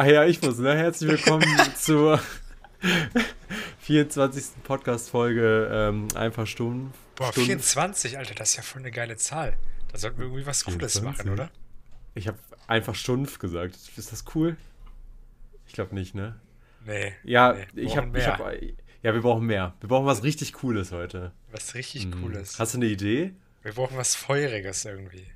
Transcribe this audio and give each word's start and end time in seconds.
Ach 0.00 0.06
ja, 0.06 0.24
ich 0.24 0.40
muss, 0.42 0.58
ne? 0.58 0.76
Herzlich 0.76 1.10
willkommen 1.10 1.44
zur 1.74 2.20
24. 3.80 4.62
Podcast-Folge 4.62 5.68
ähm, 5.72 6.06
Einfach 6.14 6.46
Stunden. 6.46 6.94
Boah, 7.16 7.32
24, 7.32 8.16
Alter, 8.16 8.36
das 8.36 8.50
ist 8.50 8.56
ja 8.58 8.62
voll 8.62 8.82
eine 8.82 8.92
geile 8.92 9.16
Zahl. 9.16 9.56
Da 9.90 9.98
sollten 9.98 10.18
wir 10.18 10.26
irgendwie 10.26 10.46
was 10.46 10.64
Cooles 10.64 10.92
24? 10.92 11.02
machen, 11.02 11.32
oder? 11.32 11.50
Ich 12.14 12.28
habe 12.28 12.38
einfach 12.68 12.94
Stumpf 12.94 13.40
gesagt. 13.40 13.76
Ist 13.96 14.12
das 14.12 14.24
cool? 14.36 14.56
Ich 15.66 15.72
glaube 15.72 15.96
nicht, 15.96 16.14
ne? 16.14 16.36
Nee. 16.86 17.14
Ja, 17.24 17.54
nee, 17.74 17.82
ich 17.82 17.96
habe. 17.96 18.24
Hab, 18.24 18.52
ja, 19.02 19.14
wir 19.14 19.20
brauchen 19.20 19.46
mehr. 19.46 19.74
Wir 19.80 19.88
brauchen 19.88 20.06
was 20.06 20.22
richtig 20.22 20.52
Cooles 20.52 20.92
heute. 20.92 21.32
Was 21.50 21.74
richtig 21.74 22.06
mhm. 22.06 22.22
Cooles. 22.22 22.60
Hast 22.60 22.74
du 22.74 22.78
eine 22.78 22.86
Idee? 22.86 23.32
Wir 23.62 23.72
brauchen 23.72 23.96
was 23.96 24.14
Feuriges 24.14 24.84
irgendwie. 24.84 25.26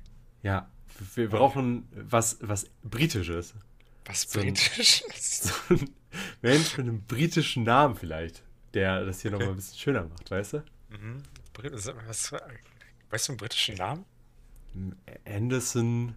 Ja, 0.41 0.69
wir 1.15 1.29
brauchen 1.29 1.85
was, 1.91 2.37
was 2.39 2.69
Britisches. 2.81 3.55
Was 4.05 4.23
so 4.23 4.39
Britisches? 4.39 5.43
so 5.67 5.73
ein 5.73 5.89
Mensch 6.41 6.77
mit 6.77 6.87
einem 6.87 7.01
britischen 7.03 7.63
Namen 7.63 7.95
vielleicht, 7.95 8.43
der 8.73 9.05
das 9.05 9.21
hier 9.21 9.31
okay. 9.31 9.39
nochmal 9.39 9.53
ein 9.53 9.57
bisschen 9.57 9.77
schöner 9.77 10.03
macht, 10.03 10.29
weißt 10.29 10.53
du? 10.53 10.63
Mhm. 10.89 11.23
Was, 12.07 12.33
weißt 13.09 13.27
du 13.27 13.31
einen 13.31 13.37
britischen 13.37 13.75
Namen? 13.75 14.05
Anderson, 15.25 16.15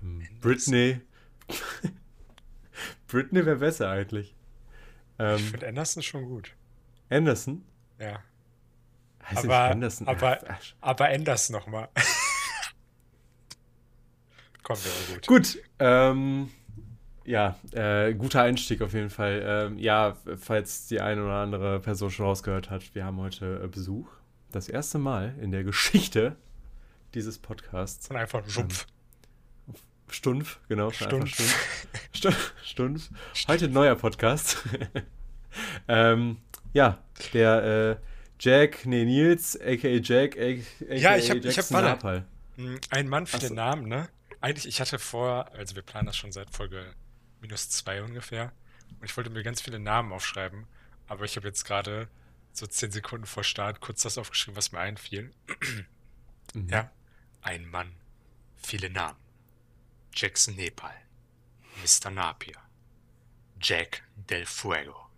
Anderson. 0.00 0.40
Britney. 0.40 1.00
Britney 3.08 3.46
wäre 3.46 3.56
besser 3.56 3.90
eigentlich. 3.90 4.34
Ähm, 5.18 5.36
ich 5.36 5.50
finde 5.50 5.68
Anderson 5.68 6.02
schon 6.02 6.26
gut. 6.26 6.52
Anderson? 7.08 7.64
Ja. 7.98 8.22
Heißt 9.24 9.44
aber, 9.44 9.70
Anderson? 9.70 10.08
aber, 10.08 10.58
aber 10.80 11.08
Anders 11.08 11.50
nochmal. 11.50 11.88
Kommt 14.62 14.80
aber 14.80 15.14
gut. 15.14 15.26
Gut. 15.26 15.58
Ähm, 15.78 16.50
ja, 17.26 17.58
äh, 17.72 18.14
guter 18.14 18.42
Einstieg 18.42 18.80
auf 18.82 18.92
jeden 18.94 19.10
Fall. 19.10 19.42
Ähm, 19.44 19.78
ja, 19.78 20.16
falls 20.36 20.86
die 20.86 21.00
eine 21.00 21.24
oder 21.24 21.34
andere 21.34 21.80
Person 21.80 22.10
schon 22.10 22.26
rausgehört 22.26 22.70
hat, 22.70 22.94
wir 22.94 23.04
haben 23.04 23.18
heute 23.18 23.60
äh, 23.62 23.66
Besuch. 23.66 24.08
Das 24.52 24.68
erste 24.68 24.98
Mal 24.98 25.34
in 25.40 25.50
der 25.50 25.64
Geschichte 25.64 26.36
dieses 27.14 27.38
Podcasts. 27.38 28.08
Und 28.08 28.16
einfach 28.16 28.48
Stumpf. 28.48 28.86
Ähm, 29.68 29.74
Stumpf, 30.08 30.60
genau. 30.68 30.90
Stumpf. 30.92 31.86
Stumpf. 32.12 32.54
Stumpf. 32.62 33.10
Heute 33.48 33.64
ein 33.66 33.72
neuer 33.72 33.96
Podcast. 33.96 34.58
ähm, 35.88 36.38
ja, 36.72 36.98
der 37.34 37.64
äh, 37.64 37.96
Jack, 38.38 38.86
nee, 38.86 39.04
Nils, 39.04 39.58
aka 39.60 39.88
Jack, 39.88 40.36
aka 40.36 40.94
Ja, 40.94 41.16
ich 41.16 41.30
hab, 41.30 41.38
ich 41.38 41.58
hab. 41.58 42.24
Hm, 42.56 42.78
ein 42.90 43.08
Mann 43.08 43.26
für 43.26 43.40
so. 43.40 43.48
den 43.48 43.56
Namen, 43.56 43.88
ne? 43.88 44.08
Eigentlich, 44.40 44.66
ich 44.66 44.80
hatte 44.80 44.98
vor, 44.98 45.50
also 45.54 45.74
wir 45.74 45.82
planen 45.82 46.06
das 46.06 46.16
schon 46.16 46.30
seit 46.30 46.50
Folge 46.50 46.94
minus 47.46 47.70
zwei 47.70 48.02
ungefähr. 48.02 48.52
Und 49.00 49.04
ich 49.04 49.16
wollte 49.16 49.30
mir 49.30 49.42
ganz 49.42 49.60
viele 49.60 49.78
Namen 49.78 50.12
aufschreiben, 50.12 50.66
aber 51.06 51.24
ich 51.24 51.36
habe 51.36 51.46
jetzt 51.46 51.64
gerade 51.64 52.08
so 52.52 52.66
zehn 52.66 52.90
Sekunden 52.90 53.26
vor 53.26 53.44
Start 53.44 53.80
kurz 53.80 54.02
das 54.02 54.18
aufgeschrieben, 54.18 54.56
was 54.56 54.72
mir 54.72 54.80
einfiel. 54.80 55.32
mhm. 56.54 56.68
Ja. 56.68 56.90
Ein 57.42 57.66
Mann, 57.66 57.94
viele 58.56 58.90
Namen. 58.90 59.18
Jackson 60.12 60.56
Nepal, 60.56 60.94
Mr. 61.82 62.10
Napier, 62.10 62.56
Jack 63.60 64.02
Del 64.16 64.46
Fuego, 64.46 65.08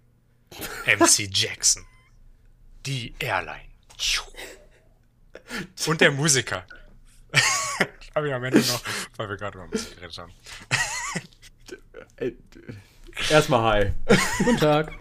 MC 0.87 1.29
Jackson, 1.33 1.87
die 2.85 3.15
Airline. 3.21 3.69
Und 5.87 6.01
der 6.01 6.11
Musiker. 6.11 6.67
Habe 8.15 8.29
ich 8.29 8.35
am 8.35 8.45
Ende 8.45 8.59
noch, 8.59 8.83
weil 9.17 9.29
wir 9.29 9.37
gerade 9.37 9.57
über 9.59 9.67
Musik 9.69 9.95
geredet 9.95 10.19
haben. 10.19 10.33
Äh, 12.17 12.33
erstmal 13.31 13.63
hi. 13.63 13.93
Guten 14.45 14.59
Tag. 14.59 14.93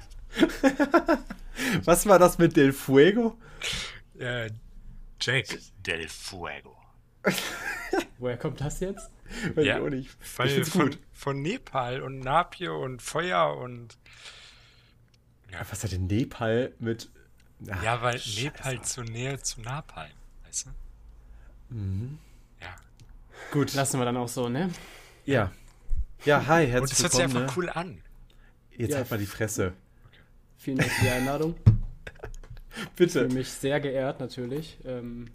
Was 1.84 2.06
war 2.06 2.20
das 2.20 2.38
mit 2.38 2.56
Del 2.56 2.74
Fuego? 2.74 3.38
Äh, 4.20 4.50
Jake 5.20 5.60
Del 5.86 6.08
Fuego. 6.08 6.76
Woher 8.20 8.38
kommt 8.38 8.62
das 8.62 8.80
jetzt? 8.80 9.10
Weiß 9.56 9.66
ja, 9.66 9.84
ich 9.84 9.90
nicht. 9.92 10.18
Weil 10.38 10.50
ich 10.50 10.70
von, 10.70 10.90
gut. 10.90 11.00
von 11.14 11.42
Nepal 11.42 12.02
und 12.02 12.20
Napier 12.20 12.74
und 12.74 13.02
Feuer 13.02 13.58
und. 13.58 13.98
Ja. 15.52 15.60
Was 15.70 15.84
hat 15.84 15.92
denn 15.92 16.08
Nepal 16.08 16.74
mit. 16.80 17.10
Ach, 17.70 17.84
ja, 17.84 18.02
weil 18.02 18.20
Scheiße. 18.20 18.44
Nepal 18.44 18.82
zur 18.84 19.04
Nähe 19.06 19.40
zu 19.40 19.62
Napalm, 19.62 20.12
weißt 20.46 20.68
du? 20.68 21.76
Mhm. 21.76 22.20
Ja. 22.62 22.76
Gut. 23.52 23.74
Lassen 23.74 24.00
wir 24.00 24.06
dann 24.06 24.18
auch 24.18 24.28
so, 24.28 24.48
ne? 24.48 24.70
Ja. 25.26 25.52
Ja, 26.26 26.46
hi, 26.48 26.66
herzlich 26.68 26.72
willkommen. 26.72 26.82
Und 26.82 26.92
das 26.92 27.02
hört 27.02 27.12
sich 27.14 27.22
einfach 27.22 27.42
ne? 27.42 27.48
cool 27.56 27.70
an. 27.70 28.02
Jetzt 28.72 28.92
ja. 28.92 28.98
halt 28.98 29.12
mal 29.12 29.18
die 29.18 29.26
Fresse. 29.26 29.74
Okay. 30.06 30.20
Vielen 30.58 30.78
Dank 30.78 30.92
für 30.92 31.06
die 31.06 31.12
Einladung. 31.12 31.56
Bitte. 32.96 33.06
Ich 33.06 33.12
fühle 33.12 33.34
mich 33.34 33.50
sehr 33.50 33.80
geehrt, 33.80 34.20
natürlich, 34.20 34.80
ähm, 34.86 35.30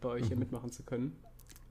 bei 0.00 0.10
euch 0.10 0.26
hier 0.26 0.36
mhm. 0.36 0.40
mitmachen 0.40 0.70
zu 0.70 0.82
können. 0.82 1.16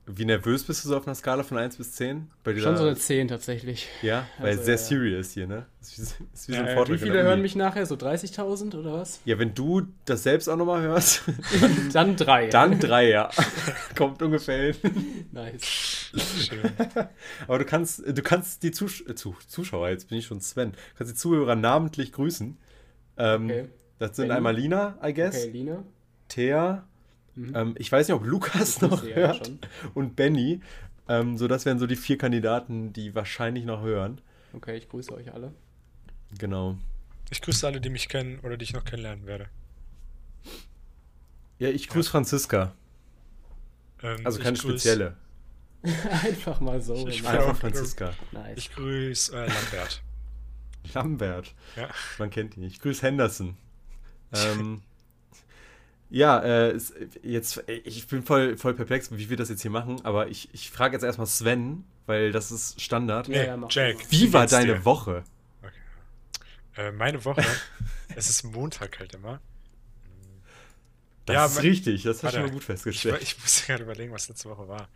Wie 0.05 0.25
nervös 0.25 0.65
bist 0.65 0.83
du 0.83 0.89
so 0.89 0.97
auf 0.97 1.07
einer 1.07 1.15
Skala 1.15 1.43
von 1.43 1.57
1 1.57 1.77
bis 1.77 1.93
10? 1.93 2.29
Schon 2.57 2.75
so 2.75 2.83
eine 2.83 2.95
10 2.95 3.29
tatsächlich. 3.29 3.87
Ja, 4.01 4.27
weil 4.37 4.51
also, 4.51 4.63
sehr 4.63 4.75
ja. 4.75 4.77
serious 4.77 5.31
hier, 5.31 5.47
ne? 5.47 5.65
Das 5.79 5.97
ist 5.97 6.19
wie, 6.19 6.23
ist 6.33 6.49
wie, 6.49 6.53
ja, 6.53 6.75
so 6.75 6.81
ein 6.81 6.87
wie 6.89 6.97
viele 6.97 7.23
hören 7.23 7.41
mich 7.41 7.55
nachher? 7.55 7.85
So 7.85 7.95
30.000 7.95 8.77
oder 8.77 8.93
was? 8.93 9.21
Ja, 9.23 9.39
wenn 9.39 9.53
du 9.53 9.83
das 10.03 10.23
selbst 10.23 10.49
auch 10.49 10.57
nochmal 10.57 10.81
hörst. 10.81 11.23
dann 11.93 12.17
drei. 12.17 12.49
Dann 12.49 12.79
drei, 12.79 13.09
ja. 13.09 13.29
Kommt 13.97 14.21
ungefähr 14.21 14.73
hin. 14.73 15.27
Nice. 15.31 15.63
Schön. 15.63 16.71
Aber 17.47 17.59
du 17.59 17.65
kannst, 17.65 18.03
du 18.05 18.21
kannst 18.21 18.63
die 18.63 18.71
Zus 18.71 18.99
äh, 19.01 19.15
Zuschauer, 19.15 19.87
jetzt 19.87 20.09
bin 20.09 20.17
ich 20.17 20.25
schon 20.25 20.41
Sven, 20.41 20.73
kannst 20.97 21.13
die 21.13 21.17
Zuhörer 21.17 21.55
namentlich 21.55 22.11
grüßen. 22.11 22.57
Ähm, 23.17 23.45
okay. 23.45 23.69
Das 23.99 24.17
sind 24.17 24.31
einmal 24.31 24.53
Lina, 24.53 24.97
I 25.01 25.13
guess. 25.13 25.45
Okay, 25.45 25.51
Lina. 25.51 25.83
Thea, 26.27 26.83
Mhm. 27.35 27.55
Ähm, 27.55 27.75
ich 27.77 27.91
weiß 27.91 28.07
nicht, 28.07 28.15
ob 28.15 28.25
Lukas 28.25 28.81
noch 28.81 29.03
hört 29.03 29.47
ja 29.47 29.53
und 29.93 30.15
Benny. 30.15 30.61
Ähm, 31.07 31.37
so, 31.37 31.47
das 31.47 31.65
wären 31.65 31.79
so 31.79 31.87
die 31.87 31.95
vier 31.95 32.17
Kandidaten, 32.17 32.93
die 32.93 33.13
wahrscheinlich 33.15 33.65
noch 33.65 33.81
hören. 33.81 34.21
Okay, 34.53 34.77
ich 34.77 34.87
grüße 34.87 35.13
euch 35.13 35.33
alle. 35.33 35.53
Genau. 36.37 36.77
Ich 37.29 37.41
grüße 37.41 37.65
alle, 37.65 37.81
die 37.81 37.89
mich 37.89 38.07
kennen 38.09 38.39
oder 38.39 38.57
die 38.57 38.63
ich 38.63 38.73
noch 38.73 38.85
kennenlernen 38.85 39.25
werde. 39.25 39.47
Ja, 41.59 41.69
ich 41.69 41.87
grüße 41.87 42.07
ja. 42.07 42.11
Franziska. 42.11 42.73
Ähm, 44.01 44.21
also 44.23 44.39
keine 44.39 44.57
spezielle. 44.57 45.17
Einfach 46.23 46.59
mal 46.61 46.81
so. 46.81 47.07
Ich 47.07 47.27
Einfach 47.27 47.57
Franziska. 47.57 48.13
Nice. 48.31 48.57
Ich 48.57 48.71
grüße 48.73 49.35
äh, 49.35 49.47
Lambert. 49.47 50.03
Lambert. 50.93 51.55
Ja. 51.75 51.89
Man 52.17 52.29
kennt 52.29 52.57
ihn. 52.57 52.63
Ich 52.63 52.79
grüße 52.79 53.05
Henderson. 53.05 53.57
ähm, 54.33 54.81
ja, 56.13 56.39
äh, 56.43 56.79
jetzt, 57.23 57.63
ich 57.67 58.05
bin 58.05 58.21
voll, 58.21 58.55
voll 58.55 58.75
perplex, 58.75 59.09
wie 59.11 59.31
wir 59.31 59.37
das 59.37 59.49
jetzt 59.49 59.63
hier 59.63 59.71
machen, 59.71 60.05
aber 60.05 60.27
ich, 60.27 60.47
ich 60.53 60.69
frage 60.69 60.93
jetzt 60.93 61.01
erstmal 61.01 61.25
Sven, 61.25 61.85
weil 62.05 62.31
das 62.31 62.51
ist 62.51 62.79
Standard. 62.79 63.27
Nee, 63.29 63.47
ja, 63.47 63.57
Jack. 63.67 63.97
Wie 64.11 64.31
war 64.31 64.45
deine 64.45 64.75
dir? 64.75 64.85
Woche? 64.85 65.23
Okay. 65.63 66.83
Äh, 66.87 66.91
meine 66.91 67.25
Woche, 67.25 67.43
es 68.15 68.29
ist 68.29 68.43
Montag 68.43 68.99
halt 68.99 69.15
immer. 69.15 69.41
Das 71.25 71.33
ja, 71.33 71.45
ist 71.47 71.55
mein, 71.55 71.65
richtig, 71.65 72.03
das 72.03 72.21
hast 72.21 72.33
du 72.33 72.37
schon 72.37 72.45
mal 72.45 72.51
gut 72.51 72.63
festgestellt. 72.63 73.17
Ich, 73.23 73.31
ich 73.31 73.41
muss 73.41 73.63
gerade 73.65 73.81
überlegen, 73.81 74.13
was 74.13 74.29
letzte 74.29 74.51
Woche 74.51 74.67
war. 74.67 74.89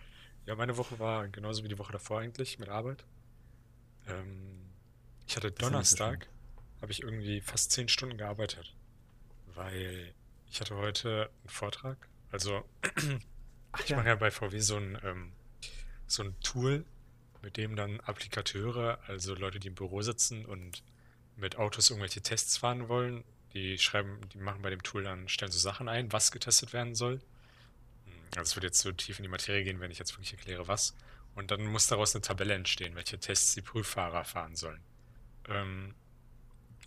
Ja, 0.45 0.53
meine 0.53 0.77
Woche 0.77 0.99
war 0.99 1.27
genauso 1.29 1.63
wie 1.63 1.67
die 1.67 1.79
Woche 1.79 1.93
davor 1.93 2.19
eigentlich 2.19 2.59
mit 2.59 2.69
Arbeit. 2.69 3.03
Ähm, 4.07 4.69
ich 5.27 5.35
hatte 5.35 5.49
Donnerstag, 5.49 6.27
habe 6.79 6.91
ich 6.91 7.01
irgendwie 7.01 7.41
fast 7.41 7.71
zehn 7.71 7.89
Stunden 7.89 8.19
gearbeitet, 8.19 8.75
weil 9.55 10.13
ich 10.49 10.61
hatte 10.61 10.75
heute 10.75 11.29
einen 11.41 11.49
Vortrag. 11.49 11.97
Also, 12.31 12.63
Ach, 13.71 13.79
ich 13.81 13.89
ja. 13.89 13.97
mache 13.97 14.07
ja 14.07 14.15
bei 14.15 14.31
VW 14.31 14.59
so 14.59 14.77
ein, 14.77 14.97
ähm, 15.03 15.31
so 16.07 16.23
ein 16.23 16.39
Tool, 16.41 16.85
mit 17.41 17.57
dem 17.57 17.75
dann 17.75 17.99
Applikateure, 18.01 18.99
also 19.07 19.35
Leute, 19.35 19.59
die 19.59 19.67
im 19.67 19.75
Büro 19.75 20.01
sitzen 20.01 20.45
und 20.45 20.83
mit 21.35 21.57
Autos 21.57 21.89
irgendwelche 21.89 22.21
Tests 22.21 22.57
fahren 22.57 22.89
wollen, 22.89 23.23
die 23.53 23.77
schreiben, 23.77 24.19
die 24.33 24.39
machen 24.39 24.61
bei 24.61 24.69
dem 24.69 24.83
Tool 24.83 25.03
dann, 25.03 25.29
stellen 25.29 25.51
so 25.51 25.59
Sachen 25.59 25.87
ein, 25.87 26.11
was 26.11 26.31
getestet 26.31 26.73
werden 26.73 26.95
soll. 26.95 27.21
Also 28.35 28.49
es 28.49 28.55
wird 28.55 28.65
jetzt 28.65 28.79
so 28.79 28.91
tief 28.91 29.19
in 29.19 29.23
die 29.23 29.29
Materie 29.29 29.63
gehen, 29.63 29.79
wenn 29.79 29.91
ich 29.91 29.99
jetzt 29.99 30.13
wirklich 30.13 30.33
erkläre, 30.33 30.67
was. 30.67 30.95
Und 31.35 31.51
dann 31.51 31.65
muss 31.65 31.87
daraus 31.87 32.15
eine 32.15 32.21
Tabelle 32.21 32.55
entstehen, 32.55 32.95
welche 32.95 33.19
Tests 33.19 33.53
die 33.53 33.61
Prüffahrer 33.61 34.25
fahren 34.25 34.55
sollen. 34.55 34.81
Ähm, 35.47 35.93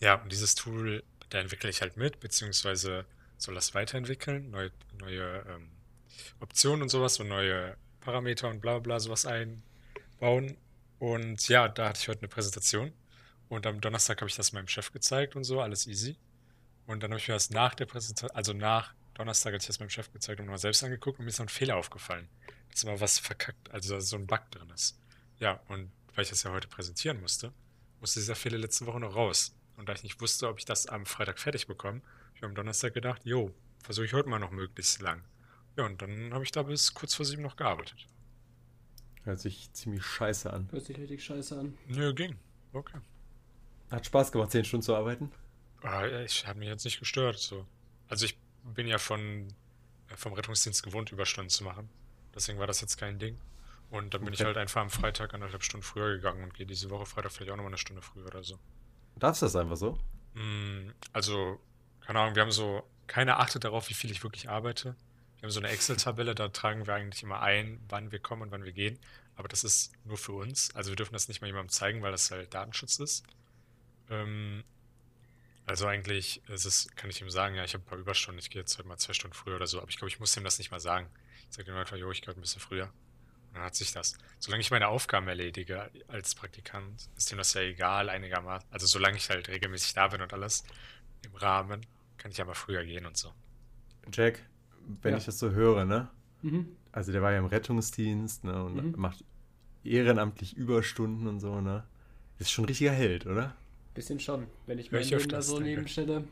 ja, 0.01 0.15
und 0.15 0.31
dieses 0.33 0.55
Tool, 0.55 1.03
da 1.29 1.39
entwickle 1.39 1.71
ich 1.71 1.83
halt 1.83 1.97
mit, 1.97 2.21
beziehungsweise 2.21 3.07
soll 3.43 3.55
das 3.55 3.75
weiterentwickeln, 3.75 4.51
neue, 4.51 4.71
neue 4.99 5.45
ähm, 5.49 5.71
Optionen 6.41 6.83
und 6.83 6.89
sowas 6.89 7.19
und 7.21 7.29
neue 7.29 7.77
Parameter 8.01 8.49
und 8.49 8.61
bla 8.61 8.79
bla 8.79 9.01
sowas 9.01 9.27
einbauen. 9.27 10.57
Und 10.99 11.49
ja, 11.49 11.69
da 11.69 11.89
hatte 11.89 12.01
ich 12.01 12.09
heute 12.09 12.21
eine 12.21 12.29
Präsentation. 12.29 12.93
Und 13.49 13.67
am 13.67 13.81
Donnerstag 13.81 14.21
habe 14.21 14.29
ich 14.29 14.37
das 14.37 14.53
meinem 14.53 14.69
Chef 14.69 14.93
gezeigt 14.93 15.35
und 15.35 15.45
so, 15.45 15.61
alles 15.61 15.87
easy. 15.87 16.17
Und 16.87 17.03
dann 17.03 17.11
habe 17.11 17.21
ich 17.21 17.29
mir 17.29 17.35
das 17.35 17.51
nach 17.51 17.75
der 17.75 17.87
Präsentation, 17.87 18.37
also 18.37 18.53
nach 18.53 18.95
Donnerstag, 19.15 19.55
als 19.55 19.65
ich 19.65 19.69
das 19.69 19.81
meinem 19.81 19.91
Chef 19.91 20.13
gezeigt 20.13 20.41
und 20.41 20.47
mal 20.47 20.59
selbst 20.59 20.85
angeguckt 20.85 21.19
und 21.19 21.25
mir 21.25 21.31
ist 21.31 21.39
noch 21.39 21.47
ein 21.47 21.51
Fehler 21.51 21.77
aufgefallen. 21.77 22.29
Dass 22.71 22.85
mal 22.85 23.01
was 23.01 23.19
verkackt, 23.19 23.71
also 23.71 23.99
so 24.01 24.17
ein 24.17 24.27
Bug 24.27 24.43
drin 24.51 24.71
ist. 24.71 24.99
Ja, 25.39 25.61
und 25.69 25.91
weil 26.15 26.25
ich 26.25 26.31
das 26.31 26.43
ja 26.43 26.53
heute 26.53 26.69
präsentieren 26.69 27.21
musste, 27.21 27.53
musste 28.01 28.21
dieser 28.21 28.37
Fehler 28.37 28.59
letzte 28.59 28.87
Woche 28.87 29.01
noch 29.01 29.15
raus. 29.15 29.55
Und 29.77 29.89
da 29.89 29.95
ich 29.95 30.03
nicht 30.03 30.21
wusste, 30.21 30.49
ob 30.49 30.59
ich 30.59 30.65
das 30.65 30.87
am 30.87 31.07
Freitag 31.07 31.39
fertig 31.39 31.67
bekomme, 31.67 32.03
habe 32.41 32.47
ich 32.47 32.51
am 32.51 32.55
Donnerstag 32.55 32.95
gedacht, 32.95 33.23
jo, 33.25 33.51
versuche 33.83 34.07
ich 34.07 34.13
heute 34.15 34.29
mal 34.29 34.39
noch 34.39 34.51
möglichst 34.51 35.01
lang. 35.03 35.23
Ja, 35.77 35.85
und 35.87 36.01
dann 36.03 36.33
habe 36.33 36.45
ich 36.45 36.51
da 36.51 36.63
bis 36.63 36.95
kurz 36.95 37.15
vor 37.15 37.25
sieben 37.27 37.43
noch 37.43 37.57
gearbeitet. 37.57 38.07
Hört 39.25 39.41
sich 39.41 39.71
ziemlich 39.73 40.05
scheiße 40.05 40.51
an. 40.53 40.69
Hört 40.73 40.85
sich 40.85 40.97
richtig 40.99 41.23
scheiße 41.25 41.59
an. 41.59 41.77
Nö, 41.87 42.15
ging. 42.15 42.37
Okay. 42.73 42.99
Hat 43.91 44.07
Spaß 44.07 44.33
gemacht, 44.33 44.51
zehn 44.51 44.65
Stunden 44.65 44.83
zu 44.85 44.95
arbeiten? 44.95 45.31
Ah, 45.83 46.07
Ich 46.21 46.47
habe 46.47 46.59
mich 46.59 46.69
jetzt 46.69 46.85
nicht 46.85 46.99
gestört. 46.99 47.39
So. 47.39 47.67
Also 48.09 48.25
ich 48.25 48.39
bin 48.65 48.87
ja 48.87 48.99
von, 48.99 49.49
äh, 50.09 50.17
vom 50.17 50.33
Rettungsdienst 50.33 50.83
gewohnt, 50.83 51.13
Überstunden 51.13 51.51
zu 51.51 51.65
machen. 51.65 51.89
Deswegen 52.35 52.59
war 52.59 52.67
das 52.67 52.81
jetzt 52.81 52.97
kein 52.97 53.19
Ding. 53.19 53.39
Und 53.91 54.15
dann 54.15 54.25
bin 54.25 54.33
ich 54.33 54.41
Okay. 54.41 54.47
halt 54.47 54.57
einfach 54.57 54.81
am 54.81 54.91
Freitag 54.91 55.35
anderthalb 55.35 55.63
Stunden 55.65 55.85
früher 55.85 56.15
gegangen 56.17 56.45
und 56.45 56.55
gehe 56.55 56.67
diese 56.67 56.89
Woche 56.91 57.07
Freitag 57.07 57.33
vielleicht 57.33 57.51
auch 57.53 57.57
nochmal 57.57 57.71
eine 57.73 57.79
Stunde 57.79 58.03
früher 58.03 58.27
oder 58.27 58.43
so. 58.45 58.59
Darfst 59.17 59.43
du 59.43 59.47
das 59.47 59.57
einfach 59.57 59.77
so? 59.77 59.99
Mm, 60.35 60.91
Also, 61.13 61.61
keine 62.07 62.21
Ahnung, 62.21 62.35
wir 62.35 62.43
haben 62.43 62.53
so, 62.53 62.83
keiner 63.07 63.41
achtet 63.41 63.65
darauf, 63.65 63.89
wie 63.89 63.95
viel 63.95 64.11
ich 64.11 64.23
wirklich 64.23 64.49
arbeite. 64.49 64.97
Wir 65.39 65.47
haben 65.47 65.51
so 65.51 65.61
eine 65.61 65.69
Excel-Tabelle, 65.69 66.35
da 66.35 66.49
tragen 66.49 66.87
wir 66.87 66.95
eigentlich 66.95 67.23
immer 67.23 67.41
ein, 67.41 67.81
wann 67.89 68.13
wir 68.13 68.19
kommen 68.19 68.43
und 68.43 68.51
wann 68.51 68.65
wir 68.65 68.73
gehen. 68.73 68.99
Aber 69.37 69.49
das 69.49 69.65
ist 69.65 69.93
nur 70.05 70.19
für 70.19 70.33
uns. 70.33 70.75
Also 70.75 70.91
wir 70.91 70.97
dürfen 70.97 71.15
das 71.15 71.29
nicht 71.29 71.41
mal 71.41 71.47
jemandem 71.47 71.71
zeigen, 71.71 72.03
weil 72.03 72.13
das 72.13 72.31
halt 72.31 72.53
Datenschutz 72.53 72.99
ist. 72.99 73.25
Ähm, 74.11 74.65
also 75.67 75.87
eigentlich 75.87 76.43
ist 76.49 76.67
es, 76.67 76.89
kann 76.97 77.11
ich 77.11 77.21
ihm 77.21 77.31
sagen, 77.31 77.55
ja, 77.55 77.65
ich 77.65 77.75
habe 77.75 77.85
ein 77.85 77.87
paar 77.87 77.99
Überstunden, 77.99 78.39
ich 78.39 78.51
gehe 78.51 78.61
jetzt 78.61 78.77
heute 78.77 78.89
mal 78.89 78.99
zwei 78.99 79.13
Stunden 79.13 79.35
früher 79.35 79.57
oder 79.57 79.67
so. 79.67 79.81
Aber 79.81 79.89
ich 79.89 79.97
glaube, 79.97 80.11
ich 80.11 80.21
muss 80.21 80.37
ihm 80.37 80.45
das 80.45 80.59
nicht 80.59 80.71
mal 80.71 80.81
sagen. 80.81 81.09
Ich 81.49 81.57
sage 81.57 81.71
ihm 81.71 81.77
einfach, 81.77 81.97
jo, 81.97 82.11
ich 82.11 82.21
gehe 82.21 82.29
heute 82.29 82.41
ein 82.41 82.43
bisschen 82.43 82.61
früher. 82.61 82.93
Und 83.49 83.55
dann 83.55 83.63
hat 83.63 83.75
sich 83.75 83.93
das. 83.93 84.19
Solange 84.39 84.61
ich 84.61 84.71
meine 84.71 84.89
Aufgaben 84.89 85.27
erledige 85.27 85.91
als 86.09 86.35
Praktikant, 86.35 87.09
ist 87.17 87.33
ihm 87.33 87.39
das 87.39 87.55
ja 87.55 87.63
egal 87.63 88.09
einigermaßen. 88.09 88.69
Also 88.71 88.87
solange 88.87 89.17
ich 89.17 89.31
halt 89.31 89.49
regelmäßig 89.49 89.95
da 89.95 90.09
bin 90.09 90.21
und 90.21 90.33
alles 90.33 90.65
im 91.25 91.35
Rahmen, 91.35 91.85
kann 92.19 92.31
ich 92.31 92.41
aber 92.41 92.55
früher 92.55 92.85
gehen 92.85 93.07
und 93.07 93.17
so. 93.17 93.31
Jack, 94.13 94.41
wenn 95.03 95.13
Ja. 95.13 95.19
ich 95.19 95.25
das 95.25 95.39
so 95.39 95.51
höre, 95.51 95.85
ne? 95.85 96.09
Mhm. 96.43 96.69
Also 96.93 97.13
der 97.13 97.23
war 97.23 97.33
ja 97.33 97.39
im 97.39 97.47
Rettungsdienst, 97.47 98.45
ne? 98.45 98.63
Und 98.65 98.75
Mhm. 98.77 98.95
macht 98.97 99.25
ehrenamtlich 99.85 100.57
Überstunden 100.57 101.27
und 101.27 101.41
so, 101.41 101.61
ne? 101.61 101.85
Ist 102.39 102.51
schon 102.51 102.65
ein 102.65 102.69
richtiger 102.69 102.93
Held, 102.93 103.27
oder? 103.27 103.55
Bisschen 103.95 104.21
schon. 104.21 104.47
Wenn 104.67 104.79
ich 104.79 104.91
Hör 104.91 104.99
mein 104.99 105.05
ich 105.07 105.11
Leben 105.11 105.29
da 105.29 105.43
so 105.43 105.61
nebenstelle. 105.61 106.25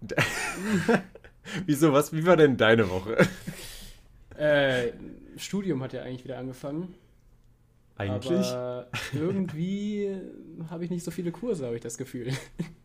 Wieso, 1.66 1.92
was, 1.92 2.12
wie 2.12 2.24
war 2.26 2.36
denn 2.36 2.56
deine 2.56 2.88
Woche? 2.88 3.26
Äh, 4.36 4.92
Studium 5.36 5.82
hat 5.82 5.92
ja 5.92 6.02
eigentlich 6.02 6.24
wieder 6.24 6.38
angefangen. 6.38 6.94
Eigentlich? 8.00 8.46
Aber 8.52 8.86
irgendwie 9.12 10.16
habe 10.68 10.84
ich 10.84 10.90
nicht 10.90 11.04
so 11.04 11.10
viele 11.10 11.32
Kurse, 11.32 11.66
habe 11.66 11.76
ich 11.76 11.82
das 11.82 11.98
Gefühl. 11.98 12.32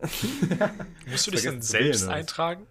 Musst 1.10 1.26
du 1.26 1.30
dich 1.30 1.42
dann 1.42 1.54
wählen, 1.54 1.62
selbst 1.62 2.02
oder 2.02 2.12
was? 2.12 2.18
eintragen? 2.18 2.66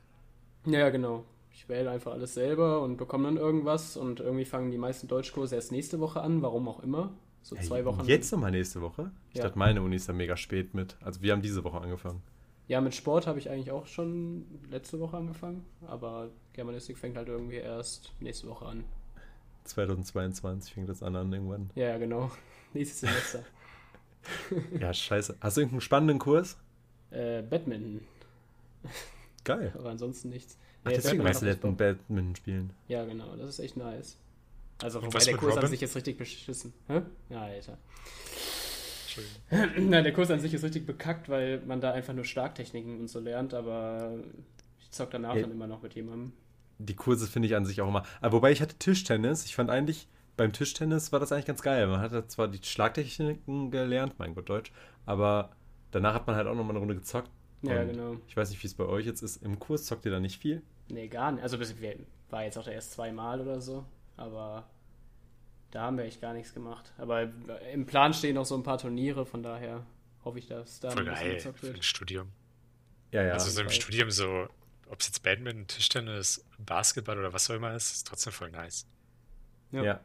Ja, 0.65 0.89
genau. 0.89 1.25
Ich 1.51 1.67
wähle 1.69 1.89
einfach 1.89 2.11
alles 2.11 2.33
selber 2.33 2.81
und 2.81 2.97
bekomme 2.97 3.25
dann 3.25 3.37
irgendwas 3.37 3.97
und 3.97 4.19
irgendwie 4.19 4.45
fangen 4.45 4.71
die 4.71 4.77
meisten 4.77 5.07
Deutschkurse 5.07 5.55
erst 5.55 5.71
nächste 5.71 5.99
Woche 5.99 6.21
an, 6.21 6.41
warum 6.41 6.67
auch 6.67 6.81
immer. 6.83 7.13
So 7.41 7.55
zwei 7.55 7.79
Ey, 7.79 7.85
Wochen. 7.85 8.05
Jetzt 8.05 8.31
nochmal 8.31 8.51
nächste 8.51 8.81
Woche? 8.81 9.11
Ich 9.31 9.37
Ja. 9.37 9.43
dachte, 9.43 9.57
meine 9.57 9.81
Uni 9.81 9.95
ist 9.95 10.09
da 10.09 10.13
mega 10.13 10.35
spät 10.35 10.73
mit. 10.73 10.97
Also 11.01 11.21
wir 11.21 11.31
haben 11.31 11.41
diese 11.41 11.63
Woche 11.63 11.79
angefangen. 11.79 12.21
Ja, 12.67 12.81
mit 12.81 12.95
Sport 12.95 13.27
habe 13.27 13.37
ich 13.37 13.49
eigentlich 13.49 13.71
auch 13.71 13.85
schon 13.85 14.45
letzte 14.71 14.99
Woche 14.99 15.17
angefangen, 15.17 15.63
aber 15.85 16.29
Germanistik 16.53 16.97
fängt 16.97 17.15
halt 17.15 17.27
irgendwie 17.27 17.57
erst 17.57 18.11
nächste 18.19 18.47
Woche 18.47 18.65
an. 18.65 18.83
2022 19.65 20.73
fängt 20.73 20.89
das 20.89 21.03
an, 21.03 21.13
dann 21.13 21.31
irgendwann. 21.33 21.69
Ja, 21.75 21.89
ja, 21.89 21.97
genau. 21.97 22.31
Nächstes 22.73 23.01
Semester. 23.01 23.43
Ja, 24.79 24.91
scheiße. 24.91 25.37
Hast 25.39 25.55
du 25.57 25.61
irgendeinen 25.61 25.81
spannenden 25.81 26.17
Kurs? 26.17 26.57
äh, 27.11 27.43
Badminton, 27.43 28.01
Geil. 29.43 29.71
aber 29.77 29.91
ansonsten 29.91 30.29
nichts. 30.29 30.57
Ach, 30.83 30.89
Nee, 30.89 30.95
deswegen 30.95 31.23
weißt 31.23 31.43
du, 31.43 31.45
der. 31.45 31.55
Badminton 31.55 32.35
spielen. 32.35 32.69
Ja, 32.87 33.05
genau, 33.05 33.35
das 33.35 33.49
ist 33.49 33.59
echt 33.59 33.77
nice. 33.77 34.17
Also, 34.81 35.01
wobei 35.03 35.19
der 35.19 35.37
Kurs 35.37 35.51
an 35.53 35.57
Robin? 35.59 35.69
sich 35.69 35.81
jetzt 35.81 35.95
richtig 35.95 36.17
beschissen. 36.17 36.73
Hä? 36.87 37.01
Ja, 37.29 37.43
Alter. 37.43 37.77
Entschuldigung. 39.03 39.89
Nein, 39.91 40.03
der 40.03 40.11
Kurs 40.13 40.31
an 40.31 40.39
sich 40.39 40.53
ist 40.55 40.63
richtig 40.63 40.85
bekackt, 40.87 41.29
weil 41.29 41.61
man 41.61 41.79
da 41.79 41.91
einfach 41.91 42.13
nur 42.13 42.25
Starktechniken 42.25 42.99
und 43.01 43.07
so 43.07 43.19
lernt, 43.19 43.53
aber 43.53 44.15
ich 44.79 44.89
zock 44.91 45.11
danach 45.11 45.35
Ja. 45.35 45.41
dann 45.43 45.51
immer 45.51 45.67
noch 45.67 45.83
mit 45.83 45.93
jemandem. 45.93 46.33
Die 46.77 46.95
Kurse 46.95 47.27
finde 47.27 47.47
ich 47.47 47.55
an 47.55 47.65
sich 47.65 47.81
auch 47.81 47.87
immer. 47.87 48.03
Aber 48.21 48.37
wobei 48.37 48.51
ich 48.51 48.61
hatte 48.61 48.77
Tischtennis. 48.77 49.45
Ich 49.45 49.55
fand 49.55 49.69
eigentlich, 49.69 50.07
beim 50.37 50.51
Tischtennis 50.51 51.11
war 51.11 51.19
das 51.19 51.31
eigentlich 51.31 51.45
ganz 51.45 51.61
geil. 51.61 51.87
Man 51.87 52.01
hat 52.01 52.11
da 52.11 52.27
zwar 52.27 52.47
die 52.47 52.59
Schlagtechniken 52.61 53.71
gelernt, 53.71 54.15
mein 54.17 54.35
Gott, 54.35 54.49
Deutsch, 54.49 54.71
aber 55.05 55.51
danach 55.91 56.13
hat 56.13 56.27
man 56.27 56.35
halt 56.35 56.47
auch 56.47 56.55
nochmal 56.55 56.71
eine 56.71 56.79
Runde 56.79 56.95
gezockt. 56.95 57.29
Ja, 57.61 57.83
genau. 57.83 58.17
Ich 58.27 58.37
weiß 58.37 58.49
nicht, 58.49 58.61
wie 58.61 58.67
es 58.67 58.75
bei 58.75 58.85
euch 58.85 59.05
jetzt 59.05 59.21
ist. 59.21 59.41
Im 59.41 59.59
Kurs 59.59 59.85
zockt 59.85 60.05
ihr 60.05 60.11
da 60.11 60.19
nicht 60.19 60.39
viel? 60.41 60.61
Nee, 60.89 61.07
gar 61.07 61.31
nicht. 61.31 61.41
Also, 61.41 61.57
war 62.29 62.43
jetzt 62.43 62.57
auch 62.57 62.67
erst 62.67 62.91
zweimal 62.91 63.41
oder 63.41 63.61
so, 63.61 63.85
aber 64.17 64.69
da 65.71 65.81
haben 65.83 65.97
wir 65.97 66.05
echt 66.05 66.21
gar 66.21 66.33
nichts 66.33 66.53
gemacht. 66.53 66.93
Aber 66.97 67.29
im 67.73 67.85
Plan 67.85 68.13
stehen 68.13 68.35
noch 68.35 68.45
so 68.45 68.55
ein 68.55 68.63
paar 68.63 68.77
Turniere, 68.77 69.25
von 69.25 69.41
daher 69.41 69.85
hoffe 70.23 70.39
ich, 70.39 70.47
dass 70.47 70.79
da 70.79 70.91
Voll 70.91 71.07
ein 71.07 71.13
bisschen 71.13 71.25
geil 71.25 71.35
gezockt 71.35 71.59
für 71.59 71.67
ein 71.67 71.73
wird. 71.73 71.85
Studium. 71.85 72.31
Ja, 73.11 73.23
ja. 73.23 73.33
also 73.33 73.49
so 73.49 73.61
im. 73.61 73.69
Studium 73.69 74.11
so, 74.11 74.47
ob 74.89 74.99
es 74.99 75.07
jetzt 75.07 75.23
Badminton, 75.23 75.67
Tischtennis, 75.67 76.45
Basketball 76.57 77.17
oder 77.17 77.33
was 77.33 77.49
auch 77.49 77.55
immer 77.55 77.73
ist, 77.73 77.91
ist 77.91 78.07
trotzdem 78.07 78.33
voll 78.33 78.51
nice. 78.51 78.85
Ja. 79.71 79.83
Ja, 79.83 79.99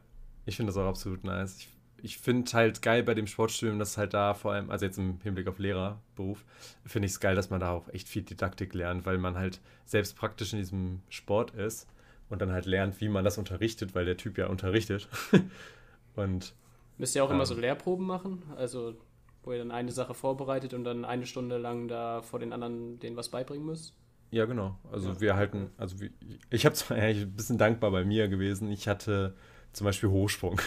ich 0.46 0.56
finde 0.56 0.72
das 0.72 0.76
auch 0.76 0.88
absolut 0.88 1.24
nice. 1.24 1.56
Ich, 1.58 1.68
ich 2.02 2.18
finde 2.18 2.50
halt 2.52 2.82
geil 2.82 3.02
bei 3.02 3.14
dem 3.14 3.26
Sportstudium, 3.26 3.78
dass 3.78 3.98
halt 3.98 4.14
da 4.14 4.34
vor 4.34 4.52
allem, 4.52 4.70
also 4.70 4.86
jetzt 4.86 4.98
im 4.98 5.20
Hinblick 5.22 5.48
auf 5.48 5.58
Lehrerberuf, 5.58 6.44
finde 6.86 7.06
ich 7.06 7.12
es 7.12 7.20
geil, 7.20 7.34
dass 7.34 7.50
man 7.50 7.60
da 7.60 7.70
auch 7.70 7.88
echt 7.88 8.08
viel 8.08 8.22
Didaktik 8.22 8.74
lernt, 8.74 9.04
weil 9.06 9.18
man 9.18 9.36
halt 9.36 9.60
selbst 9.84 10.16
praktisch 10.16 10.52
in 10.52 10.58
diesem 10.58 11.02
Sport 11.08 11.52
ist 11.52 11.86
und 12.30 12.40
dann 12.40 12.52
halt 12.52 12.66
lernt, 12.66 13.00
wie 13.00 13.08
man 13.08 13.24
das 13.24 13.38
unterrichtet, 13.38 13.94
weil 13.94 14.04
der 14.04 14.16
Typ 14.16 14.38
ja 14.38 14.46
unterrichtet. 14.46 15.08
und 16.16 16.54
Müsst 16.96 17.16
ihr 17.16 17.24
auch 17.24 17.30
immer 17.30 17.40
Ähm. 17.40 17.46
so 17.46 17.54
Lehrproben 17.54 18.06
machen? 18.06 18.42
Also, 18.56 18.94
wo 19.42 19.52
ihr 19.52 19.58
dann 19.58 19.70
eine 19.70 19.90
Sache 19.90 20.14
vorbereitet 20.14 20.74
und 20.74 20.84
dann 20.84 21.04
eine 21.04 21.26
Stunde 21.26 21.58
lang 21.58 21.88
da 21.88 22.22
vor 22.22 22.38
den 22.38 22.52
anderen 22.52 22.98
denen 22.98 23.16
was 23.16 23.30
beibringen 23.30 23.66
müsst? 23.66 23.94
Ja, 24.30 24.44
genau. 24.46 24.78
Also 24.92 25.10
Ja. 25.10 25.20
wir 25.20 25.36
halten, 25.36 25.70
also 25.76 26.00
wie, 26.00 26.10
ich 26.50 26.64
habe 26.66 26.74
zwar 26.74 26.96
eigentlich 26.96 27.24
ein 27.26 27.32
bisschen 27.36 27.58
dankbar 27.58 27.90
bei 27.90 28.04
mir 28.04 28.28
gewesen. 28.28 28.70
Ich 28.70 28.88
hatte 28.88 29.34
zum 29.72 29.84
Beispiel 29.84 30.08
Hochsprung. 30.08 30.60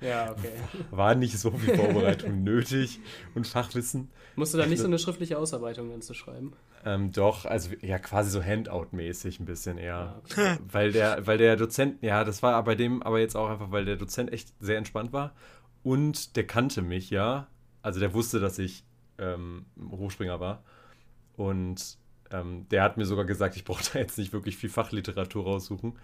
Ja, 0.00 0.32
okay. 0.32 0.52
War 0.90 1.14
nicht 1.14 1.38
so 1.38 1.50
viel 1.52 1.76
Vorbereitung 1.76 2.42
nötig 2.44 3.00
und 3.34 3.46
Fachwissen. 3.46 4.10
Musst 4.34 4.52
du 4.52 4.58
da 4.58 4.66
nicht 4.66 4.80
so 4.80 4.86
eine 4.86 4.98
schriftliche 4.98 5.38
Ausarbeitung 5.38 5.90
dann 5.90 6.02
zu 6.02 6.12
schreiben? 6.14 6.54
Ähm, 6.84 7.12
doch, 7.12 7.44
also 7.44 7.70
ja, 7.80 7.98
quasi 8.00 8.30
so 8.30 8.42
Handout-mäßig 8.42 9.38
ein 9.38 9.44
bisschen 9.46 9.78
eher. 9.78 9.94
Ah, 9.94 10.20
okay. 10.24 10.56
Weil 10.68 10.90
der, 10.90 11.24
weil 11.26 11.38
der 11.38 11.54
Dozent, 11.56 12.02
ja, 12.02 12.24
das 12.24 12.42
war 12.42 12.62
bei 12.64 12.74
dem 12.74 13.02
aber 13.04 13.20
jetzt 13.20 13.36
auch 13.36 13.48
einfach, 13.48 13.70
weil 13.70 13.84
der 13.84 13.94
Dozent 13.96 14.32
echt 14.32 14.52
sehr 14.58 14.78
entspannt 14.78 15.12
war 15.12 15.32
und 15.84 16.34
der 16.34 16.46
kannte 16.46 16.82
mich, 16.82 17.10
ja. 17.10 17.46
Also 17.82 18.00
der 18.00 18.12
wusste, 18.14 18.40
dass 18.40 18.58
ich 18.58 18.84
ähm, 19.18 19.66
Hochspringer 19.90 20.40
war. 20.40 20.64
Und 21.36 21.98
ähm, 22.32 22.66
der 22.70 22.82
hat 22.82 22.96
mir 22.96 23.04
sogar 23.04 23.24
gesagt, 23.24 23.56
ich 23.56 23.64
brauche 23.64 23.84
da 23.92 23.98
jetzt 23.98 24.18
nicht 24.18 24.32
wirklich 24.32 24.56
viel 24.56 24.70
Fachliteratur 24.70 25.44
raussuchen, 25.44 25.98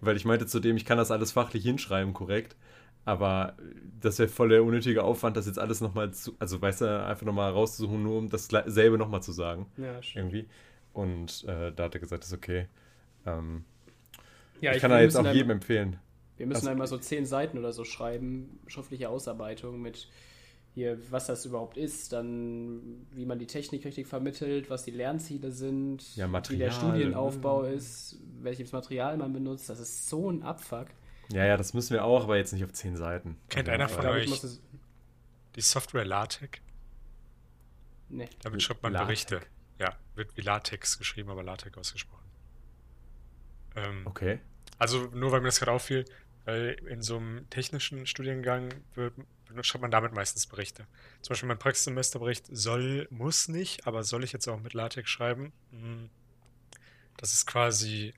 weil, 0.00 0.16
ich 0.16 0.24
meinte 0.24 0.46
zu 0.46 0.60
dem, 0.60 0.76
ich 0.76 0.84
kann 0.84 0.98
das 0.98 1.10
alles 1.10 1.32
fachlich 1.32 1.62
hinschreiben, 1.64 2.12
korrekt. 2.12 2.56
Aber 3.04 3.56
das 4.00 4.18
wäre 4.20 4.28
voll 4.28 4.50
der 4.50 4.62
unnötige 4.62 5.02
Aufwand, 5.02 5.36
das 5.36 5.46
jetzt 5.46 5.58
alles 5.58 5.80
nochmal 5.80 6.12
zu, 6.12 6.36
also 6.38 6.62
weißt 6.62 6.82
du, 6.82 7.04
einfach 7.04 7.26
nochmal 7.26 7.50
rauszusuchen, 7.50 8.00
nur 8.02 8.16
um 8.18 8.28
dasselbe 8.30 8.96
nochmal 8.96 9.22
zu 9.22 9.32
sagen 9.32 9.66
Ja, 9.76 10.00
schön. 10.02 10.22
irgendwie. 10.22 10.48
Und 10.92 11.42
äh, 11.48 11.72
da 11.72 11.84
hat 11.84 11.94
er 11.94 12.00
gesagt, 12.00 12.22
das 12.22 12.30
ist 12.30 12.36
okay. 12.36 12.66
Ähm, 13.26 13.64
Ja, 14.60 14.72
ich 14.72 14.80
kann 14.80 14.90
wir 14.92 14.98
da 14.98 15.02
jetzt 15.02 15.16
auch 15.16 15.26
jedem 15.32 15.50
empfehlen. 15.50 15.96
Wir 16.36 16.46
müssen 16.46 16.58
Also- 16.60 16.70
einmal 16.70 16.86
so 16.86 16.96
zehn 16.98 17.26
Seiten 17.26 17.58
oder 17.58 17.72
so 17.72 17.84
schreiben, 17.84 18.60
schriftliche 18.68 19.08
Ausarbeitung 19.08 19.82
mit 19.82 20.08
hier, 20.74 20.98
was 21.10 21.26
das 21.26 21.44
überhaupt 21.44 21.76
ist, 21.76 22.12
dann 22.12 23.06
wie 23.12 23.26
man 23.26 23.38
die 23.38 23.46
Technik 23.46 23.84
richtig 23.84 24.06
vermittelt, 24.06 24.70
was 24.70 24.84
die 24.84 24.90
Lernziele 24.90 25.50
sind, 25.52 26.16
Ja, 26.16 26.32
wie 26.48 26.56
der 26.56 26.70
Studienaufbau 26.70 27.62
ne? 27.62 27.72
ist, 27.72 28.18
welches 28.40 28.72
Material 28.72 29.16
man 29.18 29.32
benutzt. 29.32 29.68
Das 29.68 29.78
ist 29.80 30.08
so 30.08 30.30
ein 30.30 30.42
Abfuck. 30.42 30.88
Ja, 31.30 31.44
ja, 31.44 31.56
das 31.56 31.74
müssen 31.74 31.92
wir 31.94 32.04
auch, 32.04 32.24
aber 32.24 32.36
jetzt 32.36 32.52
nicht 32.52 32.64
auf 32.64 32.72
zehn 32.72 32.96
Seiten. 32.96 33.36
Kennt 33.48 33.68
Also, 33.68 33.82
einer 33.82 33.88
von 33.88 34.06
euch 34.06 34.42
die 35.56 35.60
Software 35.60 36.04
LaTeX? 36.04 36.58
Nee. 38.08 38.28
Damit 38.42 38.62
schreibt 38.62 38.82
man 38.82 38.92
LaTeX. 38.92 39.06
Berichte. 39.26 39.40
Ja, 39.78 39.96
wird 40.14 40.36
wie 40.36 40.42
Latex 40.42 40.98
geschrieben, 40.98 41.30
aber 41.30 41.42
LaTeX 41.42 41.76
ausgesprochen. 41.76 42.24
Ähm, 43.76 44.02
Okay. 44.06 44.40
Also 44.78 45.06
nur 45.14 45.30
weil 45.32 45.40
mir 45.40 45.48
das 45.48 45.60
gerade 45.60 45.72
auffiel, 45.72 46.04
weil 46.44 46.76
in 46.88 47.02
so 47.02 47.16
einem 47.16 47.48
technischen 47.50 48.06
Studiengang 48.06 48.70
wird, 48.94 49.14
schreibt 49.62 49.82
man 49.82 49.90
damit 49.90 50.12
meistens 50.12 50.46
Berichte. 50.46 50.86
Zum 51.20 51.30
Beispiel 51.34 51.48
mein 51.48 51.58
Praxissemesterbericht 51.58 52.46
soll, 52.50 53.06
muss 53.10 53.48
nicht, 53.48 53.86
aber 53.86 54.02
soll 54.04 54.24
ich 54.24 54.32
jetzt 54.32 54.48
auch 54.48 54.60
mit 54.60 54.72
LaTeX 54.74 55.08
schreiben? 55.10 55.52
Hm, 55.70 56.08
Das 57.16 57.32
ist 57.34 57.46
quasi 57.46 58.14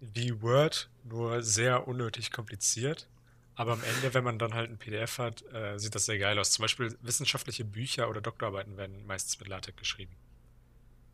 wie 0.00 0.40
Word, 0.42 0.88
nur 1.04 1.42
sehr 1.42 1.86
unnötig 1.88 2.30
kompliziert. 2.32 3.08
Aber 3.54 3.72
am 3.72 3.82
Ende, 3.82 4.14
wenn 4.14 4.22
man 4.24 4.38
dann 4.38 4.54
halt 4.54 4.70
ein 4.70 4.78
PDF 4.78 5.18
hat, 5.18 5.42
äh, 5.52 5.78
sieht 5.78 5.94
das 5.94 6.06
sehr 6.06 6.18
geil 6.18 6.38
aus. 6.38 6.52
Zum 6.52 6.62
Beispiel 6.62 6.96
wissenschaftliche 7.02 7.64
Bücher 7.64 8.08
oder 8.08 8.20
Doktorarbeiten 8.20 8.76
werden 8.76 9.04
meistens 9.06 9.38
mit 9.40 9.48
LaTeX 9.48 9.76
geschrieben. 9.76 10.14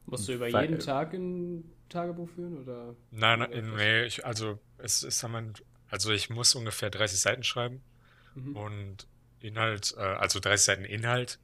Musst 0.07 0.29
du 0.29 0.35
über 0.35 0.53
Weil- 0.53 0.69
jeden 0.71 0.79
Tag 0.81 1.15
ein 1.15 1.65
Tagebuch 1.89 2.29
führen 2.29 2.59
oder? 2.59 2.95
Nein, 3.11 3.39
nein, 3.39 3.73
nee, 3.77 4.05
ich, 4.05 4.27
also 4.27 4.59
es 4.77 5.03
ist 5.03 5.23
haben 5.23 5.33
wir- 5.33 5.65
also 5.89 6.13
ich 6.13 6.29
muss 6.29 6.55
ungefähr 6.55 6.91
30 6.91 7.19
Seiten 7.21 7.43
schreiben 7.43 7.83
Mhm. 8.35 8.57
und 8.57 9.07
Inhalt, 9.45 9.95
äh, 9.97 10.01
also 10.01 10.41
30 10.41 10.65
Seiten 10.65 10.85
Inhalt 10.85 11.39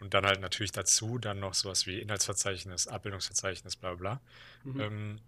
und 0.00 0.14
dann 0.14 0.26
halt 0.26 0.40
natürlich 0.40 0.72
dazu 0.72 1.18
dann 1.18 1.40
noch 1.40 1.54
sowas 1.54 1.86
wie 1.86 1.98
Inhaltsverzeichnis, 1.98 2.86
Abbildungsverzeichnis, 2.86 3.76
bla 3.76 3.94
bla. 3.94 4.20
Mhm. 4.64 4.80
Ähm, 4.80 5.20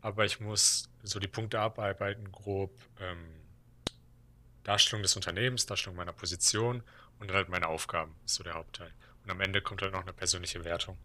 aber 0.00 0.24
ich 0.24 0.40
muss 0.40 0.88
so 1.02 1.18
die 1.18 1.28
Punkte 1.28 1.60
abarbeiten, 1.60 2.30
grob 2.30 2.72
ähm, 3.00 3.24
Darstellung 4.62 5.02
des 5.02 5.16
Unternehmens, 5.16 5.66
Darstellung 5.66 5.96
meiner 5.96 6.12
Position 6.12 6.82
und 7.18 7.28
dann 7.28 7.36
halt 7.36 7.48
meine 7.48 7.66
Aufgaben, 7.68 8.14
ist 8.24 8.34
so 8.34 8.44
der 8.44 8.54
Hauptteil. 8.54 8.92
Und 9.24 9.30
am 9.30 9.40
Ende 9.40 9.60
kommt 9.60 9.82
halt 9.82 9.92
noch 9.92 10.02
eine 10.02 10.12
persönliche 10.12 10.64
Wertung. 10.64 10.98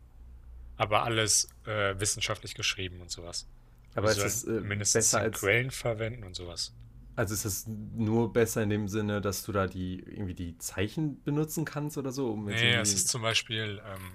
Aber 0.77 1.03
alles 1.03 1.47
äh, 1.65 1.99
wissenschaftlich 1.99 2.55
geschrieben 2.55 3.01
und 3.01 3.09
sowas. 3.09 3.47
Aber 3.95 4.09
Also 4.09 4.23
ist 4.23 4.43
es 4.43 4.43
äh, 4.45 4.59
mindestens 4.61 5.11
besser 5.11 5.19
als. 5.19 5.39
Quellen 5.39 5.71
verwenden 5.71 6.23
und 6.23 6.35
sowas. 6.35 6.73
Also 7.15 7.33
ist 7.33 7.45
es 7.45 7.67
nur 7.67 8.33
besser 8.33 8.63
in 8.63 8.69
dem 8.69 8.87
Sinne, 8.87 9.21
dass 9.21 9.43
du 9.43 9.51
da 9.51 9.67
die 9.67 9.99
irgendwie 9.99 10.33
die 10.33 10.57
Zeichen 10.57 11.21
benutzen 11.23 11.63
kannst 11.65 11.97
oder 11.97 12.11
so? 12.11 12.31
Um 12.31 12.45
Nee, 12.45 12.73
es 12.75 12.93
ist 12.93 13.07
zum 13.09 13.21
Beispiel, 13.21 13.81
ähm, 13.85 14.11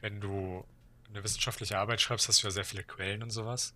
wenn 0.00 0.20
du 0.20 0.64
eine 1.08 1.24
wissenschaftliche 1.24 1.78
Arbeit 1.78 2.00
schreibst, 2.00 2.28
hast 2.28 2.42
du 2.42 2.46
ja 2.46 2.50
sehr 2.50 2.64
viele 2.64 2.82
Quellen 2.82 3.22
und 3.22 3.30
sowas. 3.30 3.74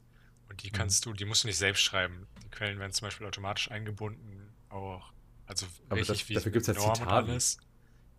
Und 0.51 0.63
die 0.63 0.69
Mhm. 0.69 0.73
kannst 0.73 1.07
du, 1.07 1.13
die 1.13 1.25
musst 1.25 1.45
du 1.45 1.49
nicht 1.49 1.57
selbst 1.59 1.81
schreiben. 1.83 2.27
Die 2.45 2.49
Quellen 2.51 2.79
werden 2.79 2.93
zum 2.93 3.07
Beispiel 3.07 3.27
automatisch 3.27 3.71
eingebunden, 3.71 4.53
auch, 4.69 5.13
also 5.47 5.67
Aber 5.89 5.97
richtig 6.01 6.21
das- 6.21 6.29
wie 6.29 6.35
dafür 6.35 6.53
gibt's 6.53 6.69
ja 6.69 6.75
Norm 6.75 6.91
und 6.91 6.97
Citavi. 6.97 7.31
alles. 7.33 7.59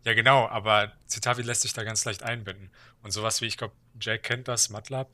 Ja, 0.05 0.13
genau, 0.13 0.47
aber 0.47 0.93
Citavi 1.07 1.41
lässt 1.43 1.61
sich 1.61 1.73
da 1.73 1.83
ganz 1.83 2.05
leicht 2.05 2.23
einbinden. 2.23 2.71
Und 3.03 3.11
sowas 3.11 3.41
wie, 3.41 3.45
ich 3.47 3.57
glaube, 3.57 3.75
Jack 3.99 4.23
kennt 4.23 4.47
das, 4.47 4.69
MATLAB. 4.69 5.09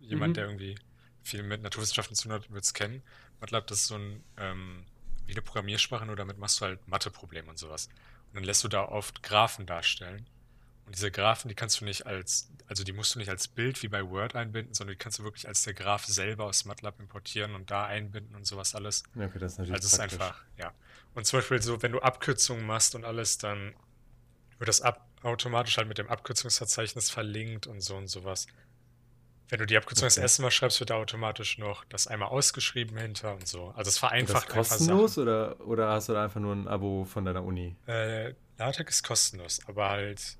Jemand, 0.00 0.30
Mhm. 0.30 0.34
der 0.34 0.44
irgendwie 0.46 0.76
viel 1.22 1.42
mit 1.42 1.62
Naturwissenschaften 1.62 2.14
zu 2.14 2.24
tun 2.24 2.32
hat, 2.32 2.50
wird 2.50 2.64
es 2.64 2.72
kennen. 2.72 3.02
MATLAB, 3.40 3.66
das 3.66 3.82
ist 3.82 3.86
so 3.86 3.96
ein, 3.96 4.22
ähm, 4.36 4.84
wie 5.26 5.32
eine 5.32 5.42
Programmiersprache, 5.42 6.06
nur 6.06 6.16
damit 6.16 6.38
machst 6.38 6.60
du 6.60 6.66
halt 6.66 6.86
Matheprobleme 6.88 7.48
und 7.48 7.58
sowas. 7.58 7.88
Und 8.28 8.36
dann 8.36 8.44
lässt 8.44 8.62
du 8.64 8.68
da 8.68 8.84
oft 8.84 9.22
Graphen 9.22 9.66
darstellen. 9.66 10.26
Und 10.86 10.96
diese 10.96 11.10
Graphen, 11.10 11.48
die 11.48 11.54
kannst 11.54 11.80
du 11.80 11.84
nicht 11.84 12.06
als, 12.06 12.50
also 12.66 12.82
die 12.82 12.92
musst 12.92 13.14
du 13.14 13.18
nicht 13.18 13.28
als 13.28 13.46
Bild 13.46 13.82
wie 13.82 13.88
bei 13.88 14.08
Word 14.08 14.34
einbinden, 14.34 14.74
sondern 14.74 14.94
die 14.94 14.98
kannst 14.98 15.18
du 15.18 15.22
wirklich 15.24 15.46
als 15.46 15.62
der 15.62 15.74
Graph 15.74 16.04
selber 16.06 16.44
aus 16.44 16.64
MATLAB 16.64 16.98
importieren 17.00 17.54
und 17.54 17.70
da 17.70 17.84
einbinden 17.86 18.34
und 18.34 18.46
sowas 18.46 18.74
alles. 18.74 19.04
Ja, 19.14 19.26
okay, 19.26 19.38
das 19.38 19.52
ist 19.52 19.58
natürlich 19.58 19.74
Also 19.74 19.86
es 19.86 19.92
ist 19.92 20.00
einfach, 20.00 20.42
ja. 20.56 20.72
Und 21.14 21.26
zum 21.26 21.38
Beispiel 21.38 21.62
so, 21.62 21.80
wenn 21.82 21.92
du 21.92 22.00
Abkürzungen 22.00 22.66
machst 22.66 22.94
und 22.94 23.04
alles, 23.04 23.38
dann 23.38 23.74
wird 24.58 24.68
das 24.68 24.80
ab 24.80 25.06
automatisch 25.22 25.76
halt 25.76 25.88
mit 25.88 25.98
dem 25.98 26.08
Abkürzungsverzeichnis 26.08 27.10
verlinkt 27.10 27.66
und 27.66 27.80
so 27.80 27.96
und 27.96 28.08
sowas. 28.08 28.46
Wenn 29.50 29.58
du 29.58 29.66
die 29.66 29.76
Abkürzung 29.76 30.06
das 30.06 30.16
Okay. 30.16 30.22
erste 30.22 30.42
Mal 30.42 30.50
schreibst, 30.50 30.80
wird 30.80 30.90
da 30.90 30.94
automatisch 30.96 31.58
noch 31.58 31.84
das 31.84 32.06
einmal 32.06 32.28
ausgeschrieben 32.30 32.96
hinter 32.96 33.34
und 33.34 33.46
so. 33.48 33.68
Also 33.76 33.88
es 33.90 33.98
Und 34.18 34.28
das 34.28 34.44
vereinfacht 34.46 34.50
einfach 34.52 34.78
kostenlos 34.78 35.18
oder, 35.18 35.60
oder 35.66 35.88
hast 35.90 36.08
du 36.08 36.12
da 36.14 36.24
einfach 36.24 36.40
nur 36.40 36.54
ein 36.54 36.68
Abo 36.68 37.04
von 37.04 37.24
deiner 37.24 37.44
Uni? 37.44 37.76
Äh, 37.86 38.34
LaTeX 38.58 38.96
ist 38.96 39.02
kostenlos, 39.04 39.60
aber 39.66 39.88
halt 39.90 40.38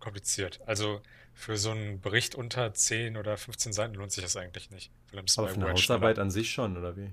kompliziert. 0.00 0.60
Also 0.66 1.02
für 1.34 1.56
so 1.58 1.70
einen 1.70 2.00
Bericht 2.00 2.34
unter 2.34 2.72
10 2.74 3.16
oder 3.16 3.36
15 3.36 3.72
Seiten 3.72 3.94
lohnt 3.94 4.12
sich 4.12 4.24
das 4.24 4.36
eigentlich 4.36 4.70
nicht. 4.70 4.92
Aber 5.36 5.48
für 5.48 5.54
eine. 5.60 5.66
Hausarbeit 5.72 6.18
an 6.18 6.30
sich 6.30 6.50
schon, 6.50 6.76
oder 6.76 6.96
wie? 6.96 7.12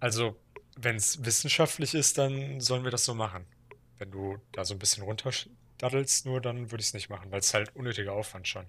Also, 0.00 0.36
wenn 0.76 0.96
es 0.96 1.24
wissenschaftlich 1.24 1.94
ist, 1.94 2.18
dann 2.18 2.60
sollen 2.60 2.84
wir 2.84 2.90
das 2.90 3.04
so 3.04 3.14
machen. 3.14 3.46
Wenn 3.98 4.10
du 4.10 4.38
da 4.52 4.64
so 4.64 4.74
ein 4.74 4.78
bisschen 4.78 5.02
runterdaddelst, 5.04 6.26
nur 6.26 6.40
dann 6.40 6.70
würde 6.70 6.80
ich 6.82 6.88
es 6.88 6.94
nicht 6.94 7.08
machen, 7.10 7.30
weil 7.32 7.40
es 7.40 7.54
halt 7.54 7.74
unnötiger 7.76 8.12
Aufwand 8.12 8.46
schon. 8.48 8.66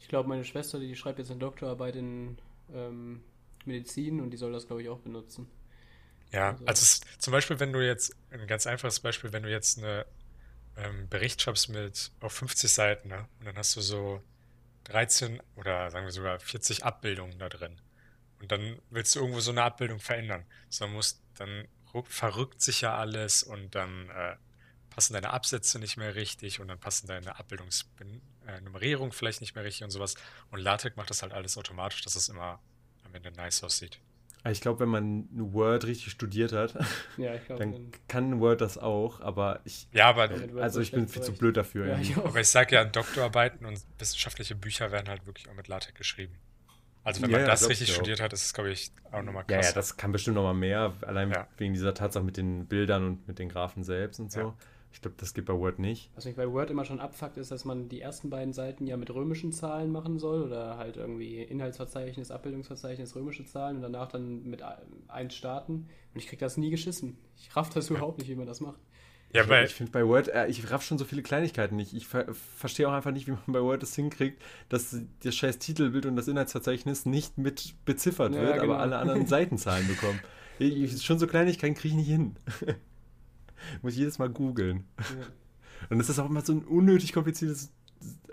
Ich 0.00 0.08
glaube, 0.08 0.28
meine 0.28 0.44
Schwester, 0.44 0.80
die 0.80 0.96
schreibt 0.96 1.18
jetzt 1.20 1.30
eine 1.30 1.38
Doktorarbeit 1.40 1.96
in 1.96 2.38
ähm, 2.72 3.22
Medizin 3.64 4.20
und 4.20 4.30
die 4.30 4.36
soll 4.36 4.52
das, 4.52 4.66
glaube 4.66 4.82
ich, 4.82 4.88
auch 4.88 4.98
benutzen. 5.00 5.48
Ja, 6.32 6.50
Also- 6.50 6.64
also 6.66 7.04
zum 7.18 7.32
Beispiel, 7.32 7.58
wenn 7.60 7.72
du 7.72 7.84
jetzt, 7.84 8.16
ein 8.30 8.46
ganz 8.46 8.66
einfaches 8.66 9.00
Beispiel, 9.00 9.32
wenn 9.32 9.42
du 9.42 9.50
jetzt 9.50 9.78
eine 9.78 10.06
ähm, 10.76 11.08
Bericht 11.08 11.42
schreibst 11.42 11.68
mit 11.70 12.12
auf 12.20 12.32
50 12.32 12.72
Seiten, 12.72 13.08
ne? 13.08 13.28
Und 13.40 13.46
dann 13.46 13.56
hast 13.56 13.76
du 13.76 13.80
so 13.82 14.22
13 14.84 15.42
oder 15.56 15.90
sagen 15.90 16.06
wir 16.06 16.12
sogar 16.12 16.40
40 16.40 16.84
Abbildungen 16.84 17.38
da 17.38 17.48
drin. 17.48 17.80
Und 18.40 18.52
dann 18.52 18.80
willst 18.90 19.14
du 19.16 19.20
irgendwo 19.20 19.40
so 19.40 19.50
eine 19.52 19.62
Abbildung 19.64 20.00
verändern. 20.00 20.46
So, 20.70 20.84
dann 20.86 20.94
musst, 20.94 21.22
dann 21.36 21.68
verrückt 22.06 22.62
sich 22.62 22.82
ja 22.82 22.96
alles 22.96 23.42
und 23.42 23.74
dann 23.74 24.08
äh, 24.10 24.36
passen 24.90 25.14
deine 25.14 25.30
Absätze 25.30 25.78
nicht 25.80 25.96
mehr 25.96 26.14
richtig 26.14 26.60
und 26.60 26.68
dann 26.68 26.80
passen 26.80 27.08
deine 27.08 27.36
Abbildungsnummerierung 28.42 29.12
vielleicht 29.12 29.40
nicht 29.40 29.54
mehr 29.54 29.64
richtig 29.64 29.84
und 29.84 29.90
sowas. 29.90 30.14
Und 30.50 30.60
LaTeX 30.60 30.96
macht 30.96 31.10
das 31.10 31.22
halt 31.22 31.32
alles 31.32 31.56
automatisch, 31.56 32.02
dass 32.02 32.16
es 32.16 32.28
immer 32.28 32.60
am 33.04 33.14
Ende 33.14 33.30
nice 33.32 33.62
aussieht. 33.64 33.98
Aber 34.42 34.52
Ich 34.52 34.60
glaube, 34.60 34.80
wenn 34.80 34.88
man 34.88 35.28
Word 35.52 35.84
richtig 35.84 36.10
studiert 36.12 36.52
hat, 36.52 36.74
Ja, 37.18 37.34
ich 37.34 37.44
glaube, 37.44 37.62
dann 37.62 37.72
dann. 37.72 37.92
kann 38.08 38.40
Word 38.40 38.60
das 38.60 38.78
auch, 38.78 39.20
aber 39.20 39.60
ich, 39.64 39.86
Ja, 39.92 40.08
aber 40.08 40.30
also 40.60 40.76
so 40.76 40.80
ich 40.80 40.92
bin 40.92 41.08
viel 41.08 41.22
zu 41.22 41.32
blöd 41.32 41.56
dafür. 41.56 41.86
Ja, 41.88 41.98
ich. 41.98 42.16
Aber 42.16 42.40
ich 42.40 42.48
sage 42.48 42.74
ja, 42.76 42.84
Doktorarbeiten 42.84 43.66
und 43.66 43.80
wissenschaftliche 43.98 44.54
Bücher 44.54 44.90
werden 44.92 45.08
halt 45.08 45.26
wirklich 45.26 45.48
auch 45.48 45.54
mit 45.54 45.68
LaTeX 45.68 45.94
geschrieben. 45.94 46.38
Also 47.02 47.22
wenn 47.22 47.30
Ja, 47.30 47.38
man 47.38 47.46
das 47.46 47.60
glaub 47.60 47.70
richtig 47.70 47.92
studiert 47.92 48.20
hat, 48.20 48.32
ist 48.32 48.44
es, 48.44 48.52
glaube 48.52 48.70
ich, 48.70 48.92
auch 49.10 49.22
nochmal 49.22 49.44
Ja, 49.48 49.56
krass. 49.56 49.66
ja, 49.68 49.72
das 49.72 49.96
kann 49.96 50.12
bestimmt 50.12 50.36
noch 50.36 50.42
mal 50.42 50.54
mehr, 50.54 50.94
allein 51.02 51.30
Ja. 51.30 51.46
wegen 51.56 51.72
dieser 51.74 51.94
Tatsache 51.94 52.24
mit 52.24 52.36
den 52.36 52.66
Bildern 52.66 53.04
und 53.06 53.28
mit 53.28 53.38
den 53.38 53.48
Graphen 53.48 53.84
selbst 53.84 54.20
und 54.20 54.30
so. 54.30 54.54
Ich 54.92 55.00
glaube, 55.00 55.16
das 55.18 55.34
geht 55.34 55.44
bei 55.44 55.52
Word 55.54 55.78
nicht. 55.78 56.10
Was 56.16 56.24
mich 56.24 56.34
bei 56.36 56.50
Word 56.50 56.70
immer 56.70 56.84
schon 56.84 57.00
abfuckt, 57.00 57.36
ist, 57.36 57.50
dass 57.50 57.64
man 57.64 57.88
die 57.88 58.00
ersten 58.00 58.28
beiden 58.28 58.52
Seiten 58.52 58.86
ja 58.86 58.96
mit 58.96 59.12
römischen 59.14 59.52
Zahlen 59.52 59.90
machen 59.92 60.18
soll 60.18 60.42
oder 60.42 60.76
halt 60.78 60.96
irgendwie 60.96 61.42
Inhaltsverzeichnis, 61.42 62.30
Abbildungsverzeichnis, 62.30 63.14
römische 63.14 63.44
Zahlen 63.44 63.76
und 63.76 63.82
danach 63.82 64.08
dann 64.08 64.44
mit 64.44 64.62
eins 65.08 65.34
starten. 65.34 65.86
Und 66.12 66.20
ich 66.20 66.26
krieg 66.26 66.40
das 66.40 66.56
nie 66.56 66.70
geschissen. 66.70 67.18
Ich 67.36 67.54
raff 67.56 67.70
das 67.70 67.88
überhaupt 67.90 68.18
nicht, 68.18 68.28
wie 68.28 68.34
man 68.34 68.46
das 68.46 68.60
macht. 68.60 68.80
ja, 69.32 69.42
ich 69.42 69.48
weil, 69.48 69.64
ich 69.64 69.74
finde 69.74 69.92
bei 69.92 70.04
Word, 70.04 70.28
äh, 70.28 70.48
ich 70.48 70.70
raff 70.72 70.82
schon 70.82 70.98
so 70.98 71.04
viele 71.04 71.22
Kleinigkeiten 71.22 71.76
nicht. 71.76 71.94
Ich 71.94 72.06
ver 72.08 72.26
verstehe 72.34 72.88
auch 72.88 72.92
einfach 72.92 73.12
nicht, 73.12 73.28
wie 73.28 73.32
man 73.32 73.40
bei 73.46 73.62
Word 73.62 73.82
das 73.82 73.94
hinkriegt, 73.94 74.42
dass 74.68 74.96
das 75.22 75.34
scheiß 75.36 75.58
Titelbild 75.58 76.06
und 76.06 76.16
das 76.16 76.26
Inhaltsverzeichnis 76.28 77.06
nicht 77.06 77.38
mit 77.38 77.74
beziffert 77.84 78.34
Ja, 78.34 78.40
wird, 78.42 78.52
genau. 78.60 78.64
aber 78.64 78.80
alle 78.80 78.98
anderen 78.98 79.26
Seitenzahlen 79.28 79.86
bekommen. 79.86 80.20
Ich, 80.58 80.76
ich, 80.76 81.02
schon 81.04 81.18
so 81.18 81.26
Kleinigkeiten 81.28 81.74
kriege 81.74 81.94
ich 81.94 81.98
nicht 82.00 82.08
hin. 82.08 82.36
Muss 83.82 83.92
ich 83.94 83.98
jedes 83.98 84.18
Mal 84.18 84.28
googeln. 84.30 84.84
Und 85.88 85.98
das 85.98 86.08
ist 86.08 86.18
auch 86.18 86.28
immer 86.28 86.40
so 86.42 86.52
ein 86.52 86.64
unnötig 86.64 87.12
kompliziertes, 87.12 87.72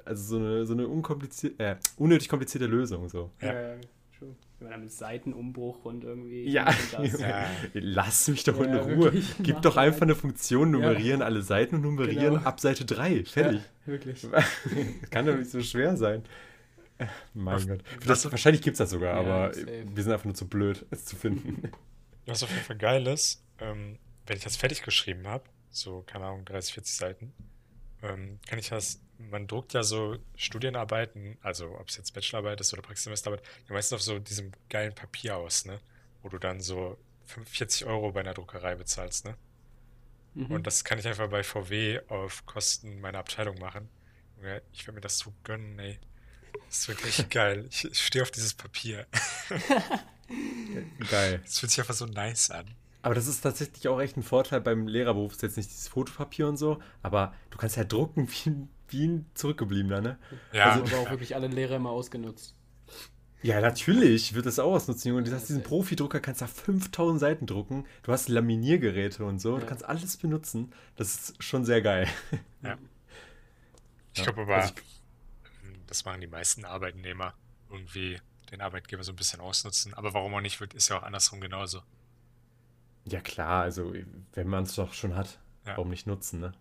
also 0.06 0.24
so 0.24 0.38
eine, 0.38 0.66
so 0.66 0.74
eine 0.74 0.88
unkomplizierte, 0.88 1.64
äh, 1.64 1.76
unnötig 1.98 2.30
komplizierte 2.30 2.68
Lösung 2.68 3.08
so. 3.10 3.32
Ja. 3.42 3.54
Ja, 3.54 3.62
ja, 3.70 3.76
true. 4.18 4.36
Wenn 4.60 4.70
man 4.70 4.82
mit 4.82 4.92
Seitenumbruch 4.92 5.86
und 5.86 6.04
irgendwie. 6.04 6.50
Ja, 6.50 6.68
und 6.98 7.12
das. 7.14 7.20
Ja. 7.22 7.46
lass 7.74 8.28
mich 8.28 8.44
doch 8.44 8.60
in 8.60 8.74
Ja, 8.74 8.82
Ruhe. 8.82 8.98
wirklich, 8.98 9.36
Gib 9.40 9.62
doch 9.62 9.78
einfach 9.78 10.02
eine 10.02 10.16
Funktion, 10.16 10.72
nummerieren 10.72 11.22
alle 11.22 11.42
Seiten 11.42 11.76
und 11.76 11.82
nummerieren 11.84 12.36
Genau. 12.36 12.46
ab 12.46 12.60
Seite 12.60 12.84
3. 12.86 13.24
Fertig. 13.26 13.62
Ja, 13.86 13.92
wirklich. 13.94 14.28
Kann 15.12 15.26
doch 15.26 15.36
nicht 15.38 15.52
so 15.52 15.62
schwer 15.62 15.96
sein. 15.96 16.24
Mein 17.36 17.56
Was- 17.56 17.68
Gott. 17.68 17.84
Das, 18.08 18.30
wahrscheinlich 18.32 18.62
gibt 18.64 18.74
es 18.74 18.80
das 18.80 18.90
sogar, 18.90 19.14
Ja, 19.14 19.20
aber 19.20 19.54
safe. 19.54 19.86
wir 19.94 20.04
sind 20.04 20.12
einfach 20.12 20.26
nur 20.26 20.34
zu 20.34 20.48
blöd, 20.48 20.86
es 20.90 21.06
zu 21.06 21.16
finden. 21.16 21.72
was 22.26 22.42
auf 22.42 22.50
jeden 22.50 22.64
Fall 22.64 22.78
geil 22.78 23.06
ist, 23.06 23.44
ähm, 23.60 23.98
wenn 24.28 24.38
ich 24.38 24.44
das 24.44 24.58
fertig 24.58 24.84
geschrieben 24.84 25.28
habe, 25.28 25.44
so, 25.70 26.04
keine 26.04 26.26
Ahnung, 26.26 26.46
30, 26.46 26.74
40 26.74 26.96
Seiten, 26.96 27.34
ähm, 28.04 28.40
kann 28.48 28.60
ich 28.60 28.70
das, 28.70 29.02
man 29.18 29.48
druckt 29.48 29.74
ja 29.74 29.84
so 29.84 30.18
Studienarbeiten, 30.36 31.38
also 31.42 31.78
ob 31.80 31.90
es 31.90 31.98
jetzt 31.98 32.14
Bachelorarbeit 32.14 32.62
ist 32.62 32.74
oder 32.74 32.82
Praxissemesterarbeit, 32.82 33.46
ja 33.68 33.74
meistens 33.74 33.96
auf 33.96 34.02
so 34.02 34.20
diesem 34.20 34.52
geilen 34.70 34.94
Papier 34.94 35.38
aus, 35.38 35.66
ne? 35.66 35.80
Wo 36.22 36.30
du 36.30 36.38
dann 36.38 36.62
so 36.62 36.98
45 37.26 37.86
Euro 37.86 38.12
bei 38.12 38.20
einer 38.22 38.34
Druckerei 38.34 38.76
bezahlst, 38.76 39.26
ne? 39.26 39.36
Mhm. 40.36 40.52
Und 40.52 40.68
das 40.68 40.84
kann 40.84 41.00
ich 41.00 41.08
einfach 41.08 41.30
bei 41.30 41.44
VW 41.44 42.02
auf 42.10 42.46
Kosten 42.46 43.02
meiner 43.02 43.20
Abteilung 43.20 43.58
machen. 43.60 43.90
Ja, 44.44 44.60
Ich 44.72 44.86
werde 44.86 44.94
mir 44.94 45.02
das 45.02 45.18
so 45.18 45.34
gönnen, 45.44 45.80
ey. 45.80 46.00
Das 46.68 46.80
ist 46.80 46.88
wirklich 46.88 47.30
geil. 47.30 47.66
Ich, 47.72 47.86
ich 47.86 48.00
stehe 48.00 48.22
auf 48.22 48.32
dieses 48.32 48.54
Papier. 48.54 49.08
Geil. 51.10 51.42
Es 51.46 51.60
fühlt 51.60 51.72
sich 51.72 51.80
einfach 51.80 51.94
so 51.94 52.06
nice 52.06 52.52
an. 52.52 52.76
Aber 53.02 53.16
das 53.16 53.28
ist 53.28 53.42
tatsächlich 53.42 53.88
auch 53.88 54.00
echt 54.02 54.18
ein 54.18 54.24
Vorteil 54.24 54.60
beim 54.62 54.88
Lehrerberuf. 54.88 55.34
Ist 55.34 55.42
jetzt 55.44 55.58
nicht 55.58 55.70
dieses 55.70 55.88
Fotopapier 55.88 56.48
und 56.48 56.58
so, 56.58 56.80
aber 57.04 57.34
du 57.52 57.58
kannst 57.58 57.78
ja 57.78 57.84
drucken 57.84 58.28
wie 58.30 58.50
ein, 58.50 58.70
wie 58.90 59.08
ein 59.08 59.26
Zurückgebliebener, 59.34 60.02
ne? 60.02 60.18
Ja, 60.52 60.76
haben 60.76 60.84
aber 60.84 60.98
auch 61.00 61.10
wirklich 61.12 61.36
alle 61.36 61.48
Lehrer 61.48 61.76
immer 61.78 61.92
ausgenutzt. 61.92 62.56
Ja, 63.44 63.62
natürlich 63.62 64.34
wird 64.34 64.48
das 64.48 64.58
auch 64.58 64.74
ausnutzen, 64.74 65.10
Junge. 65.10 65.24
Du 65.24 65.32
hast 65.32 65.48
diesen. 65.48 65.62
Profidrucker, 65.64 66.20
kannst 66.20 66.42
da 66.42 66.48
5000 66.48 67.20
Seiten 67.20 67.46
drucken. 67.46 67.86
Du 68.02 68.12
hast 68.12 68.30
Laminiergeräte 68.30 69.24
und 69.24 69.40
so. 69.40 69.56
Du 69.56 69.62
Ja. 69.62 69.68
kannst 69.68 69.86
alles 69.86 70.18
benutzen. 70.18 70.74
Das 70.96 71.14
ist 71.14 71.44
schon 71.44 71.64
sehr 71.64 71.82
geil. 71.82 72.08
ich 72.62 72.68
Ja, 74.18 74.24
glaube 74.24 74.42
aber, 74.42 74.56
also 74.56 74.74
das 75.86 76.04
machen 76.04 76.22
die 76.22 76.28
meisten 76.28 76.66
Arbeitnehmer. 76.66 77.36
Irgendwie 77.70 78.20
den 78.52 78.62
Arbeitgeber 78.62 79.04
so 79.04 79.12
ein 79.12 79.16
bisschen 79.16 79.40
ausnutzen. 79.40 79.94
Aber 79.94 80.14
warum 80.14 80.34
auch 80.34 80.42
nicht, 80.42 80.60
wird, 80.60 80.74
ist 80.74 80.90
ja 80.90 80.98
auch 81.00 81.04
andersrum 81.04 81.40
genauso. 81.40 81.82
Ja, 83.08 83.22
klar, 83.22 83.64
also 83.64 83.94
wenn 84.34 84.48
man 84.48 84.64
es 84.64 84.76
doch 84.76 84.94
schon 84.94 85.16
hat, 85.16 85.40
Ja. 85.66 85.72
warum 85.78 85.90
nicht 85.90 86.08
nutzen, 86.08 86.40
ne? 86.40 86.54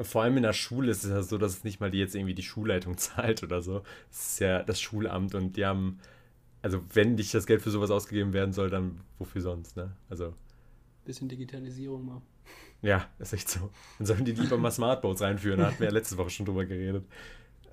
Vor 0.00 0.22
allem 0.22 0.36
in 0.36 0.44
der 0.44 0.52
Schule 0.52 0.90
ist 0.92 1.02
es 1.02 1.10
ja 1.10 1.22
so, 1.22 1.38
dass 1.38 1.52
es 1.52 1.64
nicht 1.64 1.80
mal 1.80 1.90
die 1.90 1.98
jetzt 1.98 2.14
irgendwie 2.14 2.34
die 2.34 2.42
Schulleitung 2.42 2.96
zahlt 2.98 3.42
oder 3.42 3.60
so. 3.62 3.82
Es 4.10 4.32
ist 4.32 4.40
ja 4.40 4.62
das 4.62 4.80
Schulamt 4.80 5.34
und 5.34 5.56
die 5.56 5.64
haben, 5.66 5.98
also 6.62 6.80
wenn 6.94 7.14
nicht 7.16 7.32
das 7.34 7.46
Geld 7.46 7.62
für 7.62 7.70
sowas 7.70 7.90
ausgegeben 7.90 8.32
werden 8.32 8.52
soll, 8.52 8.70
dann 8.70 9.00
wofür 9.18 9.40
sonst, 9.42 9.76
ne? 9.76 9.96
Also, 10.08 10.34
Bisschen 11.04 11.28
Digitalisierung 11.28 12.04
mal. 12.04 12.22
ja, 12.82 13.06
ist 13.18 13.32
echt 13.32 13.48
so. 13.48 13.70
Dann 13.98 14.06
sollen 14.06 14.24
die 14.26 14.32
lieber 14.32 14.58
mal 14.58 14.70
Smartboards 14.70 15.22
reinführen, 15.22 15.58
da 15.60 15.66
hatten 15.68 15.78
wir 15.80 15.86
ja 15.86 15.92
letzte 15.92 16.16
Woche 16.18 16.30
schon 16.30 16.44
drüber 16.46 16.64
geredet. 16.66 17.04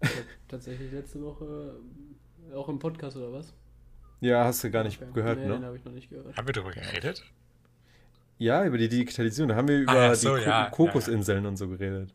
Tatsächlich 0.48 0.91
letzte 0.93 1.22
Woche 1.22 1.75
äh, 2.50 2.53
auch 2.55 2.69
im 2.69 2.79
Podcast 2.79 3.17
oder 3.17 3.34
was? 3.34 3.53
Ja, 4.22 4.45
hast 4.45 4.63
du 4.63 4.72
gar 4.72 4.84
nicht 4.84 5.01
Okay. 5.01 5.12
gehört, 5.13 5.38
nee, 5.39 5.48
Den 5.48 5.60
ne? 5.62 5.67
habe 5.67 5.77
ich 5.77 5.84
noch 5.86 5.91
nicht 5.91 6.10
gehört. 6.10 6.36
Haben 6.38 6.48
wir 6.48 6.53
darüber 6.53 6.72
geredet? 6.72 7.24
Ja, 8.38 8.65
über 8.65 8.77
die 8.77 8.89
Digitalisierung. 8.89 9.50
Da 9.50 9.56
haben 9.56 9.68
wir 9.68 9.80
über 9.80 9.92
Ah, 9.94 10.06
ja, 10.08 10.15
so, 10.15 10.36
die 10.36 10.44
Ko 10.44 10.50
ja, 10.50 10.63
ja, 10.65 10.70
Kokosinseln 10.70 11.46
und 11.46 11.56
so 11.58 11.68
geredet. 11.70 12.13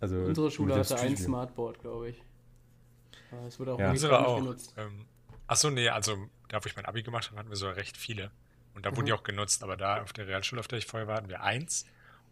Also 0.00 0.16
Unsere 0.18 0.50
Schule 0.50 0.74
hatte 0.74 0.94
ein 0.94 0.98
Streetview. 0.98 1.24
Smartboard, 1.24 1.78
glaube 1.80 2.10
ich. 2.10 2.22
Es 3.48 3.58
wurde 3.58 3.74
auch 3.74 3.78
Ja. 3.80 3.90
Unsere 3.90 4.26
auch. 4.26 4.36
genutzt. 4.38 4.74
Ähm, 4.76 5.06
achso, 5.46 5.70
nee, 5.70 5.88
also 5.88 6.16
da, 6.48 6.62
wo 6.62 6.66
ich 6.66 6.76
mein 6.76 6.84
Abi 6.84 7.02
gemacht 7.02 7.26
habe, 7.28 7.38
hatten 7.38 7.48
wir 7.48 7.56
sogar 7.56 7.76
recht 7.76 7.96
viele. 7.96 8.30
Und 8.74 8.86
da 8.86 8.90
wurden 8.90 9.02
Mhm. 9.02 9.06
die 9.06 9.12
auch 9.14 9.22
genutzt. 9.24 9.62
Aber 9.64 9.76
da 9.76 10.02
auf 10.02 10.12
der 10.12 10.26
Realschule, 10.28 10.60
auf 10.60 10.68
der 10.68 10.78
ich 10.78 10.86
vorher 10.86 11.08
war, 11.08 11.16
hatten 11.16 11.28
wir 11.28 11.42
eins. 11.42 11.86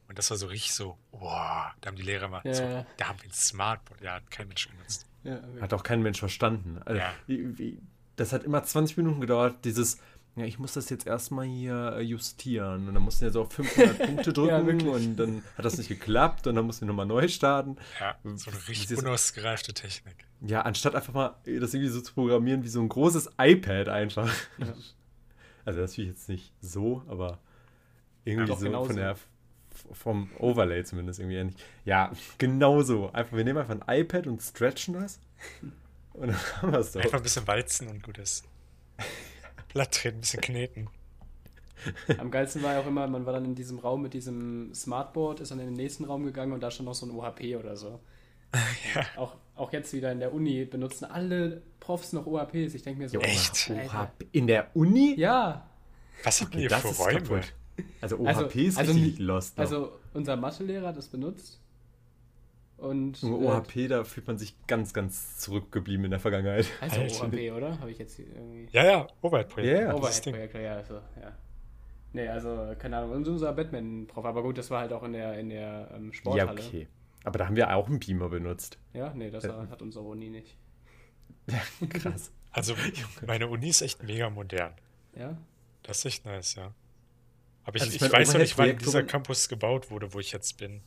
Und 0.09 0.19
das 0.19 0.31
war 0.31 0.37
so 0.37 0.47
richtig 0.47 0.75
so, 0.75 0.99
boah, 1.11 1.73
da 1.81 1.88
haben 1.88 1.97
die 1.97 2.02
Lehrer 2.02 2.28
mal 2.28 2.42
Ja, 2.45 2.54
so, 2.54 2.62
ja. 2.62 2.87
da 2.99 3.09
haben 3.09 3.19
wir 3.21 3.28
ein 3.31 3.33
Smartboard. 3.33 4.00
Ja, 4.02 4.14
hat 4.14 4.31
kein 4.31 4.47
Mensch 4.49 4.69
genutzt. 4.69 5.07
Ja, 5.25 5.37
okay. 5.38 5.61
Hat 5.62 5.73
auch 5.73 5.83
kein 5.83 6.02
Mensch 6.02 6.19
verstanden. 6.19 6.81
Also, 6.85 7.00
Ja. 7.00 7.12
wie, 7.26 7.59
wie, 7.59 7.78
das 8.16 8.33
hat 8.33 8.45
immer 8.45 8.62
20 8.62 8.97
Minuten 8.99 9.21
gedauert, 9.21 9.64
dieses, 9.64 9.99
ja, 10.34 10.46
ich 10.46 10.58
muss 10.58 10.72
das 10.72 10.88
jetzt 10.88 11.06
erstmal 11.06 11.46
hier 11.46 11.96
äh, 11.96 12.00
justieren. 12.00 12.88
Und 12.88 12.94
dann 12.94 13.02
mussten 13.02 13.24
ja 13.26 13.30
so 13.30 13.42
auf 13.42 13.52
500 13.52 13.98
Punkte 13.98 14.32
drücken 14.32 14.66
wirklich. 14.66 14.88
und 14.88 15.16
dann 15.16 15.42
hat 15.56 15.64
das 15.64 15.76
nicht 15.76 15.88
geklappt 15.88 16.46
und 16.46 16.54
dann 16.54 16.64
mussten 16.64 16.82
wir 16.82 16.88
nochmal 16.88 17.06
neu 17.06 17.28
starten. 17.28 17.76
Ja, 18.00 18.16
so 18.36 18.50
eine 18.50 18.68
richtig 18.68 18.98
unausgereifte 18.98 19.74
Technik. 19.74 20.26
Ja, 20.40 20.62
anstatt 20.62 20.94
einfach 20.94 21.12
mal 21.12 21.36
das 21.44 21.74
irgendwie 21.74 21.88
so 21.88 22.00
zu 22.00 22.14
programmieren 22.14 22.64
wie 22.64 22.68
so 22.68 22.80
ein 22.80 22.88
großes 22.88 23.32
iPad 23.38 23.88
einfach. 23.88 24.32
Ja. 24.58 24.66
Also 25.64 25.78
das 25.78 25.96
will 25.96 26.06
ich 26.06 26.10
jetzt 26.10 26.28
nicht 26.28 26.52
so, 26.60 27.04
aber 27.06 27.38
irgendwie 28.24 28.48
doch 28.48 28.58
so 28.58 28.66
genauso. 28.66 28.86
von 28.88 28.96
der 28.96 29.16
vom 29.92 30.28
Overlay 30.40 30.82
zumindest 30.82 31.20
irgendwie 31.20 31.36
ähnlich. 31.36 31.56
Ja, 31.84 32.10
genauso. 32.38 33.12
Einfach, 33.12 33.36
wir 33.36 33.44
nehmen 33.44 33.58
einfach 33.58 33.76
ein 33.86 34.00
iPad 34.00 34.26
und 34.26 34.42
stretchen 34.42 34.94
das 34.94 35.20
und 36.14 36.28
dann 36.28 36.36
haben 36.60 36.72
wir 36.72 36.80
es 36.80 36.90
doch. 36.90 37.00
Einfach 37.00 37.18
ein 37.18 37.22
bisschen 37.22 37.46
walzen 37.46 37.86
und 37.86 38.02
gut 38.02 38.18
ist. 38.18 38.44
Blatt 39.72 39.92
treten, 39.92 40.18
ein 40.18 40.20
bisschen 40.20 40.40
kneten. 40.40 40.88
Am 42.18 42.30
geilsten 42.30 42.62
war 42.62 42.74
ja 42.74 42.80
auch 42.80 42.86
immer, 42.86 43.06
man 43.08 43.26
war 43.26 43.32
dann 43.32 43.44
in 43.44 43.54
diesem 43.56 43.78
Raum 43.80 44.02
mit 44.02 44.14
diesem 44.14 44.72
Smartboard, 44.74 45.40
ist 45.40 45.50
dann 45.50 45.58
in 45.58 45.66
den 45.66 45.74
nächsten 45.74 46.04
Raum 46.04 46.24
gegangen 46.24 46.52
und 46.52 46.60
da 46.62 46.70
stand 46.70 46.86
noch 46.86 46.94
so 46.94 47.06
ein 47.06 47.10
OHP 47.12 47.56
oder 47.56 47.76
so. 47.76 48.00
Ja. 48.94 49.06
Auch, 49.16 49.34
auch 49.56 49.72
jetzt 49.72 49.92
wieder 49.94 50.12
in 50.12 50.20
der 50.20 50.34
Uni 50.34 50.66
benutzen 50.66 51.06
alle 51.06 51.62
Profs 51.80 52.12
noch 52.12 52.26
OHPs. 52.26 52.74
Ich 52.74 52.82
denke 52.82 53.00
mir 53.00 53.08
so, 53.08 53.18
Ja, 53.18 53.26
Echt? 53.26 53.70
OHP 53.70 54.26
in 54.32 54.46
der 54.46 54.68
Uni? 54.76 55.14
Ja, 55.18 55.66
Was 56.22 56.42
habt 56.42 56.52
Okay, 56.54 56.64
ihr 56.64 56.68
das 56.68 56.82
für 56.82 56.88
ist 56.88 57.00
Räume? 57.00 57.22
kaputt. 57.22 57.52
Also 58.02 58.16
OHP 58.18 58.26
Also- 58.28 58.58
ist 58.58 58.78
also 58.78 58.92
richtig 58.92 59.18
lost. 59.20 59.56
noch. 59.56 59.64
also 59.64 59.92
unser 60.12 60.36
Mathelehrer 60.36 60.88
hat 60.88 60.96
das 60.98 61.08
benutzt. 61.08 61.58
Und 62.82 63.22
Nur 63.22 63.40
äh, 63.42 63.46
OHP, 63.58 63.88
da 63.88 64.02
fühlt 64.02 64.26
man 64.26 64.38
sich 64.38 64.54
ganz, 64.66 64.92
ganz 64.92 65.38
zurückgeblieben 65.38 66.04
in 66.04 66.10
der 66.10 66.18
Vergangenheit. 66.18 66.66
heißt 66.80 66.98
Alter. 66.98 67.24
OHP, 67.26 67.52
oder? 67.52 67.78
Habe 67.78 67.92
ich 67.92 67.98
jetzt 67.98 68.16
hier 68.16 68.26
irgendwie. 68.26 68.66
Ja, 68.72 68.84
ja, 68.84 69.06
Overhead-Projekt. 69.22 69.72
Ja, 69.80 69.86
ja. 69.86 69.94
Overhead-Projektor, 69.94 70.60
ja, 70.60 70.74
also, 70.74 70.94
ja. 70.94 71.32
Nee, 72.12 72.28
also, 72.28 72.74
keine 72.78 72.98
Ahnung, 72.98 73.12
und 73.12 73.28
unser 73.28 73.52
Batman-Prof. 73.52 74.24
Aber 74.24 74.42
gut, 74.42 74.58
das 74.58 74.68
war 74.70 74.80
halt 74.80 74.92
auch 74.92 75.04
in 75.04 75.12
der, 75.12 75.38
in 75.38 75.48
der 75.50 75.92
ähm, 75.94 76.06
Ja, 76.08 76.12
Sporthalle. 76.12 76.60
okay. 76.60 76.88
Aber 77.22 77.38
da 77.38 77.46
haben 77.46 77.54
wir 77.54 77.72
auch 77.74 77.86
einen 77.86 78.00
Beamer 78.00 78.28
benutzt. 78.28 78.78
Ja, 78.94 79.14
nee, 79.14 79.30
das 79.30 79.44
Äh, 79.44 79.52
hat 79.70 79.80
unsere 79.80 80.04
Uni 80.04 80.28
nicht. 80.28 80.56
Krass. 81.88 82.30
Also, 82.54 82.74
meine 83.26 83.48
Uni 83.48 83.70
ist 83.70 83.80
echt 83.80 84.02
mega 84.02 84.28
modern. 84.28 84.74
Ja? 85.16 85.38
Das 85.85 86.00
ist 86.00 86.04
echt 86.04 86.26
nice, 86.26 86.57
ja. 86.57 86.74
Aber 87.64 87.76
ich, 87.76 87.83
Also 87.83 87.94
ich 87.94 87.94
ich, 87.94 88.00
mein, 88.02 88.12
weiß 88.12 88.35
noch 88.35 88.40
nicht, 88.40 88.59
wann 88.59 88.76
dieser 88.76 89.04
Campus 89.04 89.48
gebaut 89.48 89.90
wurde, 89.90 90.12
wo 90.12 90.20
ich 90.20 90.33
jetzt 90.33 90.59
bin. 90.59 90.83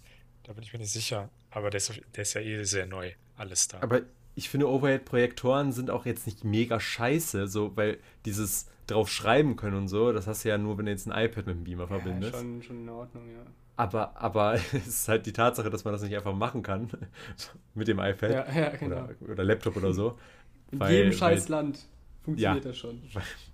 Da 0.46 0.54
bin 0.54 0.64
ich 0.64 0.72
mir 0.74 0.80
nicht 0.80 0.92
sicher. 0.92 1.30
Aber 1.52 1.70
der 1.70 1.78
ist, 1.78 1.92
der 2.16 2.22
ist 2.22 2.34
ja 2.34 2.42
eh 2.42 2.64
sehr 2.64 2.86
neu. 2.86 3.12
Alles 3.38 3.68
da. 3.68 3.82
Aber 3.82 4.02
ich 4.36 4.50
finde, 4.50 4.70
Overhead-Projektoren 4.70 5.72
sind 5.72 5.90
auch 5.90 6.06
jetzt 6.06 6.26
nicht 6.28 6.44
mega 6.44 6.80
scheiße, 6.80 7.48
so, 7.48 7.76
weil 7.76 7.98
dieses 8.26 8.68
drauf 8.88 9.10
schreiben 9.10 9.56
können 9.56 9.76
und 9.78 9.88
so, 9.88 10.12
das 10.14 10.28
hast 10.28 10.46
du 10.46 10.50
ja 10.50 10.58
nur, 10.58 10.78
wenn 10.78 10.86
du 10.86 10.92
jetzt 10.92 11.08
ein 11.08 11.26
iPad 11.26 11.48
mit 11.48 11.56
dem 11.56 11.64
Beamer 11.64 11.84
ja 11.84 11.88
verbindest. 11.88 12.36
schon, 12.36 12.62
schon 12.62 12.82
in 12.84 12.90
Ordnung, 12.90 13.28
ja. 13.32 13.42
aber, 13.78 14.16
aber 14.16 14.54
es 14.74 14.86
ist 14.88 15.08
halt 15.08 15.26
die 15.26 15.34
Tatsache, 15.34 15.70
dass 15.72 15.84
man 15.86 15.94
das 15.94 16.04
nicht 16.04 16.16
einfach 16.16 16.36
machen 16.36 16.62
kann 16.62 16.90
mit 17.74 17.88
dem 17.88 17.98
iPad 18.00 18.30
Ja, 18.32 18.52
ja, 18.54 18.70
genau. 18.76 19.06
oder, 19.22 19.32
oder 19.32 19.44
Laptop 19.44 19.78
oder 19.78 19.92
so, 19.94 20.20
In 20.72 20.80
weil- 20.80 20.94
jedem 20.94 21.14
scheiß 21.14 21.48
Land 21.50 21.80
funktioniert 22.24 22.64
Ja. 22.66 22.70
das 22.72 22.78
schon. 22.78 23.02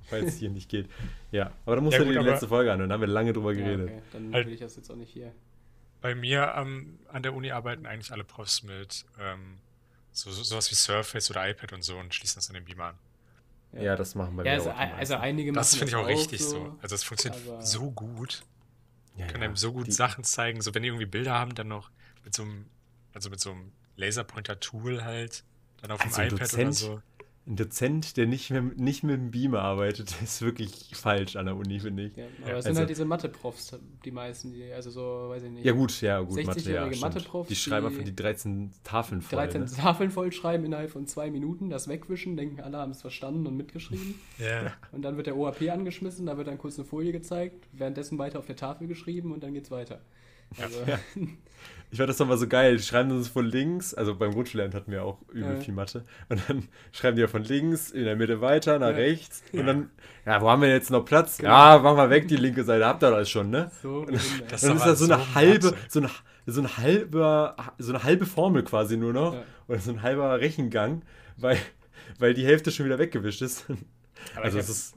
weil 0.09 0.23
es 0.25 0.35
hier 0.37 0.49
nicht 0.49 0.67
geht. 0.69 0.89
Ja, 1.31 1.51
aber 1.65 1.75
da 1.77 1.81
musst 1.81 1.93
Ja, 1.93 1.99
du 1.99 2.05
gut, 2.07 2.15
dir 2.15 2.19
die 2.23 2.25
letzte 2.29 2.47
Folge 2.49 2.73
an, 2.73 2.79
da 2.79 2.89
haben 2.93 2.99
wir 3.01 3.07
lange 3.07 3.31
drüber 3.31 3.53
Ja, 3.53 3.59
geredet. 3.63 3.89
okay. 3.89 4.01
Dann 4.11 4.33
Halt- 4.33 4.47
will 4.47 4.53
ich 4.53 4.59
das 4.59 4.75
jetzt 4.75 4.89
auch 4.91 4.95
nicht 4.97 5.11
hier. 5.13 5.31
Bei 6.01 6.15
mir 6.15 6.55
am- 6.55 6.97
an 7.09 7.23
der 7.23 7.33
Uni 7.33 7.51
arbeiten 7.51 7.85
eigentlich 7.85 8.11
alle 8.11 8.23
Profs 8.23 8.63
mit 8.63 9.05
ähm, 9.19 9.59
so, 10.11 10.31
so, 10.31 10.43
sowas 10.43 10.69
wie 10.71 10.75
Surface 10.75 11.29
oder 11.29 11.47
iPad 11.47 11.73
und 11.73 11.83
so 11.83 11.97
und 11.97 12.13
schließen 12.13 12.35
das 12.39 12.49
an 12.49 12.55
den 12.55 12.65
Beamer 12.65 12.85
an. 12.85 12.95
Ja, 13.81 13.95
das 13.95 14.15
machen 14.15 14.35
wir 14.35 14.45
Ja, 14.45 14.53
also, 14.53 14.71
auch. 14.71 14.77
also 14.77 15.15
einige 15.15 15.53
Das 15.53 15.71
machen 15.73 15.79
finde 15.87 15.91
ich 15.91 15.95
auch 16.03 16.07
richtig 16.07 16.41
so. 16.43 16.49
so. 16.49 16.77
Also, 16.81 16.95
es 16.95 17.03
funktioniert 17.03 17.41
aber- 17.47 17.61
so 17.61 17.91
gut. 17.91 18.43
ja, 19.15 19.27
Kann 19.27 19.41
ja, 19.41 19.47
einem 19.47 19.55
so 19.55 19.71
gut 19.71 19.87
die- 19.87 19.91
Sachen 19.91 20.23
zeigen. 20.23 20.61
So, 20.61 20.73
wenn 20.75 20.81
die 20.83 20.89
irgendwie 20.89 21.05
Bilder 21.05 21.33
haben, 21.33 21.55
dann 21.55 21.67
noch 21.69 21.89
mit 22.25 22.33
so 22.33 22.43
einem, 22.43 22.65
also 23.13 23.29
mit 23.29 23.39
so 23.39 23.51
einem 23.51 23.71
Laserpointer-Tool 23.95 25.03
halt, 25.05 25.43
dann 25.81 25.91
auf 25.91 26.01
dem 26.01 26.07
Also 26.09 26.21
ein 26.21 26.27
iPad 26.27 26.33
oder 26.39 26.45
Dozent, 26.47 26.75
so. 26.75 27.01
Ein 27.47 27.55
Dozent, 27.55 28.17
der 28.17 28.27
nicht, 28.27 28.51
mehr, 28.51 28.61
nicht 28.61 29.01
mit 29.03 29.15
dem 29.15 29.31
Beamer 29.31 29.61
arbeitet, 29.61 30.15
ist 30.23 30.43
wirklich 30.43 30.91
falsch 30.93 31.35
an 31.35 31.47
der 31.47 31.55
Uni, 31.55 31.79
finde 31.79 32.05
ich. 32.05 32.15
Ja, 32.15 32.25
aber 32.43 32.49
Ja, 32.51 32.57
es 32.57 32.63
sind 32.63 32.69
also- 32.69 32.79
halt 32.81 32.89
diese 32.91 33.05
Mathe-Profs, 33.05 33.79
die 34.05 34.11
meisten, 34.11 34.53
die, 34.53 34.71
also 34.71 34.91
so, 34.91 35.01
weiß 35.29 35.41
ich 35.43 35.49
nicht. 35.49 35.65
Ja, 35.65 35.71
gut, 35.73 35.99
ja, 36.01 36.19
gut, 36.19 36.35
Mathe, 36.45 36.45
ja, 36.45 36.53
60-jährige 36.83 36.95
stimmt. 36.97 37.15
Mathe-Profs, 37.15 37.49
Die 37.49 37.55
schreiben 37.55 37.87
einfach 37.87 38.03
die 38.03 38.15
13 38.15 38.71
Tafeln 38.83 39.21
voll. 39.23 39.37
13 39.39 39.61
Ne? 39.61 39.67
Tafeln 39.71 40.11
vollschreiben 40.11 40.65
innerhalb 40.67 40.91
von 40.91 41.07
zwei 41.07 41.31
Minuten, 41.31 41.71
das 41.71 41.87
wegwischen, 41.87 42.37
denken 42.37 42.61
alle 42.61 42.77
haben 42.77 42.91
es 42.91 43.01
verstanden 43.01 43.47
und 43.47 43.57
mitgeschrieben. 43.57 44.15
Ja. 44.37 44.73
Und 44.91 45.01
dann 45.01 45.17
wird 45.17 45.25
der 45.27 45.35
OAP 45.35 45.61
angeschmissen, 45.69 46.27
da 46.27 46.37
wird 46.37 46.47
dann 46.47 46.59
kurz 46.59 46.77
eine 46.77 46.85
Folie 46.87 47.11
gezeigt, 47.11 47.67
währenddessen 47.73 48.17
weiter 48.19 48.37
auf 48.39 48.45
der 48.45 48.55
Tafel 48.55 48.87
geschrieben 48.87 49.31
und 49.33 49.41
dann 49.43 49.53
geht's 49.53 49.71
weiter. 49.71 50.01
Also, 50.61 50.77
Ja. 50.85 50.99
Ich 51.91 51.97
fand 51.97 52.09
das 52.09 52.17
doch 52.17 52.25
mal 52.27 52.37
so 52.37 52.47
geil. 52.47 52.77
Die 52.77 52.83
schreiben 52.83 53.09
das 53.09 53.27
von 53.27 53.45
links, 53.45 53.93
also 53.93 54.15
beim 54.15 54.31
Grundschullernen 54.31 54.73
hatten 54.73 54.91
wir 54.91 55.03
auch 55.03 55.17
übel 55.33 55.55
Ja. 55.55 55.59
viel 55.59 55.73
Mathe. 55.73 56.05
Und 56.29 56.41
dann 56.47 56.67
schreiben 56.93 57.17
die 57.17 57.21
ja 57.21 57.27
von 57.27 57.43
links, 57.43 57.91
in 57.91 58.05
der 58.05 58.15
Mitte 58.15 58.39
weiter, 58.41 58.79
nach 58.79 58.89
Ja. 58.91 58.95
rechts. 58.95 59.43
Und 59.51 59.65
dann, 59.65 59.89
ja, 60.25 60.41
wo 60.41 60.49
haben 60.49 60.61
wir 60.61 60.69
jetzt 60.69 60.89
noch 60.89 61.03
Platz? 61.03 61.39
Ja, 61.39 61.79
mach 61.83 61.95
mal 61.95 62.09
weg, 62.09 62.27
die 62.29 62.37
linke 62.37 62.63
Seite, 62.63 62.85
habt 62.85 63.03
ihr 63.03 63.11
das 63.11 63.29
schon, 63.29 63.49
ne? 63.49 63.69
so 63.83 64.05
Das 64.05 64.09
Und 64.09 64.15
ist 64.53 64.63
dann 64.63 64.77
ist 64.77 64.85
das 64.85 64.99
so 64.99 65.13
eine 65.13 65.21
so 65.23 65.35
halbe, 65.35 65.73
so 65.89 65.99
eine, 65.99 66.09
so 66.45 66.61
eine 66.61 66.77
halbe, 66.77 67.55
so 67.77 67.93
eine 67.93 68.03
halbe 68.03 68.25
Formel 68.25 68.63
quasi 68.63 68.95
nur 68.95 69.11
noch. 69.13 69.33
Ja. 69.33 69.43
Oder 69.67 69.79
so 69.79 69.91
ein 69.91 70.01
halber 70.01 70.39
Rechengang, 70.39 71.01
weil, 71.37 71.57
weil 72.19 72.33
die 72.33 72.45
Hälfte 72.45 72.71
schon 72.71 72.85
wieder 72.85 72.99
weggewischt 72.99 73.41
ist. 73.41 73.65
Aber 74.35 74.45
also 74.45 74.57
hab- 74.59 74.63
ist, 74.65 74.93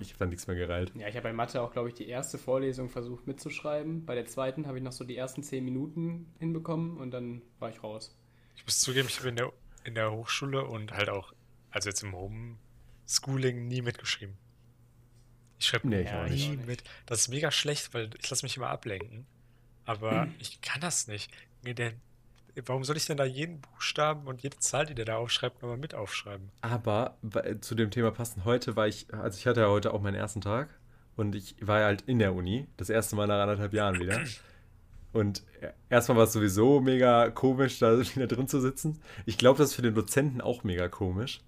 ich 0.00 0.14
fand 0.14 0.30
nichts 0.30 0.46
mehr 0.46 0.56
gereilt. 0.56 0.92
Ja, 0.94 1.08
ich 1.08 1.14
habe 1.16 1.24
bei 1.24 1.32
Mathe 1.32 1.60
auch, 1.62 1.72
glaube 1.72 1.88
ich, 1.88 1.94
die 1.94 2.08
erste 2.08 2.38
Vorlesung 2.38 2.88
versucht 2.88 3.26
mitzuschreiben. 3.26 4.04
Bei 4.06 4.14
der 4.14 4.26
zweiten 4.26 4.66
habe 4.66 4.78
ich 4.78 4.84
noch 4.84 4.92
so 4.92 5.04
die 5.04 5.16
ersten 5.16 5.42
zehn 5.42 5.64
Minuten 5.64 6.32
hinbekommen 6.38 6.96
und 6.98 7.10
dann 7.10 7.42
war 7.58 7.70
ich 7.70 7.82
raus. 7.82 8.16
Ich 8.56 8.64
muss 8.64 8.80
zugeben, 8.80 9.08
ich 9.08 9.18
habe 9.18 9.28
in 9.28 9.36
der, 9.36 9.52
in 9.84 9.94
der 9.94 10.12
Hochschule 10.12 10.64
und 10.64 10.92
halt 10.92 11.08
auch, 11.08 11.32
also 11.70 11.88
jetzt 11.88 12.02
im 12.02 12.14
Homeschooling, 12.14 13.68
nie 13.68 13.82
mitgeschrieben. 13.82 14.36
Ich 15.58 15.66
schreibe 15.66 15.88
Nee, 15.88 16.04
nie 16.28 16.48
nicht. 16.48 16.66
mit. 16.66 16.84
Das 17.06 17.20
ist 17.20 17.28
mega 17.28 17.50
schlecht, 17.50 17.94
weil 17.94 18.10
ich 18.20 18.28
lasse 18.28 18.44
mich 18.44 18.56
immer 18.56 18.68
ablenken. 18.68 19.26
Aber 19.84 20.28
ich 20.38 20.60
kann 20.60 20.80
das 20.80 21.06
nicht. 21.06 21.30
Der, 21.64 21.94
warum 22.64 22.84
soll 22.84 22.96
ich 22.96 23.06
denn 23.06 23.16
da 23.16 23.24
jeden 23.24 23.60
Buchstaben 23.60 24.26
und 24.26 24.42
jede 24.42 24.58
Zahl, 24.58 24.86
die 24.86 24.94
der 24.94 25.04
da 25.04 25.16
aufschreibt, 25.16 25.60
nochmal 25.62 25.78
mit 25.78 25.94
aufschreiben? 25.94 26.50
Aber 26.62 27.16
zu 27.60 27.74
dem 27.74 27.90
Thema 27.90 28.10
passend, 28.10 28.44
heute 28.44 28.76
war 28.76 28.86
ich, 28.88 29.12
also 29.12 29.38
ich 29.38 29.46
hatte 29.46 29.60
ja 29.60 29.68
heute 29.68 29.92
auch 29.92 30.00
meinen 30.00 30.14
ersten 30.14 30.40
Tag 30.40 30.68
und 31.16 31.34
ich 31.34 31.56
war 31.60 31.80
ja 31.80 31.86
halt 31.86 32.02
in 32.02 32.18
der 32.18 32.34
Uni, 32.34 32.66
das 32.76 32.90
erste 32.90 33.16
Mal 33.16 33.26
nach 33.26 33.40
anderthalb 33.40 33.72
Jahren 33.72 33.98
wieder. 34.00 34.20
Und 35.12 35.44
erstmal 35.88 36.18
war 36.18 36.24
es 36.24 36.32
sowieso 36.32 36.80
mega 36.80 37.30
komisch, 37.30 37.78
da 37.78 37.98
wieder 38.14 38.26
drin 38.26 38.48
zu 38.48 38.60
sitzen. 38.60 39.00
Ich 39.24 39.38
glaube, 39.38 39.58
das 39.58 39.70
ist 39.70 39.74
für 39.74 39.82
den 39.82 39.94
Dozenten 39.94 40.40
auch 40.40 40.62
mega 40.64 40.88
komisch, 40.88 41.40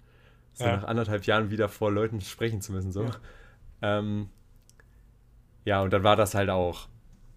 so 0.53 0.63
Ja. 0.65 0.77
nach 0.77 0.83
anderthalb 0.85 1.25
Jahren 1.25 1.51
wieder 1.51 1.69
vor 1.69 1.91
Leuten 1.91 2.19
sprechen 2.21 2.61
zu 2.61 2.71
müssen. 2.71 2.91
So. 2.91 3.03
Ja. 3.03 3.11
Ja, 3.81 3.99
ähm, 3.99 4.29
ja 5.65 5.81
und 5.81 5.91
dann 5.93 6.03
war 6.03 6.15
das 6.15 6.33
halt 6.35 6.49
auch 6.49 6.87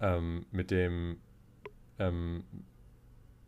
ähm, 0.00 0.46
mit 0.50 0.70
dem, 0.70 1.18
ähm, 1.98 2.44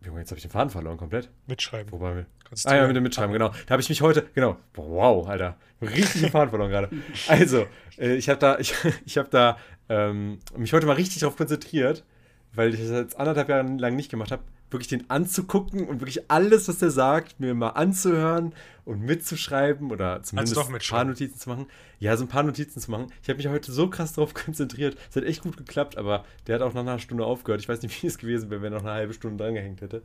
Junge, 0.05 0.21
jetzt 0.21 0.31
habe 0.31 0.39
ich 0.39 0.43
den 0.43 0.51
Faden 0.51 0.71
verloren 0.71 0.97
komplett. 0.97 1.31
Mitschreiben. 1.47 1.93
Wobei. 1.93 2.27
Kannst 2.45 2.67
Ah 2.69 2.77
ja, 2.77 2.87
mit 2.87 2.97
dem 2.97 3.03
Mitschreiben, 3.03 3.33
genau. 3.33 3.49
Da 3.49 3.71
habe 3.71 3.83
ich 3.83 3.89
mich 3.89 4.03
heute, 4.03 4.29
genau. 4.35 4.57
Wow, 4.75 5.29
Alter. 5.29 5.57
Richtig 5.81 6.23
den 6.23 6.31
Faden 6.31 6.51
verloren 6.51 6.71
gerade. 6.71 6.91
Also, 7.29 7.67
äh, 7.99 8.15
ich 8.15 8.29
habe 8.29 8.39
da, 8.39 8.59
ich, 8.59 8.75
ich 9.05 9.19
habe 9.19 9.29
da 9.31 9.59
ähm, 9.89 10.39
mich 10.57 10.73
heute 10.73 10.87
mal 10.87 10.95
richtig 10.97 11.21
darauf 11.21 11.37
konzentriert, 11.37 12.05
weil 12.53 12.75
ich 12.75 12.81
das 12.81 12.91
jetzt 12.91 13.19
anderthalb 13.19 13.49
Jahre 13.49 13.67
lang 13.77 13.97
nicht 13.97 14.11
gemacht 14.11 14.31
habe, 14.31 14.43
wirklich 14.75 14.89
den 14.89 15.09
anzugucken 15.09 15.89
und 15.89 16.01
wirklich 16.01 16.31
alles, 16.31 16.69
was 16.69 16.79
der 16.79 16.91
sagt, 16.91 17.41
mir 17.41 17.55
mal 17.55 17.71
anzuhören 17.71 18.55
und 18.85 19.01
mitzuschreiben 19.01 19.91
oder 19.91 20.23
zumindest 20.23 20.57
doch 20.57 20.69
ein 20.69 20.79
paar. 20.79 21.05
Notizen 21.05 21.39
zu 21.39 21.49
machen. 21.49 21.67
Ja, 22.01 22.15
so 22.19 22.25
ein 22.25 22.29
paar 22.29 22.43
Notizen 22.43 22.81
zu 22.81 22.91
machen. 22.91 23.11
Ich 23.23 23.29
habe 23.31 23.39
mich 23.39 23.47
heute 23.49 23.73
so 23.73 23.89
krass 23.89 24.13
darauf 24.13 24.35
konzentriert. 24.45 24.99
Es 25.09 25.17
hat 25.17 25.25
echt 25.25 25.43
gut 25.43 25.57
geklappt, 25.57 25.97
aber 25.97 26.27
der 26.47 26.57
hat 26.57 26.63
auch 26.63 26.75
nach 26.75 26.83
einer 26.83 26.99
Stunde 26.99 27.25
aufgehört. 27.25 27.63
Ich 27.63 27.69
weiß 27.69 27.81
nicht, 27.81 28.03
wie 28.03 28.07
es 28.07 28.19
gewesen 28.19 28.51
wäre, 28.51 28.61
wenn 28.61 28.73
er 28.75 28.81
noch 28.81 28.85
eine 28.87 28.93
halbe 28.95 29.15
Stunde 29.15 29.43
dran 29.43 29.55
gehängt 29.55 29.81
hätte. 29.81 30.03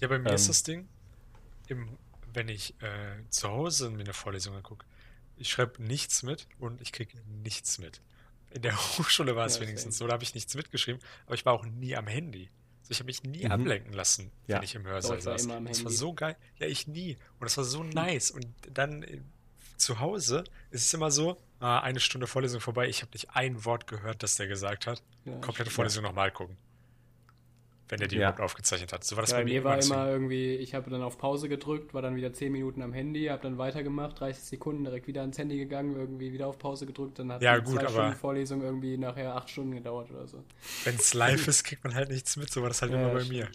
Ja, 0.00 0.08
bei 0.08 0.18
mir 0.18 0.32
ist 0.32 0.42
Ähm. 0.42 0.48
das 0.48 0.62
Ding, 0.64 0.88
im, 1.68 1.88
wenn 2.32 2.48
ich 2.48 2.74
äh, 2.82 3.28
zu 3.30 3.48
Hause 3.48 3.90
mir 3.90 4.00
eine 4.04 4.12
Vorlesung 4.12 4.54
angucke, 4.56 4.84
ich 5.36 5.48
schreibe 5.50 5.82
nichts 5.82 6.22
mit 6.22 6.48
und 6.58 6.80
ich 6.80 6.92
kriege 6.92 7.12
nichts 7.42 7.78
mit. 7.78 8.00
In 8.50 8.62
der 8.62 8.76
Hochschule 8.98 9.36
war 9.36 9.46
es 9.46 9.56
Ja, 9.56 9.62
wenigstens 9.62 9.98
so, 9.98 10.06
da 10.06 10.14
habe 10.14 10.24
ich 10.24 10.34
nichts 10.34 10.54
mitgeschrieben, 10.54 11.00
aber 11.26 11.34
ich 11.34 11.44
war 11.44 11.52
auch 11.52 11.66
nie 11.66 11.94
am 11.94 12.06
Handy. 12.06 12.48
Also 12.88 12.92
ich 12.92 12.98
habe 13.00 13.06
mich 13.06 13.22
nie 13.24 13.44
Mhm. 13.46 13.52
ablenken 13.52 13.92
lassen, 13.92 14.30
Ja. 14.46 14.56
wenn 14.56 14.62
ich 14.62 14.74
im 14.76 14.84
Hörsaal 14.86 15.16
war 15.16 15.20
saß. 15.20 15.44
immer 15.44 15.56
am 15.56 15.64
Das 15.66 15.78
war 15.78 15.84
Handy. 15.90 15.96
so 15.96 16.14
geil. 16.14 16.36
Ja, 16.58 16.66
ich 16.68 16.86
nie. 16.86 17.16
Und 17.40 17.42
das 17.44 17.56
war 17.56 17.64
so 17.64 17.82
nice. 17.82 18.30
Und 18.30 18.46
dann 18.72 19.02
äh, 19.02 19.20
zu 19.76 19.98
Hause 20.00 20.44
ist 20.70 20.84
es 20.86 20.94
immer 20.94 21.10
so, 21.10 21.36
ah, 21.60 21.80
eine 21.80 21.98
Stunde 22.00 22.26
Vorlesung 22.28 22.60
vorbei, 22.60 22.88
ich 22.88 23.02
habe 23.02 23.10
nicht 23.12 23.30
ein 23.30 23.64
Wort 23.64 23.86
gehört, 23.88 24.22
das 24.22 24.36
der 24.36 24.46
gesagt 24.46 24.86
hat. 24.86 25.02
Ja, 25.24 25.32
Komplette 25.40 25.70
Ja. 25.70 25.74
Vorlesung 25.74 26.04
nochmal 26.04 26.30
gucken. 26.30 26.56
Wenn 27.88 28.00
der 28.00 28.08
die 28.08 28.16
Ja. 28.16 28.22
überhaupt 28.22 28.40
aufgezeichnet 28.40 28.92
hat. 28.92 29.04
So 29.04 29.14
war 29.16 29.22
das 29.22 29.30
Ja, 29.30 29.38
bei 29.38 29.44
mir 29.44 29.62
war 29.62 29.76
deswegen- 29.76 29.94
immer 29.94 30.10
irgendwie, 30.10 30.54
ich 30.56 30.74
habe 30.74 30.90
dann 30.90 31.02
auf 31.02 31.18
Pause 31.18 31.48
gedrückt, 31.48 31.94
war 31.94 32.02
dann 32.02 32.16
wieder 32.16 32.32
10 32.32 32.50
Minuten 32.50 32.82
am 32.82 32.92
Handy, 32.92 33.26
habe 33.26 33.42
dann 33.42 33.58
weitergemacht, 33.58 34.18
30 34.18 34.42
Sekunden 34.42 34.82
direkt 34.84 35.06
wieder 35.06 35.20
ans 35.20 35.38
Handy 35.38 35.56
gegangen, 35.56 35.94
irgendwie 35.94 36.32
wieder 36.32 36.48
auf 36.48 36.58
Pause 36.58 36.84
gedrückt, 36.86 37.20
dann 37.20 37.30
hat 37.30 37.42
Ja, 37.42 37.58
die 37.60 37.64
gut, 37.64 37.74
zwei 37.74 37.80
aber- 37.86 37.90
Stunden 37.90 38.16
Vorlesung 38.16 38.62
irgendwie 38.62 38.96
nachher 38.98 39.36
8 39.36 39.48
Stunden 39.50 39.72
gedauert 39.76 40.10
oder 40.10 40.26
so. 40.26 40.42
Wenn 40.84 40.96
es 40.96 41.14
live 41.14 41.46
ist, 41.46 41.62
kriegt 41.62 41.84
man 41.84 41.94
halt 41.94 42.10
nichts 42.10 42.36
mit, 42.36 42.52
so 42.52 42.60
war 42.62 42.68
das 42.68 42.82
halt 42.82 42.90
Ja, 42.90 43.00
immer 43.02 43.12
bei 43.12 43.20
stimmt. 43.20 43.38
mir. 43.38 43.48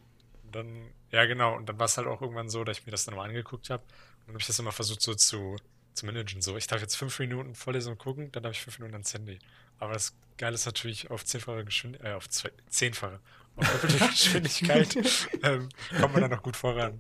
Und 0.46 0.56
dann, 0.56 0.82
ja 1.12 1.26
genau, 1.26 1.58
und 1.58 1.67
dann 1.67 1.78
war 1.78 1.86
es 1.88 1.98
halt 1.98 2.08
auch 2.08 2.22
irgendwann 2.22 2.50
so, 2.50 2.63
dass 2.63 2.78
ich 2.80 2.86
mir 2.86 2.91
das 2.91 3.04
dann 3.06 3.15
mal 3.15 3.28
angeguckt 3.28 3.70
habe. 3.70 3.84
Und 3.84 4.28
dann 4.28 4.34
habe 4.36 4.39
ich 4.41 4.48
das 4.48 4.60
immer 4.60 4.72
versucht 4.72 5.02
so 5.02 5.13
zu, 5.13 5.58
zu 5.94 6.06
managen. 6.06 6.41
So, 6.41 6.56
ich 6.56 6.67
darf 6.67 6.80
jetzt 6.80 6.96
fünf 6.96 7.20
Minuten 7.20 7.54
Vorlesung 7.54 7.98
gucken, 7.98 8.32
dann 8.32 8.44
habe 8.46 8.54
ich 8.54 8.62
fünf 8.62 8.80
Minuten 8.80 8.94
ans 8.96 9.13
Handy. 9.13 9.39
Aber 9.80 9.91
das 9.94 10.13
Geile 10.38 10.56
ist 10.56 10.65
natürlich, 10.65 11.12
auf 11.12 11.26
zehnfache 11.26 11.65
Geschwindigkeit, 11.65 12.12
äh, 12.12 12.15
auf 12.15 12.30
zwei, 12.30 12.50
zehnfache, 12.70 13.20
auf 13.62 13.82
doppelte 13.82 14.08
Geschwindigkeit 14.08 14.95
ähm, 15.43 15.69
kommt 16.00 16.13
man 16.13 16.21
dann 16.21 16.32
noch 16.32 16.43
gut 16.43 16.56
voran. 16.56 17.00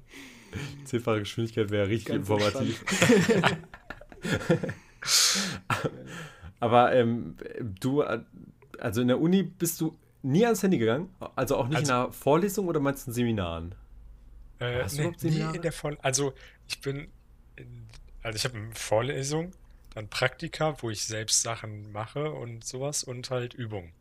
Zehnfache 0.83 1.19
Geschwindigkeit 1.19 1.69
wäre 1.71 1.87
richtig 1.87 2.07
Ganz 2.15 2.29
informativ. 2.29 2.83
Aber 6.59 6.93
ähm, 6.93 7.35
du, 7.79 8.03
also 8.79 9.01
in 9.01 9.07
der 9.07 9.19
Uni 9.19 9.43
bist 9.43 9.81
du 9.81 9.97
nie 10.21 10.45
ans 10.45 10.61
Handy 10.61 10.77
gegangen? 10.77 11.09
Also 11.35 11.57
auch 11.57 11.67
nicht 11.67 11.77
Also- 11.77 11.91
in 11.91 11.97
einer 11.99 12.11
Vorlesung 12.11 12.67
oder 12.67 12.79
meinst 12.79 13.07
du 13.07 13.11
in 13.11 13.15
Seminaren? 13.15 13.75
Äh, 14.59 14.83
Hast 14.83 14.93
du 14.93 14.97
nee, 14.97 15.03
überhaupt 15.07 15.23
nie 15.23 15.31
Seminare? 15.31 15.55
in 15.55 15.61
der 15.63 15.71
Voll 15.71 15.97
also 16.03 16.33
ich 16.67 16.81
bin, 16.81 17.07
in, 17.55 17.87
also 18.21 18.35
ich 18.35 18.45
habe 18.45 18.57
eine 18.57 18.75
Vorlesung, 18.75 19.53
dann 19.95 20.07
Praktika, 20.07 20.75
wo 20.81 20.89
ich 20.91 21.03
selbst 21.03 21.41
Sachen 21.41 21.91
mache 21.91 22.31
und 22.31 22.63
sowas 22.63 23.03
und 23.03 23.31
halt 23.31 23.53
Übungen, 23.55 23.91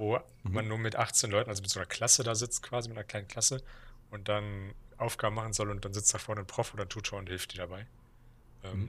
wo 0.00 0.16
Mhm. 0.42 0.52
man 0.54 0.66
nur 0.68 0.78
mit 0.78 0.96
18 0.96 1.30
Leuten, 1.30 1.50
also 1.50 1.60
mit 1.62 1.70
so 1.70 1.78
einer 1.78 1.86
Klasse 1.86 2.24
da 2.24 2.34
sitzt 2.34 2.62
quasi, 2.62 2.88
mit 2.88 2.96
einer 2.96 3.04
kleinen 3.06 3.28
Klasse 3.28 3.62
und 4.10 4.28
dann 4.28 4.72
Aufgaben 4.96 5.34
machen 5.36 5.52
soll 5.52 5.70
und 5.70 5.84
dann 5.84 5.92
sitzt 5.92 6.12
da 6.14 6.18
vorne 6.18 6.40
ein 6.40 6.46
Prof 6.46 6.72
oder 6.74 6.84
ein 6.84 6.88
Tutor 6.88 7.18
und 7.18 7.28
hilft 7.28 7.52
dir 7.52 7.58
dabei. 7.58 7.86
Ähm, 8.64 8.80
Mhm. 8.80 8.88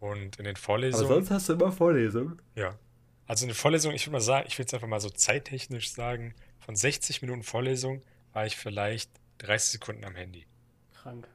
Und 0.00 0.36
in 0.36 0.44
den 0.44 0.54
Aber 0.56 0.60
Vorlesungen, 0.62 1.08
sonst 1.08 1.30
hast 1.30 1.48
du 1.48 1.54
immer 1.54 1.72
Vorlesungen. 1.72 2.40
ja. 2.54 2.78
Also 3.26 3.46
eine 3.46 3.54
Vorlesung, 3.54 3.92
ich 3.94 4.04
würde 4.06 4.12
mal 4.12 4.20
sagen, 4.20 4.46
ich 4.46 4.58
würde 4.58 4.66
es 4.66 4.74
einfach 4.74 4.86
mal 4.88 5.00
so 5.00 5.08
zeittechnisch 5.08 5.90
sagen, 5.92 6.34
von 6.58 6.76
60 6.76 7.22
Minuten 7.22 7.42
Vorlesung 7.42 8.02
war 8.34 8.44
ich 8.44 8.54
vielleicht 8.58 9.10
30 9.38 9.70
Sekunden 9.72 10.04
am 10.04 10.14
Handy. 10.14 10.46
Krank. 10.92 11.26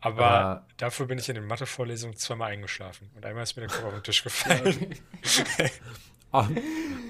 Aber 0.00 0.28
Aber- 0.30 0.66
dafür 0.76 1.06
bin 1.06 1.16
ich 1.18 1.30
in 1.30 1.34
den 1.36 1.46
Mathe-Vorlesungen 1.46 2.14
zweimal 2.16 2.52
eingeschlafen 2.52 3.10
und 3.14 3.24
einmal 3.24 3.42
ist 3.44 3.56
mir 3.56 3.66
der 3.66 3.74
Kopf 3.74 3.84
auf 3.86 3.94
den 3.94 4.02
Tisch 4.02 4.22
gefallen. 4.22 4.96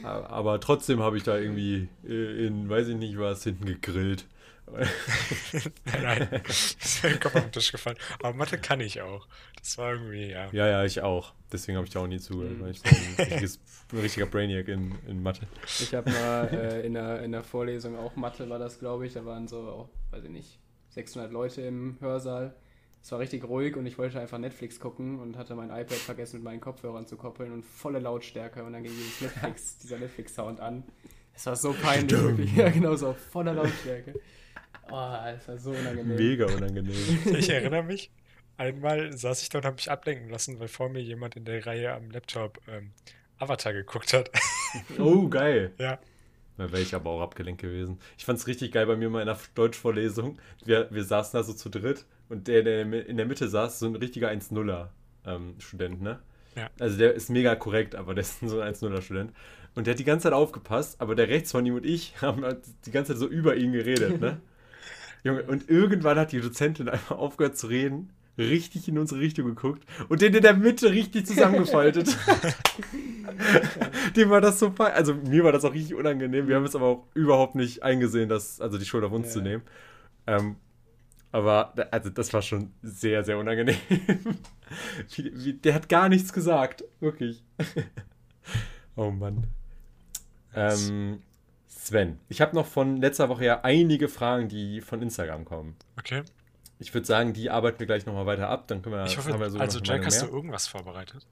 Aber 0.03 0.61
trotzdem 0.61 1.01
habe 1.01 1.17
ich 1.17 1.23
da 1.23 1.37
irgendwie 1.39 1.89
äh, 2.07 2.47
in, 2.47 2.69
weiß 2.69 2.89
ich 2.89 2.97
nicht 2.97 3.19
was, 3.19 3.45
hinten 3.45 3.65
gegrillt. 3.67 4.27
Nein, 4.73 4.89
nein, 6.03 6.29
ist 6.47 7.03
mir 7.05 7.11
der 7.11 7.21
Kopf 7.21 7.35
auf 7.37 7.43
den 7.43 7.53
Tisch 7.53 7.71
gefallen. 7.71 7.99
Aber 8.21 8.33
Mathe 8.35 8.57
kann 8.59 8.81
ich 8.81 9.03
auch. 9.03 9.27
Das 9.59 9.77
war 9.77 9.93
irgendwie, 9.93 10.31
ja. 10.31 10.49
Ja, 10.53 10.67
ja, 10.67 10.85
ich 10.85 11.03
auch. 11.03 11.35
Deswegen 11.53 11.77
habe 11.77 11.87
ich 11.87 11.93
da 11.93 12.01
auch 12.01 12.07
nie 12.07 12.19
zugehört, 12.19 12.59
Mhm. 12.59 12.63
weil 12.63 12.71
ich 12.71 12.83
bin 12.83 12.93
ein, 12.93 13.15
richtiges, 13.25 13.61
ein 13.93 13.99
richtiger 13.99 14.27
Brainiac 14.27 14.69
in, 14.69 14.95
in 15.07 15.23
Mathe. 15.23 15.47
Ich 15.67 15.95
habe 15.95 16.11
mal 16.11 16.49
äh, 16.51 16.87
in, 16.87 16.95
der, 16.95 17.23
in 17.23 17.33
der 17.33 17.43
Vorlesung, 17.43 17.97
auch 17.99 18.17
Mathe 18.17 18.49
war 18.49 18.59
das, 18.59 18.79
glaube 18.79 19.07
ich, 19.07 19.13
da 19.13 19.25
waren 19.27 19.47
so, 19.49 19.59
auch, 19.61 19.89
weiß 20.13 20.25
ich 20.25 20.31
nicht, 20.31 20.59
600 20.91 21.31
Leute 21.31 21.61
im 21.63 21.99
Hörsaal. 22.01 22.55
Es 23.05 23.13
war 23.13 23.19
richtig 23.19 23.45
ruhig 23.45 23.77
und 23.77 23.85
ich 23.85 23.99
wollte 23.99 24.19
einfach 24.19 24.39
Netflix 24.39 24.81
gucken 24.81 25.21
und 25.21 25.37
hatte 25.37 25.55
mein 25.55 25.69
iPad 25.69 25.99
vergessen 25.99 26.37
mit 26.37 26.45
meinen 26.45 26.61
Kopfhörern 26.63 27.07
zu 27.07 27.19
koppeln 27.19 27.53
und 27.53 27.63
volle 27.63 27.99
Lautstärke 27.99 28.65
und 28.65 28.73
dann 28.73 28.83
ging 28.83 28.93
dieses 28.93 29.21
Netflix, 29.21 29.77
dieser 29.83 29.99
Netflix-Sound 29.99 30.59
an. 30.59 30.85
Es 31.35 31.45
war 31.45 31.55
so 31.55 31.75
peinlich, 31.75 32.19
wirklich. 32.19 32.57
Ja, 32.57 32.71
genau 32.71 32.97
so, 32.97 33.13
voller 33.13 33.53
Lautstärke. 33.53 34.15
Oh, 34.91 35.17
es 35.37 35.47
war 35.47 35.59
so 35.59 35.73
unangenehm. 35.73 36.17
Mega 36.17 36.47
unangenehm. 36.47 36.97
Ich 37.37 37.51
erinnere 37.51 37.83
mich, 37.83 38.11
einmal 38.57 39.13
saß 39.13 39.43
ich 39.43 39.51
da 39.51 39.59
und 39.59 39.67
habe 39.67 39.77
mich 39.77 39.91
ablenken 39.91 40.31
lassen, 40.31 40.59
weil 40.59 40.69
vor 40.69 40.89
mir 40.89 41.03
jemand 41.03 41.37
in 41.37 41.45
der 41.45 41.67
Reihe 41.67 41.93
am 41.93 42.11
Laptop 42.11 42.59
ähm, 42.69 42.93
Avatar 43.37 43.75
geguckt 43.75 44.15
hat. 44.15 44.31
Oh, 44.99 45.29
geil. 45.29 45.75
ja. 45.79 45.99
Da 46.57 46.73
wäre 46.73 46.81
ich 46.81 46.95
aber 46.95 47.11
auch 47.11 47.21
abgelenkt 47.21 47.61
gewesen. 47.61 48.01
Ich 48.17 48.25
fand 48.25 48.39
es 48.39 48.47
richtig 48.47 48.73
geil 48.73 48.87
bei 48.87 48.97
mir 48.97 49.11
mal 49.11 49.21
in 49.21 49.27
der 49.27 49.39
Deutschvorlesung. 49.55 50.39
Wir, 50.65 50.89
wir 50.91 51.05
saßen 51.05 51.39
da 51.39 51.45
so 51.45 51.53
zu 51.53 51.69
dritt 51.69 52.07
und 52.29 52.49
der, 52.49 52.63
der 52.63 52.81
in 53.07 53.17
der 53.17 53.27
Mitte 53.27 53.49
saß, 53.49 53.79
so 53.79 53.87
ein 53.87 53.97
richtiger 53.97 54.31
1-0er-Student, 54.31 56.03
ne? 56.03 56.19
Ja. 56.57 56.69
Also 56.79 56.97
der 56.99 57.15
ist 57.15 57.31
mega 57.31 57.55
korrekt, 57.57 57.95
aber 57.95 58.15
der 58.15 58.23
ist 58.23 58.41
so 58.47 58.61
ein 58.61 58.73
1-0er-Student. 58.75 59.33
Und 59.75 59.87
der 59.87 59.95
hat 59.95 59.99
die 59.99 60.05
ganze 60.05 60.25
Zeit 60.25 60.33
aufgepasst, 60.33 61.01
aber 61.01 61.15
der 61.17 61.29
rechts 61.29 61.51
von 61.51 61.67
ihm 61.67 61.75
und 61.75 61.85
ich 61.87 62.15
haben 62.23 62.45
halt 62.45 62.59
die 62.87 62.91
ganze 62.91 63.13
Zeit 63.13 63.21
so 63.21 63.27
über 63.27 63.57
ihn 63.57 63.73
geredet, 63.73 64.21
ne? 64.21 64.41
Junge, 65.25 65.43
und 65.45 65.71
irgendwann 65.71 66.19
hat 66.19 66.33
die 66.33 66.41
Dozentin 66.41 66.89
einfach 66.89 67.17
aufgehört 67.17 67.57
zu 67.57 67.67
reden, 67.69 68.11
richtig 68.37 68.89
in 68.89 68.99
unsere 68.99 69.21
Richtung 69.21 69.47
geguckt 69.47 69.83
und 70.11 70.21
den 70.21 70.35
in 70.35 70.43
der 70.43 70.55
Mitte 70.55 70.91
richtig 70.91 71.27
zusammengefaltet. 71.27 72.15
Dem 74.17 74.29
war 74.31 74.41
das 74.41 74.59
so 74.59 74.71
fein. 74.71 74.93
Also 74.93 75.15
mir 75.15 75.45
war 75.45 75.53
das 75.53 75.65
auch 75.65 75.73
richtig 75.73 75.95
unangenehm. 75.95 76.47
Wir 76.49 76.57
haben 76.57 76.65
es 76.65 76.75
aber 76.77 76.87
auch 76.87 77.07
überhaupt 77.15 77.55
nicht 77.55 77.83
eingesehen, 77.83 78.29
dass, 78.29 78.61
also 78.61 78.77
die 78.77 78.85
Schuld 78.85 79.05
auf 79.05 79.13
uns 79.13 79.29
Ja. 79.29 79.33
zu 79.33 79.41
nehmen. 79.41 79.63
Ähm, 80.27 80.57
aber 81.35 81.75
also 81.91 82.11
das 82.11 82.33
war 82.33 82.43
schon 82.43 82.73
sehr, 82.81 83.25
sehr 83.25 83.37
unangenehm. 83.37 83.75
wie, 85.17 85.45
wie, 85.45 85.53
der 85.55 85.75
hat 85.75 85.89
gar 85.89 86.09
nichts 86.09 86.33
gesagt. 86.33 86.85
Wirklich. 87.01 87.43
oh 88.97 89.11
Mann. 89.11 89.49
Ähm, 90.55 91.23
Sven, 91.67 92.21
ich 92.29 92.41
habe 92.41 92.55
noch 92.55 92.67
von 92.67 92.99
letzter 92.99 93.29
Woche 93.29 93.47
ja 93.47 93.65
einige 93.65 94.07
Fragen, 94.07 94.49
die 94.49 94.81
von 94.81 95.03
Instagram 95.03 95.45
kommen. 95.45 95.75
Okay. 95.99 96.23
Ich 96.79 96.95
würde 96.95 97.05
sagen, 97.05 97.33
die 97.33 97.51
arbeiten 97.51 97.81
wir 97.81 97.87
gleich 97.87 98.07
nochmal 98.07 98.27
weiter 98.27 98.49
ab. 98.49 98.69
Dann 98.69 98.81
können 98.81 98.95
wir, 98.95 99.05
Ich 99.05 99.19
hoffe, 99.19 99.33
haben 99.33 99.41
wir 99.41 99.61
also 99.61 99.81
Jack, 99.81 100.07
hast 100.07 100.23
du 100.23 100.27
irgendwas 100.27 100.69
vorbereitet? 100.69 101.27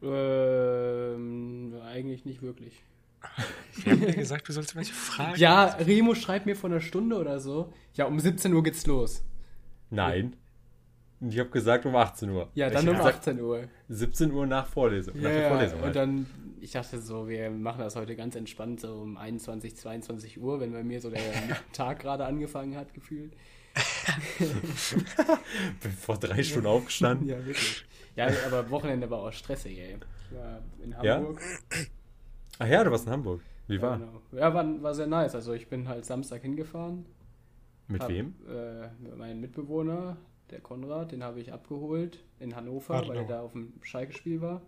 Ähm, 0.00 1.74
eigentlich 1.84 2.24
nicht 2.24 2.40
wirklich. 2.40 2.82
Wir 3.84 3.92
haben 3.92 4.00
dir 4.00 4.14
gesagt, 4.14 4.48
du 4.48 4.52
sollst 4.52 4.74
welche 4.76 4.92
Fragen. 4.92 5.38
Ja, 5.38 5.64
Remo 5.66 6.14
schreibt 6.14 6.46
mir 6.46 6.56
vor 6.56 6.70
einer 6.70 6.80
Stunde 6.80 7.16
oder 7.16 7.38
so. 7.40 7.72
Ja, 7.94 8.06
um 8.06 8.18
17 8.18 8.52
Uhr 8.52 8.62
geht's 8.62 8.86
los. 8.86 9.24
Nein. 9.90 10.36
Ich 11.20 11.38
habe 11.38 11.50
gesagt 11.50 11.84
um 11.86 11.96
18 11.96 12.30
Uhr. 12.30 12.48
Ja, 12.54 12.68
ich 12.68 12.74
dann 12.74 12.86
hab 12.86 12.92
um 12.92 12.98
gesagt, 12.98 13.18
18 13.28 13.40
Uhr. 13.40 13.64
17 13.88 14.30
Uhr 14.32 14.46
nach 14.46 14.66
Vorlesung. 14.66 15.14
nach 15.16 15.22
Ja, 15.22 15.28
der 15.30 15.42
ja, 15.42 15.48
Vorlesung. 15.48 15.78
und 15.78 15.84
halt. 15.86 15.96
dann, 15.96 16.26
ich 16.60 16.70
dachte 16.72 17.00
so, 17.00 17.28
wir 17.28 17.50
machen 17.50 17.80
das 17.80 17.96
heute 17.96 18.14
ganz 18.14 18.36
entspannt, 18.36 18.80
so 18.80 18.94
um 18.94 19.16
21, 19.16 19.76
22 19.76 20.40
Uhr, 20.40 20.60
wenn 20.60 20.72
bei 20.72 20.84
mir 20.84 21.00
so 21.00 21.10
der 21.10 21.20
Tag 21.72 22.00
gerade 22.00 22.24
angefangen 22.24 22.76
hat, 22.76 22.94
gefühlt. 22.94 23.32
Bin 24.38 25.92
vor 25.92 26.18
drei 26.18 26.42
Stunden 26.42 26.66
aufgestanden. 26.66 27.28
Ja, 27.28 27.36
wirklich. 27.44 27.84
Ja, 28.16 28.28
aber 28.46 28.70
Wochenende 28.70 29.08
war 29.10 29.20
auch 29.20 29.32
stressig, 29.32 29.78
ey. 29.78 29.96
Ich 30.30 30.36
war 30.36 30.62
in 30.82 30.94
Ja? 31.02 31.22
Ach 32.58 32.66
ja, 32.66 32.82
du 32.82 32.90
warst 32.90 33.06
in 33.06 33.12
Hamburg. 33.12 33.42
Wie 33.66 33.76
Ja, 33.76 33.82
war? 33.82 33.98
genau. 33.98 34.22
ja 34.32 34.54
war, 34.54 34.82
war 34.82 34.94
sehr 34.94 35.06
nice. 35.06 35.34
Also 35.34 35.52
ich 35.52 35.68
bin 35.68 35.88
halt 35.88 36.04
Samstag 36.04 36.42
hingefahren. 36.42 37.06
Mit 37.86 38.02
hab, 38.02 38.08
wem? 38.08 38.34
Äh, 38.48 38.88
mit 38.98 39.16
meinem 39.16 39.40
Mitbewohner, 39.40 40.16
der 40.50 40.60
Konrad, 40.60 41.12
den 41.12 41.22
habe 41.22 41.40
ich 41.40 41.52
abgeholt 41.52 42.24
in 42.38 42.54
Hannover, 42.56 42.94
Warte 42.94 43.08
weil 43.08 43.18
er 43.18 43.24
da 43.24 43.40
auf 43.40 43.52
dem 43.52 43.72
Schalke-Spiel 43.82 44.40
war. 44.40 44.62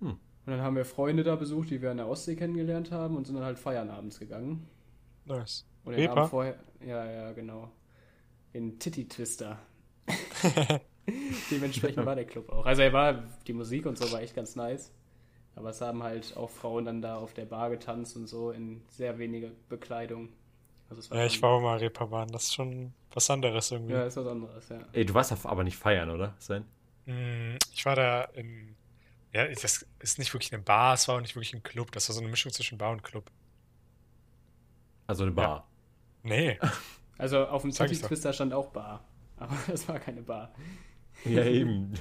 Hm. 0.00 0.10
Und 0.10 0.18
dann 0.46 0.60
haben 0.60 0.76
wir 0.76 0.84
Freunde 0.84 1.24
da 1.24 1.36
besucht, 1.36 1.70
die 1.70 1.80
wir 1.82 1.90
an 1.90 1.98
der 1.98 2.08
Ostsee 2.08 2.34
kennengelernt 2.36 2.90
haben 2.90 3.16
und 3.16 3.26
sind 3.26 3.36
dann 3.36 3.44
halt 3.44 3.58
feiern 3.58 3.90
abends 3.90 4.18
gegangen. 4.18 4.66
Nice. 5.24 5.66
Und 5.84 5.96
den 5.96 6.08
Abend 6.08 6.28
vorher, 6.28 6.58
ja, 6.84 7.10
ja, 7.10 7.32
genau. 7.32 7.70
In 8.52 8.78
Titty 8.78 9.06
Twister. 9.08 9.58
Dementsprechend 11.50 12.04
war 12.04 12.14
der 12.14 12.26
Club 12.26 12.50
auch. 12.50 12.66
Also 12.66 12.82
er 12.82 12.92
war, 12.92 13.24
die 13.46 13.52
Musik 13.52 13.86
und 13.86 13.96
so 13.98 14.10
war 14.12 14.20
echt 14.20 14.34
ganz 14.34 14.56
nice. 14.56 14.92
Aber 15.54 15.70
es 15.70 15.80
haben 15.80 16.02
halt 16.02 16.36
auch 16.36 16.50
Frauen 16.50 16.84
dann 16.84 17.02
da 17.02 17.16
auf 17.16 17.34
der 17.34 17.44
Bar 17.44 17.70
getanzt 17.70 18.16
und 18.16 18.28
so 18.28 18.50
in 18.50 18.82
sehr 18.88 19.18
weniger 19.18 19.50
Bekleidung. 19.68 20.28
Also 20.90 21.14
ja, 21.14 21.26
ich 21.26 21.42
war 21.42 21.50
auch 21.50 21.60
mal 21.60 21.78
Reeperbahn, 21.78 22.28
das 22.28 22.44
ist 22.44 22.54
schon 22.54 22.94
was 23.12 23.28
anderes 23.28 23.70
irgendwie. 23.70 23.92
Ja, 23.92 24.04
ist 24.06 24.16
was 24.16 24.26
anderes, 24.26 24.68
ja. 24.68 24.78
Ey, 24.92 25.04
du 25.04 25.14
warst 25.14 25.32
aber 25.44 25.64
nicht 25.64 25.76
feiern, 25.76 26.10
oder, 26.10 26.34
Sven? 26.38 26.64
Mm, 27.06 27.56
ich 27.72 27.84
war 27.84 27.96
da 27.96 28.22
in, 28.34 28.74
ja, 29.32 29.46
das 29.48 29.86
ist 29.98 30.18
nicht 30.18 30.32
wirklich 30.32 30.52
eine 30.52 30.62
Bar, 30.62 30.94
es 30.94 31.08
war 31.08 31.16
auch 31.16 31.20
nicht 31.20 31.34
wirklich 31.36 31.54
ein 31.54 31.62
Club, 31.62 31.92
das 31.92 32.08
war 32.08 32.14
so 32.14 32.20
eine 32.20 32.30
Mischung 32.30 32.52
zwischen 32.52 32.78
Bar 32.78 32.92
und 32.92 33.02
Club. 33.02 33.30
Also 35.06 35.24
eine 35.24 35.32
Bar? 35.32 35.68
Ja. 36.24 36.30
Nee. 36.30 36.58
Also 37.20 37.48
auf 37.48 37.62
dem 37.62 37.72
Twister 37.72 38.32
stand 38.32 38.54
auch 38.54 38.68
Bar, 38.68 39.04
aber 39.38 39.56
das 39.66 39.88
war 39.88 39.98
keine 39.98 40.22
Bar. 40.22 40.54
Ja, 41.24 41.42
eben. 41.44 41.92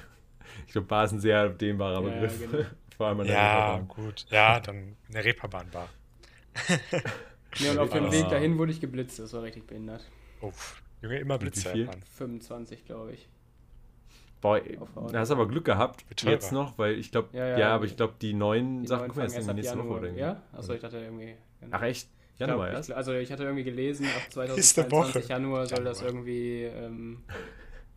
Ich 0.67 0.73
glaube, 0.73 0.85
Bar 0.85 1.05
ist 1.05 1.11
ein 1.13 1.19
sehr 1.19 1.49
dehnbarer 1.49 2.03
Begriff. 2.03 2.39
Ja, 2.39 2.47
genau. 2.47 2.69
Vor 2.97 3.07
allem 3.07 3.19
an 3.21 3.27
der 3.27 3.35
ja, 3.35 3.75
Reeperbahn. 3.75 3.87
gut. 3.87 4.25
Ja, 4.29 4.59
dann 4.59 4.97
eine 5.09 5.23
Reeperbahn-Bar. 5.23 5.89
ja, 7.59 7.71
und 7.71 7.77
auf 7.77 7.89
dem 7.91 8.11
Weg 8.11 8.27
dahin 8.29 8.57
wurde 8.57 8.71
ich 8.71 8.81
geblitzt. 8.81 9.19
Das 9.19 9.33
war 9.33 9.43
richtig 9.43 9.67
behindert. 9.67 10.03
Uff. 10.41 10.81
Junge, 11.01 11.19
immer 11.19 11.37
Blitze. 11.37 11.87
25, 12.15 12.85
glaube 12.85 13.13
ich. 13.13 13.29
Boah, 14.41 14.61
da 15.11 15.19
hast 15.19 15.29
du 15.29 15.35
aber 15.35 15.47
Glück 15.47 15.65
gehabt. 15.65 16.05
Jetzt 16.23 16.51
noch, 16.51 16.77
weil 16.77 16.93
ich 16.93 17.11
glaube, 17.11 17.29
ja, 17.33 17.47
ja, 17.47 17.59
ja, 17.59 17.75
aber 17.75 17.85
ich 17.85 17.95
glaube, 17.97 18.13
die 18.21 18.33
neuen 18.33 18.81
die 18.81 18.87
Sachen 18.87 19.07
kommen 19.09 19.21
erst 19.21 19.37
in 19.37 19.45
der 19.45 19.55
nächsten 19.55 19.79
Woche 19.79 19.99
oder 19.99 20.11
Ja? 20.11 20.41
Achso, 20.53 20.73
ich 20.73 20.81
dachte 20.81 20.97
irgendwie. 20.99 21.35
Ach, 21.71 21.81
echt? 21.81 22.09
Januar 22.37 22.69
erst? 22.69 22.91
also, 22.91 23.13
ich 23.13 23.31
hatte 23.31 23.43
irgendwie 23.43 23.63
gelesen, 23.63 24.05
ab 24.05 24.21
2022 24.29 25.27
Januar 25.27 25.65
soll 25.65 25.79
Januar. 25.79 25.93
das 25.93 26.03
irgendwie 26.03 26.63
ähm, 26.65 27.23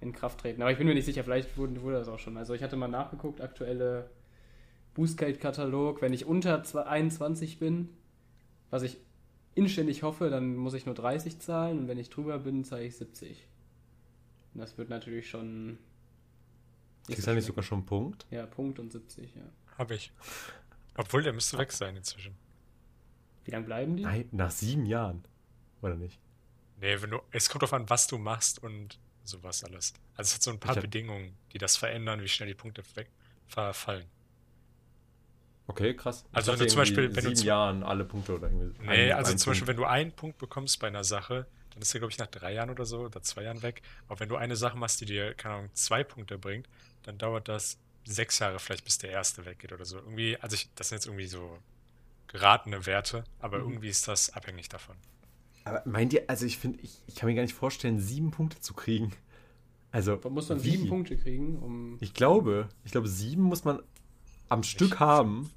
in 0.01 0.13
Kraft 0.13 0.41
treten. 0.41 0.63
Aber 0.63 0.71
ich 0.71 0.79
bin 0.79 0.87
mir 0.87 0.95
nicht 0.95 1.05
sicher, 1.05 1.25
vielleicht 1.25 1.59
wurde, 1.59 1.83
wurde 1.83 1.99
das 1.99 2.09
auch 2.09 2.19
schon. 2.19 2.39
Also, 2.39 2.55
ich 2.55 2.63
hatte 2.63 2.77
mal 2.77 2.89
nachgeguckt, 2.89 3.43
aktuelle 3.43 4.09
Boostgate-Katalog. 4.95 6.03
Wenn 6.03 6.13
ich 6.13 6.27
unter 6.27 6.63
21 6.87 7.59
bin, 7.59 7.89
was 8.71 8.83
ich 8.83 8.99
inständig 9.55 10.03
hoffe, 10.03 10.31
dann 10.31 10.57
muss 10.57 10.75
ich 10.75 10.87
nur 10.87 10.95
30 10.95 11.39
zahlen 11.39 11.79
und 11.81 11.89
wenn 11.89 11.99
ich 11.99 12.11
drüber 12.11 12.39
bin, 12.39 12.65
zahle 12.65 12.85
ich 12.85 12.97
70. 12.97 13.47
Und 14.55 14.61
das 14.61 14.79
wird 14.79 14.89
natürlich 14.89 15.29
schon. 15.29 15.79
Kriegst 17.07 17.27
du 17.27 17.35
nicht 17.35 17.47
sogar 17.47 17.65
schon 17.65 17.85
Punkt? 17.87 18.27
Ja, 18.31 18.47
Punkt 18.47 18.79
und 18.79 18.93
70, 18.93 19.35
ja. 19.35 19.43
Hab 19.79 19.91
ich. 19.91 20.13
Obwohl, 20.97 21.23
der 21.23 21.33
müsste 21.33 21.59
weg 21.59 21.73
sein 21.73 21.97
inzwischen. 21.97 22.35
Wie 23.45 23.51
lange 23.51 23.67
bleiben 23.67 23.97
die? 23.97 24.03
Nein, 24.03 24.29
nach 24.33 24.51
sieben 24.51 24.87
Jahren. 24.87 25.25
Oder 25.83 25.97
nicht? 25.97 26.21
Nee, 26.81 27.01
wenn 27.01 27.11
du, 27.11 27.21
es 27.31 27.49
kommt 27.49 27.63
darauf 27.63 27.75
an, 27.75 27.89
was 27.89 28.07
du 28.07 28.19
machst 28.19 28.63
und 28.63 28.99
sowas 29.25 29.65
alles. 29.65 29.95
Also 30.15 30.29
es 30.29 30.35
hat 30.35 30.43
so 30.43 30.51
ein 30.51 30.61
paar 30.61 30.77
hab... 30.77 30.83
Bedingungen, 30.83 31.37
die 31.53 31.59
das 31.59 31.77
verändern, 31.77 32.23
wie 32.23 32.29
schnell 32.29 32.49
die 32.49 32.55
Punkte 32.55 32.83
weg, 32.95 33.11
verfallen. 33.47 34.07
Okay, 35.71 35.95
krass. 35.95 36.25
Also 36.33 36.51
wenn 36.51 36.59
du 36.59 36.67
zum 36.67 36.79
Beispiel, 36.79 37.15
wenn 37.15 37.23
sieben 37.23 37.37
du 37.37 37.45
Jahren 37.45 37.83
alle 37.85 38.05
Punkte 38.05 38.35
oder 38.35 38.51
irgendwie. 38.51 38.89
Nee, 38.89 39.13
also 39.13 39.33
zum 39.37 39.53
Beispiel, 39.53 39.69
wenn 39.69 39.77
du 39.77 39.85
einen 39.85 40.11
Punkt 40.11 40.39
bekommst 40.39 40.81
bei 40.81 40.89
einer 40.89 41.05
Sache, 41.05 41.47
dann 41.71 41.81
ist 41.81 41.95
der, 41.95 42.01
glaube 42.01 42.11
ich, 42.11 42.19
nach 42.19 42.27
drei 42.27 42.55
Jahren 42.55 42.71
oder 42.71 42.85
so 42.85 43.03
oder 43.03 43.23
zwei 43.23 43.45
Jahren 43.45 43.63
weg. 43.63 43.83
Aber 44.09 44.19
wenn 44.19 44.29
du 44.29 44.35
eine 44.35 44.57
Sache 44.57 44.77
machst, 44.77 45.01
die 45.01 45.05
dir, 45.05 45.33
keine 45.35 45.55
Ahnung, 45.55 45.71
zwei 45.75 46.03
Punkte 46.03 46.39
bringt, 46.39 46.69
dann 47.05 47.19
dauert 47.19 47.47
das 47.47 47.79
sechs 48.05 48.41
Jahre 48.41 48.59
vielleicht, 48.59 48.85
bis 48.85 48.99
der 48.99 49.11
erste 49.11 49.47
weggeht 49.47 49.73
oder 49.73 49.85
so. 49.85 49.99
Irgendwie, 49.99 50.37
also 50.41 50.55
ich, 50.55 50.69
das 50.75 50.89
sind 50.89 50.97
jetzt 50.97 51.07
irgendwie 51.07 51.29
so 51.29 51.59
geratene 52.27 52.85
Werte, 52.87 53.23
aber 53.39 53.59
mhm. 53.59 53.71
irgendwie 53.71 53.91
ist 53.91 54.09
das 54.09 54.31
abhängig 54.31 54.69
davon. 54.69 54.97
Aber 55.63 55.83
meint 55.85 56.13
ihr, 56.13 56.25
also 56.27 56.47
ich 56.47 56.59
finde, 56.59 56.81
ich, 56.81 57.01
ich 57.07 57.15
kann 57.15 57.29
mir 57.29 57.37
gar 57.37 57.43
nicht 57.43 57.55
vorstellen, 57.55 58.01
sieben 58.01 58.33
Punkte 58.33 58.59
zu 58.59 58.75
kriegen. 58.75 59.13
Also. 59.93 60.19
Man 60.25 60.33
muss 60.33 60.49
man 60.49 60.65
wie? 60.65 60.71
sieben 60.73 60.89
Punkte 60.89 61.17
kriegen, 61.17 61.59
um. 61.61 61.97
Ich 62.01 62.13
glaube, 62.13 62.69
ich 62.85 62.91
glaube, 62.91 63.07
sieben 63.07 63.43
muss 63.43 63.63
man 63.63 63.81
am 64.49 64.61
ich, 64.61 64.71
Stück 64.71 64.99
haben. 64.99 65.51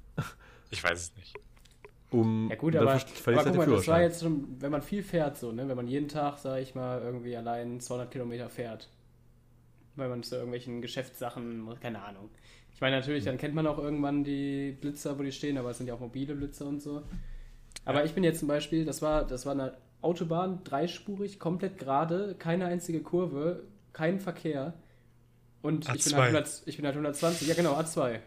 Ich 0.70 0.82
weiß 0.82 0.98
es 0.98 1.16
nicht. 1.16 1.36
Um, 2.10 2.48
ja 2.48 2.56
gut, 2.56 2.76
aber, 2.76 2.92
aber 2.92 3.44
guck 3.44 3.56
mal, 3.56 3.66
das 3.66 3.88
war 3.88 4.00
jetzt 4.00 4.22
schon, 4.22 4.60
wenn 4.60 4.70
man 4.70 4.82
viel 4.82 5.02
fährt 5.02 5.36
so, 5.36 5.50
ne? 5.50 5.68
wenn 5.68 5.76
man 5.76 5.88
jeden 5.88 6.08
Tag, 6.08 6.38
sage 6.38 6.62
ich 6.62 6.74
mal, 6.74 7.00
irgendwie 7.02 7.36
allein 7.36 7.80
200 7.80 8.10
Kilometer 8.10 8.48
fährt, 8.48 8.88
weil 9.96 10.08
man 10.08 10.22
zu 10.22 10.36
irgendwelchen 10.36 10.80
Geschäftssachen, 10.80 11.68
keine 11.80 12.02
Ahnung. 12.02 12.30
Ich 12.72 12.80
meine 12.80 12.96
natürlich, 12.96 13.24
dann 13.24 13.36
kennt 13.36 13.54
man 13.54 13.66
auch 13.66 13.78
irgendwann 13.78 14.22
die 14.22 14.76
Blitzer, 14.80 15.18
wo 15.18 15.22
die 15.22 15.32
stehen, 15.32 15.58
aber 15.58 15.70
es 15.70 15.78
sind 15.78 15.86
ja 15.86 15.94
auch 15.94 16.00
mobile 16.00 16.34
Blitzer 16.34 16.66
und 16.66 16.80
so. 16.80 17.02
Aber 17.84 18.00
ja. 18.00 18.04
ich 18.04 18.12
bin 18.12 18.22
jetzt 18.22 18.38
zum 18.38 18.48
Beispiel, 18.48 18.84
das 18.84 19.02
war, 19.02 19.24
das 19.24 19.46
war 19.46 19.52
eine 19.52 19.76
Autobahn, 20.00 20.62
dreispurig, 20.64 21.40
komplett 21.40 21.78
gerade, 21.78 22.36
keine 22.38 22.66
einzige 22.66 23.00
Kurve, 23.00 23.64
kein 23.92 24.20
Verkehr. 24.20 24.74
Und 25.62 25.88
ich 25.94 26.04
bin, 26.04 26.14
halt 26.14 26.34
100, 26.34 26.62
ich 26.66 26.76
bin 26.76 26.84
halt 26.84 26.94
120, 26.94 27.48
ja 27.48 27.54
genau, 27.54 27.74
A2. 27.74 28.20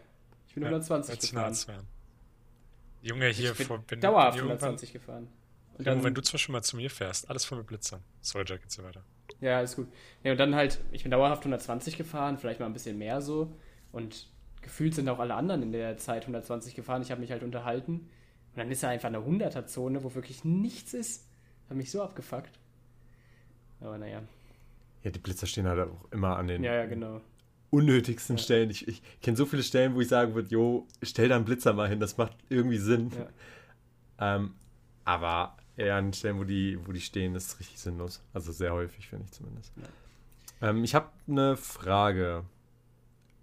Ich 0.48 0.54
bin 0.54 0.62
ja, 0.62 0.70
120 0.70 1.30
gefahren. 1.30 1.86
Junge, 3.02 3.28
hier 3.28 3.52
ich 3.52 3.66
vor, 3.66 3.78
bin 3.78 4.00
dauerhaft 4.00 4.38
120 4.38 4.92
gefahren. 4.92 5.28
Und 5.76 5.86
dann, 5.86 6.02
wenn 6.02 6.14
du 6.14 6.22
zum 6.22 6.32
Beispiel 6.32 6.52
mal 6.52 6.62
zu 6.62 6.76
mir 6.76 6.90
fährst, 6.90 7.30
alles 7.30 7.44
voll 7.44 7.58
mit 7.58 7.68
Blitzern. 7.68 8.02
Sorry, 8.20 8.44
Jack, 8.46 8.62
und 8.64 8.70
so 8.72 8.82
weiter. 8.82 9.04
Ja, 9.40 9.60
ist 9.60 9.76
gut. 9.76 9.86
Ja, 10.24 10.32
und 10.32 10.38
dann 10.38 10.56
halt, 10.56 10.80
ich 10.90 11.02
bin 11.02 11.12
dauerhaft 11.12 11.42
120 11.42 11.96
gefahren, 11.96 12.38
vielleicht 12.38 12.58
mal 12.58 12.66
ein 12.66 12.72
bisschen 12.72 12.98
mehr 12.98 13.20
so. 13.20 13.52
Und 13.92 14.26
gefühlt 14.60 14.94
sind 14.94 15.08
auch 15.08 15.20
alle 15.20 15.34
anderen 15.34 15.62
in 15.62 15.70
der 15.70 15.96
Zeit 15.98 16.22
120 16.22 16.74
gefahren. 16.74 17.02
Ich 17.02 17.12
habe 17.12 17.20
mich 17.20 17.30
halt 17.30 17.44
unterhalten. 17.44 17.92
Und 17.92 18.56
dann 18.56 18.70
ist 18.70 18.82
da 18.82 18.88
einfach 18.88 19.08
eine 19.08 19.18
100er-Zone, 19.18 20.02
wo 20.02 20.14
wirklich 20.14 20.44
nichts 20.44 20.94
ist. 20.94 21.28
Hat 21.68 21.76
mich 21.76 21.92
so 21.92 22.02
abgefuckt. 22.02 22.58
Aber 23.80 23.98
naja. 23.98 24.22
Ja, 25.04 25.10
die 25.12 25.18
Blitzer 25.20 25.46
stehen 25.46 25.68
halt 25.68 25.88
auch 25.88 26.10
immer 26.10 26.36
an 26.36 26.48
den 26.48 26.64
ja, 26.64 26.74
ja, 26.74 26.86
genau 26.86 27.20
unnötigsten 27.70 28.36
ja. 28.36 28.42
Stellen. 28.42 28.70
Ich, 28.70 28.88
ich 28.88 29.02
kenne 29.20 29.36
so 29.36 29.46
viele 29.46 29.62
Stellen, 29.62 29.94
wo 29.94 30.00
ich 30.00 30.08
sagen 30.08 30.34
würde, 30.34 30.48
jo, 30.50 30.86
stell 31.02 31.28
da 31.28 31.36
einen 31.36 31.44
Blitzer 31.44 31.72
mal 31.72 31.88
hin, 31.88 32.00
das 32.00 32.16
macht 32.16 32.36
irgendwie 32.48 32.78
Sinn. 32.78 33.10
Ja. 34.18 34.36
Ähm, 34.36 34.54
aber 35.04 35.56
eher 35.76 35.96
an 35.96 36.12
Stellen, 36.12 36.38
wo 36.38 36.44
die, 36.44 36.78
wo 36.84 36.92
die 36.92 37.00
stehen, 37.00 37.34
ist 37.34 37.58
richtig 37.60 37.78
sinnlos. 37.78 38.22
Also 38.32 38.52
sehr 38.52 38.72
häufig, 38.72 39.08
finde 39.08 39.26
ich 39.26 39.32
zumindest. 39.32 39.72
Ja. 39.76 40.70
Ähm, 40.70 40.84
ich 40.84 40.94
habe 40.94 41.08
eine 41.28 41.56
Frage 41.56 42.44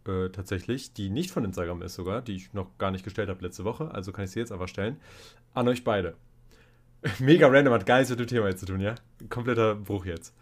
äh, 0.08 0.30
tatsächlich, 0.30 0.94
die 0.94 1.10
nicht 1.10 1.32
von 1.32 1.46
Instagram 1.46 1.82
ist 1.82 1.96
sogar, 1.96 2.22
die 2.22 2.36
ich 2.36 2.54
noch 2.54 2.78
gar 2.78 2.92
nicht 2.92 3.04
gestellt 3.04 3.30
habe 3.30 3.44
letzte 3.44 3.64
Woche, 3.64 3.92
also 3.92 4.12
kann 4.12 4.26
ich 4.26 4.32
sie 4.32 4.40
jetzt 4.40 4.52
aber 4.52 4.68
stellen. 4.68 4.98
An 5.54 5.68
euch 5.68 5.84
beide. 5.84 6.16
Mega 7.20 7.48
random, 7.48 7.74
hat 7.74 7.86
gar 7.86 7.98
nichts 7.98 8.10
mit 8.10 8.20
dem 8.20 8.28
Thema 8.28 8.48
jetzt 8.48 8.60
zu 8.60 8.66
tun, 8.66 8.82
ja? 8.82 8.96
Kompletter 9.30 9.76
Bruch 9.76 10.06
jetzt. 10.06 10.34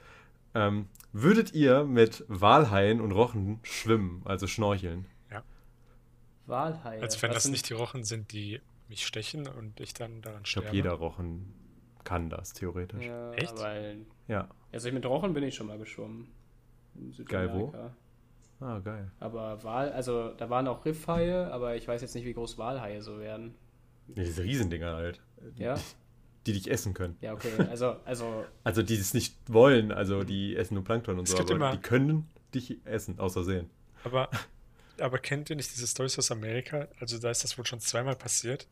Ähm, 0.56 0.88
würdet 1.12 1.54
ihr 1.54 1.84
mit 1.84 2.26
Walhaien 2.28 3.02
und 3.02 3.12
Rochen 3.12 3.60
schwimmen, 3.64 4.22
also 4.26 4.48
schnorcheln? 4.48 5.08
Ja. 5.32 5.44
Walhaie. 6.46 7.02
Also 7.02 7.22
wenn 7.22 7.32
das 7.32 7.48
nicht 7.48 7.70
die 7.70 7.74
Rochen 7.74 8.04
sind, 8.04 8.32
die 8.32 8.62
mich 8.88 9.06
stechen 9.06 9.48
und 9.48 9.80
ich 9.80 9.94
dann 9.94 10.22
daran 10.22 10.46
sterbe. 10.46 10.68
Ich 10.68 10.72
glaube, 10.72 10.76
jeder 10.76 10.94
Rochen 10.94 11.54
kann 12.04 12.30
das, 12.30 12.54
theoretisch. 12.54 13.06
Ja, 13.06 13.32
Echt? 13.34 13.58
Weil, 13.60 14.06
ja. 14.28 14.50
Also 14.72 14.92
mit 14.92 15.06
Rochen 15.06 15.34
bin 15.34 15.44
ich 15.44 15.56
schon 15.56 15.68
mal 15.68 15.78
geschwommen. 15.78 16.28
Geil, 17.26 17.52
wo? 17.54 17.74
Ah, 18.60 18.80
geil. 18.80 19.12
Aber 19.20 19.64
Wal, 19.64 19.92
also 19.92 20.34
da 20.34 20.50
waren 20.50 20.68
auch 20.68 20.86
Riffhaie, 20.86 21.52
aber 21.52 21.76
ich 21.76 21.88
weiß 21.88 22.02
jetzt 22.02 22.14
nicht, 22.14 22.26
wie 22.26 22.34
groß 22.34 22.58
Walhaie 22.58 23.02
so 23.02 23.20
werden. 23.20 23.56
Diese 24.08 24.44
Riesendinger 24.44 24.94
halt. 24.94 25.22
Ja 25.56 25.76
die 26.46 26.54
dich 26.54 26.70
essen 26.70 26.94
können. 26.94 27.18
Ja, 27.22 27.34
okay. 27.34 27.52
Also, 27.70 27.98
also. 28.06 28.46
also 28.64 28.84
die 28.84 28.96
es 28.96 29.14
nicht 29.14 29.36
wollen, 29.48 29.92
also 29.92 30.24
die 30.24 30.56
essen 30.56 30.76
nur 30.76 30.84
Plankton 30.84 31.20
und 31.20 31.28
so, 31.28 31.38
aber 31.38 31.52
immer, 31.52 31.72
die 31.72 31.82
können 31.82 32.30
dich 32.54 32.78
essen, 32.86 33.20
außer 33.20 33.44
sehen. 33.44 33.70
Aber, 34.04 34.30
aber 35.00 35.20
kennt 35.20 35.50
ihr 35.50 35.56
nicht 35.56 35.74
diese 35.74 35.88
Stories 35.88 36.18
aus 36.20 36.32
Amerika? 36.32 36.88
Also 37.00 37.18
da 37.18 37.32
ist 37.32 37.44
das 37.44 37.58
wohl 37.58 37.66
schon 37.66 37.80
zweimal 37.80 38.16
passiert. 38.16 38.68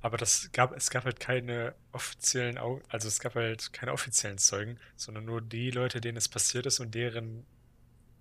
Aber 0.00 0.16
das 0.16 0.50
gab, 0.52 0.76
es 0.76 0.90
gab 0.90 1.04
halt 1.04 1.20
keine 1.20 1.74
offiziellen, 1.92 2.58
also 2.88 3.06
es 3.06 3.20
gab 3.20 3.36
halt 3.36 3.72
keine 3.72 3.92
offiziellen 3.92 4.36
Zeugen, 4.36 4.78
sondern 4.96 5.24
nur 5.24 5.40
die 5.40 5.70
Leute, 5.70 6.00
denen 6.00 6.16
es 6.16 6.28
passiert 6.28 6.66
ist 6.66 6.80
und 6.80 6.92
deren 6.92 7.46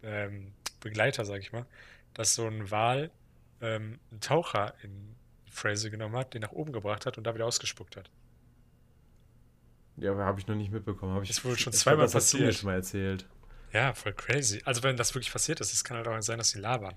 ähm, 0.04 0.54
Begleiter, 0.80 1.26
sag 1.26 1.40
ich 1.40 1.52
mal, 1.52 1.66
dass 2.14 2.36
so 2.36 2.46
ein 2.46 2.70
Wal 2.70 3.10
ähm, 3.62 4.00
einen 4.12 4.22
Taucher 4.22 4.76
in 4.84 5.16
Phrase 5.50 5.90
genommen 5.90 6.16
hat, 6.16 6.36
den 6.36 6.42
nach 6.42 6.52
oben 6.52 6.72
gebracht 6.72 7.08
hat 7.08 7.18
und 7.18 7.24
da 7.24 7.34
wieder 7.34 7.48
ausgespuckt 7.48 7.98
hat. 7.98 8.12
Ja, 9.98 10.12
aber 10.12 10.26
habe 10.26 10.40
ich 10.40 10.48
noch 10.48 10.56
nicht 10.56 10.72
mitbekommen. 10.72 11.14
Hab 11.14 11.24
ich, 11.24 11.30
das 11.30 11.44
wurde 11.44 11.58
schon 11.58 11.74
zweimal 11.74 12.06
glaub, 12.06 12.14
passiert. 12.14 12.44
Das 12.44 12.56
hast 12.56 12.64
du 12.64 12.68
mir 12.68 12.70
schon 12.70 12.70
mal 12.70 12.76
erzählt. 12.76 13.26
Ja, 13.74 13.94
voll 13.94 14.14
crazy. 14.14 14.62
Also 14.66 14.84
wenn 14.84 14.98
das 14.98 15.14
wirklich 15.14 15.32
passiert 15.32 15.60
ist, 15.60 15.74
es 15.74 15.84
kann 15.84 15.98
halt 15.98 16.08
auch 16.08 16.22
sein, 16.22 16.38
dass 16.38 16.50
sie 16.50 16.60
labern. 16.60 16.96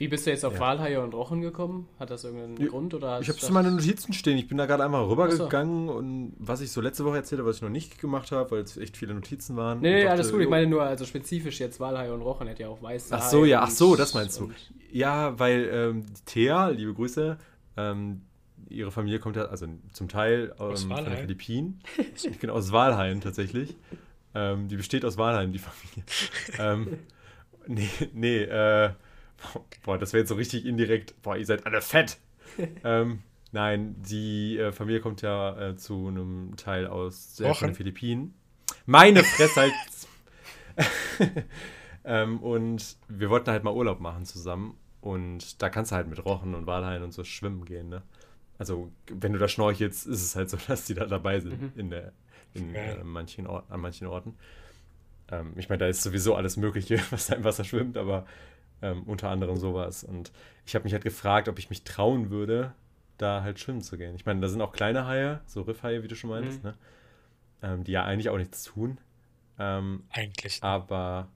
Wie 0.00 0.08
bist 0.08 0.26
du 0.26 0.30
jetzt 0.30 0.46
auf 0.46 0.54
ja. 0.54 0.60
Walhaie 0.60 0.96
und 0.96 1.12
Rochen 1.12 1.42
gekommen? 1.42 1.86
Hat 1.98 2.08
das 2.08 2.24
irgendeinen 2.24 2.56
ja, 2.56 2.68
Grund? 2.68 2.94
Oder 2.94 3.20
ich 3.20 3.28
habe 3.28 3.36
es 3.36 3.46
in 3.46 3.52
meinen 3.52 3.76
Notizen 3.76 4.14
stehen. 4.14 4.38
Ich 4.38 4.48
bin 4.48 4.56
da 4.56 4.64
gerade 4.64 4.82
einmal 4.82 5.04
rübergegangen 5.04 5.88
so. 5.88 5.92
und 5.92 6.32
was 6.38 6.62
ich 6.62 6.72
so 6.72 6.80
letzte 6.80 7.04
Woche 7.04 7.16
erzählt 7.16 7.38
habe, 7.38 7.50
was 7.50 7.56
ich 7.56 7.62
noch 7.62 7.68
nicht 7.68 7.98
gemacht 7.98 8.32
habe, 8.32 8.50
weil 8.50 8.62
es 8.62 8.78
echt 8.78 8.96
viele 8.96 9.12
Notizen 9.12 9.58
waren. 9.58 9.80
Nee, 9.80 9.92
nee, 9.92 10.02
dachte, 10.04 10.12
alles 10.12 10.32
gut. 10.32 10.40
Ich 10.40 10.48
meine 10.48 10.66
nur, 10.66 10.84
also 10.84 11.04
spezifisch 11.04 11.60
jetzt 11.60 11.80
Walhaie 11.80 12.14
und 12.14 12.22
Rochen 12.22 12.46
hätte 12.46 12.62
ja 12.62 12.70
auch 12.70 12.80
weiße 12.80 13.14
Ach 13.14 13.28
so, 13.28 13.44
ja, 13.44 13.60
ach 13.60 13.68
so, 13.68 13.94
das 13.94 14.14
meinst 14.14 14.40
du. 14.40 14.50
Ja, 14.90 15.38
weil 15.38 15.68
ähm, 15.70 16.06
Thea, 16.24 16.68
liebe 16.68 16.94
Grüße, 16.94 17.36
ähm, 17.76 18.22
ihre 18.70 18.90
Familie 18.90 19.18
kommt 19.18 19.36
ja, 19.36 19.46
also 19.46 19.66
zum 19.92 20.08
Teil 20.08 20.52
Aus 20.58 20.84
ähm, 20.84 20.90
von 20.90 21.04
den? 21.04 21.16
Philippinen. 21.16 21.80
genau, 22.40 22.54
aus 22.54 22.72
Walhain 22.72 23.20
tatsächlich. 23.20 23.76
Ähm, 24.34 24.68
die 24.68 24.76
besteht 24.76 25.04
aus 25.04 25.18
Walhain, 25.18 25.52
die 25.52 25.58
Familie. 25.58 26.04
ähm, 26.58 26.98
nee, 27.66 27.90
nee, 28.12 28.42
äh, 28.42 28.90
boah, 29.82 29.98
das 29.98 30.12
wäre 30.12 30.20
jetzt 30.20 30.28
so 30.28 30.36
richtig 30.36 30.66
indirekt. 30.66 31.20
Boah, 31.22 31.36
ihr 31.36 31.46
seid 31.46 31.66
alle 31.66 31.80
fett. 31.80 32.18
ähm, 32.84 33.20
nein, 33.52 33.96
die 33.98 34.58
äh, 34.58 34.72
Familie 34.72 35.00
kommt 35.00 35.22
ja 35.22 35.70
äh, 35.70 35.76
zu 35.76 36.08
einem 36.08 36.54
Teil 36.56 36.86
aus 36.86 37.40
äh, 37.40 37.52
von 37.54 37.68
den 37.68 37.74
Philippinen. 37.74 38.34
Meine 38.86 39.24
Fresse 39.24 39.60
halt. 39.60 39.72
ähm, 42.04 42.38
und 42.40 42.96
wir 43.08 43.30
wollten 43.30 43.50
halt 43.50 43.64
mal 43.64 43.74
Urlaub 43.74 44.00
machen 44.00 44.24
zusammen. 44.24 44.76
Und 45.00 45.62
da 45.62 45.70
kannst 45.70 45.92
du 45.92 45.96
halt 45.96 46.08
mit 46.08 46.24
Rochen 46.24 46.54
und 46.54 46.66
Walhain 46.66 47.02
und 47.02 47.12
so 47.12 47.24
schwimmen 47.24 47.64
gehen, 47.64 47.88
ne? 47.88 48.02
Also, 48.60 48.90
wenn 49.08 49.32
du 49.32 49.38
da 49.38 49.48
schnorchelst, 49.48 50.06
ist 50.06 50.22
es 50.22 50.36
halt 50.36 50.50
so, 50.50 50.56
dass 50.68 50.84
die 50.84 50.94
da 50.94 51.06
dabei 51.06 51.40
sind 51.40 51.60
Mhm. 51.60 51.72
in 51.76 51.90
der, 51.90 52.12
in 52.54 52.74
äh, 52.74 53.02
manchen 53.02 53.46
Or 53.46 53.64
an 53.70 53.80
manchen 53.80 54.06
Orten. 54.06 54.34
Ähm, 55.30 55.52
ich 55.56 55.68
meine, 55.68 55.78
da 55.78 55.86
ist 55.86 56.02
sowieso 56.02 56.34
alles 56.34 56.56
Mögliche, 56.56 57.00
was 57.10 57.26
da 57.28 57.36
im 57.36 57.44
Wasser 57.44 57.64
schwimmt, 57.64 57.96
aber 57.96 58.26
ähm, 58.82 59.02
unter 59.04 59.30
anderem 59.30 59.56
sowas. 59.56 60.04
Und 60.04 60.30
ich 60.66 60.74
habe 60.74 60.84
mich 60.84 60.92
halt 60.92 61.04
gefragt, 61.04 61.48
ob 61.48 61.58
ich 61.58 61.70
mich 61.70 61.82
trauen 61.84 62.30
würde, 62.30 62.72
da 63.18 63.42
halt 63.42 63.58
schwimmen 63.60 63.82
zu 63.82 63.96
gehen. 63.98 64.14
Ich 64.14 64.26
meine, 64.26 64.40
da 64.40 64.48
sind 64.48 64.60
auch 64.62 64.72
kleine 64.72 65.06
Haie, 65.06 65.40
so 65.46 65.62
Riffhaie, 65.62 66.02
wie 66.02 66.08
du 66.08 66.14
schon 66.16 66.30
meintest, 66.30 66.62
Mhm. 66.62 66.70
ne? 66.70 66.74
Ähm, 67.62 67.84
die 67.84 67.92
ja 67.92 68.04
eigentlich 68.04 68.28
auch 68.30 68.38
nichts 68.38 68.62
tun. 68.64 68.98
Ähm, 69.58 70.04
Eigentlich. 70.10 70.62
aber 70.62 71.28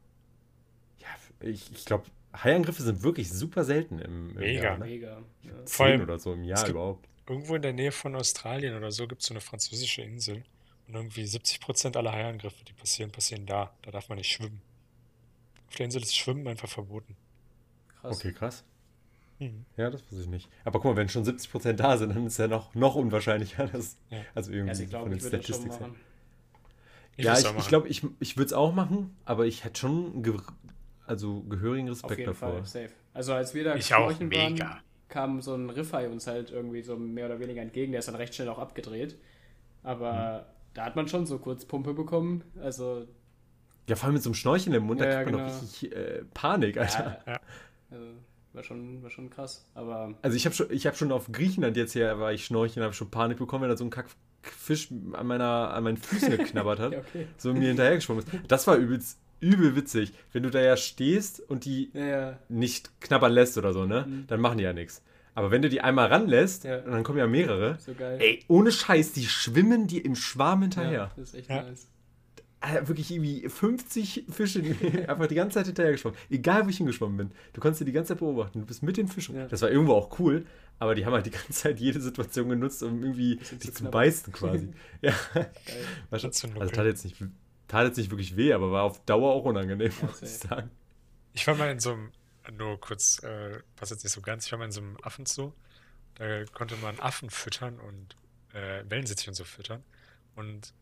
ja, 0.99 1.09
ich, 1.41 1.71
ich 1.73 1.85
glaube, 1.85 2.05
Haiangriffe 2.35 2.83
sind 2.83 3.03
wirklich 3.03 3.31
super 3.31 3.63
selten 3.65 3.99
im, 3.99 4.31
im 4.31 4.35
Mega. 4.37 4.63
Jahr. 4.63 4.79
Ne? 4.79 4.85
Mega. 4.87 5.19
Ja. 5.43 5.65
Zehn 5.67 5.87
allem, 5.87 6.01
oder 6.03 6.19
so 6.19 6.33
im 6.33 6.43
Jahr 6.45 6.67
überhaupt. 6.67 7.07
Irgendwo 7.27 7.55
in 7.55 7.63
der 7.63 7.73
Nähe 7.73 7.93
von 7.93 8.15
Australien 8.17 8.77
oder 8.77 8.93
so 8.93 9.07
gibt 9.09 9.23
es 9.23 9.29
so 9.29 9.35
eine 9.35 9.41
französische 9.41 10.03
Insel. 10.03 10.43
Und 10.87 10.95
irgendwie 10.95 11.25
70% 11.25 11.97
aller 11.97 12.13
Haiangriffe, 12.13 12.63
die 12.65 12.75
passieren, 12.75 13.11
passieren 13.11 13.47
da. 13.47 13.73
Da 13.83 13.91
darf 13.91 14.09
man 14.11 14.19
nicht 14.19 14.31
schwimmen. 14.31 14.61
Auf 15.69 15.77
der 15.77 15.87
Insel 15.87 16.03
ist 16.03 16.15
Schwimmen 16.17 16.47
einfach 16.47 16.69
verboten. 16.69 17.17
Krass. 18.01 18.19
Okay, 18.19 18.33
krass. 18.33 18.65
Mhm. 19.39 19.65
Ja, 19.77 19.91
das 19.91 20.03
wusste 20.03 20.21
ich 20.21 20.29
nicht. 20.29 20.49
Aber 20.65 20.79
guck 20.79 20.93
mal, 20.93 20.97
wenn 20.97 21.09
schon 21.09 21.25
70% 21.25 21.73
da 21.73 21.97
sind, 21.97 22.11
dann 22.15 22.27
ist 22.27 22.39
ja 22.39 22.47
noch, 22.47 22.75
noch 22.75 22.95
unwahrscheinlicher, 22.95 23.67
dass, 23.69 23.97
Ja. 24.11 24.19
also 24.35 24.53
irgendwie 24.53 24.71
Also 24.71 24.83
ich 24.83 24.91
glaube, 24.91 25.05
von 25.11 25.19
den 25.19 25.27
Statistics 25.27 25.81
her. 25.81 25.91
Ich 27.17 27.25
Ja, 27.25 27.39
ich, 27.39 27.47
auch 27.47 27.57
ich 27.59 27.69
glaube, 27.69 27.89
ich, 27.89 28.03
ich 28.21 28.37
würde 28.37 28.47
es 28.47 28.53
auch 28.53 28.75
machen, 28.75 29.17
aber 29.25 29.47
ich 29.47 29.65
hätte 29.65 29.81
schon 29.81 30.23
ge 30.23 30.37
also 31.07 31.43
gehörigen 31.43 31.89
Auf 31.91 31.97
Respekt 31.97 32.19
jeden 32.21 32.33
davor. 32.33 32.53
Fall, 32.55 32.67
safe. 32.67 32.91
Also 33.13 33.35
als 33.35 33.55
wir 33.55 33.65
da 33.65 33.75
Ich 33.77 33.93
auch, 33.95 34.19
mega. 34.21 34.65
waren, 34.67 34.83
kam 35.09 35.41
so 35.43 35.55
ein 35.55 35.71
Riffei 35.71 36.09
uns 36.09 36.27
halt 36.27 36.51
irgendwie 36.51 36.83
so 36.83 36.97
mehr 36.97 37.27
oder 37.27 37.41
weniger 37.41 37.63
entgegen. 37.63 37.93
Der 37.93 37.99
ist 38.01 38.09
dann 38.09 38.15
recht 38.17 38.35
schnell 38.35 38.49
auch 38.49 38.59
abgedreht. 38.59 39.17
Aber 39.83 40.13
Mhm. 40.49 40.75
da 40.75 40.85
hat 40.87 40.97
man 40.97 41.09
schon 41.09 41.27
so 41.27 41.39
kurz 41.39 41.65
Pumpe 41.65 41.93
bekommen. 41.95 42.43
Also, 42.63 43.07
Ja, 43.89 43.97
vor 43.97 44.07
allem 44.07 44.15
mit 44.15 44.23
so 44.23 44.31
einem 44.31 44.35
Schnorcheln 44.35 44.75
im 44.75 44.85
Mund, 44.85 45.01
da 45.01 45.05
Ja, 45.09 45.23
kriegt 45.23 45.33
man 45.33 45.41
genau. 45.43 45.55
doch 45.55 45.63
richtig 45.63 45.93
äh, 45.95 46.23
Panik, 46.33 46.79
Alter. 46.79 47.23
ja, 47.27 47.33
Ja. 47.35 47.41
also 47.91 48.07
war, 48.55 48.63
schon, 48.63 49.03
war 49.03 49.11
schon 49.11 49.29
krass. 49.31 49.67
Aber 49.75 50.15
Also 50.23 50.37
ich 50.37 50.47
habe 50.47 50.55
schon, 50.55 50.71
ich 50.71 50.87
hab 50.87 50.97
schon 50.97 51.13
auf 51.13 51.31
Griechenland 51.31 51.77
jetzt 51.77 51.93
hier, 51.93 52.19
war 52.19 52.33
ich 52.33 52.45
schnorcheln, 52.47 52.83
habe 52.83 52.95
schon 52.95 53.11
Panik 53.11 53.37
bekommen, 53.39 53.63
wenn 53.65 53.71
da 53.71 53.77
so 53.77 53.85
ein 53.85 53.91
Kackfisch 53.91 54.91
an, 55.13 55.27
meiner, 55.27 55.75
an 55.75 55.85
meinen 55.85 55.97
Füßen 55.99 56.31
geknabbert 56.39 56.79
hat. 56.79 56.93
ja, 56.93 56.99
okay. 57.01 57.27
so 57.37 57.53
mir 57.53 57.69
hinterhergeschwommen 57.69 58.25
ist. 58.25 58.33
Das 58.49 58.67
war 58.67 58.77
übelst, 58.77 59.19
übel 59.45 59.77
witzig. 59.77 60.13
Wenn 60.33 60.43
du 60.43 60.51
da 60.51 60.61
ja 60.61 60.77
stehst 60.77 61.41
und 61.41 61.65
die 61.65 61.91
Ja, 61.93 62.07
ja. 62.07 62.39
nicht 62.49 63.01
knabbern 63.01 63.33
lässt 63.33 63.59
oder 63.59 63.73
so, 63.73 63.85
ne? 63.85 64.07
Mhm. 64.09 64.25
Dann 64.27 64.41
machen 64.41 64.59
die 64.59 64.65
ja 64.65 64.73
nichts. 64.73 65.03
Aber 65.37 65.51
wenn 65.51 65.63
du 65.63 65.69
die 65.69 65.81
einmal 65.81 66.07
ranlässt, 66.09 66.65
Ja. 66.65 66.79
und 66.79 66.93
dann 66.93 67.03
kommen 67.03 67.19
ja 67.19 67.27
mehrere, 67.27 67.77
So 67.81 67.93
geil. 67.95 68.19
ey, 68.21 68.45
ohne 68.49 68.71
Scheiß, 68.71 69.13
die 69.13 69.27
schwimmen 69.27 69.87
dir 69.89 70.05
im 70.05 70.15
Schwarm 70.17 70.63
hinterher. 70.63 70.93
Ja, 70.93 71.11
das 71.17 71.29
ist 71.31 71.35
echt 71.35 71.51
Ja. 71.51 71.63
nice. 71.63 71.89
Alter, 72.61 72.89
wirklich 72.89 73.11
irgendwie 73.11 73.47
50 73.47 74.25
Fische 74.31 74.61
einfach 75.09 75.27
die 75.27 75.35
ganze 75.35 75.57
Zeit 75.59 75.67
hinterher 75.67 75.93
geschwommen. 75.93 76.17
Egal, 76.31 76.65
wo 76.65 76.71
ich 76.71 76.79
hingeschwommen 76.79 77.17
bin. 77.19 77.31
Du 77.53 77.61
konntest 77.61 77.81
sie 77.81 77.85
die 77.85 77.93
ganze 77.93 78.09
Zeit 78.15 78.21
beobachten. 78.21 78.61
Du 78.61 78.67
bist 78.67 78.83
mit 78.83 78.97
den 78.97 79.07
Fischen. 79.07 79.37
Ja. 79.37 79.47
Das 79.49 79.61
war 79.61 79.71
irgendwo 79.71 79.93
auch 79.93 80.19
cool, 80.19 80.47
aber 80.79 80.95
die 80.95 81.05
haben 81.05 81.13
halt 81.13 81.27
die 81.27 81.31
ganze 81.31 81.53
Zeit 81.53 81.79
jede 81.79 82.01
Situation 82.01 82.49
genutzt, 82.49 82.83
um 82.83 83.03
irgendwie 83.03 83.37
dich 83.37 83.61
zu 83.61 83.73
zu 83.73 83.85
beißen 83.91 84.33
quasi. 84.33 84.69
ja. 85.03 85.13
Geil. 85.35 85.51
War 86.09 86.19
schon, 86.19 86.33
Zu 86.33 86.47
also 86.47 86.55
nuckeln. 86.61 86.73
tat 86.73 86.87
jetzt, 86.87 87.05
nicht, 87.05 87.17
tat 87.75 87.87
jetzt 87.87 87.97
nicht 87.97 88.11
wirklich 88.11 88.37
weh, 88.37 88.53
aber 88.53 88.71
war 88.71 88.85
auf 88.85 89.05
Dauer 89.05 89.33
auch 89.33 89.45
unangenehm, 89.45 89.93
Ja, 90.01 90.07
muss 90.07 90.23
ich 90.23 90.31
sagen. 90.31 90.71
Ich 91.33 91.47
war 91.47 91.57
mal 91.57 91.71
in 91.71 91.81
so 91.81 91.93
einem, 91.93 92.13
nur 92.53 92.81
kurz, 92.81 93.23
äh, 93.23 93.61
passt 93.77 93.91
jetzt 93.91 94.05
nicht 94.05 94.13
so 94.13 94.21
ganz, 94.21 94.47
ich 94.47 94.53
war 94.53 94.59
mal 94.59 94.67
in 94.67 94.73
so 94.73 94.81
einem 94.81 94.97
Affenzoo. 95.03 95.53
Da 96.15 96.45
konnte 96.45 96.77
man 96.77 97.01
Affen 97.01 97.31
füttern 97.31 97.81
und 97.81 98.17
äh, 98.53 98.85
Wellensittich 98.89 99.27
und 99.27 99.35
so 99.35 99.45
füttern. 99.45 99.83
Und 100.37 100.73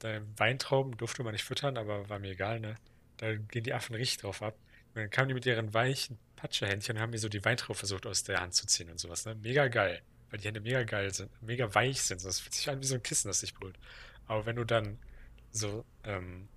da 0.00 0.20
Weintrauben 0.36 0.98
durfte 0.98 1.22
man 1.22 1.32
nicht 1.32 1.44
füttern, 1.44 1.78
aber 1.78 2.10
war 2.10 2.18
mir 2.18 2.32
egal, 2.32 2.60
ne? 2.60 2.74
Da 3.16 3.34
gehen 3.34 3.64
die 3.64 3.72
Affen 3.72 3.94
richtig 3.94 4.18
drauf 4.18 4.42
ab. 4.42 4.54
Und 4.88 4.96
dann 4.96 5.08
kamen 5.08 5.28
die 5.28 5.34
mit 5.34 5.46
ihren 5.46 5.72
weichen 5.72 6.18
Patschehändchen 6.36 6.96
und 6.96 7.02
haben 7.02 7.10
mir 7.10 7.18
so 7.18 7.30
die 7.30 7.42
Weintraube 7.42 7.78
versucht 7.78 8.06
aus 8.06 8.24
der 8.24 8.42
Hand 8.42 8.54
zu 8.54 8.66
ziehen 8.66 8.90
und 8.90 9.00
sowas, 9.00 9.24
ne? 9.24 9.34
Mega 9.36 9.68
geil. 9.68 10.02
Weil 10.28 10.40
die 10.40 10.48
Hände 10.48 10.60
mega 10.60 10.82
geil 10.82 11.14
sind, 11.14 11.30
mega 11.40 11.74
weich 11.74 12.02
sind. 12.02 12.22
Das 12.22 12.40
fühlt 12.40 12.52
sich 12.52 12.68
an 12.68 12.82
wie 12.82 12.86
so 12.86 12.96
ein 12.96 13.02
Kissen, 13.02 13.28
das 13.28 13.40
dich 13.40 13.54
berührt. 13.54 13.78
Aber 14.26 14.44
wenn 14.44 14.56
du 14.56 14.64
dann 14.64 14.98
so 15.56 15.84
ähm, 16.04 16.48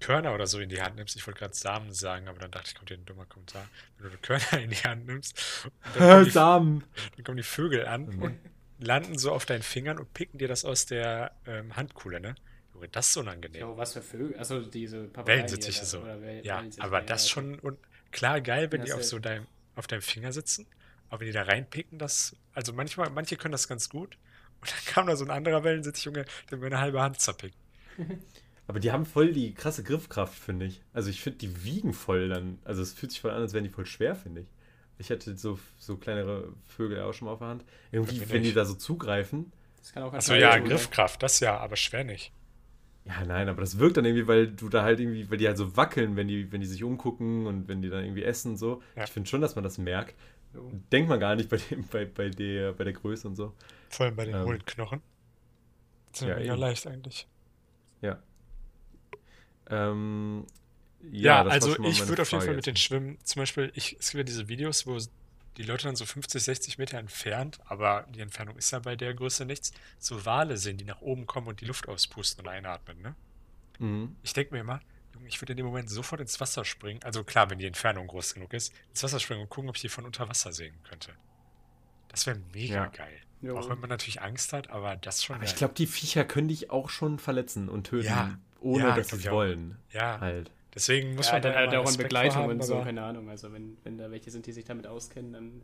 Körner 0.00 0.34
oder 0.34 0.46
so 0.46 0.60
in 0.60 0.68
die 0.68 0.82
Hand 0.82 0.96
nimmst, 0.96 1.16
ich 1.16 1.26
wollte 1.26 1.40
gerade 1.40 1.54
Samen 1.54 1.92
sagen, 1.92 2.28
aber 2.28 2.38
dann 2.38 2.50
dachte 2.50 2.66
ich, 2.68 2.74
kommt 2.74 2.90
hier 2.90 2.98
ein 2.98 3.06
dummer 3.06 3.26
Kommentar. 3.26 3.66
Wenn 3.98 4.10
du 4.12 4.18
Körner 4.18 4.60
in 4.62 4.70
die 4.70 4.76
Hand 4.76 5.06
nimmst, 5.06 5.66
dann, 5.94 6.08
kommen 6.10 6.24
die, 6.24 6.30
Samen. 6.30 6.84
dann 7.16 7.24
kommen 7.24 7.36
die 7.38 7.42
Vögel 7.42 7.86
an 7.86 8.06
Mhm. 8.06 8.22
und 8.22 8.38
landen 8.78 9.18
so 9.18 9.32
auf 9.32 9.46
deinen 9.46 9.62
Fingern 9.62 9.98
und 9.98 10.12
picken 10.12 10.38
dir 10.38 10.48
das 10.48 10.64
aus 10.64 10.84
der 10.86 11.32
ähm, 11.46 11.74
Handkuhle, 11.76 12.20
ne? 12.20 12.34
Junge, 12.74 12.88
das 12.88 13.10
ist 13.10 13.16
unangenehm. 13.16 13.60
Jo, 13.62 13.76
was 13.76 13.92
für 13.94 14.02
Vögel? 14.02 14.36
Also 14.36 14.60
diese 14.60 15.04
Papageien. 15.04 15.38
Wellensittiche 15.38 15.78
hier, 15.80 15.86
so. 15.86 16.00
oder 16.00 16.16
Wel- 16.16 16.44
Ja, 16.44 16.62
aber 16.80 16.98
ja, 16.98 17.04
das 17.06 17.30
schon 17.30 17.58
und 17.60 17.78
klar 18.10 18.40
geil, 18.40 18.70
wenn 18.72 18.80
Ja, 18.80 18.86
die 18.86 18.92
auf 18.94 19.04
so 19.04 19.18
deinem, 19.20 19.46
auf 19.76 19.86
deinem 19.86 20.02
Finger 20.02 20.32
sitzen, 20.32 20.66
aber 21.08 21.20
wenn 21.20 21.28
die 21.28 21.32
da 21.32 21.42
reinpicken, 21.42 21.98
das, 21.98 22.36
also 22.52 22.72
manchmal, 22.72 23.08
manche 23.10 23.36
können 23.36 23.52
das 23.52 23.68
ganz 23.68 23.88
gut. 23.88 24.18
Und 24.60 24.70
dann 24.72 24.84
kam 24.92 25.06
da 25.06 25.14
so 25.16 25.24
ein 25.24 25.30
anderer 25.30 25.62
Wellensittich, 25.62 26.04
Junge, 26.04 26.24
der 26.50 26.58
mir 26.58 26.66
eine 26.66 26.80
halbe 26.80 27.00
Hand 27.00 27.20
zerpickt. 27.20 27.56
Aber 28.66 28.80
die 28.80 28.92
haben 28.92 29.04
voll 29.04 29.32
die 29.32 29.52
krasse 29.52 29.82
Griffkraft, 29.82 30.38
finde 30.38 30.66
ich. 30.66 30.80
Also 30.92 31.10
ich 31.10 31.20
finde, 31.20 31.38
die 31.38 31.64
wiegen 31.64 31.92
voll 31.92 32.28
dann. 32.28 32.58
Also 32.64 32.80
es 32.82 32.92
fühlt 32.92 33.12
sich 33.12 33.20
voll 33.20 33.30
an, 33.30 33.42
als 33.42 33.52
wären 33.52 33.64
die 33.64 33.70
voll 33.70 33.86
schwer, 33.86 34.14
finde 34.16 34.42
ich. 34.42 34.46
Ich 34.96 35.10
hatte 35.10 35.36
so, 35.36 35.58
so 35.78 35.96
kleinere 35.96 36.52
Vögel 36.66 37.02
auch 37.02 37.12
schon 37.12 37.26
mal 37.26 37.32
auf 37.32 37.40
der 37.40 37.48
Hand. 37.48 37.64
Irgendwie, 37.90 38.20
wenn 38.20 38.42
die 38.42 38.48
nicht. 38.48 38.56
da 38.56 38.64
so 38.64 38.74
zugreifen. 38.74 39.52
Das 39.78 39.92
kann 39.92 40.02
auch 40.02 40.14
Achso, 40.14 40.32
anscheinend 40.32 40.42
ja, 40.42 40.58
tun? 40.58 40.68
Griffkraft, 40.68 41.22
das 41.22 41.40
ja, 41.40 41.58
aber 41.58 41.76
schwer 41.76 42.04
nicht. 42.04 42.32
Ja, 43.04 43.22
nein, 43.26 43.50
aber 43.50 43.60
das 43.60 43.78
wirkt 43.78 43.98
dann 43.98 44.06
irgendwie, 44.06 44.26
weil 44.26 44.46
du 44.46 44.70
da 44.70 44.82
halt 44.82 44.98
irgendwie, 44.98 45.30
weil 45.30 45.36
die 45.36 45.46
halt 45.46 45.58
so 45.58 45.76
wackeln, 45.76 46.16
wenn 46.16 46.26
die, 46.26 46.50
wenn 46.50 46.62
die 46.62 46.66
sich 46.66 46.82
umgucken 46.84 47.46
und 47.46 47.68
wenn 47.68 47.82
die 47.82 47.90
dann 47.90 48.02
irgendwie 48.02 48.22
essen 48.22 48.52
und 48.52 48.56
so. 48.56 48.82
Ja. 48.96 49.04
Ich 49.04 49.10
finde 49.10 49.28
schon, 49.28 49.42
dass 49.42 49.56
man 49.56 49.64
das 49.64 49.76
merkt. 49.76 50.14
Denkt 50.90 51.10
man 51.10 51.20
gar 51.20 51.34
nicht 51.34 51.50
bei 51.50 51.58
dem, 51.58 51.86
bei, 51.88 52.06
bei 52.06 52.30
der, 52.30 52.72
bei 52.72 52.84
der 52.84 52.94
Größe 52.94 53.28
und 53.28 53.36
so. 53.36 53.52
Vor 53.90 54.06
allem 54.06 54.16
bei 54.16 54.24
den 54.24 54.36
Ähm. 54.36 54.44
Hohlknochen. 54.44 55.02
Das 56.12 56.22
ist 56.22 56.28
ja 56.28 56.38
Ja, 56.38 56.54
leicht 56.54 56.86
eigentlich. 56.86 57.26
Ja. 58.00 58.18
Ähm, 59.68 60.46
Ja, 61.10 61.44
war 61.44 61.52
also 61.52 61.78
ich 61.84 62.06
würde 62.08 62.22
auf 62.22 62.30
jeden 62.32 62.44
Fall 62.44 62.54
mit 62.56 62.66
den 62.66 62.76
Schwimmen, 62.76 63.18
zum 63.24 63.40
Beispiel, 63.40 63.72
ich, 63.74 63.96
es 63.98 64.10
gibt 64.10 64.18
ja 64.18 64.24
diese 64.24 64.48
Videos, 64.48 64.86
wo 64.86 64.98
die 65.56 65.62
Leute 65.62 65.84
dann 65.84 65.96
so 65.96 66.04
50, 66.06 66.42
60 66.42 66.78
Meter 66.78 66.98
entfernt, 66.98 67.58
aber 67.66 68.06
die 68.14 68.20
Entfernung 68.20 68.56
ist 68.56 68.70
ja 68.72 68.78
bei 68.80 68.96
der 68.96 69.14
Größe 69.14 69.44
nichts, 69.44 69.72
so 69.98 70.24
Wale 70.26 70.56
sehen, 70.56 70.76
die 70.78 70.84
nach 70.84 71.00
oben 71.00 71.26
kommen 71.26 71.46
und 71.46 71.60
die 71.60 71.66
Luft 71.66 71.88
auspusten 71.88 72.44
und 72.44 72.50
einatmen, 72.50 73.00
ne? 73.02 73.14
Mhm. 73.78 74.16
Ich 74.22 74.32
denke 74.32 74.54
mir 74.54 74.60
immer, 74.60 74.80
ich 75.26 75.40
würde 75.40 75.52
in 75.52 75.58
dem 75.58 75.66
Moment 75.66 75.88
sofort 75.90 76.20
ins 76.20 76.40
Wasser 76.40 76.64
springen, 76.64 77.02
also 77.04 77.22
klar, 77.24 77.48
wenn 77.50 77.58
die 77.58 77.66
Entfernung 77.66 78.06
groß 78.08 78.34
genug 78.34 78.52
ist, 78.52 78.72
ins 78.90 79.02
Wasser 79.02 79.20
springen 79.20 79.42
und 79.42 79.48
gucken, 79.48 79.68
ob 79.70 79.76
ich 79.76 79.82
die 79.82 79.88
von 79.88 80.04
unter 80.04 80.28
Wasser 80.28 80.52
sehen 80.52 80.74
könnte. 80.82 81.12
Das 82.08 82.26
wäre 82.26 82.38
mega 82.52 82.74
Ja. 82.74 82.86
geil. 82.86 83.20
Jo. 83.44 83.58
Auch 83.58 83.68
wenn 83.68 83.78
man 83.80 83.90
natürlich 83.90 84.22
Angst 84.22 84.52
hat, 84.52 84.70
aber 84.70 84.96
das 84.96 85.22
schon 85.22 85.36
Aber 85.36 85.44
ich 85.44 85.54
glaube, 85.56 85.74
die 85.74 85.86
Viecher 85.86 86.24
können 86.24 86.48
dich 86.48 86.70
auch 86.70 86.88
schon 86.88 87.18
verletzen 87.18 87.68
und 87.68 87.84
töten, 87.88 88.06
Ja. 88.06 88.38
ohne 88.60 88.84
Ja, 88.84 88.96
dass 88.96 89.08
sie 89.08 89.16
es 89.16 89.30
wollen. 89.30 89.76
Ja, 89.92 90.18
Halt. 90.20 90.50
deswegen 90.74 91.14
muss 91.14 91.26
Ja, 91.26 91.34
man 91.34 91.42
dann 91.42 91.52
da 91.52 91.58
halt 91.58 91.74
auch 91.74 91.90
in 91.90 91.96
Begleitung 91.98 92.36
haben, 92.42 92.50
und 92.52 92.62
so, 92.64 92.80
keine 92.82 93.02
Ahnung. 93.02 93.28
Also 93.28 93.52
wenn, 93.52 93.76
wenn 93.84 93.98
da 93.98 94.10
welche 94.10 94.30
sind, 94.30 94.46
die 94.46 94.52
sich 94.52 94.64
damit 94.64 94.86
auskennen, 94.86 95.32
dann 95.32 95.62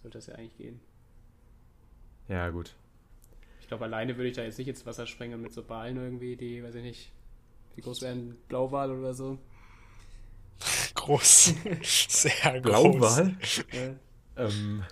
sollte 0.00 0.18
das 0.18 0.26
ja 0.28 0.34
eigentlich 0.36 0.56
gehen. 0.56 0.80
Ja, 2.28 2.50
gut. 2.50 2.74
Ich 3.60 3.66
glaube, 3.68 3.84
alleine 3.84 4.16
würde 4.16 4.28
ich 4.28 4.36
da 4.36 4.42
jetzt 4.42 4.58
nicht 4.58 4.68
ins 4.68 4.86
Wasser 4.86 5.06
springen 5.06 5.40
mit 5.40 5.52
so 5.52 5.62
Ballen 5.62 5.96
irgendwie, 5.96 6.36
die, 6.36 6.62
weiß 6.62 6.74
ich 6.76 6.82
nicht, 6.82 7.12
wie 7.74 7.80
groß 7.80 8.02
wären 8.02 8.36
Blauwal 8.48 8.90
oder 8.92 9.14
so. 9.14 9.38
Groß. 10.94 11.54
Sehr 11.82 12.60
groß. 12.60 12.62
Blauwal? 12.62 13.36
Ja. 13.72 14.44
ähm, 14.44 14.84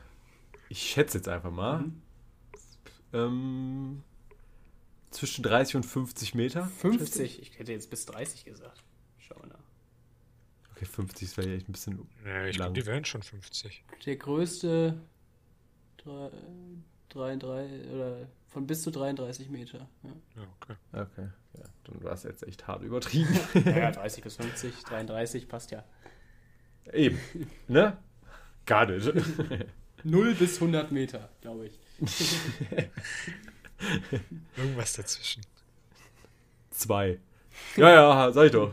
ich 0.68 0.90
schätze 0.90 1.18
jetzt 1.18 1.28
einfach 1.28 1.50
mal. 1.50 1.78
Mhm. 1.80 2.02
Ähm, 3.12 4.02
zwischen 5.10 5.42
30 5.42 5.76
und 5.76 5.82
50 5.84 6.34
Meter. 6.34 6.70
schätze 6.80 6.88
ich. 7.24 7.34
50? 7.36 7.42
Ich 7.42 7.58
hätte 7.58 7.72
jetzt 7.72 7.90
bis 7.90 8.06
30 8.06 8.44
gesagt. 8.44 8.82
Schau 9.18 9.36
mal 9.40 9.48
nach. 9.48 9.58
Okay, 10.76 10.84
50 10.84 11.36
wäre 11.36 11.54
echt 11.56 11.68
ein 11.68 11.72
bisschen 11.72 12.06
Nee, 12.24 12.48
ich 12.50 12.56
lang. 12.58 12.72
glaube, 12.72 12.80
die 12.80 12.86
wären 12.86 13.04
schon 13.04 13.22
50. 13.22 13.84
Der 14.06 14.16
größte, 14.16 15.00
drei- 15.98 16.30
33 17.10 17.88
oder 17.90 18.28
von 18.48 18.66
bis 18.66 18.82
zu 18.82 18.90
33 18.92 19.50
Meter. 19.50 19.88
Ja, 20.02 20.10
Ja, 20.36 20.42
okay. 20.60 20.74
Okay, 20.92 21.28
ja, 21.58 21.64
dann 21.84 22.02
war 22.04 22.12
es 22.12 22.22
jetzt 22.22 22.44
echt 22.46 22.66
hart 22.68 22.82
übertrieben. 22.82 23.36
ja 23.64 23.90
30 23.90 24.22
bis 24.24 24.36
50, 24.36 24.74
33 24.84 25.48
passt 25.48 25.70
ja. 25.72 25.84
Eben, 26.92 27.18
ne? 27.68 27.96
Gar 28.66 28.86
nicht. 28.86 29.12
0 30.04 30.34
bis 30.34 30.54
100 30.60 30.92
Meter, 30.92 31.28
glaube 31.40 31.66
ich. 31.66 31.78
Irgendwas 34.56 34.92
dazwischen. 34.94 35.42
Zwei. 36.70 37.18
Ja, 37.76 37.90
ja, 37.90 38.32
sag 38.32 38.46
ich 38.46 38.52
doch. 38.52 38.72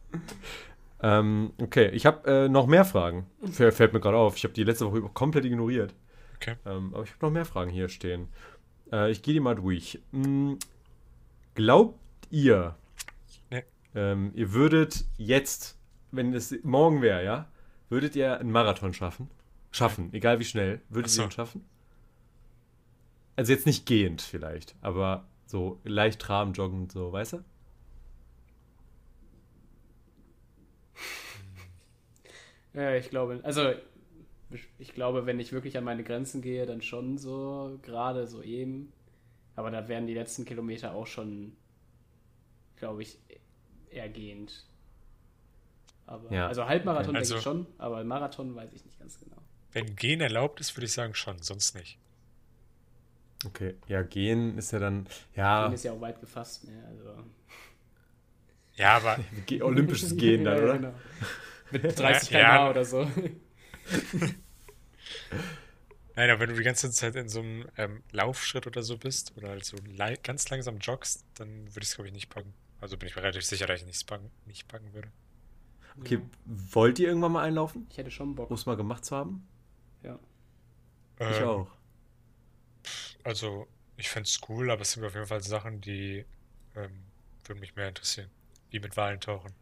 ähm, 1.02 1.52
okay, 1.60 1.88
ich 1.90 2.06
habe 2.06 2.28
äh, 2.30 2.48
noch 2.48 2.66
mehr 2.66 2.84
Fragen. 2.84 3.26
F 3.42 3.74
fällt 3.76 3.92
mir 3.92 4.00
gerade 4.00 4.16
auf. 4.16 4.36
Ich 4.36 4.44
habe 4.44 4.54
die 4.54 4.64
letzte 4.64 4.86
Woche 4.86 5.00
komplett 5.12 5.44
ignoriert. 5.44 5.94
Okay. 6.36 6.56
Ähm, 6.66 6.94
aber 6.94 7.04
ich 7.04 7.10
habe 7.12 7.26
noch 7.26 7.32
mehr 7.32 7.44
Fragen 7.44 7.70
hier 7.70 7.88
stehen. 7.88 8.28
Äh, 8.92 9.10
ich 9.10 9.22
gehe 9.22 9.34
die 9.34 9.40
mal 9.40 9.54
durch. 9.54 10.00
Hm, 10.12 10.58
glaubt 11.54 11.98
ihr, 12.30 12.76
Nee. 13.50 13.64
ähm, 13.94 14.32
ihr 14.34 14.52
würdet 14.52 15.04
jetzt, 15.16 15.78
wenn 16.10 16.34
es 16.34 16.54
morgen 16.62 17.02
wäre, 17.02 17.24
ja, 17.24 17.48
würdet 17.88 18.16
ihr 18.16 18.38
einen 18.38 18.50
Marathon 18.50 18.92
schaffen? 18.92 19.30
Schaffen, 19.70 20.12
egal 20.12 20.38
wie 20.40 20.44
schnell. 20.44 20.80
Würdet 20.88 21.10
so. 21.10 21.22
ihr 21.22 21.28
ihn 21.28 21.30
schaffen? 21.32 21.64
Also 23.36 23.52
jetzt 23.52 23.66
nicht 23.66 23.86
gehend 23.86 24.22
vielleicht, 24.22 24.74
aber 24.80 25.26
so 25.46 25.78
leicht 25.84 26.20
traben, 26.20 26.54
joggen, 26.54 26.88
so, 26.90 27.12
weißt 27.12 27.34
du? 27.34 27.44
Ja, 32.74 32.94
ich 32.94 33.08
glaube, 33.10 33.40
also 33.42 33.72
ich 34.78 34.92
glaube, 34.94 35.26
wenn 35.26 35.40
ich 35.40 35.52
wirklich 35.52 35.76
an 35.78 35.84
meine 35.84 36.04
Grenzen 36.04 36.42
gehe, 36.42 36.66
dann 36.66 36.82
schon 36.82 37.18
so, 37.18 37.78
gerade 37.82 38.26
so 38.26 38.42
eben. 38.42 38.92
Aber 39.54 39.70
da 39.70 39.88
wären 39.88 40.06
die 40.06 40.14
letzten 40.14 40.44
Kilometer 40.44 40.94
auch 40.94 41.06
schon, 41.06 41.56
glaube 42.76 43.02
ich, 43.02 43.18
ergehend. 43.90 44.66
Aber, 46.06 46.30
Ja. 46.30 46.46
Also 46.46 46.66
Halbmarathon 46.66 47.16
Okay. 47.16 47.22
denke 47.22 47.28
ich 47.28 47.34
Also- 47.34 47.42
schon, 47.42 47.66
aber 47.78 48.04
Marathon 48.04 48.54
weiß 48.54 48.72
ich 48.74 48.84
nicht 48.84 48.98
ganz 48.98 49.18
genau. 49.18 49.36
Wenn 49.72 49.96
Gehen 49.96 50.20
erlaubt 50.20 50.60
ist, 50.60 50.76
würde 50.76 50.84
ich 50.86 50.92
sagen 50.92 51.14
schon, 51.14 51.42
sonst 51.42 51.74
nicht. 51.74 51.98
Okay, 53.44 53.76
ja, 53.86 54.02
gehen 54.02 54.56
ist 54.58 54.72
ja 54.72 54.78
dann, 54.78 55.06
ja, 55.34 55.64
Gehen 55.66 55.74
ist 55.74 55.84
ja 55.84 55.92
auch 55.92 56.00
weit 56.00 56.20
gefasst, 56.20 56.64
ne? 56.64 56.82
Also. 56.88 57.22
Ja, 58.76 58.96
aber 58.96 59.18
ge- 59.46 59.62
olympisches 59.62 60.16
Gehen 60.16 60.44
dann, 60.44 60.56
Ja, 60.58 60.64
oder? 60.64 60.72
genau. 60.78 60.94
Mit 61.70 61.98
30 61.98 62.30
Ja. 62.30 62.38
km/h 62.40 62.70
oder 62.70 62.84
so. 62.84 63.10
Nein, 66.14 66.30
aber 66.30 66.40
wenn 66.40 66.48
du 66.50 66.56
die 66.56 66.62
ganze 66.62 66.90
Zeit 66.90 67.14
in 67.14 67.28
so 67.28 67.40
einem 67.40 67.66
ähm, 67.76 68.02
Laufschritt 68.10 68.66
oder 68.66 68.82
so 68.82 68.96
bist 68.96 69.36
oder 69.36 69.48
halt 69.50 69.64
so 69.64 69.76
lei- 69.86 70.16
ganz 70.22 70.48
langsam 70.48 70.78
joggst, 70.78 71.24
dann 71.34 71.66
würde 71.74 71.80
ich 71.82 71.88
es, 71.90 71.94
glaube 71.94 72.08
ich, 72.08 72.14
nicht 72.14 72.30
packen. 72.30 72.54
Also 72.80 72.96
bin 72.96 73.08
ich 73.08 73.16
mir 73.16 73.22
relativ 73.22 73.44
sicher, 73.44 73.66
dass 73.66 73.80
ich 73.80 73.86
nichts 73.86 74.04
packen, 74.04 74.30
nicht 74.46 74.66
packen 74.68 74.92
würde. 74.94 75.08
Okay, 76.00 76.20
wollt 76.44 76.98
ihr 76.98 77.08
irgendwann 77.08 77.32
mal 77.32 77.42
einlaufen? 77.42 77.86
Ich 77.90 77.98
hätte 77.98 78.10
schon 78.10 78.34
Bock. 78.34 78.50
Um 78.50 78.54
es 78.56 78.66
mal 78.66 78.76
gemacht 78.76 79.04
zu 79.04 79.16
haben? 79.16 79.46
Ja. 80.02 80.18
Ich 81.20 81.40
Ähm, 81.40 81.44
auch. 81.44 81.75
Also, 83.26 83.66
ich 83.96 84.08
fände 84.08 84.28
es 84.28 84.40
cool, 84.48 84.70
aber 84.70 84.82
es 84.82 84.92
sind 84.92 85.04
auf 85.04 85.14
jeden 85.14 85.26
Fall 85.26 85.42
Sachen, 85.42 85.80
die 85.80 86.24
ähm, 86.76 87.02
würden 87.44 87.58
mich 87.58 87.74
mehr 87.74 87.88
interessieren. 87.88 88.30
Wie 88.70 88.78
mit 88.78 88.96
Walen 88.96 89.20
tauchen. 89.20 89.52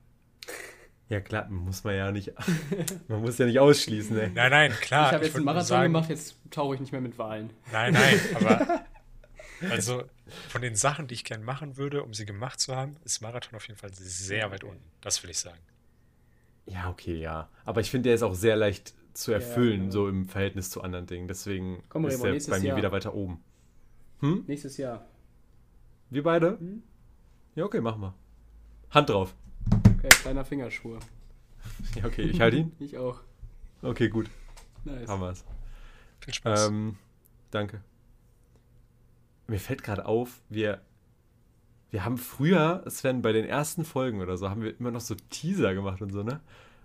Ja, 1.09 1.23
klar, 1.23 1.49
muss 1.49 1.83
man 1.83 1.97
ja 1.97 2.13
nicht, 2.13 2.33
man 3.09 3.23
muss 3.23 3.39
ja 3.39 3.47
nicht 3.47 3.59
ausschließen, 3.59 4.19
ey. 4.19 4.31
Nein, 4.35 4.51
nein, 4.51 4.73
klar. 4.73 5.07
ich 5.07 5.15
habe 5.15 5.25
jetzt 5.25 5.37
einen 5.37 5.47
Marathon 5.47 5.67
sagen, 5.67 5.93
gemacht, 5.95 6.11
jetzt 6.11 6.37
tauche 6.51 6.75
ich 6.75 6.81
nicht 6.81 6.93
mehr 6.93 7.01
mit 7.01 7.17
Wahlen. 7.17 7.55
Nein, 7.73 7.95
nein, 7.95 8.21
aber 8.35 8.85
also 9.71 10.05
von 10.49 10.61
den 10.61 10.77
Sachen, 10.77 11.07
die 11.07 11.15
ich 11.15 11.25
gern 11.25 11.43
machen 11.43 11.79
würde, 11.79 12.03
um 12.03 12.13
sie 12.13 12.27
gemacht 12.27 12.61
zu 12.61 12.77
haben, 12.77 12.97
ist 13.05 13.23
Marathon 13.23 13.55
auf 13.55 13.67
jeden 13.67 13.79
Fall 13.79 13.95
sehr 13.95 14.51
weit 14.51 14.65
unten. 14.65 14.85
Das 15.01 15.23
will 15.23 15.31
ich 15.31 15.39
sagen. 15.39 15.61
Ja, 16.67 16.91
okay, 16.91 17.17
ja. 17.17 17.49
Aber 17.65 17.81
ich 17.81 17.91
finde, 17.91 18.09
der 18.09 18.15
ist 18.15 18.23
auch 18.23 18.35
sehr 18.35 18.57
leicht 18.57 18.93
zu 19.15 19.33
erfüllen, 19.33 19.81
genau. 19.81 19.93
so 19.93 20.09
im 20.09 20.29
Verhältnis 20.29 20.69
zu 20.69 20.83
anderen 20.83 21.07
Dingen. 21.07 21.29
Deswegen 21.29 21.83
Komm, 21.89 22.07
ist 22.07 22.23
Remo, 22.23 22.39
der 22.39 22.51
bei 22.51 22.61
mir 22.61 22.69
Jahr. 22.69 22.77
wieder 22.77 22.93
weiter 22.93 23.15
oben. 23.15 23.43
Hm? 24.25 24.43
Nächstes 24.47 24.79
Jahr. 24.79 25.05
Wir 26.09 26.23
beide? 26.23 26.59
Hm? 26.59 26.83
Ja, 27.57 27.65
okay, 27.67 27.83
machen 27.83 28.01
wir. 28.01 28.15
Hand 28.89 29.11
drauf. 29.11 29.35
Okay, 29.99 30.09
kleiner 30.09 30.47
Fingerschwur. 30.47 30.99
Ja, 31.95 32.07
okay, 32.07 32.23
ich 32.23 32.41
halte 32.41 32.57
ihn. 32.57 32.73
Ich 32.79 32.97
auch. 32.97 33.21
Okay, 33.83 34.09
gut. 34.09 34.31
Nice. 34.85 35.09
Haben 35.09 35.21
wir's. 35.21 35.45
Viel 36.21 36.33
Spaß. 36.33 36.69
Ähm, 36.69 36.97
danke. 37.51 37.83
Mir 39.47 39.61
fällt 39.61 39.83
gerade 39.83 40.07
auf, 40.07 40.41
wir, 40.49 40.81
wir 41.91 42.07
haben 42.07 42.17
früher, 42.17 42.83
Sven, 42.89 43.21
bei 43.21 43.33
den 43.33 43.45
ersten 43.45 43.85
Folgen 43.85 44.23
oder 44.23 44.39
so, 44.39 44.49
haben 44.49 44.63
wir 44.63 44.81
immer 44.81 44.91
noch 44.91 45.03
so 45.03 45.15
Teaser 45.15 45.75
gemacht 45.75 46.01
und 46.01 46.13
so, 46.13 46.23
ne? 46.23 46.41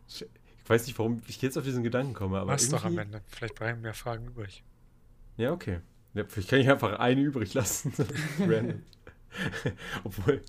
Ich, 0.09 0.23
ich 0.23 0.69
weiß 0.69 0.87
nicht, 0.87 0.99
warum 0.99 1.21
ich 1.25 1.41
jetzt 1.41 1.57
auf 1.57 1.63
diesen 1.63 1.83
Gedanken 1.83 2.13
komme, 2.13 2.37
aber 2.37 2.51
Mach's 2.51 2.67
doch 2.67 2.83
am 2.83 2.97
Ende. 2.97 3.21
Vielleicht 3.27 3.55
bleiben 3.55 3.79
mehr 3.79 3.93
Fragen 3.93 4.27
übrig. 4.27 4.61
Ja, 5.37 5.53
okay. 5.53 5.79
Ja, 6.13 6.25
vielleicht 6.25 6.49
kann 6.49 6.59
ich 6.59 6.69
einfach 6.69 6.99
eine 6.99 7.21
übrig 7.21 7.53
lassen. 7.53 7.93
Random. 8.39 8.83
Obwohl, 10.03 10.41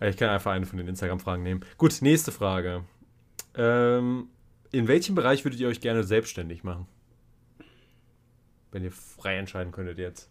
ich 0.00 0.16
kann 0.16 0.30
einfach 0.30 0.52
eine 0.52 0.66
von 0.66 0.78
den 0.78 0.88
Instagram-Fragen 0.88 1.42
nehmen. 1.42 1.64
Gut, 1.76 2.02
nächste 2.02 2.32
Frage. 2.32 2.84
Ähm, 3.54 4.28
in 4.70 4.88
welchem 4.88 5.14
Bereich 5.14 5.44
würdet 5.44 5.60
ihr 5.60 5.68
euch 5.68 5.80
gerne 5.80 6.04
selbstständig 6.04 6.64
machen? 6.64 6.86
Wenn 8.70 8.84
ihr 8.84 8.92
frei 8.92 9.36
entscheiden 9.36 9.72
könntet 9.72 9.98
jetzt. 9.98 10.30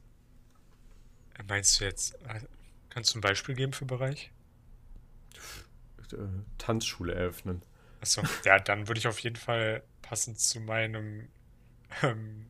Meinst 1.48 1.80
du 1.80 1.86
jetzt, 1.86 2.16
äh, 2.26 2.42
kannst 2.90 3.14
du 3.14 3.20
ein 3.20 3.22
Beispiel 3.22 3.56
geben 3.56 3.74
für 3.74 3.86
Bereich? 3.86 4.32
Äh, 6.12 6.18
Tanzschule 6.58 7.14
eröffnen. 7.14 7.62
Achso, 8.02 8.22
ja, 8.46 8.60
dann 8.60 8.88
würde 8.88 9.00
ich 9.00 9.08
auf 9.08 9.20
jeden 9.20 9.36
Fall 9.36 9.84
passend 10.02 10.40
zu 10.40 10.60
meinem, 10.60 11.28
ähm, 12.04 12.50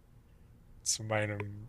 zu 0.84 1.04
meinem, 1.04 1.68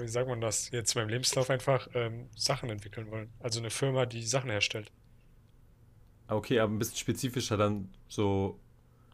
wie 0.00 0.08
sagt 0.08 0.28
man 0.28 0.40
das, 0.40 0.70
jetzt 0.70 0.94
meinem 0.94 1.08
Lebenslauf 1.08 1.50
einfach 1.50 1.88
ähm, 1.94 2.28
Sachen 2.36 2.70
entwickeln 2.70 3.10
wollen. 3.10 3.30
Also 3.40 3.60
eine 3.60 3.70
Firma, 3.70 4.06
die 4.06 4.22
Sachen 4.22 4.50
herstellt. 4.50 4.90
Ah, 6.26 6.34
Okay, 6.36 6.60
aber 6.60 6.72
ein 6.72 6.78
bisschen 6.78 6.96
spezifischer 6.96 7.56
dann 7.56 7.88
so. 8.08 8.58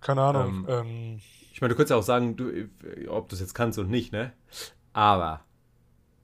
Keine 0.00 0.22
Ahnung, 0.22 0.66
Ähm, 0.68 1.20
Ich 1.52 1.60
meine, 1.60 1.70
du 1.70 1.76
könntest 1.76 1.90
ja 1.90 1.96
auch 1.96 2.02
sagen, 2.02 2.36
du, 2.36 2.50
äh, 2.50 2.68
ob 3.08 3.28
du 3.28 3.36
es 3.36 3.40
jetzt 3.40 3.54
kannst 3.54 3.78
und 3.78 3.88
nicht, 3.90 4.12
ne? 4.12 4.32
Aber 4.92 5.44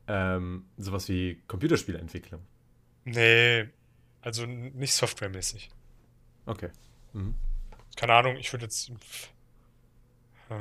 ähm, 0.08 0.64
sowas 0.76 1.08
wie 1.08 1.40
Computerspielentwicklung. 1.46 2.40
nee, 3.04 3.68
also 4.22 4.44
nicht 4.46 4.92
softwaremäßig. 4.92 5.70
Okay. 6.46 6.68
Mhm. 7.12 7.34
Keine 7.96 8.14
Ahnung, 8.14 8.36
ich 8.36 8.52
würde 8.52 8.64
jetzt. 8.66 8.90
äh, 10.50 10.54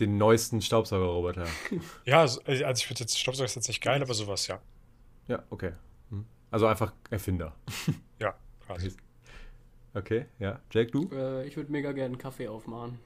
Den 0.00 0.16
neuesten 0.16 0.60
Staubsaugerroboter. 0.62 1.46
Ja, 2.04 2.20
also 2.20 2.40
also 2.44 2.62
ich 2.82 2.88
würde 2.90 3.00
jetzt, 3.00 3.18
Staubsauger 3.18 3.46
ist 3.46 3.56
jetzt 3.56 3.68
nicht 3.68 3.82
geil, 3.82 4.00
aber 4.02 4.14
sowas, 4.14 4.46
ja. 4.46 4.60
Ja, 5.26 5.42
okay. 5.50 5.72
Hm. 6.10 6.24
Also 6.50 6.66
einfach 6.66 6.92
Erfinder. 7.10 7.54
Ja, 8.20 8.34
quasi. 8.66 8.92
Okay, 9.94 10.26
ja. 10.40 10.60
Jack, 10.72 10.90
du? 10.92 11.08
Äh, 11.12 11.46
ich 11.46 11.56
würde 11.56 11.70
mega 11.70 11.92
gerne 11.92 12.06
einen 12.06 12.18
Kaffee 12.18 12.48
aufmachen. 12.48 12.98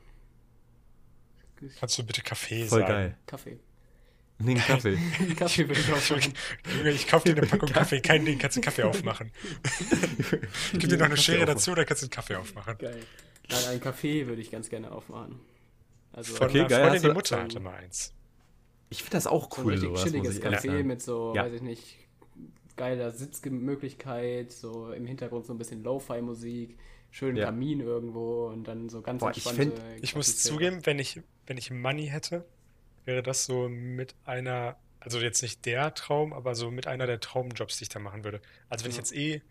Kannst 1.78 1.99
du 1.99 2.03
bitte 2.05 2.22
Kaffee 2.22 2.66
Voll 2.66 2.80
sagen? 2.80 2.93
geil. 2.93 3.16
Kaffee. 3.26 3.59
Nee, 4.38 4.53
einen 4.53 4.61
Kaffee. 4.61 4.99
Einen 5.20 5.36
Kaffee 5.36 5.68
würde 5.68 5.80
ich 5.80 5.93
aufmachen. 5.93 6.32
Junge, 6.76 6.90
ich 6.90 7.07
kaufe 7.07 7.28
dir 7.28 7.36
eine 7.36 7.47
Packung 7.47 7.68
Kaffee, 7.68 8.01
kein 8.01 8.24
Ding, 8.24 8.38
kannst 8.38 8.57
du 8.57 8.61
Kaffee 8.61 8.82
aufmachen. 8.82 9.30
Gib 10.72 10.88
dir 10.88 10.97
noch 10.97 11.07
eine 11.07 11.16
Schere 11.16 11.45
dazu, 11.45 11.74
dann 11.74 11.86
kannst 11.86 12.03
du 12.03 12.07
einen 12.07 12.11
Kaffee 12.11 12.34
aufmachen. 12.34 12.76
Geil. 12.78 13.05
Nein, 13.51 13.64
einen 13.66 13.80
Kaffee 13.80 14.26
würde 14.26 14.43
ich 14.43 14.51
ganz 14.51 14.68
gerne 14.68 14.90
aufmachen. 14.90 15.38
Also 16.12 16.34
Von 16.34 16.48
Okay, 16.48 16.60
einer 16.60 16.68
geil, 16.68 16.80
Freundin, 16.90 17.02
die 17.02 17.14
Mutter 17.14 17.42
hatte 17.42 17.60
mal 17.60 17.74
eins. 17.74 18.12
Ich 18.90 18.98
finde 19.02 19.16
das 19.16 19.26
auch 19.26 19.50
so 19.50 19.62
ein 19.62 19.64
cool, 19.66 19.72
richtig 19.72 19.88
sowas, 19.88 20.02
chilliges 20.02 20.36
ich 20.36 20.44
Café 20.44 20.66
sagen. 20.66 20.86
mit 20.86 21.02
so, 21.02 21.32
Ja. 21.34 21.44
weiß 21.44 21.54
ich 21.54 21.62
nicht, 21.62 21.96
geiler 22.76 23.10
Sitzmöglichkeit, 23.10 24.52
so 24.52 24.92
im 24.92 25.06
Hintergrund 25.06 25.46
so 25.46 25.54
ein 25.54 25.58
bisschen 25.58 25.82
Lo-Fi-Musik, 25.82 26.78
schönen 27.10 27.36
Ja. 27.36 27.46
Kamin 27.46 27.80
irgendwo 27.80 28.48
und 28.48 28.64
dann 28.64 28.88
so 28.88 29.02
ganz 29.02 29.20
Boah, 29.20 29.30
ich 29.30 29.44
entspannte 29.46 29.76
find- 29.80 30.04
Ich 30.04 30.14
muss 30.14 30.38
zugeben, 30.42 30.84
wenn 30.84 30.98
ich, 30.98 31.20
wenn 31.46 31.56
ich 31.56 31.70
Money 31.70 32.08
hätte, 32.08 32.46
wäre 33.04 33.22
das 33.22 33.44
so 33.46 33.68
mit 33.68 34.14
einer, 34.24 34.76
also 35.00 35.18
jetzt 35.18 35.42
nicht 35.42 35.64
der 35.66 35.94
Traum, 35.94 36.32
aber 36.32 36.54
so 36.54 36.70
mit 36.70 36.86
einer 36.86 37.06
der 37.06 37.20
Traumjobs, 37.20 37.78
die 37.78 37.84
ich 37.84 37.88
da 37.88 37.98
machen 37.98 38.24
würde. 38.24 38.40
Also 38.68 38.84
wenn 38.84 38.90
ich 38.90 38.96
Ja. 38.96 39.02
jetzt 39.02 39.14
eh, 39.14 39.42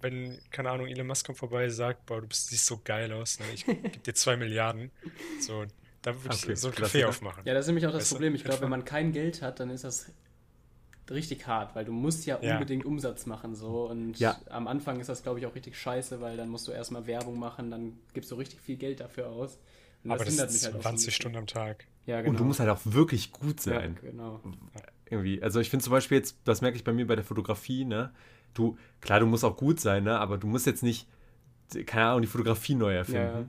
wenn, 0.00 0.38
keine 0.50 0.70
Ahnung, 0.70 0.86
Elon 0.86 1.06
Musk 1.06 1.24
kommt 1.26 1.38
vorbei, 1.38 1.68
sagt, 1.70 2.04
boah, 2.06 2.20
du 2.20 2.26
bist, 2.26 2.48
siehst 2.48 2.66
so 2.66 2.78
geil 2.84 3.10
aus, 3.12 3.38
ne? 3.38 3.46
ich 3.54 3.64
gebe 3.66 3.98
dir 3.98 4.14
zwei 4.14 4.36
Milliarden, 4.36 4.90
so, 5.40 5.64
da 6.02 6.14
würde 6.22 6.34
ich 6.34 6.44
Okay, 6.44 6.54
so 6.54 6.68
ein 6.68 6.74
Klassiker. 6.74 7.08
aufmachen. 7.08 7.42
Ja, 7.44 7.54
das 7.54 7.64
ist 7.64 7.68
nämlich 7.68 7.86
auch 7.86 7.92
das 7.92 8.02
Weißt 8.02 8.12
Problem. 8.12 8.34
Ich 8.34 8.44
glaube, 8.44 8.62
wenn 8.62 8.70
man 8.70 8.84
kein 8.84 9.12
Geld 9.12 9.42
hat, 9.42 9.60
dann 9.60 9.70
ist 9.70 9.84
das 9.84 10.10
richtig 11.10 11.46
hart, 11.46 11.74
weil 11.74 11.84
du 11.84 11.92
musst 11.92 12.26
ja, 12.26 12.38
Ja. 12.42 12.54
unbedingt 12.54 12.84
Umsatz 12.84 13.24
machen 13.26 13.54
so 13.54 13.88
und 13.88 14.18
Ja. 14.18 14.38
am 14.50 14.68
Anfang 14.68 15.00
ist 15.00 15.08
das 15.08 15.22
glaube 15.22 15.38
ich 15.40 15.46
auch 15.46 15.54
richtig 15.54 15.78
scheiße, 15.78 16.20
weil 16.20 16.36
dann 16.36 16.48
musst 16.50 16.68
du 16.68 16.72
erstmal 16.72 17.06
Werbung 17.06 17.38
machen, 17.38 17.70
dann 17.70 17.98
gibst 18.12 18.30
du 18.30 18.34
richtig 18.34 18.60
viel 18.60 18.76
Geld 18.76 19.00
dafür 19.00 19.28
aus. 19.28 19.58
Und 20.04 20.10
aber 20.12 20.24
das 20.24 20.28
hindert 20.34 20.50
ist 20.50 20.54
mich 20.56 20.64
halt 20.64 20.74
auch 20.76 20.82
so 20.82 20.88
ein 20.88 20.92
20 20.92 21.06
bisschen. 21.06 21.12
Stunden 21.20 21.38
am 21.38 21.46
Tag. 21.46 21.86
Ja, 22.06 22.18
genau. 22.20 22.30
Und 22.30 22.40
du 22.40 22.44
musst 22.44 22.60
halt 22.60 22.70
auch 22.70 22.80
wirklich 22.84 23.32
gut 23.32 23.64
ja, 23.66 23.74
sein. 23.74 23.98
genau. 24.00 24.40
Irgendwie. 25.10 25.42
Also 25.42 25.60
ich 25.60 25.70
finde 25.70 25.82
zum 25.84 25.92
Beispiel 25.92 26.18
jetzt, 26.18 26.36
das 26.44 26.60
merke 26.60 26.76
ich 26.76 26.84
bei 26.84 26.92
mir 26.92 27.06
bei 27.06 27.16
der 27.16 27.24
Fotografie, 27.24 27.84
ne? 27.84 28.12
Du, 28.54 28.76
klar, 29.00 29.20
du 29.20 29.26
musst 29.26 29.44
auch 29.44 29.56
gut 29.56 29.80
sein, 29.80 30.04
ne? 30.04 30.18
Aber 30.18 30.36
du 30.38 30.46
musst 30.46 30.66
jetzt 30.66 30.82
nicht, 30.82 31.06
keine 31.86 32.06
Ahnung, 32.08 32.22
die 32.22 32.28
Fotografie 32.28 32.74
neu 32.74 32.94
erfinden, 32.94 33.20
Ja. 33.20 33.48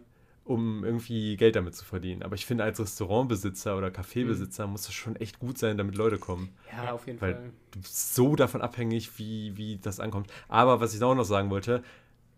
Um 0.49 0.83
irgendwie 0.83 1.37
Geld 1.37 1.55
damit 1.55 1.75
zu 1.75 1.85
verdienen. 1.85 2.23
Aber 2.23 2.33
ich 2.33 2.45
finde, 2.45 2.63
als 2.63 2.79
Restaurantbesitzer 2.79 3.77
oder 3.77 3.89
Cafébesitzer 3.89 4.65
muss 4.65 4.87
es 4.87 4.93
schon 4.95 5.15
echt 5.15 5.39
gut 5.39 5.59
sein, 5.59 5.77
damit 5.77 5.95
Leute 5.95 6.17
kommen. 6.17 6.49
Ja, 6.71 6.91
auf 6.93 7.05
jeden 7.05 7.21
Weil 7.21 7.35
Fall. 7.35 7.49
du 7.71 7.79
bist 7.79 8.15
so 8.15 8.35
davon 8.35 8.61
abhängig, 8.61 9.17
wie, 9.19 9.55
wie 9.55 9.77
das 9.77 9.99
ankommt. 9.99 10.31
Aber 10.47 10.79
was 10.81 10.95
ich 10.95 11.03
auch 11.03 11.13
noch 11.13 11.23
sagen 11.23 11.51
wollte, 11.51 11.83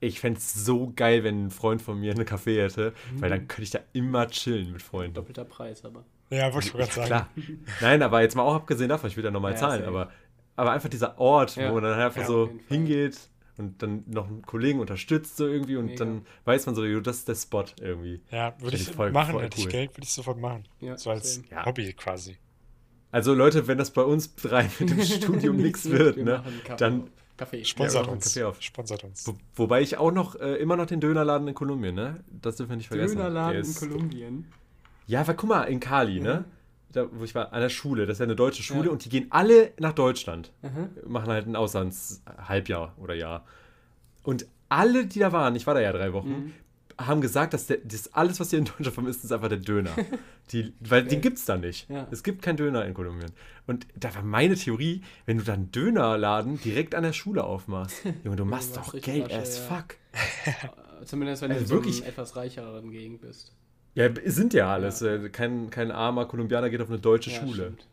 ich 0.01 0.19
fände 0.19 0.39
es 0.39 0.53
so 0.53 0.91
geil, 0.95 1.23
wenn 1.23 1.45
ein 1.45 1.51
Freund 1.51 1.81
von 1.81 1.99
mir 1.99 2.11
eine 2.11 2.25
Café 2.25 2.61
hätte, 2.61 2.91
weil 3.17 3.29
dann 3.29 3.47
könnte 3.47 3.63
ich 3.63 3.69
da 3.69 3.79
immer 3.93 4.27
chillen 4.27 4.73
mit 4.73 4.81
Freunden. 4.81 5.13
Doppelter 5.13 5.45
Preis, 5.45 5.85
aber. 5.85 6.03
Ja, 6.29 6.53
wollte 6.53 6.67
ich 6.67 6.73
gerade 6.73 6.91
sagen. 6.91 7.07
Klar. 7.07 7.29
Nein, 7.81 8.01
aber 8.01 8.21
jetzt 8.21 8.35
mal 8.35 8.43
auch 8.43 8.55
abgesehen 8.55 8.89
davon, 8.89 9.09
ich 9.09 9.15
will 9.15 9.23
ja 9.23 9.31
nochmal 9.31 9.51
Ja, 9.51 9.57
zahlen, 9.57 9.85
aber, 9.85 10.09
aber 10.57 10.71
einfach 10.71 10.89
dieser 10.89 11.17
Ort, 11.19 11.55
Ja. 11.55 11.69
wo 11.69 11.75
man 11.75 11.83
dann 11.83 11.99
einfach 11.99 12.21
Ja, 12.21 12.27
so 12.27 12.49
hingeht 12.67 13.17
und 13.61 13.81
dann 13.81 14.03
noch 14.07 14.27
einen 14.27 14.41
Kollegen 14.41 14.79
unterstützt 14.79 15.37
so 15.37 15.47
irgendwie 15.47 15.75
und 15.77 15.85
Mega. 15.85 16.03
dann 16.05 16.25
weiß 16.45 16.65
man 16.65 16.75
so, 16.75 16.83
jo, 16.83 16.99
das 16.99 17.17
ist 17.19 17.27
der 17.27 17.35
Spot 17.35 17.63
irgendwie. 17.79 18.21
Ja, 18.31 18.53
würde 18.59 18.75
ich 18.75 18.89
ich 18.89 18.95
voll- 18.95 19.11
machen, 19.11 19.33
voll 19.33 19.43
hätte 19.43 19.57
ich 19.59 19.65
cool. 19.65 19.71
Geld, 19.71 19.91
würde 19.95 20.03
ich 20.03 20.11
sofort 20.13 20.39
machen. 20.39 20.63
Ja, 20.79 20.97
so 20.97 21.09
als. 21.11 21.41
Ja. 21.49 21.65
Hobby 21.65 21.93
quasi. 21.93 22.37
Also 23.11 23.33
Leute, 23.33 23.67
wenn 23.67 23.77
das 23.77 23.91
bei 23.91 24.03
uns 24.03 24.35
drei 24.35 24.69
mit 24.79 24.89
dem 24.89 25.01
Studium 25.03 25.57
nichts 25.57 25.89
wird, 25.89 26.17
Wir 26.17 26.23
ne, 26.25 26.43
dann 26.77 27.09
Kaffee. 27.37 27.63
Sponsert 27.65 28.03
machen 28.05 28.13
uns. 28.15 28.25
Kaffee 28.25 28.43
auf. 28.43 28.61
Sponsert 28.61 29.03
uns. 29.03 29.27
Wo, 29.27 29.35
wobei 29.55 29.81
ich 29.81 29.97
auch 29.97 30.11
noch 30.11 30.35
äh, 30.35 30.55
immer 30.57 30.77
noch 30.77 30.85
den 30.85 30.99
Dönerladen 31.01 31.47
in 31.47 31.53
Kolumbien, 31.55 31.95
ne? 31.95 32.23
Das 32.29 32.55
dürfen 32.57 32.69
wir 32.71 32.77
nicht 32.77 32.87
vergessen. 32.87 33.17
Dönerladen 33.17 33.63
in 33.65 33.75
Kolumbien. 33.75 34.45
Ja, 35.07 35.27
weil 35.27 35.35
guck 35.35 35.49
mal, 35.49 35.63
in 35.63 35.79
Cali, 35.79 36.17
Ja. 36.17 36.23
ne? 36.23 36.45
Da, 36.91 37.07
wo 37.11 37.23
ich 37.23 37.33
war, 37.35 37.53
an 37.53 37.61
der 37.61 37.69
Schule, 37.69 38.05
das 38.05 38.15
ist 38.15 38.19
ja 38.19 38.25
eine 38.25 38.35
deutsche 38.35 38.63
Schule 38.63 38.85
Ja. 38.87 38.91
und 38.91 39.05
die 39.05 39.09
gehen 39.09 39.27
alle 39.29 39.71
nach 39.79 39.93
Deutschland. 39.93 40.51
Aha. 40.61 40.89
Machen 41.07 41.29
halt 41.31 41.47
ein 41.47 41.55
Auslandshalbjahr 41.55 42.95
oder 42.97 43.13
Jahr. 43.13 43.45
Und 44.23 44.45
alle, 44.69 45.05
die 45.05 45.19
da 45.19 45.31
waren, 45.31 45.55
ich 45.55 45.67
war 45.67 45.73
da 45.73 45.79
ja 45.81 45.91
drei 45.91 46.13
Wochen, 46.13 46.29
Mhm. 46.29 46.53
haben 46.99 47.21
gesagt, 47.21 47.53
dass 47.53 47.67
der, 47.67 47.77
das 47.83 48.13
alles, 48.13 48.39
was 48.39 48.51
ihr 48.53 48.59
in 48.59 48.65
Deutschland 48.65 48.93
vermisst, 48.93 49.23
ist 49.23 49.31
einfach 49.31 49.47
der 49.49 49.57
Döner. 49.57 49.91
Die, 50.51 50.73
weil 50.81 51.03
den 51.05 51.21
gibt's 51.21 51.45
da 51.45 51.57
nicht. 51.57 51.89
Ja. 51.89 52.07
Es 52.11 52.23
gibt 52.23 52.41
keinen 52.41 52.57
Döner 52.57 52.85
in 52.85 52.93
Kolumbien. 52.93 53.31
Und 53.67 53.87
da 53.95 54.13
war 54.13 54.21
meine 54.23 54.55
Theorie, 54.55 55.01
wenn 55.25 55.37
du 55.37 55.43
dann 55.43 55.55
einen 55.55 55.71
Dönerladen 55.71 56.59
direkt 56.61 56.93
an 56.93 57.03
der 57.03 57.13
Schule 57.13 57.43
aufmachst, 57.43 58.03
Junge, 58.23 58.35
du 58.35 58.45
machst 58.45 58.75
doch 58.77 58.93
Geld 58.99 59.31
as 59.33 59.57
ja. 59.57 59.63
fuck. 59.77 59.95
Zumindest 61.05 61.41
wenn 61.41 61.49
du 61.49 61.55
Also 61.55 61.63
in 61.63 61.67
so 61.69 61.75
wirklich- 61.75 62.05
etwas 62.05 62.35
reicheren 62.35 62.91
Gegend 62.91 63.21
bist. 63.21 63.53
Ja, 63.95 64.09
sind 64.25 64.53
ja 64.53 64.71
alles. 64.73 65.01
Ja. 65.01 65.15
Äh, 65.15 65.29
Kein, 65.29 65.69
kein 65.69 65.91
armer 65.91 66.25
Kolumbianer 66.25 66.69
geht 66.69 66.81
auf 66.81 66.89
eine 66.89 66.99
deutsche 66.99 67.29
Ja, 67.31 67.41
Schule. 67.41 67.53
stimmt. 67.63 67.87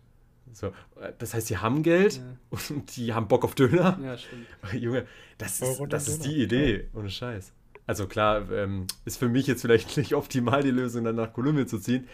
So, 0.52 0.68
äh, 1.00 1.12
das 1.18 1.34
heißt, 1.34 1.50
die 1.50 1.58
haben 1.58 1.82
Geld 1.82 2.16
Ja. 2.16 2.58
und 2.70 2.96
die 2.96 3.12
haben 3.12 3.28
Bock 3.28 3.44
auf 3.44 3.54
Döner. 3.54 3.98
Ja, 4.02 4.16
stimmt. 4.16 4.46
Junge, 4.82 5.06
das 5.38 5.60
ist, 5.60 5.80
das 5.88 6.08
ist 6.08 6.24
die 6.24 6.42
Idee, 6.42 6.88
ohne 6.94 7.10
Scheiß. 7.10 7.52
Also 7.86 8.06
klar, 8.06 8.50
ähm, 8.52 8.86
ist 9.04 9.18
für 9.18 9.28
mich 9.28 9.46
jetzt 9.46 9.62
vielleicht 9.62 9.96
nicht 9.96 10.14
optimal 10.14 10.62
die 10.62 10.70
Lösung, 10.70 11.04
dann 11.04 11.16
nach 11.16 11.32
Kolumbien 11.32 11.66
zu 11.66 11.78
ziehen. 11.78 12.06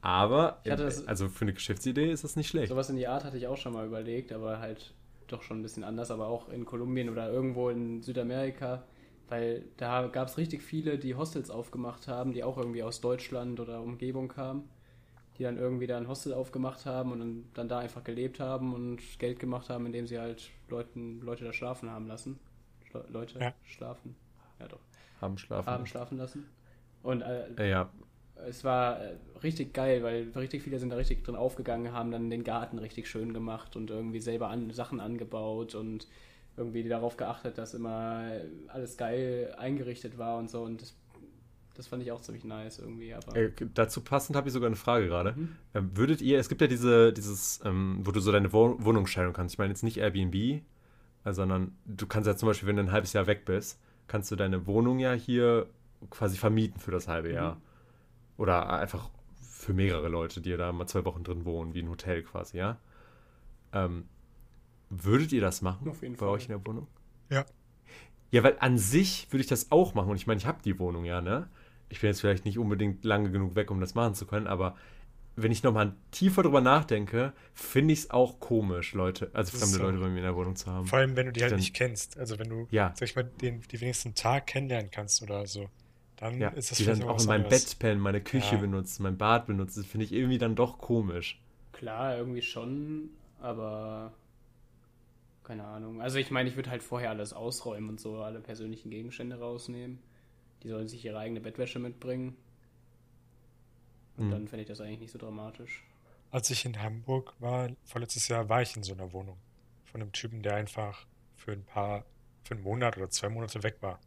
Aber, 0.00 0.60
Ich 0.64 0.70
hatte 0.70 0.84
das- 0.84 1.06
also 1.08 1.28
für 1.28 1.42
eine 1.42 1.52
Geschäftsidee 1.52 2.10
ist 2.10 2.24
das 2.24 2.36
nicht 2.36 2.48
schlecht. 2.48 2.68
Sowas 2.68 2.88
in 2.90 2.96
die 2.96 3.08
Art 3.08 3.24
hatte 3.24 3.36
ich 3.36 3.46
auch 3.46 3.56
schon 3.56 3.72
mal 3.72 3.86
überlegt, 3.86 4.32
aber 4.32 4.60
halt 4.60 4.94
doch 5.26 5.42
schon 5.42 5.58
ein 5.58 5.62
bisschen 5.62 5.84
anders, 5.84 6.10
aber 6.10 6.28
auch 6.28 6.48
in 6.48 6.64
Kolumbien 6.64 7.10
oder 7.10 7.30
irgendwo 7.30 7.68
in 7.68 8.00
Südamerika, 8.02 8.84
weil 9.28 9.64
da 9.76 10.06
gab 10.08 10.28
es 10.28 10.38
richtig 10.38 10.62
viele, 10.62 10.98
die 10.98 11.14
Hostels 11.14 11.50
aufgemacht 11.50 12.08
haben, 12.08 12.32
die 12.32 12.44
auch 12.44 12.56
irgendwie 12.58 12.82
aus 12.82 13.00
Deutschland 13.00 13.60
oder 13.60 13.82
Umgebung 13.82 14.28
kamen, 14.28 14.68
die 15.38 15.42
dann 15.44 15.58
irgendwie 15.58 15.86
da 15.86 15.96
ein 15.98 16.08
Hostel 16.08 16.34
aufgemacht 16.34 16.86
haben 16.86 17.12
und 17.12 17.20
dann, 17.20 17.44
dann 17.54 17.68
da 17.68 17.78
einfach 17.78 18.04
gelebt 18.04 18.40
haben 18.40 18.74
und 18.74 19.00
Geld 19.18 19.38
gemacht 19.38 19.70
haben, 19.70 19.86
indem 19.86 20.06
sie 20.06 20.18
halt 20.18 20.50
Leuten, 20.68 21.20
Leute 21.20 21.44
da 21.44 21.52
schlafen 21.52 21.90
haben 21.90 22.06
lassen. 22.06 22.38
Schla 22.90 23.04
Leute 23.10 23.38
Ja. 23.38 23.54
schlafen. 23.64 24.16
Ja 24.58 24.68
doch. 24.68 24.80
Haben 25.20 25.38
schlafen. 25.38 25.66
Haben 25.66 25.86
schlafen 25.86 26.18
lassen. 26.18 26.46
Und 27.02 27.22
äh, 27.22 27.70
ja, 27.70 27.90
es 28.46 28.64
war 28.64 29.00
äh, 29.00 29.16
richtig 29.42 29.72
geil, 29.72 30.02
weil 30.02 30.30
richtig 30.36 30.62
viele 30.62 30.78
sind 30.78 30.90
da 30.90 30.96
richtig 30.96 31.24
drin 31.24 31.36
aufgegangen, 31.36 31.92
haben 31.92 32.10
dann 32.10 32.30
den 32.30 32.44
Garten 32.44 32.78
richtig 32.78 33.08
schön 33.08 33.32
gemacht 33.32 33.76
und 33.76 33.90
irgendwie 33.90 34.20
selber 34.20 34.48
an, 34.48 34.70
Sachen 34.70 35.00
angebaut 35.00 35.74
und 35.74 36.06
irgendwie 36.58 36.86
darauf 36.88 37.16
geachtet, 37.16 37.56
dass 37.58 37.74
immer 37.74 38.30
alles 38.68 38.96
geil 38.96 39.54
eingerichtet 39.58 40.18
war 40.18 40.38
und 40.38 40.50
so. 40.50 40.62
Und 40.62 40.82
das, 40.82 40.94
das 41.74 41.86
fand 41.86 42.02
ich 42.02 42.12
auch 42.12 42.20
ziemlich 42.20 42.44
nice 42.44 42.78
irgendwie. 42.78 43.14
Aber 43.14 43.36
äh, 43.36 43.52
dazu 43.74 44.02
passend 44.02 44.36
habe 44.36 44.48
ich 44.48 44.52
sogar 44.52 44.66
eine 44.66 44.76
Frage 44.76 45.06
gerade. 45.06 45.32
Mhm. 45.32 45.56
Ähm, 45.74 45.96
würdet 45.96 46.20
ihr, 46.20 46.38
es 46.38 46.48
gibt 46.48 46.60
ja 46.60 46.66
diese, 46.66 47.12
dieses, 47.12 47.60
ähm, 47.64 48.00
wo 48.02 48.10
du 48.10 48.20
so 48.20 48.32
deine 48.32 48.52
Wohn 48.52 48.84
Wohnungsscheidung 48.84 49.32
kannst. 49.32 49.54
Ich 49.54 49.58
meine 49.58 49.70
jetzt 49.70 49.82
nicht 49.82 49.98
Airbnb, 49.98 50.34
äh, 50.34 50.62
sondern 51.32 51.76
du 51.86 52.06
kannst 52.06 52.26
ja 52.26 52.36
zum 52.36 52.48
Beispiel, 52.48 52.68
wenn 52.68 52.76
du 52.76 52.82
ein 52.82 52.92
halbes 52.92 53.12
Jahr 53.12 53.26
weg 53.26 53.44
bist, 53.44 53.80
kannst 54.08 54.30
du 54.30 54.36
deine 54.36 54.66
Wohnung 54.66 54.98
ja 54.98 55.12
hier 55.12 55.66
quasi 56.10 56.36
vermieten 56.36 56.80
für 56.80 56.90
das 56.90 57.08
halbe 57.08 57.32
Jahr. 57.32 57.54
Mhm. 57.54 57.60
Oder 58.38 58.70
einfach 58.70 59.08
für 59.40 59.72
mehrere 59.72 60.08
Leute, 60.08 60.40
die 60.40 60.56
da 60.56 60.72
mal 60.72 60.86
zwei 60.86 61.04
Wochen 61.04 61.24
drin 61.24 61.44
wohnen, 61.44 61.74
wie 61.74 61.82
ein 61.82 61.88
Hotel 61.88 62.22
quasi, 62.22 62.58
ja? 62.58 62.78
Ähm, 63.72 64.04
würdet 64.90 65.32
ihr 65.32 65.40
das 65.40 65.62
machen 65.62 65.88
Auf 65.88 66.02
jeden 66.02 66.14
bei 66.14 66.20
Fall. 66.20 66.28
euch 66.28 66.42
in 66.44 66.48
der 66.50 66.66
Wohnung? 66.66 66.86
Ja. 67.30 67.44
Ja, 68.30 68.42
weil 68.42 68.56
an 68.60 68.76
sich 68.78 69.26
würde 69.30 69.40
ich 69.42 69.46
das 69.48 69.70
auch 69.72 69.94
machen. 69.94 70.10
Und 70.10 70.16
ich 70.16 70.26
meine, 70.26 70.38
ich 70.38 70.46
habe 70.46 70.58
die 70.62 70.78
Wohnung 70.78 71.04
ja, 71.04 71.20
ne? 71.20 71.48
Ich 71.88 72.00
bin 72.00 72.08
jetzt 72.08 72.20
vielleicht 72.20 72.44
nicht 72.44 72.58
unbedingt 72.58 73.04
lange 73.04 73.30
genug 73.30 73.54
weg, 73.54 73.70
um 73.70 73.80
das 73.80 73.94
machen 73.94 74.14
zu 74.14 74.26
können, 74.26 74.46
aber 74.46 74.76
wenn 75.36 75.52
ich 75.52 75.62
nochmal 75.62 75.94
tiefer 76.10 76.42
drüber 76.42 76.60
nachdenke, 76.60 77.32
finde 77.54 77.92
ich 77.94 78.00
es 78.00 78.10
auch 78.10 78.40
komisch, 78.40 78.92
Leute, 78.92 79.30
also 79.34 79.56
fremde 79.56 79.76
so. 79.76 79.82
Leute 79.82 79.98
bei 79.98 80.08
mir 80.08 80.16
in 80.18 80.24
der 80.24 80.34
Wohnung 80.34 80.56
zu 80.56 80.70
haben. 80.70 80.86
Vor 80.86 80.98
allem, 80.98 81.14
wenn 81.16 81.26
du 81.26 81.32
die 81.32 81.40
halt 81.42 81.52
Dann- 81.52 81.60
nicht 81.60 81.74
kennst. 81.74 82.18
Also 82.18 82.38
wenn 82.38 82.48
du, 82.50 82.66
Ja. 82.70 82.92
sag 82.96 83.08
ich 83.08 83.14
mal, 83.16 83.22
den, 83.24 83.62
die 83.70 83.80
wenigsten 83.80 84.14
Tag 84.14 84.48
kennenlernen 84.48 84.90
kannst 84.90 85.22
oder 85.22 85.46
so, 85.46 85.68
dann 86.16 86.38
Ja, 86.40 86.48
ist 86.48 86.72
das 86.72 86.78
die 86.78 86.84
dann 86.84 87.02
auch 87.04 87.20
in 87.20 87.26
meinem 87.26 87.44
anderes. 87.44 87.66
Bett 87.66 87.78
pennen, 87.78 88.00
meine 88.00 88.20
Küche 88.20 88.56
Ja. 88.56 88.60
benutzen, 88.60 89.04
mein 89.04 89.16
Bad 89.16 89.46
benutzen, 89.46 89.84
finde 89.84 90.04
ich 90.06 90.12
irgendwie 90.12 90.38
dann 90.38 90.56
doch 90.56 90.78
komisch. 90.78 91.40
klar, 91.72 92.16
irgendwie 92.18 92.42
schon, 92.42 93.10
aber 93.40 94.12
keine 95.48 95.64
Ahnung. 95.64 96.00
Also 96.00 96.18
ich 96.18 96.30
meine, 96.30 96.48
ich 96.48 96.54
würde 96.56 96.70
halt 96.70 96.82
vorher 96.82 97.10
alles 97.10 97.32
ausräumen 97.32 97.88
und 97.90 98.00
so, 98.00 98.22
alle 98.22 98.40
persönlichen 98.40 98.90
Gegenstände 98.90 99.38
rausnehmen. 99.40 99.98
Die 100.62 100.68
sollen 100.68 100.86
sich 100.88 101.04
ihre 101.04 101.18
eigene 101.18 101.40
Bettwäsche 101.40 101.78
mitbringen. 101.80 102.36
Und 104.16 104.26
Mhm. 104.26 104.30
dann 104.30 104.48
fände 104.48 104.62
ich 104.62 104.68
das 104.68 104.80
eigentlich 104.80 105.00
nicht 105.00 105.10
so 105.12 105.18
dramatisch. 105.18 105.84
Als 106.30 106.50
ich 106.50 106.64
in 106.64 106.80
Hamburg 106.82 107.34
war, 107.38 107.70
vorletztes 107.84 108.28
Jahr, 108.28 108.48
war 108.48 108.62
ich 108.62 108.76
in 108.76 108.82
so 108.82 108.92
einer 108.92 109.12
Wohnung. 109.12 109.38
Von 109.84 110.02
einem 110.02 110.12
Typen, 110.12 110.42
der 110.42 110.54
einfach 110.56 111.06
für 111.34 111.52
ein 111.52 111.64
paar, 111.64 112.04
für 112.44 112.54
einen 112.54 112.62
Monat 112.62 112.96
oder 112.96 113.08
zwei 113.10 113.28
Monate 113.28 113.62
weg 113.62 113.76
war. 113.80 113.98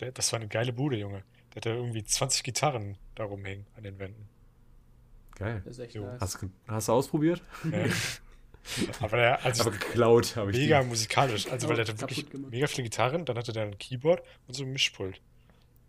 Der, 0.00 0.12
das 0.12 0.30
war 0.32 0.38
eine 0.40 0.48
geile 0.48 0.72
Bude, 0.72 0.96
Junge. 0.98 1.22
Der 1.50 1.56
hatte 1.56 1.70
irgendwie 1.70 2.04
20 2.04 2.42
Gitarren 2.42 2.98
da 3.14 3.24
rumhängen 3.24 3.66
an 3.76 3.82
den 3.84 3.98
Wänden. 3.98 4.28
Geil. 5.36 5.62
Das 5.64 5.78
ist 5.78 5.84
echt 5.84 5.94
Jo. 5.94 6.04
nice. 6.04 6.20
Hast, 6.20 6.42
du- 6.42 6.50
hast 6.68 6.88
du 6.88 6.92
ausprobiert? 6.92 7.42
Ne? 7.64 7.90
Aber 9.00 9.16
der, 9.16 9.44
also 9.44 9.62
Aber 9.62 9.70
geklaut 9.72 10.36
habe 10.36 10.50
ich 10.52 10.58
mega 10.58 10.82
die. 10.82 10.88
musikalisch. 10.88 11.50
Also, 11.50 11.68
weil 11.68 11.76
der 11.76 11.86
hatte 11.86 12.00
wirklich 12.00 12.26
mega 12.50 12.66
viele 12.66 12.84
Gitarren, 12.84 13.24
dann 13.24 13.36
hatte 13.36 13.52
der 13.52 13.64
ein 13.64 13.78
Keyboard 13.78 14.22
und 14.46 14.54
so 14.54 14.64
ein 14.64 14.72
Mischpult. 14.72 15.20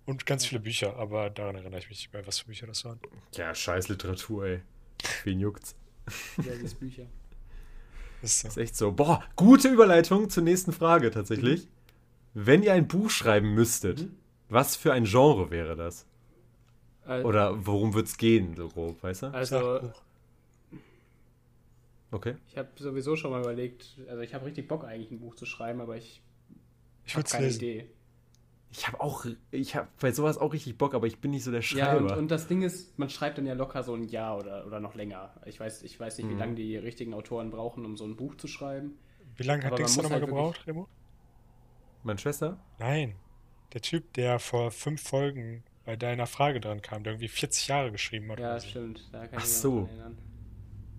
Und 0.05 0.25
ganz 0.25 0.45
viele 0.45 0.59
Bücher, 0.61 0.95
aber 0.97 1.29
daran 1.29 1.55
erinnere 1.55 1.79
ich 1.79 1.89
mich 1.89 1.99
nicht 1.99 2.13
mehr, 2.13 2.25
was 2.25 2.39
für 2.39 2.47
Bücher 2.47 2.65
das 2.67 2.83
waren. 2.85 2.99
Ja, 3.35 3.53
scheiß 3.53 3.87
Literatur, 3.89 4.45
ey. 4.45 4.61
Wen 5.23 5.39
juckt's? 5.39 5.75
Ja, 6.37 6.53
diese 6.61 6.75
Bücher. 6.75 7.03
Das 8.21 8.31
ist 8.33 8.41
so. 8.41 8.47
Ist 8.47 8.57
echt 8.57 8.75
so. 8.75 8.91
Boah, 8.91 9.23
gute 9.35 9.67
Überleitung 9.69 10.29
zur 10.29 10.43
nächsten 10.43 10.73
Frage 10.73 11.11
tatsächlich. 11.11 11.67
Wenn 12.33 12.63
ihr 12.63 12.73
ein 12.73 12.87
Buch 12.87 13.09
schreiben 13.09 13.53
müsstet, 13.53 14.01
Mhm. 14.01 14.15
was 14.49 14.75
für 14.75 14.93
ein 14.93 15.03
Genre 15.05 15.51
wäre 15.51 15.75
das? 15.75 16.05
Äh, 17.07 17.21
Oder 17.21 17.65
worum 17.65 17.93
wird's 17.93 18.17
gehen, 18.17 18.55
so 18.55 18.69
grob, 18.69 19.01
weißt 19.03 19.23
du? 19.23 19.27
also, 19.27 19.79
Sachbuch. 19.79 20.01
Okay. 22.11 22.35
ich 22.47 22.57
habe 22.57 22.69
sowieso 22.75 23.15
schon 23.15 23.31
mal 23.31 23.39
überlegt, 23.41 23.97
also 24.09 24.21
ich 24.21 24.33
habe 24.33 24.45
richtig 24.45 24.67
Bock 24.67 24.83
eigentlich 24.83 25.11
ein 25.11 25.19
Buch 25.19 25.35
zu 25.35 25.45
schreiben, 25.45 25.79
aber 25.81 25.95
ich 25.97 26.21
Ich 27.05 27.13
habe 27.13 27.19
würde 27.21 27.27
es 27.27 27.31
keine 27.31 27.45
lesen. 27.45 27.57
Idee. 27.63 27.89
Ich 28.73 28.87
habe 28.87 29.01
auch, 29.01 29.25
ich 29.51 29.75
habe 29.75 29.87
bei 29.99 30.11
sowas 30.13 30.37
auch 30.37 30.53
richtig 30.53 30.77
Bock, 30.77 30.93
aber 30.93 31.05
ich 31.07 31.19
bin 31.19 31.31
nicht 31.31 31.43
so 31.43 31.51
der 31.51 31.59
Ja, 31.61 31.65
Schreiber. 31.65 32.13
und, 32.13 32.17
und 32.19 32.31
das 32.31 32.47
Ding 32.47 32.61
ist, 32.61 32.97
man 32.97 33.09
schreibt 33.09 33.37
dann 33.37 33.45
ja 33.45 33.53
locker 33.53 33.83
so 33.83 33.93
ein 33.93 34.03
Jahr 34.05 34.37
oder, 34.37 34.65
oder 34.65 34.79
noch 34.79 34.95
länger. 34.95 35.33
Ich 35.45 35.59
weiß, 35.59 35.83
ich 35.83 35.99
weiß 35.99 36.17
nicht, 36.17 36.29
wie 36.29 36.33
Mhm. 36.33 36.39
lange 36.39 36.55
die 36.55 36.77
richtigen 36.77 37.13
Autoren 37.13 37.49
brauchen, 37.49 37.85
um 37.85 37.97
so 37.97 38.05
ein 38.05 38.15
Buch 38.15 38.35
zu 38.35 38.47
schreiben. 38.47 38.97
Wie 39.35 39.43
lange 39.43 39.63
hat 39.65 39.77
Dings 39.77 39.97
nochmal 39.97 40.19
halt 40.19 40.25
gebraucht, 40.25 40.65
Remo? 40.67 40.87
Meine 42.03 42.19
Schwester? 42.19 42.59
Nein. 42.79 43.15
Der 43.73 43.81
Typ, 43.81 44.13
der 44.13 44.39
vor 44.39 44.71
fünf 44.71 45.01
Folgen 45.01 45.63
bei 45.85 45.95
deiner 45.95 46.27
Frage 46.27 46.59
dran 46.61 46.81
kam, 46.81 47.03
der 47.03 47.13
irgendwie 47.13 47.27
40 47.29 47.67
Jahre 47.67 47.91
geschrieben 47.91 48.31
hat. 48.31 48.39
Ja, 48.39 48.51
oder 48.51 48.59
so. 48.59 48.67
stimmt. 48.67 49.09
Da 49.11 49.27
kann 49.27 49.29
Ach 49.39 49.43
ich 49.43 49.49
mich 49.49 49.53
so. 49.53 49.85
erinnern. 49.85 50.17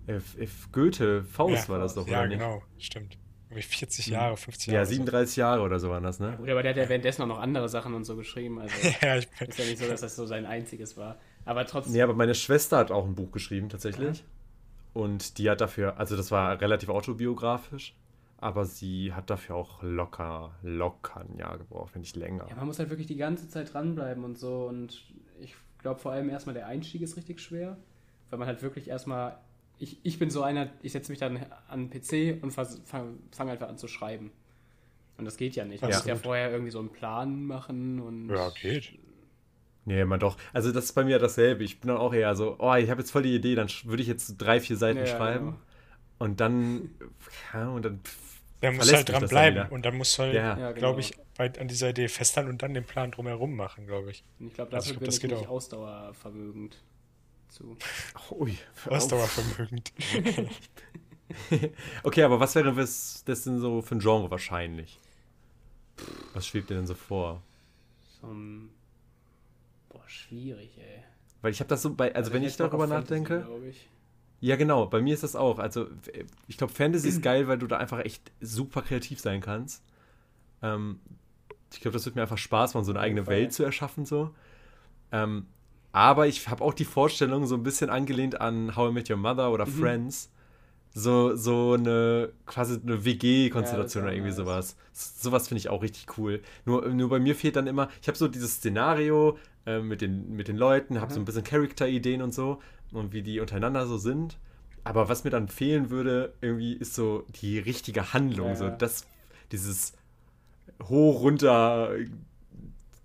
F, 0.07 0.37
F, 0.37 0.69
Goethe, 0.71 1.23
Faust 1.23 1.67
Ja, 1.67 1.73
war 1.73 1.79
das 1.79 1.95
doch, 1.95 2.07
Ja, 2.07 2.19
oder 2.19 2.27
nicht? 2.27 2.39
genau, 2.39 2.61
stimmt. 2.77 3.17
Irgendwie 3.49 3.61
40 3.63 4.07
Mhm. 4.07 4.13
Jahre, 4.13 4.37
50 4.37 4.67
Ja, 4.67 4.73
Jahre. 4.73 4.81
oder 4.83 4.89
37 4.89 5.35
Jahre 5.37 5.61
oder 5.61 5.79
so 5.79 5.89
waren 5.89 6.03
das, 6.03 6.19
ne? 6.19 6.35
Gut, 6.37 6.49
aber 6.49 6.63
der 6.63 6.71
hat 6.71 6.77
ja 6.77 6.89
währenddessen 6.89 7.21
auch 7.21 7.27
noch 7.27 7.39
andere 7.39 7.69
Sachen 7.69 7.93
und 7.93 8.03
so 8.03 8.15
geschrieben. 8.15 8.59
Also 8.59 8.75
So. 8.81 8.87
ja, 9.05 9.17
ich 9.17 9.29
bin, 9.29 9.47
ist 9.47 9.59
ja 9.59 9.65
nicht 9.65 9.77
so, 9.79 9.87
dass 9.87 10.01
das 10.01 10.15
so 10.15 10.25
sein 10.25 10.45
einziges 10.45 10.97
war. 10.97 11.17
Aber 11.45 11.65
trotzdem. 11.65 11.93
Nee, 11.93 12.01
aber 12.01 12.13
meine 12.13 12.35
Schwester 12.35 12.77
hat 12.77 12.91
auch 12.91 13.05
ein 13.05 13.15
Buch 13.15 13.31
geschrieben, 13.31 13.69
tatsächlich. 13.69 14.23
Und 14.93 15.37
die 15.37 15.49
hat 15.49 15.61
dafür, 15.61 15.97
also 15.99 16.15
das 16.17 16.29
war 16.31 16.59
relativ 16.61 16.89
autobiografisch, 16.89 17.95
aber 18.37 18.65
sie 18.65 19.13
hat 19.13 19.29
dafür 19.29 19.55
auch 19.55 19.81
locker, 19.81 20.53
locker 20.61 21.21
ein 21.21 21.37
Jahr 21.37 21.57
gebraucht, 21.57 21.93
wenn 21.95 22.01
nicht 22.01 22.15
länger. 22.15 22.45
Ja, 22.49 22.55
man 22.55 22.67
muss 22.67 22.77
halt 22.79 22.89
wirklich 22.89 23.07
die 23.07 23.15
ganze 23.17 23.47
Zeit 23.49 23.73
dranbleiben 23.73 24.23
und 24.23 24.37
so. 24.37 24.65
Und 24.67 25.03
ich 25.39 25.55
glaube 25.79 25.99
vor 25.99 26.11
allem 26.11 26.29
erstmal 26.29 26.53
der 26.53 26.67
Einstieg 26.67 27.01
ist 27.01 27.17
richtig 27.17 27.39
schwer, 27.39 27.77
weil 28.29 28.39
man 28.39 28.47
halt 28.47 28.61
wirklich 28.61 28.87
erstmal. 28.87 29.37
Ich, 29.79 29.97
ich 30.03 30.19
bin 30.19 30.29
so 30.29 30.43
einer, 30.43 30.69
ich 30.81 30.91
setze 30.93 31.11
mich 31.11 31.19
dann 31.19 31.45
an 31.67 31.89
den 31.89 32.01
PC 32.01 32.41
und 32.43 32.51
fange 32.51 32.69
fang 33.31 33.49
einfach 33.49 33.67
an 33.67 33.77
zu 33.77 33.87
schreiben. 33.87 34.31
Und 35.17 35.25
das 35.25 35.37
geht 35.37 35.55
ja 35.55 35.65
nicht. 35.65 35.81
Man 35.81 35.91
Ja. 35.91 35.97
muss 35.97 36.05
ja 36.05 36.15
vorher 36.15 36.51
irgendwie 36.51 36.71
so 36.71 36.79
einen 36.79 36.91
Plan 36.91 37.45
machen 37.45 37.99
und. 37.99 38.29
Ja, 38.29 38.49
geht. 38.49 38.93
Nee, 39.85 40.01
immer 40.01 40.17
doch. 40.17 40.37
Also 40.53 40.71
das 40.71 40.85
ist 40.85 40.93
bei 40.93 41.03
mir 41.03 41.19
dasselbe. 41.19 41.63
Ich 41.63 41.79
bin 41.81 41.89
dann 41.89 41.97
auch 41.97 42.13
eher 42.13 42.35
so, 42.35 42.55
oh, 42.59 42.73
ich 42.75 42.89
habe 42.89 43.01
jetzt 43.01 43.11
voll 43.11 43.23
die 43.23 43.35
Idee, 43.35 43.55
dann 43.55 43.67
würde 43.83 44.01
ich 44.01 44.07
jetzt 44.07 44.37
drei, 44.37 44.59
vier 44.61 44.77
Seiten 44.77 44.99
Ja, 44.99 45.05
schreiben. 45.07 45.45
genau. 45.47 45.59
Und 46.19 46.39
dann, 46.39 46.91
ja, 47.53 47.67
und 47.69 47.83
dann 47.83 47.99
Der 48.61 48.71
muss 48.71 48.91
halt 48.93 49.07
mich 49.09 49.15
dran 49.15 49.21
das 49.21 49.29
dann 49.29 49.29
bleiben 49.29 49.55
wieder. 49.57 49.71
und 49.71 49.85
dann 49.85 49.95
muss 49.97 50.17
halt, 50.19 50.33
Ja. 50.33 50.57
Ja, 50.57 50.67
genau. 50.71 50.73
glaube 50.79 51.01
ich, 51.01 51.13
bei, 51.37 51.51
an 51.59 51.67
dieser 51.67 51.89
Idee 51.89 52.07
festhalten 52.07 52.49
und 52.49 52.61
dann 52.61 52.73
den 52.73 52.85
Plan 52.85 53.11
drumherum 53.11 53.55
machen, 53.55 53.85
glaube 53.85 54.11
ich. 54.11 54.23
Und 54.39 54.47
ich 54.47 54.53
glaube, 54.53 54.73
Also 54.73 54.93
dafür 54.93 54.93
ich 54.93 54.99
glaub, 54.99 54.99
bin 54.99 55.05
das 55.07 55.15
ich 55.15 55.21
geht 55.21 55.31
nicht 55.31 55.47
auch. 55.47 55.51
ausdauervermögend 55.51 56.81
zu. 57.53 57.77
ui. 58.31 58.57
Ausdauervermögend. 58.87 59.93
Okay, 62.03 62.21
aber 62.21 62.39
was 62.39 62.53
wäre 62.53 62.73
das 62.73 63.23
das 63.25 63.43
denn 63.43 63.59
so 63.59 63.81
für 63.81 63.95
ein 63.95 63.99
Genre 63.99 64.29
wahrscheinlich? 64.29 64.99
Was 66.33 66.45
schwebt 66.45 66.69
dir 66.69 66.75
denn 66.75 66.85
so 66.85 66.93
vor? 66.93 67.41
So 68.21 68.27
ein. 68.27 68.69
Boah, 69.89 70.03
schwierig, 70.07 70.77
ey. 70.77 71.03
Weil 71.41 71.51
ich 71.51 71.59
habe 71.59 71.69
das 71.69 71.81
so 71.81 71.93
bei, 71.93 72.13
also 72.13 72.33
wenn 72.33 72.43
ich 72.43 72.55
darüber 72.55 72.87
Fantasy, 72.87 73.21
nachdenke, 73.21 73.47
ich. 73.67 73.89
ja 74.41 74.55
genau, 74.57 74.85
bei 74.85 75.01
mir 75.01 75.13
ist 75.13 75.23
das 75.23 75.35
auch. 75.35 75.57
Also 75.57 75.87
ich 76.47 76.57
glaube, 76.57 76.73
Fantasy 76.73 77.09
ist 77.09 77.23
geil, 77.23 77.47
weil 77.47 77.57
du 77.57 77.67
da 77.67 77.77
einfach 77.77 77.99
echt 77.99 78.31
super 78.39 78.81
kreativ 78.81 79.19
sein 79.19 79.41
kannst. 79.41 79.83
Ähm, 80.61 80.99
ich 81.73 81.81
glaube, 81.81 81.93
das 81.93 82.05
wird 82.05 82.15
mir 82.15 82.21
einfach 82.21 82.37
Spaß 82.37 82.75
machen, 82.75 82.85
so 82.85 82.91
eine 82.91 82.99
eigene. 82.99 83.25
Welt 83.27 83.53
zu 83.53 83.63
erschaffen 83.63 84.05
so. 84.05 84.35
Ähm, 85.11 85.47
aber 85.93 86.27
ich 86.27 86.49
habe 86.49 86.63
auch 86.63 86.75
die 86.75 86.85
Vorstellung 86.85 87.47
so 87.47 87.55
ein 87.55 87.63
bisschen 87.63 87.91
angelehnt 87.91 88.41
an 88.41 88.75
How 88.75 88.91
I 88.91 88.93
Met 88.93 89.09
Your 89.11 89.17
Mother 89.17 89.51
oder 89.51 89.65
Mhm. 89.65 89.71
Friends. 89.79 90.31
So, 90.95 91.35
so 91.35 91.73
eine 91.73 92.33
quasi 92.45 92.79
eine 92.83 93.05
WG-Konstellation 93.05 94.03
Ja, 94.03 94.07
oder 94.07 94.13
irgendwie 94.13 94.31
auch 94.31 94.35
sowas. 94.37 94.75
S- 94.93 95.21
Sowas 95.21 95.47
finde 95.47 95.59
ich 95.59 95.69
auch 95.69 95.81
richtig 95.83 96.17
cool. 96.17 96.41
Nur, 96.65 96.87
nur 96.89 97.09
bei 97.09 97.19
mir 97.19 97.35
fehlt 97.35 97.55
dann 97.55 97.67
immer, 97.67 97.89
ich 98.01 98.07
habe 98.07 98.17
so 98.17 98.27
dieses 98.27 98.55
Szenario 98.55 99.37
äh, 99.65 99.79
mit, 99.81 100.01
den, 100.01 100.35
mit 100.35 100.47
den 100.49 100.57
Leuten, 100.57 101.01
habe 101.01 101.11
so 101.13 101.19
Mhm. 101.19 101.23
ein 101.23 101.25
bisschen 101.25 101.43
Charakter-Ideen 101.43 102.21
und 102.21 102.33
so 102.33 102.59
und 102.91 103.13
wie 103.13 103.23
die 103.23 103.39
untereinander 103.39 103.87
so 103.87 103.97
sind. 103.97 104.37
Aber 104.83 105.09
was 105.09 105.23
mir 105.23 105.31
dann 105.31 105.47
fehlen 105.47 105.89
würde, 105.89 106.33
irgendwie 106.41 106.73
ist 106.73 106.95
so 106.95 107.25
die 107.41 107.59
richtige 107.59 108.13
Handlung. 108.13 108.49
Ja, 108.49 108.55
So 108.55 108.69
das, 108.69 109.07
dieses 109.51 109.93
hoch, 110.83 111.21
runter, 111.21 111.91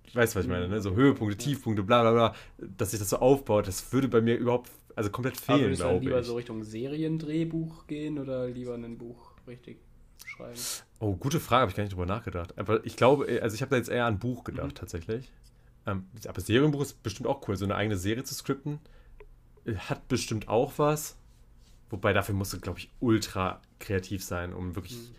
ich 0.08 0.16
weiß, 0.16 0.34
was 0.36 0.44
ich 0.44 0.50
meine, 0.50 0.68
ne? 0.68 0.80
so 0.80 0.94
Höhepunkte. 0.94 1.36
Tiefpunkte, 1.36 1.82
bla 1.82 2.02
bla 2.02 2.12
bla, 2.12 2.34
dass 2.58 2.90
sich 2.90 2.98
das 3.00 3.10
so 3.10 3.18
aufbaut, 3.18 3.68
das 3.68 3.92
würde 3.92 4.08
bei 4.08 4.20
mir 4.20 4.36
überhaupt, 4.36 4.70
also 4.96 5.10
komplett 5.10 5.36
fehlen, 5.36 5.60
würdest 5.62 5.80
du 5.80 5.84
dann 5.84 5.92
glaube 5.94 6.04
lieber 6.06 6.20
ich. 6.20 6.26
so 6.26 6.36
Richtung 6.36 6.64
Seriendrehbuch 6.64 7.86
gehen 7.86 8.18
oder 8.18 8.48
lieber 8.48 8.74
ein 8.74 8.98
Buch 8.98 9.32
richtig 9.46 9.78
schreiben? 10.26 10.58
Oh, 11.00 11.14
gute 11.14 11.40
Frage, 11.40 11.60
habe 11.62 11.70
ich 11.70 11.76
gar 11.76 11.84
nicht 11.84 11.92
drüber 11.92 12.06
nachgedacht. 12.06 12.58
Aber 12.58 12.84
ich 12.84 12.96
glaube, 12.96 13.40
also 13.42 13.54
ich 13.54 13.62
habe 13.62 13.70
da 13.70 13.76
jetzt 13.76 13.88
eher 13.88 14.06
an 14.06 14.14
ein 14.14 14.18
Buch 14.18 14.44
gedacht, 14.44 14.68
Mhm. 14.72 14.74
tatsächlich. 14.74 15.30
Ähm, 15.86 16.06
aber 16.26 16.40
Serienbuch 16.40 16.82
ist 16.82 17.02
bestimmt 17.02 17.28
auch 17.28 17.46
cool, 17.48 17.56
so 17.56 17.64
eine 17.64 17.74
eigene 17.76 17.96
Serie 17.96 18.24
zu 18.24 18.34
skripten. 18.34 18.78
äh, 19.64 19.74
Hat 19.74 20.08
bestimmt 20.08 20.48
auch 20.48 20.72
was. 20.78 21.16
Wobei 21.90 22.12
dafür 22.12 22.34
musst 22.34 22.52
du, 22.52 22.60
glaube 22.60 22.78
ich, 22.80 22.90
ultra 23.00 23.60
kreativ 23.78 24.22
sein, 24.24 24.52
um 24.52 24.74
wirklich. 24.74 24.96
Mhm. 24.98 25.14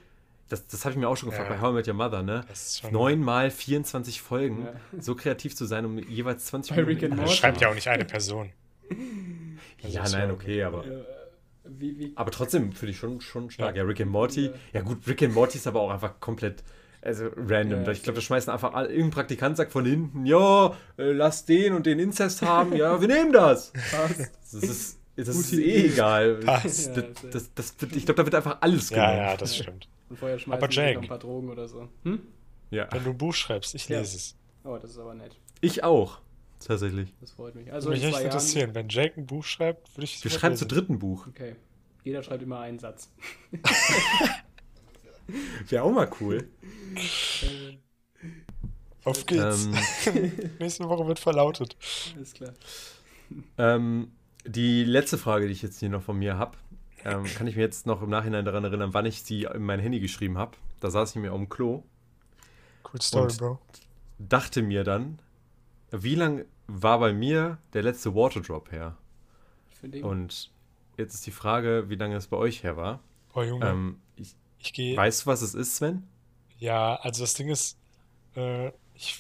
Das, 0.49 0.67
das 0.67 0.83
habe 0.83 0.93
ich 0.93 0.99
mir 0.99 1.07
auch 1.07 1.15
schon 1.15 1.29
gefragt 1.29 1.49
Ja. 1.49 1.55
bei 1.55 1.61
How 1.61 1.71
I 1.71 1.73
Met 1.75 1.87
Your 1.87 1.93
Mother, 1.93 2.23
ne? 2.23 2.43
Das 2.49 2.63
ist 2.67 2.79
schon. 2.81 2.91
Neun 2.91 3.21
mal 3.21 3.51
24 3.51 4.21
Folgen, 4.21 4.65
Ja. 4.65 5.01
so 5.01 5.15
kreativ 5.15 5.55
zu 5.55 5.65
sein, 5.65 5.85
um 5.85 5.97
jeweils 5.99 6.45
20 6.45 6.75
Bei 6.75 6.83
Rick 6.83 7.03
and 7.03 7.13
Inhalt 7.13 7.29
Das 7.29 7.35
schreibt 7.37 7.61
ja 7.61 7.69
auch 7.69 7.75
nicht 7.75 7.87
eine 7.87 8.05
Person. 8.05 8.51
Ja, 9.81 10.07
nein, 10.09 10.31
okay, 10.31 10.63
aber. 10.63 10.83
Wie, 11.63 11.99
wie, 11.99 12.13
Aber 12.15 12.31
trotzdem 12.31 12.71
finde 12.73 12.91
ich 12.91 12.97
schon, 12.97 13.21
schon 13.21 13.51
stark. 13.51 13.75
Ja. 13.75 13.83
Ja. 13.83 13.87
Rick 13.87 14.01
and 14.01 14.11
Morty. 14.11 14.45
Ja. 14.47 14.51
Ja. 14.73 14.81
gut, 14.81 15.07
Rick 15.07 15.21
and 15.21 15.33
Morty 15.35 15.57
ist 15.59 15.67
aber 15.67 15.81
auch 15.81 15.91
einfach 15.91 16.19
komplett 16.19 16.63
also 17.01 17.27
random. 17.37 17.83
Ja, 17.85 17.91
ich 17.91 18.01
glaube, 18.03 18.15
da 18.15 18.21
schmeißen 18.21 18.51
einfach 18.51 18.73
alle, 18.73 18.89
irgendein 18.89 19.11
Praktikant 19.11 19.55
sagt 19.55 19.71
von 19.71 19.85
hinten, 19.85 20.25
ja, 20.25 20.73
äh, 20.97 21.11
lass 21.11 21.45
den 21.45 21.73
und 21.73 21.85
den 21.85 21.99
Inzest 21.99 22.41
haben. 22.41 22.75
Ja, 22.75 22.99
wir 22.99 23.07
nehmen 23.07 23.31
das. 23.31 23.71
passt. 23.91 24.31
Das 24.51 24.53
ist, 24.63 24.99
das 25.15 25.27
ist 25.29 25.53
eh 25.53 25.85
egal. 25.85 26.35
Passt. 26.43 26.89
Das, 26.97 27.05
Ja, 27.23 27.29
das, 27.31 27.53
das, 27.53 27.75
ich 27.95 28.05
glaube, 28.05 28.15
da 28.17 28.25
wird 28.25 28.35
einfach 28.35 28.57
alles 28.61 28.89
Ja, 28.89 29.11
genommen. 29.11 29.27
ja, 29.29 29.37
das 29.37 29.55
stimmt. 29.55 29.87
Und 30.09 30.17
vorher 30.17 30.39
schmeißen 30.39 30.63
Aber 30.63 30.71
sie 30.71 30.93
noch 30.95 31.01
ein 31.03 31.07
paar 31.07 31.19
Drogen 31.19 31.49
oder 31.49 31.67
so. 31.67 31.87
Hm? 32.03 32.21
Ja. 32.71 32.87
Wenn 32.91 33.03
du 33.03 33.09
ein 33.11 33.17
Buch 33.17 33.33
schreibst, 33.33 33.75
ich 33.75 33.87
Ja. 33.89 33.99
lese 33.99 34.17
es. 34.17 34.35
Oh, 34.63 34.77
das 34.77 34.91
ist 34.91 34.97
aber 34.99 35.13
nett. 35.13 35.35
Ich 35.61 35.83
auch. 35.83 36.19
Tatsächlich. 36.59 37.13
Das 37.21 37.31
freut 37.31 37.55
mich. 37.55 37.71
Also 37.71 37.89
mich 37.89 37.99
in 38.01 38.05
echt 38.09 38.13
zwei 38.15 38.21
Jahren. 38.23 38.31
interessieren. 38.33 38.75
Wenn 38.75 38.89
Jake 38.89 39.19
ein 39.19 39.25
Buch 39.25 39.43
schreibt, 39.45 39.95
würde 39.95 40.03
ich 40.05 40.17
es 40.17 40.23
Wir 40.23 40.31
schreiben 40.31 40.55
zu 40.57 40.65
dritten 40.65 40.99
Buch. 40.99 41.27
Okay. 41.27 41.55
Jeder 42.03 42.21
schreibt 42.23 42.43
immer 42.43 42.59
einen 42.59 42.79
Satz. 42.79 43.11
Wäre 45.69 45.83
auch 45.83 45.91
mal 45.91 46.09
cool. 46.19 46.49
Auf 49.03 49.25
geht's. 49.25 49.67
ähm, 50.07 50.31
Nächste 50.59 50.87
Woche 50.89 51.07
wird 51.07 51.19
verlautet. 51.19 51.77
Alles 52.15 52.33
klar. 52.33 52.53
ähm, 53.57 54.11
die 54.45 54.83
letzte 54.83 55.17
Frage, 55.17 55.45
die 55.47 55.53
ich 55.53 55.61
jetzt 55.61 55.79
hier 55.79 55.89
noch 55.89 56.01
von 56.03 56.17
mir 56.17 56.37
habe, 56.37 56.57
ähm, 57.05 57.23
kann 57.25 57.47
ich 57.47 57.55
mir 57.55 57.61
jetzt 57.61 57.85
noch 57.85 58.01
im 58.01 58.09
Nachhinein 58.09 58.45
daran 58.45 58.63
erinnern, 58.63 58.93
wann 58.93 59.05
ich 59.05 59.23
sie 59.23 59.43
in 59.43 59.63
mein 59.63 59.79
Handy 59.79 59.99
geschrieben 59.99 60.37
habe. 60.37 60.57
Da 60.79 60.89
saß 60.89 61.11
ich 61.11 61.15
mir 61.21 61.31
auf 61.33 61.37
dem 61.39 61.49
Klo 61.49 61.83
Cool 62.91 63.01
Story, 63.01 63.23
Und- 63.31 63.37
Bro. 63.37 63.59
dachte 64.19 64.61
mir 64.61 64.83
dann, 64.83 65.19
wie 65.91 66.15
lang 66.15 66.45
war 66.67 66.99
bei 66.99 67.13
mir 67.13 67.57
der 67.73 67.83
letzte 67.83 68.13
Waterdrop 68.15 68.71
her? 68.71 68.97
Und 70.01 70.51
jetzt 70.97 71.13
ist 71.13 71.25
die 71.25 71.31
Frage, 71.31 71.85
wie 71.89 71.95
lange 71.95 72.15
es 72.15 72.27
bei 72.27 72.37
euch 72.37 72.63
her 72.63 72.75
war. 72.77 72.99
Oh 73.33 73.41
Junge, 73.43 73.67
Ähm, 73.69 73.99
ich, 74.15 74.35
ich 74.59 74.73
gehe. 74.73 74.97
weißt 74.97 75.21
du, 75.23 75.25
was 75.27 75.41
es 75.41 75.53
ist, 75.53 75.77
Sven? 75.77 76.07
Ja, 76.57 76.95
also 76.95 77.23
das 77.23 77.33
Ding 77.35 77.49
ist, 77.49 77.77
äh, 78.35 78.71
ich, 78.93 79.19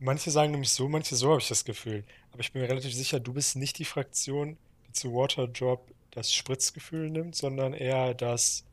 manche 0.00 0.30
sagen 0.30 0.50
nämlich 0.50 0.70
so, 0.70 0.88
manche 0.88 1.14
so, 1.14 1.30
habe 1.30 1.40
ich 1.40 1.48
das 1.48 1.64
Gefühl. 1.64 2.04
Aber 2.32 2.40
ich 2.40 2.52
bin 2.52 2.62
mir 2.62 2.68
relativ 2.68 2.92
sicher, 2.94 3.20
du 3.20 3.32
bist 3.32 3.54
nicht 3.56 3.78
die 3.78 3.84
Fraktion, 3.84 4.56
die 4.88 4.92
zu 4.92 5.12
Waterdrop 5.14 5.86
das 6.12 6.32
Spritzgefühl 6.32 7.10
nimmt, 7.10 7.34
sondern 7.34 7.74
eher 7.74 8.14
das 8.14 8.64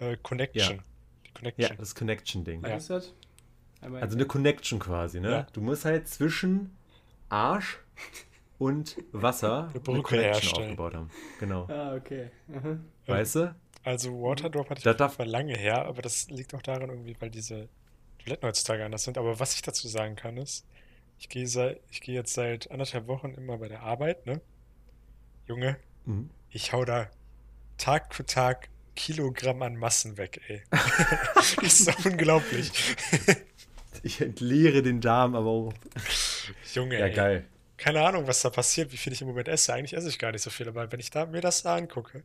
äh, 0.00 0.16
Connection. 0.22 0.82
Die 1.24 1.28
Ja, 1.28 1.32
Connection. 1.34 1.76
das 1.78 1.94
Connection-Ding. 1.94 2.62
Ja. 2.62 2.76
das? 2.76 2.90
Also 3.82 4.16
eine 4.16 4.26
Connection 4.26 4.78
quasi, 4.78 5.20
ne? 5.20 5.30
Ja. 5.30 5.46
Du 5.52 5.60
musst 5.60 5.84
halt 5.84 6.08
zwischen 6.08 6.76
Arsch 7.28 7.78
und 8.58 8.96
Wasser 9.12 9.68
Eine 9.70 9.80
Brücke 9.80 10.16
herstellen. 10.20 10.64
aufgebaut 10.70 10.94
haben. 10.94 11.10
Genau. 11.38 11.66
Ah, 11.68 11.94
okay. 11.94 12.30
Aha. 12.54 12.78
Weißt 13.06 13.34
du? 13.36 13.54
Also 13.84 14.12
Waterdrop 14.20 14.70
hatte 14.70 14.78
ich 14.78 14.84
Da 14.84 14.90
auf 14.92 14.98
jeden 14.98 15.16
darf- 15.18 15.26
lange 15.26 15.56
her, 15.56 15.84
aber 15.86 16.02
das 16.02 16.28
liegt 16.30 16.54
auch 16.54 16.62
daran 16.62 16.88
irgendwie, 16.90 17.14
weil 17.20 17.30
diese 17.30 17.68
Toiletten 18.18 18.48
heutzutage 18.48 18.84
anders 18.84 19.04
sind. 19.04 19.18
Aber 19.18 19.38
was 19.38 19.54
ich 19.54 19.62
dazu 19.62 19.86
sagen 19.86 20.16
kann 20.16 20.36
ist, 20.38 20.66
ich 21.18 21.28
gehe 21.28 21.46
seit, 21.46 21.80
ich 21.90 22.00
gehe 22.00 22.14
jetzt 22.14 22.34
seit 22.34 22.70
anderthalb 22.70 23.06
Wochen 23.06 23.32
immer 23.34 23.58
bei 23.58 23.68
der 23.68 23.82
Arbeit, 23.82 24.26
ne? 24.26 24.40
Junge, 25.46 25.76
Mhm. 26.06 26.30
Ich 26.56 26.72
hau 26.72 26.84
da 26.84 27.08
Tag 27.78 28.14
für 28.14 28.24
Tag 28.24 28.68
Kilogramm 28.94 29.60
an 29.62 29.76
Massen 29.76 30.16
weg, 30.16 30.40
ey. 30.48 30.62
ist 31.62 31.84
so 31.84 31.92
unglaublich. 32.08 32.72
Ich 34.02 34.22
entleere 34.22 34.82
den 34.82 35.02
Darm, 35.02 35.34
aber 35.34 35.50
auch. 35.50 35.72
Junge, 36.72 36.98
Ja, 36.98 37.06
ey. 37.06 37.12
geil. 37.14 37.44
Keine 37.76 38.00
Ahnung, 38.02 38.26
was 38.26 38.40
da 38.40 38.48
passiert, 38.48 38.90
wie 38.92 38.96
viel 38.96 39.12
ich 39.12 39.20
im 39.20 39.28
Moment 39.28 39.48
esse. 39.48 39.74
Eigentlich 39.74 39.92
esse 39.94 40.08
ich 40.08 40.18
gar 40.18 40.32
nicht 40.32 40.40
so 40.42 40.48
viel, 40.48 40.66
aber 40.66 40.90
wenn 40.90 40.98
ich 41.00 41.10
da, 41.10 41.26
mir 41.26 41.42
das 41.42 41.62
da 41.62 41.76
angucke. 41.76 42.22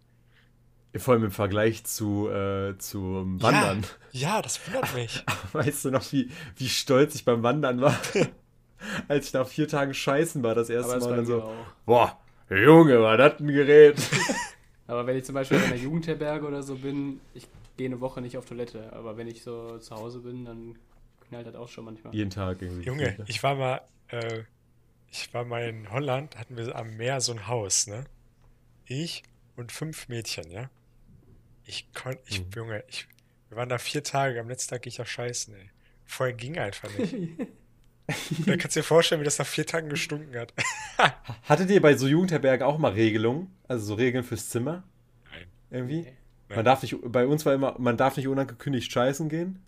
Vor 0.95 1.13
allem 1.13 1.25
im 1.25 1.31
Vergleich 1.31 1.83
zu, 1.83 2.29
äh, 2.29 2.77
zum 2.77 3.41
Wandern. 3.41 3.85
Ja, 4.13 4.35
ja, 4.35 4.41
das 4.41 4.65
wundert 4.65 4.93
mich. 4.93 5.25
Weißt 5.51 5.83
du 5.85 5.91
noch, 5.91 6.09
wie, 6.13 6.31
wie 6.55 6.69
stolz 6.69 7.15
ich 7.15 7.25
beim 7.25 7.43
Wandern 7.43 7.81
war? 7.81 7.99
Als 9.09 9.27
ich 9.27 9.33
nach 9.33 9.47
vier 9.47 9.67
Tagen 9.67 9.93
scheißen 9.93 10.41
war, 10.41 10.55
das 10.55 10.69
erste 10.69 10.93
Aber 10.93 10.99
das 10.99 11.03
Mal 11.03 11.09
bei 11.11 11.15
dann 11.17 11.25
so, 11.25 11.43
auch. 11.43 11.65
boah, 11.85 12.19
Junge, 12.57 12.99
war 13.01 13.17
das 13.17 13.39
ein 13.39 13.47
Gerät. 13.47 13.97
Aber 14.87 15.07
wenn 15.07 15.17
ich 15.17 15.23
zum 15.23 15.35
Beispiel 15.35 15.57
in 15.57 15.63
einer 15.63 15.75
Jugendherberge 15.75 16.45
oder 16.45 16.63
so 16.63 16.75
bin, 16.75 17.21
ich 17.33 17.47
gehe 17.77 17.87
eine 17.87 18.01
Woche 18.01 18.21
nicht 18.21 18.37
auf 18.37 18.45
Toilette. 18.45 18.91
Aber 18.93 19.15
wenn 19.17 19.27
ich 19.27 19.41
so 19.43 19.77
zu 19.79 19.95
Hause 19.95 20.19
bin, 20.19 20.45
dann 20.45 20.75
knallt 21.27 21.47
das 21.47 21.55
auch 21.55 21.69
schon 21.69 21.85
manchmal. 21.85 22.13
Jeden 22.13 22.29
Tag 22.29 22.61
irgendwie. 22.61 22.85
Junge, 22.85 23.17
ich 23.27 23.41
war 23.41 23.55
mal, 23.55 23.81
äh, 24.09 24.43
ich 25.09 25.33
war 25.33 25.45
mal 25.45 25.63
in 25.63 25.89
Holland, 25.91 26.37
hatten 26.37 26.57
wir 26.57 26.75
am 26.75 26.97
Meer 26.97 27.21
so 27.21 27.31
ein 27.31 27.47
Haus, 27.47 27.87
ne? 27.87 28.05
Ich 28.85 29.23
und 29.55 29.71
fünf 29.71 30.09
Mädchen, 30.09 30.51
ja? 30.51 30.69
Ich 31.63 31.93
konnte, 31.93 32.21
ich, 32.25 32.41
Mhm. 32.41 32.51
Junge, 32.55 32.83
ich, 32.89 33.07
wir 33.47 33.57
waren 33.57 33.69
da 33.69 33.77
vier 33.77 34.03
Tage, 34.03 34.39
am 34.41 34.49
letzten 34.49 34.71
Tag 34.71 34.81
gehe 34.81 34.89
ich 34.89 34.97
ja 34.97 35.05
scheißen, 35.05 35.53
ey. 35.55 35.69
Vorher 36.05 36.35
ging 36.35 36.57
einfach 36.57 36.89
nicht. 36.97 37.15
da 38.45 38.57
kannst 38.57 38.75
du 38.75 38.79
dir 38.79 38.83
vorstellen, 38.83 39.21
wie 39.21 39.25
das 39.25 39.39
nach 39.39 39.45
vier 39.45 39.65
Tagen 39.65 39.89
gestunken 39.89 40.35
hat. 40.37 40.53
Hattet 41.43 41.69
ihr 41.69 41.81
bei 41.81 41.95
so 41.95 42.07
Jugendherbergen 42.07 42.65
auch 42.65 42.77
mal 42.77 42.93
Regelungen? 42.93 43.51
Also 43.67 43.85
so 43.85 43.93
Regeln 43.95 44.23
fürs 44.23 44.49
Zimmer? 44.49 44.83
Irgendwie. 45.69 46.01
Nee. 46.01 46.55
Man 46.55 46.65
darf 46.65 46.81
nicht, 46.81 46.95
bei 47.03 47.25
uns 47.25 47.45
war 47.45 47.53
immer, 47.53 47.75
man 47.79 47.97
darf 47.97 48.17
nicht 48.17 48.27
unangekündigt 48.27 48.91
scheißen 48.91 49.29
gehen, 49.29 49.63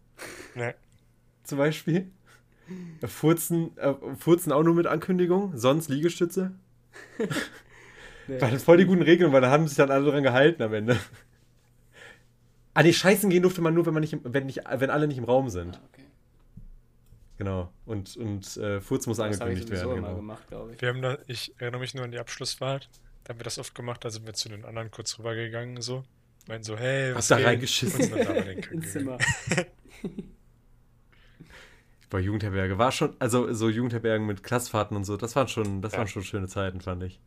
Ne, 0.56 0.76
zum 1.44 1.58
Beispiel. 1.58 2.12
Furzen, 3.04 3.76
äh, 3.78 3.94
Furzen 4.18 4.52
auch 4.52 4.64
nur 4.64 4.76
mit 4.76 4.88
Ankündigung, 4.88 5.58
sonst 5.58 5.90
Liegestütze. 5.90 6.52
Nee. 8.26 8.40
Weil 8.40 8.52
das 8.52 8.64
voll 8.64 8.78
die 8.78 8.86
guten 8.86 9.02
Regeln, 9.02 9.34
weil 9.34 9.42
da 9.42 9.50
haben 9.50 9.68
sich 9.68 9.76
dann 9.76 9.92
alle 9.92 10.10
dran 10.10 10.24
gehalten 10.24 10.64
am 10.64 10.74
Ende. 10.74 10.98
Ah, 12.74 12.82
nee, 12.82 12.94
scheißen 12.94 13.30
gehen 13.30 13.44
durfte 13.44 13.62
man 13.62 13.74
nur, 13.74 13.86
wenn 13.86 13.94
man 13.94 14.00
nicht, 14.00 14.14
im, 14.14 14.22
wenn 14.24 14.46
nicht, 14.46 14.62
wenn 14.66 14.90
alle 14.90 15.08
nicht 15.10 15.18
im 15.18 15.26
Raum 15.26 15.50
sind. 15.50 15.76
Ah, 15.76 15.82
okay. 15.92 16.06
Genau. 17.44 17.72
Und, 17.86 18.16
und 18.18 18.58
äh, 18.58 18.80
Furz 18.82 19.06
muss 19.08 19.18
Das 19.18 19.26
angekündigt 19.40 19.70
werden. 19.70 19.92
immer 19.92 19.96
Genau. 20.08 20.16
gemacht, 20.16 20.48
glaube 20.48 20.74
ich. 20.74 20.82
wir 20.82 20.90
haben 20.90 21.02
da, 21.02 21.18
ich 21.28 21.54
erinnere 21.60 21.82
mich 21.82 21.94
nur 21.94 22.04
an 22.06 22.12
die 22.12 22.20
Abschlussfahrt. 22.20 22.90
Da 23.24 23.30
haben 23.34 23.40
wir 23.40 23.44
das 23.44 23.58
oft 23.60 23.74
gemacht, 23.76 24.04
da 24.06 24.10
sind 24.10 24.26
wir 24.26 24.34
zu 24.34 24.50
den 24.50 24.66
anderen 24.66 24.92
kurz 24.92 25.18
rübergegangen, 25.20 25.82
so. 25.82 26.04
Meinen 26.48 26.64
so, 26.64 26.78
hey, 26.78 27.16
was 27.16 27.28
da 27.30 27.38
geht? 27.38 27.46
reingeschissen? 27.46 28.02
Und 28.02 28.12
dann 28.12 28.26
da 28.36 28.42
den 28.42 28.60
Ins. 28.72 28.92
Zimmer. 28.92 29.18
Bei 32.10 32.20
Jugendherberge 32.20 32.78
war 32.78 32.92
schon, 32.92 33.16
also 33.20 33.52
so 33.54 33.70
Jugendherbergen 33.70 34.28
mit 34.28 34.44
Klassfahrten 34.44 34.96
und 34.96 35.04
so, 35.04 35.18
das 35.18 35.36
waren 35.36 35.48
schon, 35.48 35.82
das 35.82 35.94
Ja. 35.94 36.00
waren 36.00 36.08
schon 36.08 36.24
schöne 36.24 36.48
Zeiten, 36.48 36.80
fand 36.82 37.04
ich. 37.04 37.20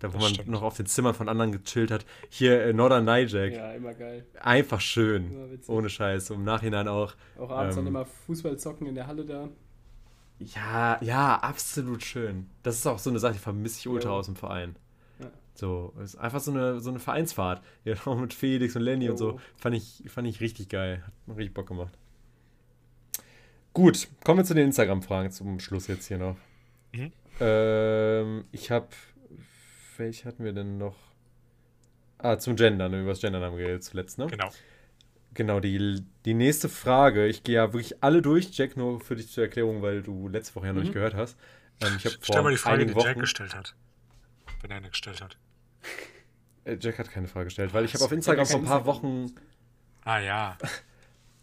Da, 0.00 0.08
wo 0.08 0.12
Das 0.12 0.22
man 0.22 0.34
stimmt. 0.34 0.48
noch 0.48 0.62
auf 0.62 0.76
den 0.76 0.86
Zimmern 0.86 1.14
von 1.14 1.28
anderen 1.28 1.50
gechillt 1.52 1.90
hat. 1.90 2.06
Hier 2.28 2.62
äh, 2.64 2.72
Northern 2.72 3.04
Nijack. 3.04 3.52
Ja, 3.52 3.72
immer 3.72 3.94
geil. 3.94 4.24
Einfach 4.40 4.80
schön. 4.80 5.58
Ohne 5.66 5.88
Scheiß. 5.90 6.30
Im 6.30 6.44
Nachhinein 6.44 6.86
auch. 6.88 7.14
Auch 7.38 7.50
abends 7.50 7.74
dann 7.76 7.84
Ähm, 7.84 7.88
immer 7.94 8.04
Fußball 8.04 8.56
zocken 8.58 8.86
in 8.86 8.94
der 8.94 9.06
Halle 9.08 9.24
da. 9.24 9.48
Ja, 10.38 10.98
ja, 11.02 11.34
absolut 11.36 12.04
schön. 12.04 12.46
Das 12.62 12.76
ist 12.76 12.86
auch 12.86 13.00
so 13.00 13.10
eine 13.10 13.18
Sache, 13.18 13.32
die 13.32 13.38
vermisse 13.40 13.78
ich 13.80 13.88
ultra 13.88 14.10
Jo. 14.10 14.14
aus 14.16 14.26
dem 14.26 14.36
Verein. 14.36 14.76
Ja. 15.18 15.26
So, 15.54 15.92
es 15.98 16.14
ist 16.14 16.20
einfach 16.20 16.38
so 16.38 16.52
eine, 16.52 16.78
so 16.80 16.90
eine 16.90 17.00
Vereinsfahrt. 17.00 17.60
Ja, 17.84 17.94
auch 18.04 18.16
mit 18.16 18.32
Felix 18.34 18.76
und 18.76 18.82
Lenny 18.82 19.08
und 19.10 19.16
so. 19.16 19.40
Fand 19.56 19.74
ich, 19.74 20.04
fand 20.06 20.28
ich 20.28 20.40
richtig 20.40 20.68
geil. 20.68 21.02
Hat 21.04 21.12
mir 21.26 21.36
richtig 21.36 21.54
Bock 21.54 21.66
gemacht. 21.66 21.92
Gut, 23.72 24.08
kommen 24.24 24.38
wir 24.38 24.44
zu 24.44 24.54
den 24.54 24.66
Instagram-Fragen 24.66 25.30
zum 25.32 25.58
Schluss 25.60 25.86
jetzt 25.88 26.06
hier 26.06 26.18
noch. 26.18 26.36
Mhm. 26.92 27.12
Ähm, 27.40 28.44
ich 28.50 28.70
habe, 28.70 28.88
welche 29.98 30.24
hatten 30.26 30.44
wir 30.44 30.52
denn 30.52 30.78
noch? 30.78 30.96
Ah, 32.18 32.38
zum 32.38 32.56
Gendern, 32.56 32.92
über 32.94 33.10
das 33.10 33.20
Gendern 33.20 33.42
haben 33.42 33.56
wir 33.56 33.64
geredet 33.64 33.84
zuletzt, 33.84 34.18
ne? 34.18 34.26
Genau. 34.26 34.50
Genau, 35.34 35.60
die, 35.60 36.02
die 36.24 36.34
nächste 36.34 36.68
Frage. 36.68 37.26
Ich 37.26 37.44
gehe 37.44 37.56
ja 37.56 37.72
wirklich 37.72 38.02
alle 38.02 38.22
durch, 38.22 38.56
Jack, 38.56 38.76
nur 38.76 39.00
für 39.00 39.14
dich 39.14 39.30
zur 39.30 39.44
Erklärung, 39.44 39.82
weil 39.82 40.02
du 40.02 40.26
letzte 40.28 40.56
Woche 40.56 40.66
ja 40.66 40.72
noch 40.72 40.78
Mhm. 40.80 40.84
nicht 40.84 40.94
gehört 40.94 41.14
hast. 41.14 41.38
Ähm, 41.80 41.96
ich 41.96 42.06
habe 42.06 42.42
mal 42.42 42.50
die 42.50 42.56
Frage, 42.56 42.78
die 42.78 42.82
einigen 42.84 42.98
Jack 43.00 43.10
Wochen, 43.14 43.20
gestellt 43.20 43.54
hat. 43.54 43.74
Wenn 44.62 44.70
er 44.72 44.78
eine 44.78 44.88
gestellt 44.88 45.20
hat. 45.22 45.36
äh, 46.64 46.76
Jack 46.80 46.98
hat 46.98 47.10
keine 47.12 47.28
Frage 47.28 47.44
gestellt, 47.46 47.72
weil 47.72 47.84
ich 47.84 47.94
habe 47.94 48.04
auf 48.04 48.10
Instagram 48.10 48.46
Jack 48.46 48.50
vor 48.52 48.60
ein 48.60 48.64
paar. 48.66 48.86
Wochen, 48.86 49.32
Ah 50.04 50.18
ja. 50.18 50.56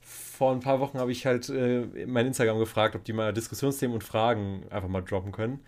vor 0.02 0.52
ein 0.52 0.60
paar 0.60 0.80
Wochen 0.82 0.98
habe 1.00 1.12
ich 1.14 1.26
halt 1.26 1.48
äh, 1.50 2.06
mein 2.06 2.26
Instagram 2.28 2.60
gefragt, 2.60 2.96
ob 2.96 3.06
die 3.06 3.14
mal 3.14 3.32
Diskussionsthemen 3.32 3.94
und 3.94 4.04
Fragen 4.04 4.66
einfach 4.72 4.90
mal 4.90 5.02
droppen 5.02 5.32
können. 5.32 5.60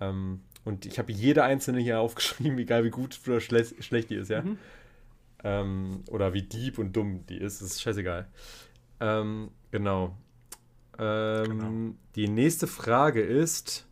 Ähm, 0.00 0.40
und 0.64 0.86
ich 0.86 0.98
habe 0.98 1.12
jede 1.12 1.44
einzelne 1.44 1.80
hier 1.80 2.00
aufgeschrieben, 2.00 2.58
egal 2.58 2.84
wie 2.84 2.90
gut 2.90 3.20
oder 3.26 3.40
schle 3.40 3.64
schlecht 3.64 4.10
die 4.10 4.16
ist, 4.16 4.28
ja. 4.30 4.42
Mhm. 4.42 4.58
Ähm, 5.44 6.04
oder 6.08 6.32
wie 6.34 6.42
deep 6.42 6.78
und 6.78 6.94
dumm 6.94 7.26
die 7.26 7.38
ist, 7.38 7.60
ist 7.62 7.82
scheißegal. 7.82 8.28
Ähm, 9.00 9.50
genau. 9.70 10.16
Ähm, 10.98 11.44
Genau. 11.44 11.94
Die 12.14 12.28
nächste 12.28 12.66
Frage 12.66 13.22
ist, 13.22 13.86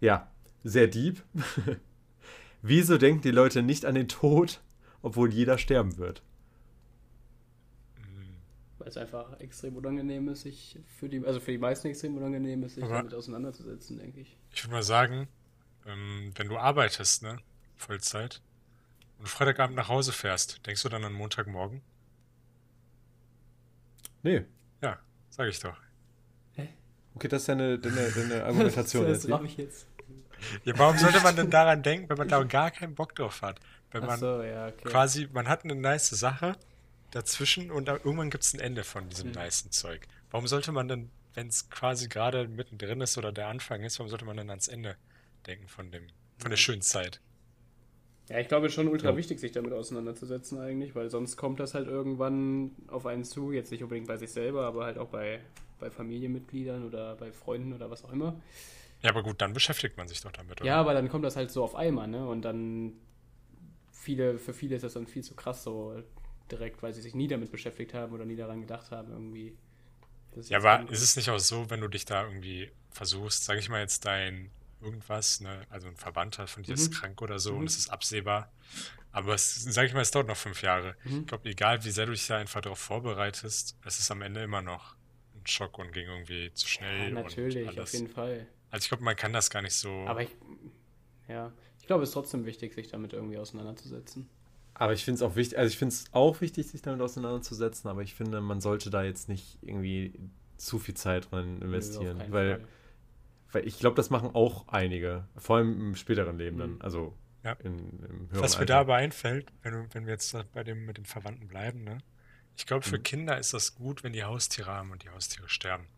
ja, 0.00 0.30
sehr 0.64 0.86
deep. 0.86 1.22
Wieso 2.62 2.96
denken 2.98 3.22
die 3.22 3.30
Leute 3.30 3.62
nicht 3.62 3.84
an 3.84 3.94
den 3.94 4.08
Tod, 4.08 4.60
obwohl 5.02 5.32
jeder 5.32 5.58
sterben 5.58 5.96
wird? 5.98 6.22
Weil 8.78 8.88
es 8.88 8.96
einfach 8.96 9.38
extrem 9.40 9.76
unangenehm 9.76 10.28
ist, 10.28 10.42
sich 10.42 10.78
für 10.98 11.08
die, 11.08 11.24
also 11.24 11.40
für 11.40 11.52
die 11.52 11.58
meisten 11.58 11.88
extrem 11.88 12.16
unangenehm 12.16 12.62
ist, 12.62 12.76
sich 12.76 12.84
Aber- 12.84 12.96
damit 12.96 13.12
auseinanderzusetzen, 13.14 13.98
denke 13.98 14.20
ich. 14.20 14.38
Ich 14.54 14.64
würde 14.64 14.72
mal 14.72 14.82
sagen, 14.82 15.28
ähm, 15.90 16.32
wenn 16.36 16.48
du 16.48 16.58
arbeitest, 16.58 17.22
ne? 17.22 17.38
Vollzeit, 17.76 18.40
und 19.18 19.28
Freitagabend 19.28 19.76
nach 19.76 19.88
Hause 19.88 20.12
fährst, 20.12 20.66
denkst 20.66 20.82
du 20.82 20.88
dann 20.88 21.04
an 21.04 21.12
Montagmorgen? 21.12 21.82
Nee. 24.22 24.44
Ja, 24.82 24.98
sag 25.30 25.48
ich 25.48 25.58
doch. 25.60 25.76
Okay, 27.14 27.26
das 27.28 27.42
ist 27.42 27.48
deine, 27.48 27.78
deine, 27.78 28.10
deine 28.12 28.44
Argumentation 28.46 29.04
das 29.04 29.24
jetzt. 29.24 29.30
das 29.30 29.42
ich 29.42 29.56
jetzt. 29.56 29.86
Ja, 30.64 30.78
warum 30.78 30.96
sollte 30.96 31.20
man 31.20 31.36
denn 31.36 31.50
daran 31.50 31.82
denken, 31.82 32.08
wenn 32.08 32.16
man 32.16 32.28
da 32.28 32.42
gar 32.44 32.70
keinen 32.70 32.94
Bock 32.94 33.14
drauf 33.14 33.42
hat? 33.42 33.60
Wenn 33.90 34.02
man 34.02 34.12
Achso, 34.12 34.42
ja, 34.42 34.68
okay. 34.68 34.88
quasi, 34.88 35.28
man 35.32 35.48
hat 35.48 35.64
eine 35.64 35.74
nice 35.74 36.08
Sache 36.10 36.56
dazwischen 37.10 37.70
und 37.70 37.86
da, 37.88 37.94
irgendwann 37.96 38.30
gibt 38.30 38.44
es 38.44 38.54
ein 38.54 38.60
Ende 38.60 38.84
von 38.84 39.08
diesem 39.08 39.32
Mhm. 39.32 39.38
nicen 39.42 39.72
Zeug. 39.72 40.06
Warum 40.30 40.46
sollte 40.46 40.70
man 40.72 40.86
denn, 40.88 41.10
wenn 41.34 41.48
es 41.48 41.68
quasi 41.68 42.08
gerade 42.08 42.46
mittendrin 42.46 43.00
ist 43.00 43.18
oder 43.18 43.32
der 43.32 43.48
Anfang 43.48 43.82
ist, 43.82 43.98
warum 43.98 44.08
sollte 44.08 44.24
man 44.24 44.36
dann 44.36 44.48
ans 44.48 44.68
Ende 44.68 44.96
denken 45.46 45.68
von 45.68 45.90
dem, 45.90 46.06
von 46.38 46.50
der 46.50 46.56
schönen 46.56 46.82
Zeit? 46.82 47.20
Ja, 48.28 48.38
ich 48.38 48.48
glaube, 48.48 48.66
es 48.66 48.70
ist 48.72 48.76
schon 48.76 48.88
ultra 48.88 49.10
Ja. 49.10 49.16
wichtig, 49.16 49.40
sich 49.40 49.50
damit 49.52 49.72
auseinanderzusetzen 49.72 50.58
eigentlich, 50.58 50.94
weil 50.94 51.10
sonst 51.10 51.36
kommt 51.36 51.58
das 51.58 51.74
halt 51.74 51.88
irgendwann 51.88 52.70
auf 52.86 53.06
einen 53.06 53.24
zu, 53.24 53.50
jetzt 53.50 53.72
nicht 53.72 53.82
unbedingt 53.82 54.06
bei 54.06 54.16
sich 54.16 54.30
selber, 54.30 54.66
aber 54.66 54.84
halt 54.84 54.98
auch 54.98 55.08
bei, 55.08 55.40
bei 55.80 55.90
Familienmitgliedern 55.90 56.84
oder 56.86 57.16
bei 57.16 57.32
Freunden 57.32 57.72
oder 57.72 57.90
was 57.90 58.04
auch 58.04 58.12
immer. 58.12 58.40
Ja, 59.02 59.10
aber 59.10 59.22
gut, 59.22 59.40
dann 59.40 59.52
beschäftigt 59.52 59.96
man 59.96 60.06
sich 60.06 60.20
doch 60.20 60.30
damit, 60.30 60.60
oder? 60.60 60.66
Ja, 60.66 60.76
aber 60.76 60.94
dann 60.94 61.08
kommt 61.08 61.24
das 61.24 61.34
halt 61.36 61.50
so 61.50 61.64
auf 61.64 61.74
einmal, 61.74 62.06
ne? 62.06 62.28
Und 62.28 62.42
dann 62.42 62.92
viele, 63.90 64.38
für 64.38 64.52
viele 64.54 64.76
ist 64.76 64.82
das 64.82 64.94
dann 64.94 65.06
viel 65.06 65.24
zu 65.24 65.34
krass 65.34 65.64
so 65.64 66.02
direkt, 66.50 66.82
weil 66.82 66.92
sie 66.92 67.00
sich 67.02 67.14
nie 67.14 67.28
damit 67.28 67.50
beschäftigt 67.50 67.94
haben 67.94 68.12
oder 68.12 68.24
nie 68.24 68.36
daran 68.36 68.60
gedacht 68.60 68.90
haben, 68.90 69.10
irgendwie. 69.10 69.56
Ja, 70.48 70.58
aber 70.58 70.88
ist 70.90 71.02
es 71.02 71.16
nicht 71.16 71.30
auch 71.30 71.38
so, 71.38 71.70
wenn 71.70 71.80
du 71.80 71.88
dich 71.88 72.04
da 72.04 72.24
irgendwie 72.24 72.70
versuchst, 72.90 73.44
sag 73.44 73.58
ich 73.58 73.68
mal 73.68 73.80
jetzt 73.80 74.04
dein 74.04 74.50
irgendwas, 74.80 75.40
ne, 75.40 75.66
also 75.70 75.88
ein 75.88 75.96
Verwandter 75.96 76.46
von 76.46 76.62
dir 76.62 76.74
ist 76.74 76.90
Mhm. 76.90 76.94
krank 76.94 77.22
oder 77.22 77.38
so 77.38 77.52
Mhm. 77.52 77.58
und 77.60 77.66
es 77.66 77.76
ist 77.78 77.88
absehbar, 77.90 78.50
aber 79.12 79.34
es, 79.34 79.54
sag 79.64 79.86
ich 79.86 79.92
mal, 79.94 80.00
es 80.02 80.10
dauert 80.10 80.28
noch 80.28 80.36
fünf 80.36 80.62
Jahre. 80.62 80.96
Mhm. 81.04 81.20
Ich 81.20 81.26
glaube, 81.26 81.48
egal 81.48 81.84
wie 81.84 81.90
sehr 81.90 82.06
du 82.06 82.12
dich 82.12 82.26
da 82.26 82.38
einfach 82.38 82.60
darauf 82.60 82.78
vorbereitest, 82.78 83.76
es 83.84 83.98
ist 83.98 84.10
am 84.10 84.22
Ende 84.22 84.42
immer 84.42 84.62
noch 84.62 84.96
ein 85.34 85.46
Schock 85.46 85.78
und 85.78 85.92
ging 85.92 86.06
irgendwie 86.06 86.52
zu 86.54 86.66
schnell 86.68 87.00
Ja, 87.00 87.06
und 87.08 87.14
natürlich, 87.14 87.78
auf 87.78 87.92
jeden 87.92 88.08
Fall. 88.08 88.46
Also 88.70 88.84
ich 88.84 88.88
glaube, 88.88 89.04
man 89.04 89.16
kann 89.16 89.32
das 89.32 89.50
gar 89.50 89.62
nicht 89.62 89.74
so. 89.74 89.90
Aber 90.06 90.22
ich, 90.22 90.30
ja, 91.28 91.52
ich 91.80 91.86
glaube, 91.86 92.02
es 92.04 92.10
ist 92.10 92.14
trotzdem 92.14 92.46
wichtig, 92.46 92.74
sich 92.74 92.88
damit 92.88 93.12
irgendwie 93.12 93.38
auseinanderzusetzen. 93.38 94.28
Aber 94.74 94.92
ich 94.92 95.04
finde 95.04 95.16
es 95.16 95.22
auch 95.22 95.36
wichtig, 95.36 95.58
also 95.58 95.70
ich 95.70 95.76
finde 95.78 95.94
es 95.94 96.04
auch 96.12 96.40
wichtig, 96.40 96.68
sich 96.68 96.80
damit 96.80 97.00
auseinanderzusetzen, 97.02 97.90
aber 97.90 98.02
ich 98.02 98.14
finde, 98.14 98.40
man 98.40 98.60
sollte 98.60 98.88
da 98.90 99.02
jetzt 99.02 99.28
nicht 99.28 99.58
irgendwie 99.62 100.14
zu 100.56 100.78
viel 100.78 100.94
Zeit 100.94 101.32
rein 101.32 101.60
investieren, 101.60 102.22
weil, 102.30 102.58
Fall. 102.60 102.68
Weil 103.52 103.66
ich 103.66 103.78
glaube, 103.78 103.96
das 103.96 104.10
machen 104.10 104.30
auch 104.34 104.68
einige, 104.68 105.28
vor 105.36 105.56
allem 105.56 105.78
im 105.80 105.96
späteren 105.96 106.38
Leben 106.38 106.58
dann, 106.58 106.76
Mhm. 106.76 106.82
also 106.82 107.16
Ja. 107.44 107.56
in, 107.58 107.78
im 108.04 108.30
höheren 108.30 108.40
Was 108.42 108.54
mir 108.54 108.60
Alter. 108.60 108.66
da 108.66 108.80
aber 108.80 108.96
einfällt, 108.96 109.52
wenn, 109.62 109.92
wenn 109.94 110.06
wir 110.06 110.12
jetzt 110.14 110.36
bei 110.52 110.64
dem 110.64 110.84
mit 110.86 110.96
den 110.98 111.06
Verwandten 111.06 111.48
bleiben, 111.48 111.84
ne? 111.84 111.98
Ich 112.56 112.66
glaube, 112.66 112.84
für 112.84 112.98
Mhm. 112.98 113.02
Kinder 113.02 113.38
ist 113.38 113.54
das 113.54 113.74
gut, 113.74 114.04
wenn 114.04 114.12
die 114.12 114.24
Haustiere 114.24 114.70
haben 114.70 114.90
und 114.92 115.02
die 115.04 115.10
Haustiere 115.10 115.48
sterben. 115.48 115.88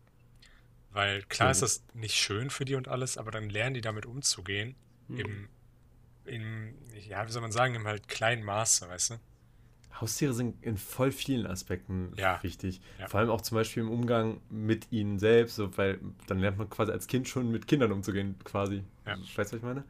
Weil 0.91 1.23
klar 1.23 1.47
Mhm. 1.47 1.51
ist 1.51 1.61
das 1.61 1.83
nicht 1.93 2.15
schön 2.15 2.49
für 2.49 2.65
die 2.65 2.75
und 2.75 2.87
alles, 2.87 3.17
aber 3.17 3.31
dann 3.31 3.49
lernen 3.49 3.73
die 3.73 3.81
damit 3.81 4.05
umzugehen. 4.05 4.75
Mhm. 5.07 5.17
Im, 5.19 5.49
im, 6.25 6.75
ja, 7.07 7.27
wie 7.27 7.31
soll 7.31 7.41
man 7.43 7.51
sagen, 7.51 7.75
im 7.75 7.87
halt 7.87 8.07
kleinen 8.09 8.43
Maße, 8.43 8.89
weißt 8.89 9.11
du? 9.11 9.15
Haustiere 9.99 10.33
sind 10.33 10.63
in 10.63 10.77
voll 10.77 11.11
vielen 11.11 11.45
Aspekten 11.45 12.13
Ja. 12.17 12.41
wichtig. 12.43 12.81
Ja. 12.99 13.07
Vor 13.07 13.19
allem 13.19 13.29
auch 13.29 13.41
zum 13.41 13.55
Beispiel 13.55 13.83
im 13.83 13.91
Umgang 13.91 14.41
mit 14.49 14.91
ihnen 14.91 15.19
selbst, 15.19 15.55
so, 15.55 15.77
weil 15.77 15.99
dann 16.27 16.39
lernt 16.39 16.57
man 16.57 16.69
quasi 16.69 16.91
als 16.91 17.07
Kind 17.07 17.27
schon 17.27 17.51
mit 17.51 17.67
Kindern 17.67 17.91
umzugehen, 17.91 18.35
quasi. 18.43 18.83
Ja. 19.05 19.17
Weißt 19.17 19.35
du, 19.37 19.37
was 19.37 19.53
ich 19.53 19.61
meine? 19.61 19.83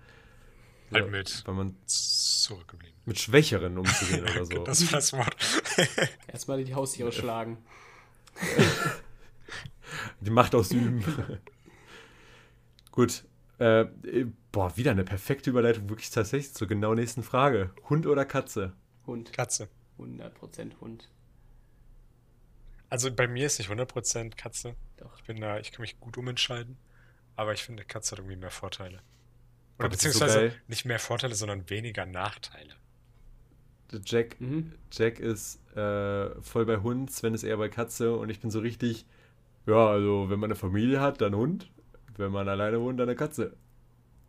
Halt 0.92 1.06
Ja, 1.06 1.12
mit 1.12 1.44
Weil 1.48 1.56
man 1.56 1.76
zurückgeblieben. 1.86 2.96
mit 3.06 3.18
Schwächeren 3.20 3.78
umzugehen 3.78 4.24
oder 4.24 4.46
so. 4.46 4.64
Das 4.64 4.84
war 4.92 4.98
das 5.00 5.14
Wort. 5.14 5.36
Erstmal 6.28 6.64
die 6.64 6.76
Haustiere 6.76 7.12
schlagen. 7.12 7.58
Die 10.22 10.30
Macht 10.32 10.56
ausüben. 10.56 11.04
Gut. 12.92 13.24
Äh, 13.60 13.86
boah, 14.52 14.76
wieder 14.76 14.92
eine 14.92 15.04
perfekte 15.04 15.50
Überleitung, 15.52 15.90
wirklich 15.90 16.10
tatsächlich 16.10 16.54
zur 16.54 16.68
genau 16.68 16.96
nächsten 16.96 17.24
Frage. 17.24 17.72
Hund 17.90 18.08
oder 18.08 18.26
Katze? 18.26 18.74
Hund. 19.06 19.32
Katze. 19.34 19.70
100% 20.04 20.80
Hund. 20.82 21.10
Also 22.90 23.14
bei 23.14 23.28
mir 23.28 23.46
ist 23.46 23.60
nicht 23.60 23.70
100% 23.70 24.38
Katze. 24.38 24.76
Doch. 24.98 25.18
Ich 25.18 25.24
bin 25.26 25.42
da, 25.42 25.60
ich 25.60 25.72
kann 25.72 25.82
mich 25.82 26.00
gut 26.00 26.18
umentscheiden. 26.18 26.78
Aber 27.36 27.54
ich 27.54 27.64
finde, 27.64 27.86
Katze 27.86 28.12
hat 28.14 28.20
irgendwie 28.20 28.38
mehr 28.38 28.52
Vorteile. 28.52 29.02
Oder 29.80 29.90
so 29.90 29.90
beziehungsweise 29.92 30.40
geil. 30.40 30.62
nicht 30.68 30.86
mehr 30.86 31.00
Vorteile, 31.00 31.36
sondern 31.36 31.70
weniger 31.70 32.06
Nachteile. 32.06 32.76
Jack, 34.06 34.42
Mhm. 34.42 34.74
Jack 34.92 35.20
ist 35.20 35.60
äh, 35.76 36.42
voll 36.42 36.66
bei 36.66 36.78
Hund, 36.78 37.12
Sven 37.12 37.34
ist 37.36 37.44
eher 37.44 37.58
bei 37.58 37.70
Katze 37.70 38.16
und 38.16 38.30
ich 38.30 38.40
bin 38.40 38.50
so 38.50 38.60
richtig, 38.60 39.06
ja, 39.68 39.88
also 39.90 40.30
wenn 40.30 40.40
man 40.40 40.50
eine 40.50 40.56
Familie 40.56 41.02
hat, 41.02 41.22
dann 41.22 41.36
Hund. 41.36 41.72
Wenn 42.18 42.32
man 42.32 42.50
alleine 42.50 42.82
wohnt, 42.82 43.00
dann 43.00 43.10
eine 43.10 43.16
Katze. 43.18 43.56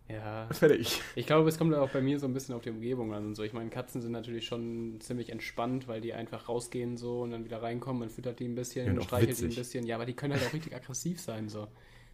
Ja, 0.08 0.48
Fertig. 0.50 1.00
ich 1.14 1.26
glaube, 1.26 1.48
es 1.48 1.56
kommt 1.56 1.74
auch 1.74 1.88
bei 1.88 2.02
mir 2.02 2.18
so 2.18 2.26
ein 2.26 2.34
bisschen 2.34 2.54
auf 2.54 2.62
die 2.62 2.68
Umgebung 2.70 3.14
an 3.14 3.24
und 3.26 3.34
so. 3.34 3.42
Ich 3.42 3.54
meine, 3.54 3.70
Katzen 3.70 4.02
sind 4.02 4.12
natürlich 4.12 4.46
schon 4.46 5.00
ziemlich 5.00 5.30
entspannt, 5.30 5.88
weil 5.88 6.00
die 6.02 6.12
einfach 6.12 6.48
rausgehen 6.48 6.98
so 6.98 7.22
und 7.22 7.30
dann 7.30 7.44
wieder 7.46 7.62
reinkommen, 7.62 8.00
man 8.00 8.10
füttert 8.10 8.38
die 8.38 8.44
ein 8.46 8.54
bisschen, 8.54 8.94
Ja, 8.94 9.00
auch 9.00 9.04
streichelt 9.06 9.40
die 9.40 9.44
ein 9.46 9.54
bisschen. 9.54 9.86
Ja, 9.86 9.96
aber 9.96 10.04
die 10.04 10.12
können 10.14 10.34
halt 10.34 10.46
auch 10.46 10.52
richtig 10.52 10.74
aggressiv 10.76 11.20
sein 11.20 11.48
so. 11.48 11.68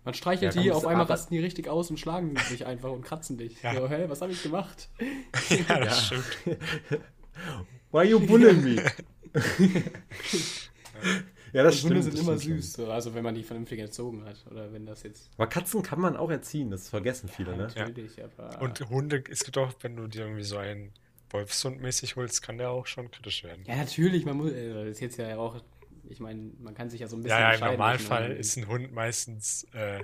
Man 0.05 0.15
streichelt 0.15 0.55
Ja, 0.55 0.63
die, 0.63 0.71
auf 0.73 0.87
einmal 0.87 1.07
rasten 1.07 1.35
die 1.35 1.41
richtig 1.41 1.69
aus 1.69 1.91
und 1.91 1.99
schlagen 1.99 2.35
dich 2.51 2.65
einfach 2.65 2.91
und 2.93 3.03
kratzen 3.05 3.37
dich. 3.37 3.61
Ja. 3.63 3.75
So, 3.75 3.89
hä, 3.89 4.05
was 4.09 4.23
habe 4.23 4.33
ich 4.33 4.43
gemacht? 4.43 4.89
Ja, 5.69 5.81
das 5.81 6.11
Ja. 6.11 6.21
stimmt. 6.21 6.59
Why 7.91 8.05
you 8.05 8.21
bullying 8.21 8.63
me? 8.63 8.85
ja, 11.53 11.63
das 11.63 11.75
Und 11.75 11.79
stimmt. 11.79 11.91
Hunde 11.93 12.03
sind 12.03 12.15
das 12.15 12.21
immer 12.23 12.39
stimmt 12.39 12.63
süß, 12.63 12.73
so. 12.75 12.91
also 12.91 13.15
wenn 13.15 13.23
man 13.25 13.35
die 13.35 13.43
vernünftig 13.43 13.79
erzogen 13.81 14.25
hat. 14.25 14.37
Oder 14.51 14.73
wenn 14.73 14.87
das 14.87 15.03
jetzt. 15.03 15.31
Aber 15.37 15.47
Katzen 15.47 15.83
kann 15.83 16.01
man 16.01 16.17
auch 16.17 16.31
erziehen, 16.31 16.71
das 16.71 16.89
vergessen 16.89 17.29
viele, 17.29 17.53
ja, 17.53 17.57
ne? 17.57 17.69
Natürlich, 17.77 18.23
aber. 18.23 18.61
Und 18.63 18.81
Hunde, 18.89 19.23
es 19.31 19.45
gibt 19.45 19.59
auch, 19.59 19.73
wenn 19.81 19.97
du 19.97 20.07
dir 20.07 20.23
irgendwie 20.23 20.43
so 20.45 20.57
einen 20.59 20.93
Wolfshund 21.31 21.81
mäßig 21.81 22.17
holst, 22.17 22.43
kann 22.43 22.59
der 22.59 22.71
auch 22.71 22.87
schon 22.87 23.11
kritisch 23.11 23.45
werden. 23.45 23.65
ja, 23.67 23.77
natürlich, 23.77 24.25
man 24.25 24.37
muss. 24.37 24.53
Äh, 24.53 24.73
das 24.75 24.87
ist 24.89 25.01
jetzt 25.01 25.17
ja 25.19 25.37
auch. 25.39 25.63
Ich 26.09 26.19
meine, 26.19 26.51
man 26.59 26.75
kann 26.75 26.91
sich 26.91 27.01
ja 27.01 27.07
so 27.07 27.17
ein 27.17 27.23
bisschen. 27.23 27.39
Ja, 27.39 27.53
ja, 27.53 27.59
im 27.67 27.73
Normalfall 27.73 28.33
ist 28.33 28.57
ein 28.57 28.67
Hund 28.67 28.93
meistens, 28.93 29.65
äh, 29.75 30.03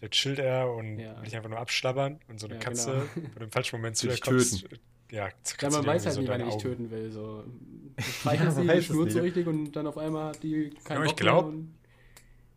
der 0.00 0.10
chillt 0.10 0.38
eher 0.38 0.68
und 0.68 0.98
Ja. 0.98 1.16
will 1.16 1.24
dich 1.24 1.36
einfach 1.36 1.48
nur 1.48 1.58
abschlabbern 1.58 2.20
und 2.28 2.38
so 2.40 2.46
eine 2.46 2.56
Ja, 2.56 2.60
Katze, 2.60 3.08
genau. 3.14 3.26
wenn 3.28 3.38
du 3.38 3.44
im 3.44 3.50
falschen 3.52 3.76
Moment 3.76 3.96
zu 3.96 4.08
dir 4.08 4.18
kommst, 4.18 4.60
töten. 4.62 4.78
Ja, 5.12 5.28
Ja, 5.60 5.70
man 5.70 5.86
weiß 5.86 6.06
halt 6.06 6.14
so 6.16 6.20
nie, 6.22 6.28
wann 6.28 6.40
er 6.40 6.46
dich 6.46 6.54
Augen. 6.54 6.62
töten 6.62 6.90
will. 6.90 7.12
So. 7.12 7.44
Du 8.24 8.30
Ja, 8.30 8.50
die 8.50 8.66
nicht, 8.66 9.14
ja. 9.14 9.20
richtig 9.22 9.46
und 9.46 9.72
dann 9.72 9.86
auf 9.86 9.98
einmal 9.98 10.30
hat 10.30 10.42
die 10.42 10.70
keinen 10.84 10.96
aber 10.96 11.04
ich 11.06 11.12
Bock 11.12 11.20
mehr 11.22 11.30
glaub, 11.32 11.44
und- 11.46 11.74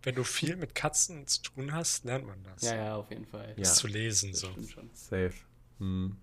Wenn 0.04 0.16
du 0.16 0.24
viel 0.24 0.56
mit 0.56 0.74
Katzen 0.76 1.28
zu 1.28 1.42
tun 1.44 1.74
hast, 1.74 2.06
lernt 2.06 2.26
man 2.26 2.38
das. 2.44 2.62
Ja, 2.64 2.76
ja, 2.76 2.96
auf 2.96 3.10
jeden 3.10 3.26
Fall. 3.26 3.50
Ja. 3.50 3.54
Das 3.58 3.76
zu 3.76 3.88
lesen 3.88 4.32
das 4.32 4.40
so. 4.42 4.48
Safe. 4.94 5.34
Hm. 5.80 6.16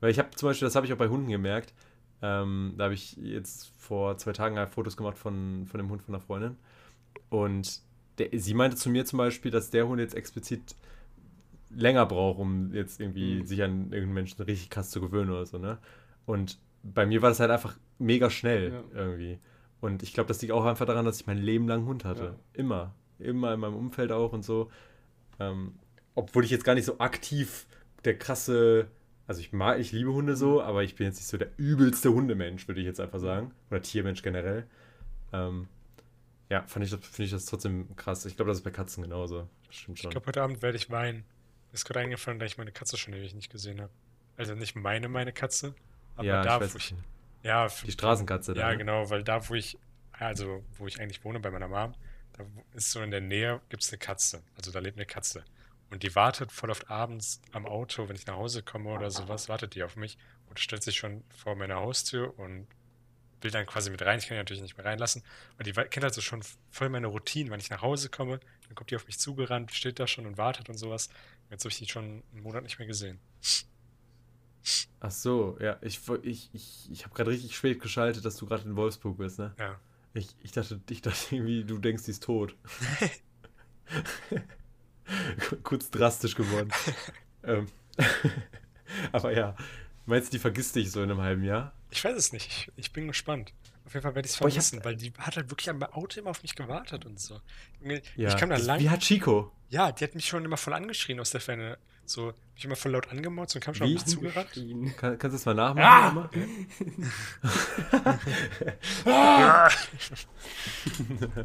Weil 0.00 0.10
ich 0.10 0.18
habe 0.18 0.30
zum 0.36 0.48
Beispiel, 0.48 0.66
das 0.66 0.74
habe 0.76 0.86
ich 0.86 0.92
auch 0.92 0.98
bei 0.98 1.08
Hunden 1.08 1.28
gemerkt. 1.28 1.74
Ähm, 2.22 2.74
da 2.78 2.84
habe 2.84 2.94
ich 2.94 3.16
jetzt 3.16 3.72
vor 3.78 4.16
zwei 4.18 4.32
Tagen 4.32 4.58
halt 4.58 4.70
Fotos 4.70 4.96
gemacht 4.96 5.18
von, 5.18 5.66
von 5.66 5.78
dem 5.78 5.88
Hund 5.90 6.02
von 6.02 6.14
einer 6.14 6.22
Freundin. 6.22 6.56
Und 7.30 7.80
der, 8.18 8.28
sie 8.38 8.54
meinte 8.54 8.76
zu 8.76 8.90
mir 8.90 9.04
zum 9.06 9.16
Beispiel, 9.18 9.50
dass 9.50 9.70
der 9.70 9.88
Hund 9.88 10.00
jetzt 10.00 10.14
explizit 10.14 10.76
länger 11.70 12.06
braucht, 12.06 12.38
um 12.38 12.72
jetzt 12.74 13.00
irgendwie 13.00 13.36
Mhm. 13.40 13.46
sich 13.46 13.62
an 13.62 13.84
irgendeinen 13.92 14.12
Menschen 14.14 14.42
richtig 14.42 14.70
krass 14.70 14.90
zu 14.90 15.00
gewöhnen 15.00 15.30
oder 15.30 15.46
so, 15.46 15.58
ne? 15.58 15.78
Und 16.26 16.58
bei 16.82 17.06
mir 17.06 17.22
war 17.22 17.28
das 17.28 17.40
halt 17.40 17.50
einfach 17.50 17.76
mega 17.98 18.30
schnell 18.30 18.72
Ja. 18.72 18.82
irgendwie. 18.94 19.38
Und 19.80 20.02
ich 20.02 20.12
glaube, 20.12 20.28
das 20.28 20.40
liegt 20.42 20.52
auch 20.52 20.64
einfach 20.64 20.86
daran, 20.86 21.04
dass 21.04 21.20
ich 21.20 21.26
mein 21.26 21.38
Leben 21.38 21.66
lang 21.68 21.80
einen 21.80 21.88
Hund 21.88 22.04
hatte. 22.04 22.24
Ja. 22.24 22.34
Immer. 22.54 22.94
Immer 23.18 23.54
in 23.54 23.60
meinem 23.60 23.76
Umfeld 23.76 24.12
auch 24.12 24.32
und 24.32 24.44
so. 24.44 24.70
Ähm, 25.38 25.74
obwohl 26.14 26.44
ich 26.44 26.50
jetzt 26.50 26.64
gar 26.64 26.74
nicht 26.74 26.84
so 26.84 26.98
aktiv 26.98 27.66
der 28.04 28.18
krasse, 28.18 28.88
also 29.26 29.40
ich 29.40 29.52
mag, 29.52 29.78
ich 29.78 29.92
liebe 29.92 30.12
Hunde 30.12 30.32
Mhm. 30.32 30.36
so, 30.36 30.62
aber 30.62 30.82
ich 30.82 30.96
bin 30.96 31.06
jetzt 31.06 31.16
nicht 31.16 31.28
so 31.28 31.36
der 31.38 31.48
übelste 31.56 32.12
Hundemensch, 32.12 32.66
würde 32.68 32.80
ich 32.80 32.86
jetzt 32.86 33.00
einfach 33.00 33.20
sagen. 33.20 33.52
Oder 33.70 33.80
Tiermensch 33.82 34.22
generell. 34.22 34.66
Ähm, 35.32 35.68
ja, 36.50 36.62
fand 36.66 36.84
ich, 36.84 36.90
finde 36.90 37.22
ich 37.24 37.30
das 37.30 37.44
trotzdem 37.46 37.94
krass. 37.96 38.24
Ich 38.26 38.36
glaube, 38.36 38.48
das 38.50 38.58
ist 38.58 38.64
bei 38.64 38.70
Katzen 38.70 39.02
genauso. 39.02 39.48
Das 39.66 39.76
stimmt 39.76 39.98
Ich 39.98 40.02
schon. 40.02 40.10
glaube, 40.10 40.26
heute 40.26 40.42
Abend 40.42 40.62
werde 40.62 40.76
ich 40.76 40.90
weinen. 40.90 41.24
Mir 41.70 41.74
ist 41.74 41.84
gerade 41.84 42.00
eingefallen, 42.00 42.38
da 42.38 42.46
ich 42.46 42.58
meine 42.58 42.72
Katze 42.72 42.96
schon 42.96 43.14
ewig 43.14 43.34
nicht 43.34 43.50
gesehen 43.50 43.80
habe. 43.80 43.92
Also 44.36 44.54
nicht 44.54 44.74
meine, 44.74 45.08
meine 45.08 45.32
Katze, 45.32 45.74
aber 46.16 46.24
ja, 46.24 46.42
da, 46.42 46.60
ich 46.60 46.74
wo 46.74 46.78
ich. 46.78 46.94
Ja, 47.42 47.68
Die 47.68 47.92
Straßenkatze 47.92 48.54
da. 48.54 48.60
Ja, 48.60 48.70
ne? 48.70 48.78
genau, 48.78 49.08
weil 49.10 49.22
da, 49.22 49.48
wo 49.48 49.54
ich, 49.54 49.78
also 50.12 50.64
wo 50.76 50.86
ich 50.86 51.00
eigentlich 51.00 51.24
wohne, 51.24 51.40
bei 51.40 51.50
meiner 51.50 51.68
Mom, 51.68 51.94
da 52.32 52.44
ist 52.74 52.90
so 52.90 53.00
in 53.02 53.10
der 53.10 53.20
Nähe, 53.20 53.60
gibt 53.68 53.82
es 53.82 53.90
eine 53.90 53.98
Katze. 53.98 54.42
Also 54.56 54.72
da 54.72 54.78
lebt 54.78 54.96
eine 54.96 55.06
Katze. 55.06 55.44
Und 55.90 56.02
die 56.02 56.14
wartet 56.14 56.52
voll 56.52 56.70
oft 56.70 56.90
abends 56.90 57.40
am 57.52 57.66
Auto, 57.66 58.08
wenn 58.08 58.16
ich 58.16 58.26
nach 58.26 58.36
Hause 58.36 58.62
komme 58.62 58.90
oder 58.90 59.10
sowas, 59.10 59.48
wartet 59.48 59.74
die 59.74 59.82
auf 59.82 59.96
mich 59.96 60.18
und 60.48 60.60
stellt 60.60 60.82
sich 60.82 60.96
schon 60.96 61.24
vor 61.36 61.56
meiner 61.56 61.76
Haustür 61.76 62.38
und 62.38 62.66
will 63.40 63.50
dann 63.50 63.66
quasi 63.66 63.90
mit 63.90 64.02
rein. 64.02 64.18
Ich 64.18 64.26
kann 64.26 64.36
die 64.36 64.40
natürlich 64.40 64.62
nicht 64.62 64.76
mehr 64.76 64.86
reinlassen. 64.86 65.22
Und 65.58 65.66
die 65.66 65.72
kennt 65.72 66.04
also 66.04 66.20
schon 66.20 66.42
voll 66.70 66.90
meine 66.90 67.08
Routine. 67.08 67.50
Wenn 67.50 67.60
ich 67.60 67.70
nach 67.70 67.82
Hause 67.82 68.08
komme, 68.08 68.38
dann 68.66 68.74
kommt 68.74 68.90
die 68.90 68.96
auf 68.96 69.06
mich 69.06 69.18
zugerannt, 69.18 69.72
steht 69.72 69.98
da 69.98 70.06
schon 70.06 70.26
und 70.26 70.36
wartet 70.38 70.68
und 70.68 70.76
sowas. 70.76 71.08
Jetzt 71.50 71.64
habe 71.64 71.70
ich 71.72 71.78
die 71.78 71.88
schon 71.88 72.22
einen 72.32 72.42
Monat 72.42 72.62
nicht 72.62 72.78
mehr 72.78 72.86
gesehen. 72.86 73.18
Ach 75.00 75.10
so, 75.10 75.56
ja. 75.60 75.78
Ich, 75.82 76.00
ich, 76.22 76.50
ich, 76.52 76.90
ich 76.90 77.04
habe 77.04 77.14
gerade 77.14 77.30
richtig 77.30 77.56
spät 77.56 77.80
geschaltet, 77.80 78.24
dass 78.24 78.36
du 78.36 78.46
gerade 78.46 78.64
in 78.64 78.76
Wolfsburg 78.76 79.18
bist, 79.18 79.38
ne? 79.38 79.54
Ja. 79.58 79.78
Ich, 80.14 80.28
ich, 80.42 80.52
dachte, 80.52 80.80
ich 80.90 81.02
dachte 81.02 81.34
irgendwie, 81.34 81.64
du 81.64 81.78
denkst, 81.78 82.04
die 82.04 82.10
ist 82.10 82.22
tot. 82.22 82.54
Kurz 85.62 85.90
drastisch 85.90 86.34
geworden. 86.34 86.70
ähm, 87.44 87.68
aber 89.12 89.32
ja, 89.36 89.56
meinst 90.06 90.28
du, 90.28 90.36
die 90.36 90.40
vergisst 90.40 90.76
dich 90.76 90.90
so 90.90 91.02
in 91.02 91.10
einem 91.10 91.20
halben 91.20 91.44
Jahr? 91.44 91.72
Ich 91.90 92.04
weiß 92.04 92.16
es 92.16 92.32
nicht. 92.32 92.46
Ich, 92.46 92.72
ich 92.76 92.92
bin 92.92 93.08
gespannt. 93.08 93.52
Auf 93.86 93.94
jeden 93.94 94.02
Fall 94.02 94.14
werde 94.14 94.26
ich 94.26 94.32
es 94.34 94.40
hab- 94.40 94.48
vermissen, 94.50 94.84
weil 94.84 94.96
die 94.96 95.12
hat 95.18 95.36
halt 95.36 95.50
wirklich 95.50 95.68
am 95.70 95.82
Auto 95.82 96.20
immer 96.20 96.30
auf 96.30 96.42
mich 96.42 96.54
gewartet 96.54 97.06
und 97.06 97.18
so. 97.18 97.40
Ja. 98.16 98.28
Ich 98.28 98.36
kam 98.36 98.50
da 98.50 98.56
lang. 98.56 98.78
Wie 98.80 98.88
hat 98.90 99.00
Chico? 99.00 99.50
Ja, 99.68 99.90
die 99.92 100.04
hat 100.04 100.14
mich 100.14 100.26
schon 100.26 100.44
immer 100.44 100.56
voll 100.56 100.74
angeschrien 100.74 101.18
aus 101.20 101.30
der 101.30 101.40
Ferne. 101.40 101.78
So, 102.04 102.32
mich 102.54 102.64
immer 102.64 102.74
voll 102.76 102.90
laut 102.92 103.08
angemotzt 103.08 103.54
und 103.54 103.60
kam 103.62 103.72
schon 103.74 103.86
Wie? 103.88 103.96
auf 103.96 104.04
mich 104.04 104.12
zugerannt. 104.12 104.52
Kann, 104.96 105.16
kannst 105.18 105.24
du 105.24 105.28
das 105.28 105.44
mal 105.46 105.54
nachmachen? 105.54 106.28
Ah! 109.04 109.68
Emma? 109.68 109.68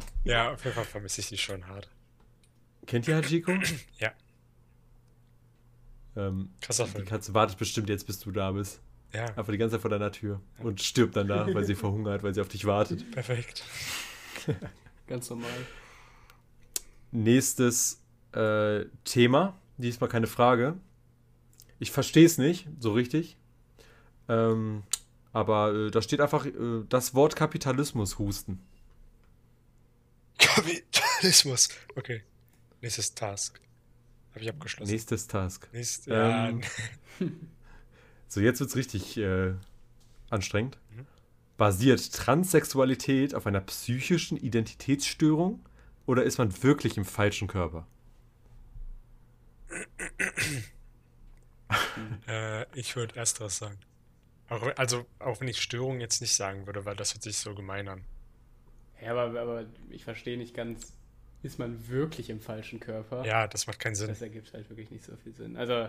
Ja, 0.24 0.52
auf 0.52 0.64
jeden 0.64 0.74
Fall 0.74 0.84
vermisse 0.84 1.20
ich 1.20 1.28
die 1.28 1.38
schon 1.38 1.66
hart. 1.68 1.88
Kennt 2.86 3.06
ihr 3.08 3.16
Hachiko? 3.16 3.52
Ja. 3.98 4.12
Ähm, 6.16 6.50
Krasser 6.60 6.84
die 6.84 6.90
Film. 6.92 7.04
Katze 7.06 7.34
wartet 7.34 7.58
bestimmt 7.58 7.88
jetzt, 7.88 8.06
bis 8.06 8.18
du 8.20 8.30
da 8.30 8.50
bist. 8.52 8.80
Ja, 9.16 9.24
Einfach 9.36 9.50
die 9.52 9.58
ganze 9.58 9.74
Zeit 9.76 9.80
vor 9.80 9.90
deiner 9.90 10.12
Tür. 10.12 10.40
Und 10.58 10.82
stirbt 10.82 11.16
dann 11.16 11.26
da, 11.28 11.46
weil 11.54 11.64
sie 11.64 11.74
verhungert, 11.84 12.22
weil 12.22 12.34
sie 12.34 12.40
auf 12.40 12.48
dich 12.48 12.64
wartet. 12.66 13.10
perfekt. 13.10 13.64
Ganz 15.06 15.30
normal. 15.30 15.50
Nächstes 17.12 18.02
äh, 18.32 18.84
Thema. 19.04 19.56
Diesmal 19.78 20.10
keine 20.10 20.26
Frage. 20.26 20.76
Ich 21.78 21.90
verstehe 21.90 22.26
es 22.26 22.36
nicht 22.38 22.68
so 22.78 22.92
richtig. 22.92 23.36
Ähm, 24.28 24.82
aber 25.32 25.72
äh, 25.74 25.90
da 25.90 26.02
steht 26.02 26.20
einfach 26.20 26.46
äh, 26.46 26.52
das 26.88 27.14
Wort 27.14 27.36
Kapitalismus 27.36 28.18
husten. 28.18 28.60
Kapitalismus. 30.38 31.68
Okay. 31.94 32.22
Nächstes 32.80 33.14
Task. 33.14 33.60
Habe 34.32 34.44
ich 34.44 34.50
abgeschlossen. 34.50 34.90
Nächstes 34.90 35.26
Task. 35.26 35.68
Nächst, 35.72 36.06
ja, 36.06 36.48
Ähm, 36.48 36.60
So, 38.28 38.40
jetzt 38.40 38.60
wird 38.60 38.70
es 38.70 38.76
richtig 38.76 39.16
äh, 39.18 39.54
anstrengend. 40.30 40.78
Mhm. 40.94 41.06
Basiert 41.56 42.12
Transsexualität 42.12 43.34
auf 43.34 43.46
einer 43.46 43.60
psychischen 43.60 44.36
Identitätsstörung 44.36 45.60
oder 46.04 46.22
ist 46.24 46.38
man 46.38 46.62
wirklich 46.62 46.96
im 46.96 47.04
falschen 47.04 47.48
Körper? 47.48 47.86
äh, 52.28 52.66
ich 52.78 52.94
würde 52.96 53.16
ersteres 53.16 53.58
sagen. 53.58 53.78
Auch, 54.48 54.62
also, 54.76 55.06
auch 55.18 55.40
wenn 55.40 55.48
ich 55.48 55.60
Störung 55.60 56.00
jetzt 56.00 56.20
nicht 56.20 56.34
sagen 56.34 56.66
würde, 56.66 56.84
weil 56.84 56.94
das 56.94 57.14
hört 57.14 57.22
sich 57.22 57.38
so 57.38 57.54
gemein 57.54 57.88
an. 57.88 58.04
Ja, 59.02 59.12
aber, 59.12 59.40
aber 59.40 59.64
ich 59.90 60.04
verstehe 60.04 60.38
nicht 60.38 60.54
ganz, 60.54 60.92
ist 61.42 61.58
man 61.58 61.88
wirklich 61.88 62.30
im 62.30 62.40
falschen 62.40 62.80
Körper? 62.80 63.24
Ja, 63.24 63.48
das 63.48 63.66
macht 63.66 63.80
keinen 63.80 63.94
Sinn. 63.94 64.08
Das 64.08 64.22
ergibt 64.22 64.52
halt 64.52 64.68
wirklich 64.70 64.90
nicht 64.90 65.04
so 65.04 65.16
viel 65.16 65.34
Sinn. 65.34 65.56
Also, 65.56 65.88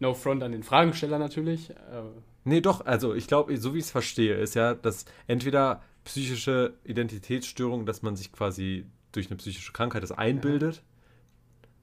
no 0.00 0.14
front 0.14 0.42
an 0.42 0.52
den 0.52 0.62
Fragensteller 0.64 1.18
natürlich. 1.18 1.72
Aber 1.92 2.12
Nee, 2.44 2.60
doch, 2.62 2.84
also 2.86 3.14
ich 3.14 3.26
glaube, 3.26 3.56
so 3.58 3.74
wie 3.74 3.78
ich 3.78 3.84
es 3.84 3.90
verstehe, 3.90 4.34
ist 4.34 4.54
ja, 4.54 4.74
dass 4.74 5.04
entweder 5.26 5.82
psychische 6.04 6.74
Identitätsstörung, 6.84 7.84
dass 7.86 8.02
man 8.02 8.16
sich 8.16 8.32
quasi 8.32 8.86
durch 9.12 9.26
eine 9.28 9.36
psychische 9.36 9.72
Krankheit 9.72 10.02
das 10.02 10.10
einbildet. 10.12 10.82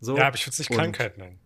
So, 0.02 0.18
Ja, 0.18 0.28
aber 0.28 0.36
ich 0.36 0.44
würde 0.46 0.52
es 0.54 0.60
nicht 0.60 0.72
Krankheit 0.72 1.18
nennen. 1.20 1.38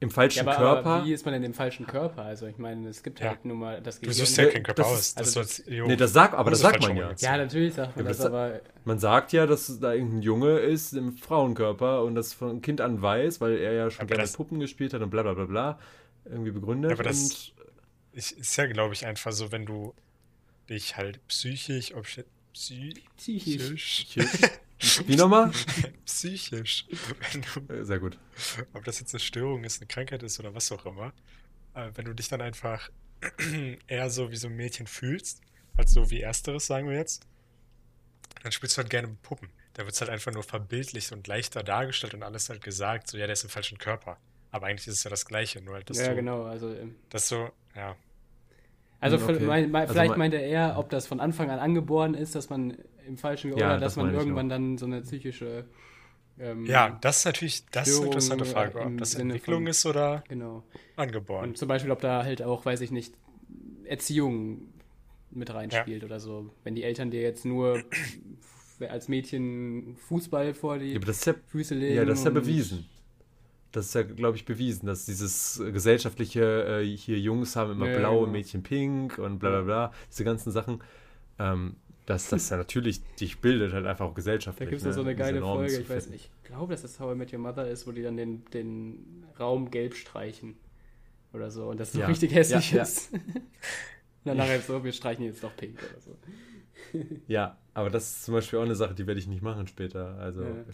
im 0.00 0.08
ja, 0.08 0.14
falschen 0.14 0.40
aber, 0.48 0.56
Körper. 0.56 0.90
aber 0.90 1.04
wie 1.04 1.12
ist 1.12 1.24
man 1.26 1.34
denn 1.34 1.42
im 1.44 1.52
falschen 1.54 1.86
Körper? 1.86 2.22
Also, 2.22 2.46
ich 2.46 2.56
meine, 2.58 2.88
es 2.88 3.02
gibt 3.02 3.20
Ja. 3.20 3.28
halt 3.30 3.44
nur 3.44 3.56
mal 3.56 3.80
das 3.82 3.96
Du 3.96 4.02
Gehirn. 4.08 4.14
suchst 4.16 4.36
ja 4.38 4.44
Ja, 4.44 4.50
keinen 4.50 4.62
Körper 4.62 4.82
das 4.82 4.92
aus. 4.92 5.00
ist- 5.00 5.20
Das 5.20 5.26
also 5.36 5.40
soll's- 5.42 5.62
jo, 5.66 5.86
nee, 5.86 5.96
das 5.96 6.12
sagt, 6.14 6.34
aber 6.34 6.50
das 6.50 6.60
sagt 6.60 6.80
man 6.82 6.96
ja. 6.96 7.12
Ja, 7.18 7.36
natürlich 7.36 7.74
sagt 7.74 7.96
man 7.96 8.04
Ja, 8.04 8.08
das, 8.08 8.18
das- 8.18 8.26
aber 8.26 8.60
Man 8.84 8.98
sagt 8.98 9.32
ja, 9.32 9.46
dass 9.46 9.80
da 9.80 9.92
irgendein 9.94 10.22
Junge 10.22 10.58
ist 10.58 10.92
im 10.94 11.12
Frauenkörper 11.12 12.02
und 12.04 12.14
das 12.14 12.32
von 12.32 12.62
Kind 12.62 12.80
an 12.80 13.02
weiß, 13.02 13.40
weil 13.40 13.56
er 13.58 13.72
ja 13.72 13.90
schon 13.90 14.06
gerne 14.06 14.22
das- 14.22 14.32
mit 14.32 14.36
Puppen 14.38 14.60
gespielt 14.60 14.94
hat 14.94 15.02
und 15.02 15.10
bla 15.10 15.22
bla 15.22 15.34
bla 15.34 15.44
bla. 15.44 15.78
Irgendwie 16.28 16.50
begründet. 16.50 16.92
Aber 16.92 17.02
das- 17.02 17.52
ist 18.12 18.56
ja, 18.56 18.66
glaube 18.66 18.94
ich, 18.94 19.04
einfach 19.04 19.32
so, 19.32 19.52
wenn 19.52 19.66
du 19.66 19.94
dich 20.70 20.96
halt 20.96 21.24
psychisch, 21.28 21.94
ob 21.94 22.06
ich, 22.08 22.24
psychisch, 22.52 24.06
psychisch. 24.06 24.50
Wie 25.06 25.16
nochmal? 25.16 25.52
psychisch, 26.06 26.86
wenn 27.32 27.42
du, 27.68 27.74
Äh, 27.74 27.84
Sehr 27.84 27.98
gut. 27.98 28.18
ob 28.72 28.84
das 28.84 29.00
jetzt 29.00 29.14
eine 29.14 29.20
Störung 29.20 29.64
ist, 29.64 29.80
eine 29.80 29.86
Krankheit 29.88 30.22
ist 30.22 30.40
oder 30.40 30.54
was 30.54 30.72
auch 30.72 30.84
immer, 30.86 31.12
äh, 31.74 31.90
wenn 31.94 32.06
du 32.06 32.14
dich 32.14 32.28
dann 32.28 32.40
einfach 32.40 32.90
eher 33.86 34.10
so 34.10 34.30
wie 34.30 34.36
so 34.36 34.48
ein 34.48 34.56
Mädchen 34.56 34.86
fühlst, 34.86 35.40
halt 35.76 35.88
so 35.90 36.10
wie 36.10 36.20
Ersteres, 36.20 36.66
sagen 36.66 36.88
wir 36.88 36.96
jetzt, 36.96 37.26
dann 38.42 38.52
spielst 38.52 38.76
du 38.76 38.82
halt 38.82 38.90
gerne 38.90 39.08
mit 39.08 39.22
Puppen. 39.22 39.50
Da 39.74 39.84
wird 39.84 39.94
es 39.94 40.00
halt 40.00 40.10
einfach 40.10 40.32
nur 40.32 40.42
verbildlicht 40.42 41.12
und 41.12 41.26
leichter 41.26 41.62
dargestellt 41.62 42.14
und 42.14 42.22
alles 42.22 42.48
halt 42.48 42.62
gesagt, 42.62 43.08
so, 43.08 43.18
ja, 43.18 43.26
der 43.26 43.34
ist 43.34 43.44
im 43.44 43.50
falschen 43.50 43.76
Körper. 43.78 44.18
Aber 44.50 44.66
eigentlich 44.66 44.86
ist 44.88 44.94
es 44.94 45.04
ja 45.04 45.10
das 45.10 45.26
Gleiche, 45.26 45.60
nur 45.62 45.74
halt, 45.74 45.90
dass 45.90 45.98
ja, 45.98 46.08
du, 46.10 46.16
genau. 46.16 46.44
Also, 46.44 46.70
ähm, 46.72 46.94
dass 47.10 47.28
du, 47.28 47.48
ja, 47.74 47.96
also 49.00 49.16
Okay. 49.16 49.40
mein, 49.40 49.70
mein, 49.70 49.82
Also 49.82 49.92
vielleicht 49.94 50.10
mein- 50.10 50.18
meinte 50.18 50.36
er, 50.38 50.78
ob 50.78 50.88
das 50.88 51.06
von 51.06 51.20
Anfang 51.20 51.50
an 51.50 51.58
angeboren 51.58 52.14
ist, 52.14 52.34
dass 52.34 52.48
man 52.48 52.76
im 53.06 53.18
falschen 53.18 53.50
Ja, 53.50 53.56
oder 53.56 53.68
das 53.74 53.80
dass 53.80 53.96
man 53.96 54.06
meine 54.06 54.16
ich 54.16 54.22
irgendwann 54.22 54.48
dann 54.48 54.78
so 54.78 54.86
eine 54.86 55.02
psychische 55.02 55.66
ähm, 56.38 56.66
ja, 56.66 56.98
das 57.00 57.18
ist 57.20 57.24
natürlich, 57.24 57.64
das 57.70 57.88
ist 57.88 57.94
eine 57.94 57.96
Störung, 57.96 58.12
interessante 58.12 58.44
Frage, 58.44 58.80
ob 58.80 58.98
das 58.98 59.12
Sinne 59.12 59.32
Entwicklung 59.34 59.60
von- 59.62 59.66
ist 59.68 59.86
oder 59.86 60.22
genau. 60.28 60.64
angeboren. 60.96 61.44
Und 61.48 61.56
zum 61.58 61.66
Beispiel, 61.68 61.90
ob 61.90 62.00
da 62.00 62.24
halt 62.24 62.42
auch, 62.42 62.64
weiß 62.66 62.82
ich 62.82 62.90
nicht, 62.90 63.14
Erziehung 63.84 64.68
mit 65.30 65.52
reinspielt 65.52 66.04
oder 66.04 66.20
so. 66.20 66.50
Wenn 66.64 66.74
die 66.74 66.82
Eltern 66.82 67.10
dir 67.10 67.22
jetzt 67.22 67.44
nur 67.46 67.82
als 68.88 69.08
Mädchen 69.08 69.96
Fußball 70.08 70.52
vor 70.54 70.78
die 70.78 70.90
Ja, 70.92 70.96
aber 70.96 71.06
das 71.06 71.18
ist 71.18 71.26
ja, 71.26 71.34
Füße 71.46 71.74
legen. 71.74 71.96
ja, 71.96 72.04
das 72.04 72.18
ist 72.18 72.24
ja 72.24 72.30
und- 72.30 72.34
bewiesen. 72.34 72.86
Das 73.76 73.86
ist 73.86 73.94
ja, 73.94 74.02
glaube 74.02 74.36
ich, 74.36 74.44
bewiesen, 74.44 74.86
dass 74.86 75.04
dieses 75.04 75.60
äh, 75.60 75.70
gesellschaftliche, 75.70 76.80
äh, 76.82 76.96
hier 76.96 77.18
Jungs 77.18 77.56
haben 77.56 77.72
immer 77.72 77.86
Ja, 77.86 77.98
blau, 77.98 78.20
genau. 78.20 78.32
Mädchen 78.32 78.62
pink 78.62 79.18
und 79.18 79.38
bla 79.38 79.50
bla 79.50 79.60
bla, 79.62 79.92
diese 80.10 80.24
ganzen 80.24 80.50
Sachen, 80.50 80.82
ähm, 81.38 81.76
dass 82.06 82.28
das 82.30 82.48
ja 82.50 82.56
natürlich 82.56 83.02
dich 83.20 83.40
bildet, 83.40 83.72
halt 83.72 83.84
einfach 83.86 84.04
auch 84.06 84.10
Da 84.10 84.14
gesellschaftlich. 84.14 84.70
gibt 84.70 84.80
es 84.80 84.86
ne, 84.86 84.92
so 84.94 85.00
eine 85.02 85.14
geile 85.14 85.40
Folge, 85.40 85.76
ich 85.78 85.88
weiß 85.90 86.04
finden. 86.04 86.12
nicht, 86.12 86.30
ich 86.42 86.48
glaube, 86.48 86.72
dass 86.72 86.82
das 86.82 86.98
How 87.00 87.14
I 87.14 87.18
Met 87.18 87.32
Your 87.32 87.40
Mother 87.40 87.68
ist, 87.68 87.86
wo 87.86 87.92
die 87.92 88.02
dann 88.02 88.16
den, 88.16 88.44
den 88.46 89.24
Raum 89.38 89.70
gelb 89.70 89.94
streichen 89.94 90.56
oder 91.32 91.50
so 91.50 91.68
und 91.68 91.78
das 91.78 91.92
so 91.92 92.00
Ja. 92.00 92.06
richtig 92.06 92.34
hässlich 92.34 92.70
Ja, 92.70 92.78
ja. 92.78 92.82
ist. 92.84 93.12
und 93.12 93.20
dann 94.24 94.36
nachher 94.38 94.60
so, 94.60 94.82
wir 94.84 94.92
streichen 94.92 95.24
jetzt 95.24 95.42
doch 95.44 95.54
pink 95.56 95.78
oder 95.82 96.00
so. 96.00 96.16
Ja, 97.26 97.58
aber 97.74 97.90
das 97.90 98.04
ist 98.10 98.24
zum 98.24 98.34
Beispiel 98.34 98.58
auch 98.58 98.64
eine 98.64 98.76
Sache, 98.76 98.94
die 98.94 99.06
werde 99.06 99.20
ich 99.20 99.26
nicht 99.26 99.42
machen 99.42 99.66
später. 99.66 100.16
Also, 100.18 100.42
Ja. 100.42 100.64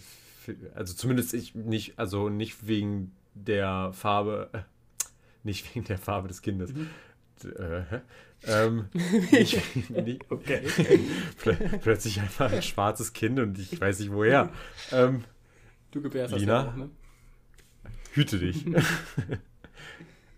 Also 0.75 0.95
zumindest 0.95 1.35
ich 1.35 1.55
nicht, 1.55 1.99
also 1.99 2.29
nicht 2.29 2.67
wegen 2.67 3.13
der 3.35 3.93
Farbe, 3.93 4.51
äh, 4.53 4.59
nicht 5.43 5.75
wegen 5.75 5.85
der 5.87 5.99
Farbe 5.99 6.29
des 6.29 6.43
Kindes. 6.43 6.73
Mhm. 6.73 6.89
Äh, 7.45 7.83
ähm, 8.47 8.87
nicht, 9.33 9.91
nicht, 9.91 10.23
Okay. 10.31 10.63
plö- 11.43 11.79
plötzlich 11.79 12.21
einfach 12.21 12.53
ein 12.53 12.63
schwarzes 12.63 13.13
Kind 13.13 13.39
und 13.41 13.59
ich 13.59 13.81
weiß 13.81 14.01
nicht 14.01 14.13
woher. 14.13 14.51
Ähm, 14.93 15.25
Du 15.91 16.01
gebärst 16.01 16.33
das 16.33 16.41
Lina? 16.41 16.63
ja 16.65 16.69
auch, 16.71 16.77
ne? 16.77 16.91
hüte 18.15 18.39
dich. 18.39 18.65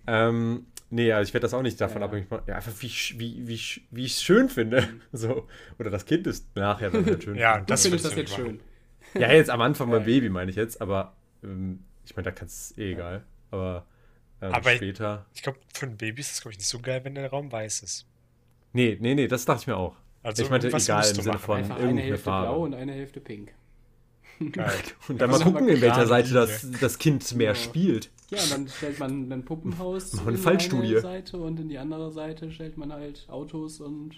ähm, 0.06 0.66
nee, 0.90 1.12
also 1.12 1.28
ich 1.28 1.34
werde 1.34 1.42
das 1.44 1.54
auch 1.54 1.62
nicht 1.62 1.80
davon 1.80 2.00
Ja. 2.02 2.06
abhängig 2.08 2.30
machen. 2.30 2.44
Ja, 2.46 2.56
einfach 2.56 2.72
wie, 2.80 2.86
ich- 2.86 3.18
wie, 3.18 3.46
wie, 3.46 3.54
ich- 3.54 3.82
wie 3.90 4.04
ich 4.04 4.12
es 4.12 4.22
schön 4.22 4.48
finde. 4.48 4.86
So. 5.12 5.46
Oder 5.78 5.90
das 5.90 6.04
Kind 6.06 6.26
ist 6.26 6.54
nachher 6.56 6.90
dann 6.90 7.04
halt 7.06 7.22
schön. 7.24 7.36
Ja, 7.36 7.60
Das 7.60 7.82
findest 7.82 8.04
das 8.04 8.16
würdest 8.16 8.32
jetzt 8.36 8.36
schön. 8.46 8.60
Ja, 9.14 9.32
jetzt 9.32 9.50
am 9.50 9.60
Anfang 9.60 9.90
beim. 9.90 10.04
Baby 10.04 10.28
meine 10.28 10.50
ich 10.50 10.56
jetzt, 10.56 10.80
aber 10.80 11.14
ähm, 11.42 11.84
ich 12.04 12.14
meine, 12.16 12.24
da 12.24 12.30
kannst 12.32 12.72
es 12.72 12.78
eh 12.78 12.92
egal. 12.92 13.24
Aber, 13.50 13.86
ähm, 14.42 14.52
Aber- 14.52 14.70
später. 14.70 15.26
Ich 15.34 15.42
glaube, 15.42 15.58
für 15.72 15.86
ein 15.86 15.96
Baby 15.96 16.20
ist 16.20 16.32
es, 16.32 16.40
glaube 16.40 16.52
ich, 16.52 16.58
nicht 16.58 16.68
so 16.68 16.78
geil, 16.80 17.00
wenn 17.04 17.14
der 17.14 17.30
Raum 17.30 17.50
weiß 17.52 17.82
ist. 17.82 18.06
Nee, 18.72 18.98
nee, 19.00 19.14
nee, 19.14 19.28
das 19.28 19.44
dachte 19.44 19.60
ich 19.62 19.66
mir 19.68 19.76
auch. 19.76 19.96
Also 20.22 20.42
ich 20.42 20.50
meinte, 20.50 20.66
egal 20.68 21.06
im 21.06 21.14
Sinne 21.14 21.28
machen. 21.28 21.38
von 21.38 21.56
Einfach 21.58 21.74
eine 21.76 21.84
irgendeine 21.84 22.08
Hälfte 22.08 22.24
blau 22.24 22.32
Farbe. 22.44 22.58
und 22.60 22.74
eine 22.74 22.92
Hälfte 22.92 23.20
pink. 23.20 23.52
Geil. 24.50 24.72
Und 25.08 25.20
dann 25.20 25.30
mal 25.30 25.38
gucken, 25.40 25.68
in 25.68 25.80
welcher 25.80 26.06
Seite 26.08 26.32
das, 26.34 26.68
das 26.80 26.98
Kind 26.98 27.36
mehr 27.36 27.52
Genau. 27.52 27.64
spielt. 27.64 28.10
Ja, 28.30 28.42
und 28.42 28.50
dann 28.50 28.68
stellt 28.68 28.98
man 28.98 29.30
ein 29.32 29.44
Puppenhaus 29.44 30.18
eine 30.26 30.30
in 30.32 30.36
Fallstudie. 30.38 30.88
eine 30.88 31.00
Seite 31.02 31.36
und 31.36 31.60
in 31.60 31.68
die 31.68 31.78
andere 31.78 32.10
Seite 32.10 32.50
stellt 32.50 32.76
man 32.76 32.92
halt 32.92 33.26
Autos 33.28 33.80
und 33.80 34.16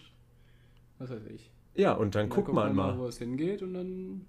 was 0.98 1.10
weiß 1.10 1.26
ich. 1.34 1.50
Ja, 1.74 1.92
und 1.92 2.14
dann 2.14 2.24
Und 2.24 2.30
guckt 2.30 2.50
man 2.50 2.74
mal. 2.74 2.96
wo 2.98 3.06
es 3.08 3.18
hingeht 3.18 3.60
und 3.60 3.74
dann 3.74 4.26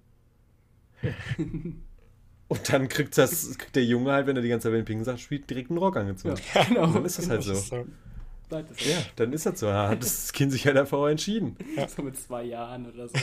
Und 2.49 2.71
dann 2.73 2.87
kriegt, 2.87 3.17
das, 3.17 3.57
kriegt 3.57 3.75
der 3.75 3.83
Junge 3.83 4.11
halt, 4.13 4.25
wenn 4.25 4.35
er 4.37 4.41
die 4.41 4.47
ganze 4.47 4.65
Zeit 4.65 4.71
mit 4.71 4.79
den 4.79 4.85
pinken 4.85 5.03
Sachen 5.03 5.17
spielt, 5.17 5.49
direkt 5.49 5.69
einen 5.69 5.79
Rock 5.79 5.97
angezogen. 5.97 6.35
ja, 6.55 6.63
genau. 6.67 6.87
Dann 6.87 7.05
ist 7.05 7.17
das 7.19 7.29
halt 7.29 7.43
so. 7.43 7.53
Ja, 8.49 8.97
dann 9.17 9.33
ist 9.33 9.45
das 9.45 9.59
so. 9.59 9.65
Da 9.65 9.89
hat 9.89 10.01
das 10.01 10.31
Kind 10.31 10.53
sich 10.53 10.65
halt 10.65 10.77
einfach 10.77 10.97
auch 10.97 11.07
entschieden. 11.07 11.57
So 11.95 12.01
mit 12.03 12.17
zwei 12.17 12.43
Jahren 12.45 12.85
oder 12.89 13.09
so. 13.09 13.15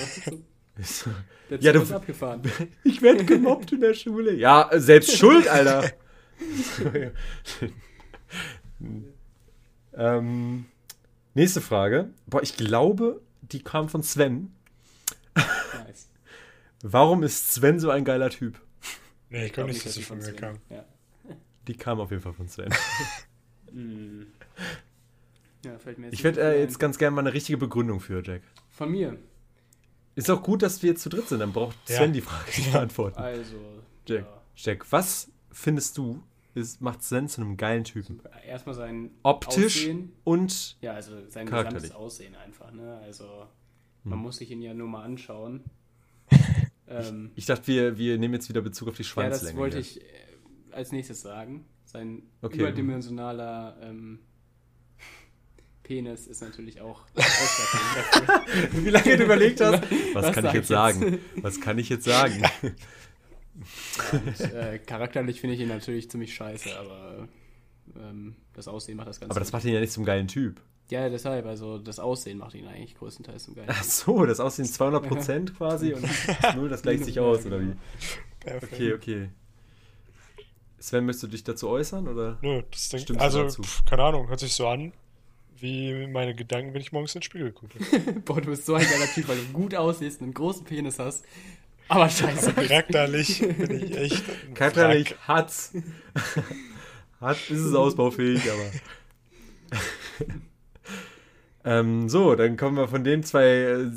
so. 0.82 1.10
Der 1.48 1.58
Ja, 1.60 1.72
Zug 1.72 1.80
du- 1.80 1.86
ist 1.86 1.92
abgefahren. 1.92 2.42
Ich 2.84 3.00
werde 3.00 3.24
gemobbt 3.24 3.72
in 3.72 3.80
der 3.80 3.94
Schule. 3.94 4.34
Ja, 4.34 4.68
selbst 4.74 5.16
schuld, 5.16 5.48
Alter. 5.48 5.90
ähm, 9.96 10.66
nächste 11.34 11.60
Frage. 11.60 12.10
Boah, 12.26 12.42
ich 12.42 12.56
glaube, 12.56 13.20
die 13.42 13.62
kam 13.62 13.88
von 13.88 14.02
Sven. 14.02 14.52
Nice. 15.36 16.08
Warum 16.86 17.22
ist 17.22 17.54
Sven 17.54 17.80
so 17.80 17.88
ein 17.88 18.04
geiler 18.04 18.28
Typ? 18.28 18.60
Nee, 19.30 19.46
ich 19.46 19.52
glaube 19.54 19.70
nicht, 19.70 19.84
dass 19.86 19.94
die 19.94 20.00
sie 20.00 20.04
von 20.04 20.18
mir 20.18 20.34
kam. 20.34 20.58
Ja. 20.68 20.84
Die 21.66 21.74
kam 21.76 21.98
auf 21.98 22.10
jeden 22.10 22.22
Fall 22.22 22.34
von 22.34 22.46
Sven. 22.48 22.72
Hm. 23.72 24.26
Ja, 25.64 25.76
fällt 25.78 25.98
mir 25.98 26.04
jetzt 26.06 26.14
Ich 26.14 26.22
hätte 26.22 26.40
äh, 26.40 26.60
jetzt 26.60 26.78
ganz 26.78 26.96
gerne 26.96 27.16
mal 27.16 27.22
eine 27.22 27.32
richtige 27.32 27.56
Begründung 27.58 27.98
für 27.98 28.22
Jack. 28.24 28.42
Von 28.70 28.92
mir. 28.92 29.16
Ist 30.14 30.30
auch 30.30 30.42
gut, 30.44 30.62
dass 30.62 30.80
wir 30.82 30.90
jetzt 30.90 31.02
zu 31.02 31.08
dritt 31.08 31.28
sind. 31.28 31.40
Dann 31.40 31.52
braucht 31.52 31.76
Ja. 31.88 31.96
Sven 31.96 32.12
die 32.12 32.20
Frage 32.20 32.44
nicht 32.56 32.70
beantworten. 32.72 33.18
Also, 33.18 33.56
Jack, 34.06 34.26
ja. 34.26 34.42
Jack, 34.54 34.92
was 34.92 35.28
findest 35.50 35.98
du, 35.98 36.22
ist, 36.54 36.80
macht 36.82 37.02
Sven 37.02 37.26
zu 37.28 37.40
einem 37.40 37.56
geilen 37.56 37.82
Typen? 37.82 38.20
erstmal 38.46 38.76
sein 38.76 39.10
Optisch 39.24 39.78
Aussehen. 39.78 40.12
und 40.22 40.76
Ja, 40.80 40.92
also 40.92 41.26
sein 41.28 41.46
gesamtes 41.46 41.90
Aussehen 41.90 42.36
einfach, 42.36 42.70
ne? 42.70 42.98
Also, 43.02 43.24
Hm. 44.04 44.10
man 44.10 44.18
muss 44.20 44.36
sich 44.36 44.50
ihn 44.52 44.62
ja 44.62 44.72
nur 44.74 44.86
mal 44.86 45.02
anschauen. 45.02 45.64
Ähm, 46.88 47.30
ich 47.34 47.46
dachte, 47.46 47.66
wir, 47.66 47.98
wir 47.98 48.18
nehmen 48.18 48.34
jetzt 48.34 48.48
wieder 48.48 48.60
Bezug 48.60 48.88
auf 48.88 48.96
die 48.96 49.02
ja, 49.02 49.08
Schwanzlänge. 49.08 49.52
das 49.52 49.56
wollte 49.58 49.78
ich 49.78 50.00
äh, 50.00 50.04
als 50.72 50.92
nächstes 50.92 51.22
sagen. 51.22 51.64
Sein 51.84 52.22
Okay. 52.42 52.58
überdimensionaler 52.58 53.76
ähm, 53.82 54.20
Penis 55.82 56.26
ist 56.26 56.40
natürlich 56.42 56.80
auch. 56.80 57.06
Wie 58.72 58.90
lange 58.90 59.16
du 59.16 59.24
überlegt 59.24 59.60
hast? 59.60 59.82
Was, 60.14 60.24
Was 60.26 60.34
kann 60.34 60.46
ich 60.46 60.52
jetzt 60.52 60.64
ich 60.64 60.68
sagen? 60.68 61.18
Was 61.36 61.60
kann 61.60 61.78
ich 61.78 61.88
jetzt 61.88 62.04
sagen? 62.04 62.42
Und, 64.12 64.40
äh, 64.40 64.78
charakterlich 64.78 65.40
finde 65.40 65.54
ich 65.54 65.60
ihn 65.60 65.68
natürlich 65.68 66.10
ziemlich 66.10 66.34
scheiße, 66.34 66.76
aber 66.78 67.28
ähm, 67.96 68.34
das 68.54 68.66
Aussehen 68.66 68.96
macht 68.96 69.08
das 69.08 69.20
Ganze. 69.20 69.30
Aber 69.30 69.40
das 69.40 69.52
macht 69.52 69.64
ihn 69.64 69.74
ja 69.74 69.80
nicht 69.80 69.92
zum 69.92 70.04
geilen 70.04 70.26
Typ. 70.26 70.60
Ja, 70.90 71.08
deshalb, 71.08 71.46
also 71.46 71.78
das 71.78 71.98
Aussehen 71.98 72.38
macht 72.38 72.54
ihn 72.54 72.66
eigentlich 72.66 72.94
größtenteils 72.96 73.44
zum 73.44 73.54
geilen. 73.54 73.68
Ach 73.70 73.82
so, 73.82 74.26
das 74.26 74.40
Aussehen 74.40 74.66
200% 74.66 75.54
quasi 75.56 75.94
und 75.94 76.04
null, 76.56 76.68
das 76.68 76.82
gleicht 76.82 77.04
sich 77.04 77.18
aus, 77.20 77.46
oder 77.46 77.60
wie? 77.60 77.72
Perfekt. 78.40 78.72
Okay, 78.74 78.92
okay. 78.92 79.30
Sven, 80.78 81.06
möchtest 81.06 81.22
du 81.22 81.28
dich 81.28 81.44
dazu 81.44 81.68
äußern, 81.70 82.06
oder? 82.06 82.38
Nö, 82.42 82.62
das 82.70 82.84
Stimmst 82.84 83.08
du 83.08 83.14
also, 83.14 83.42
dazu? 83.44 83.62
pf, 83.62 83.86
keine 83.86 84.02
Ahnung, 84.02 84.28
hört 84.28 84.40
sich 84.40 84.52
so 84.52 84.68
an, 84.68 84.92
wie 85.56 86.06
meine 86.06 86.34
Gedanken, 86.34 86.74
wenn 86.74 86.82
ich 86.82 86.92
morgens 86.92 87.14
in 87.14 87.20
den 87.20 87.24
Spiegel 87.24 87.52
gucke. 87.52 87.78
Boah, 88.26 88.42
du 88.42 88.50
bist 88.50 88.66
so 88.66 88.74
ein 88.74 88.84
geiler 88.84 89.06
Typ, 89.06 89.28
weil 89.28 89.38
du 89.38 89.44
gut 89.54 89.74
aussiehst, 89.74 90.20
einen 90.20 90.34
großen 90.34 90.64
Penis 90.66 90.98
hast. 90.98 91.24
Aber 91.88 92.10
scheiße. 92.10 92.50
Aber 92.50 92.62
charakterlich 92.62 93.40
bin 93.40 93.82
ich 93.82 93.96
echt. 93.96 94.24
Charakterlich 94.54 95.14
hat's. 95.26 95.72
Hat, 97.20 97.38
ist 97.48 97.60
es 97.60 97.74
ausbaufähig, 97.74 98.42
aber. 98.50 99.78
Ähm, 101.64 102.08
so, 102.08 102.34
dann 102.34 102.56
kommen 102.56 102.76
wir 102.76 102.88
von 102.88 103.04
den 103.04 103.22
zwei, 103.22 103.44
äh, 103.46 103.90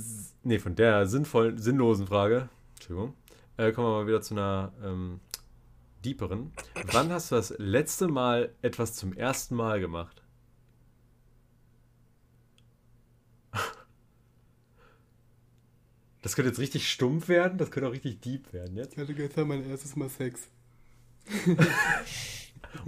nee, 0.44 0.60
von 0.60 0.76
der 0.76 1.08
sinnvollen, 1.08 1.58
sinnlosen 1.58 2.08
Frage, 2.08 2.50
Entschuldigung, 2.76 3.14
äh, 3.58 3.72
kommen 3.72 3.88
wir 3.88 4.02
mal 4.02 4.08
wieder 4.08 4.22
zu 4.22 4.34
einer 4.34 4.72
ähm, 4.84 5.20
deeperen. 6.06 6.52
Wann 6.92 7.12
hast 7.12 7.32
du 7.32 7.36
das 7.36 7.54
letzte 7.58 8.08
Mal 8.08 8.54
etwas 8.62 8.94
zum 8.96 9.14
ersten 9.14 9.56
Mal 9.56 9.80
gemacht? 9.80 10.22
Das 16.22 16.36
könnte 16.36 16.50
jetzt 16.50 16.60
richtig 16.60 16.90
stumpf 16.90 17.30
werden, 17.30 17.58
das 17.58 17.72
könnte 17.72 17.88
auch 17.88 17.94
richtig 17.94 18.20
deep 18.22 18.52
werden 18.52 18.76
jetzt. 18.76 18.94
Ich 18.94 19.00
hatte 19.00 19.14
gestern 19.14 19.48
mein 19.48 19.70
erstes 19.70 19.96
Mal 19.96 20.10
Sex. 20.10 20.50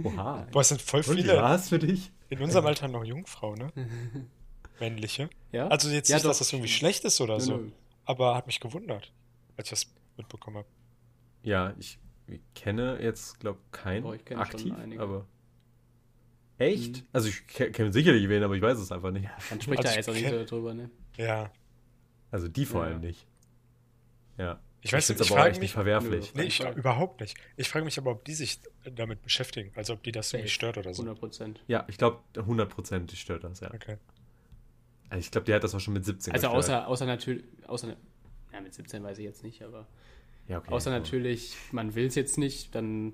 Oha. 0.04 0.46
Boah, 0.52 0.60
es 0.60 0.68
sind 0.68 0.82
voll 0.82 1.00
Und 1.00 1.16
wie 1.16 1.22
viele 1.22 1.36
war's 1.36 1.68
für 1.70 1.78
dich? 1.78 2.12
in 2.28 2.40
unserem 2.40 2.66
Alter 2.66 2.88
noch 2.88 3.04
Jungfrau, 3.04 3.54
ne? 3.54 3.72
Männliche. 4.80 5.30
Ja? 5.52 5.68
Also 5.68 5.88
jetzt 5.90 6.08
Ja, 6.08 6.16
nicht, 6.16 6.24
dass 6.26 6.38
doch. 6.38 6.44
das 6.46 6.52
irgendwie 6.52 6.68
schlecht 6.70 7.04
ist 7.04 7.20
oder 7.20 7.34
Nö, 7.34 7.40
so. 7.40 7.56
nö. 7.56 7.70
Aber 8.04 8.34
hat 8.34 8.46
mich 8.46 8.60
gewundert, 8.60 9.12
als 9.56 9.68
ich 9.68 9.70
das 9.70 9.94
mitbekommen 10.16 10.58
habe. 10.58 10.68
Ja, 11.42 11.74
ich 11.78 11.98
kenne 12.54 12.98
jetzt, 13.00 13.38
glaube 13.40 13.58
keinen 13.72 14.04
Oh, 14.04 14.12
ich 14.12 14.24
kenne 14.24 14.44
schon 14.46 14.72
aktiv, 14.72 14.98
aber. 14.98 15.26
Echt? 16.58 16.96
Mhm. 16.98 17.06
Also 17.12 17.28
ich 17.28 17.46
ke- 17.46 17.70
kenne 17.70 17.92
sicherlich 17.92 18.28
wen, 18.28 18.42
aber 18.42 18.54
ich 18.54 18.62
weiß 18.62 18.78
es 18.78 18.92
einfach 18.92 19.10
nicht. 19.10 19.28
Man 19.50 19.60
spricht 19.60 19.78
Also 19.78 19.82
da 19.82 19.90
ich 19.90 19.96
jetzt 19.96 20.08
auch 20.08 20.14
nicht 20.38 20.50
drüber, 20.50 20.74
ne? 20.74 20.90
Ja. 21.16 21.50
Also 22.30 22.48
die 22.48 22.66
vor 22.66 22.82
Ja. 22.84 22.88
allem 22.92 23.00
nicht. 23.00 23.26
Ja. 24.38 24.60
Ich 24.82 24.92
weiß 24.92 25.08
nicht, 25.10 25.20
ich 25.20 25.26
aber 25.26 25.34
auch 25.34 25.38
frage 25.42 25.50
echt 25.50 25.60
nicht 25.60 25.68
mich. 25.70 25.72
verwerflich. 25.72 26.34
Nee, 26.34 26.44
ich, 26.44 26.60
überhaupt 26.60 27.20
nicht. 27.20 27.36
Ich 27.56 27.68
frage 27.68 27.84
mich 27.84 27.98
aber, 27.98 28.10
ob 28.12 28.24
die 28.24 28.32
sich 28.34 28.60
damit 28.84 29.20
beschäftigen. 29.22 29.72
Also 29.74 29.92
ob 29.94 30.02
die 30.02 30.12
das 30.12 30.32
irgendwie 30.32 30.48
stört 30.50 30.78
oder 30.78 30.94
so. 30.94 31.02
100 31.02 31.18
Prozent. 31.18 31.60
Ja, 31.66 31.84
ich 31.88 31.98
glaube 31.98 32.20
100% 32.34 33.06
die 33.10 33.16
stört 33.16 33.44
das, 33.44 33.60
ja. 33.60 33.72
Okay. 33.74 33.96
Also 35.10 35.20
ich 35.20 35.30
glaube, 35.30 35.44
die 35.44 35.52
hat 35.54 35.62
das 35.64 35.74
auch 35.74 35.80
schon 35.80 35.92
mit 35.94 36.04
17 36.04 36.32
Also 36.32 36.48
außer, 36.48 36.86
außer 36.88 37.04
natürlich, 37.04 37.44
außer, 37.66 37.94
ja, 38.52 38.60
mit 38.60 38.72
17 38.72 39.02
weiß 39.02 39.18
ich 39.18 39.24
jetzt 39.24 39.42
nicht, 39.44 39.62
aber 39.62 39.86
ja, 40.48 40.58
okay, 40.58 40.70
außer 40.72 40.90
aber- 40.90 41.00
natürlich, 41.00 41.56
man 41.72 41.94
will 41.94 42.06
es 42.06 42.14
jetzt 42.14 42.38
nicht, 42.38 42.74
dann 42.74 43.12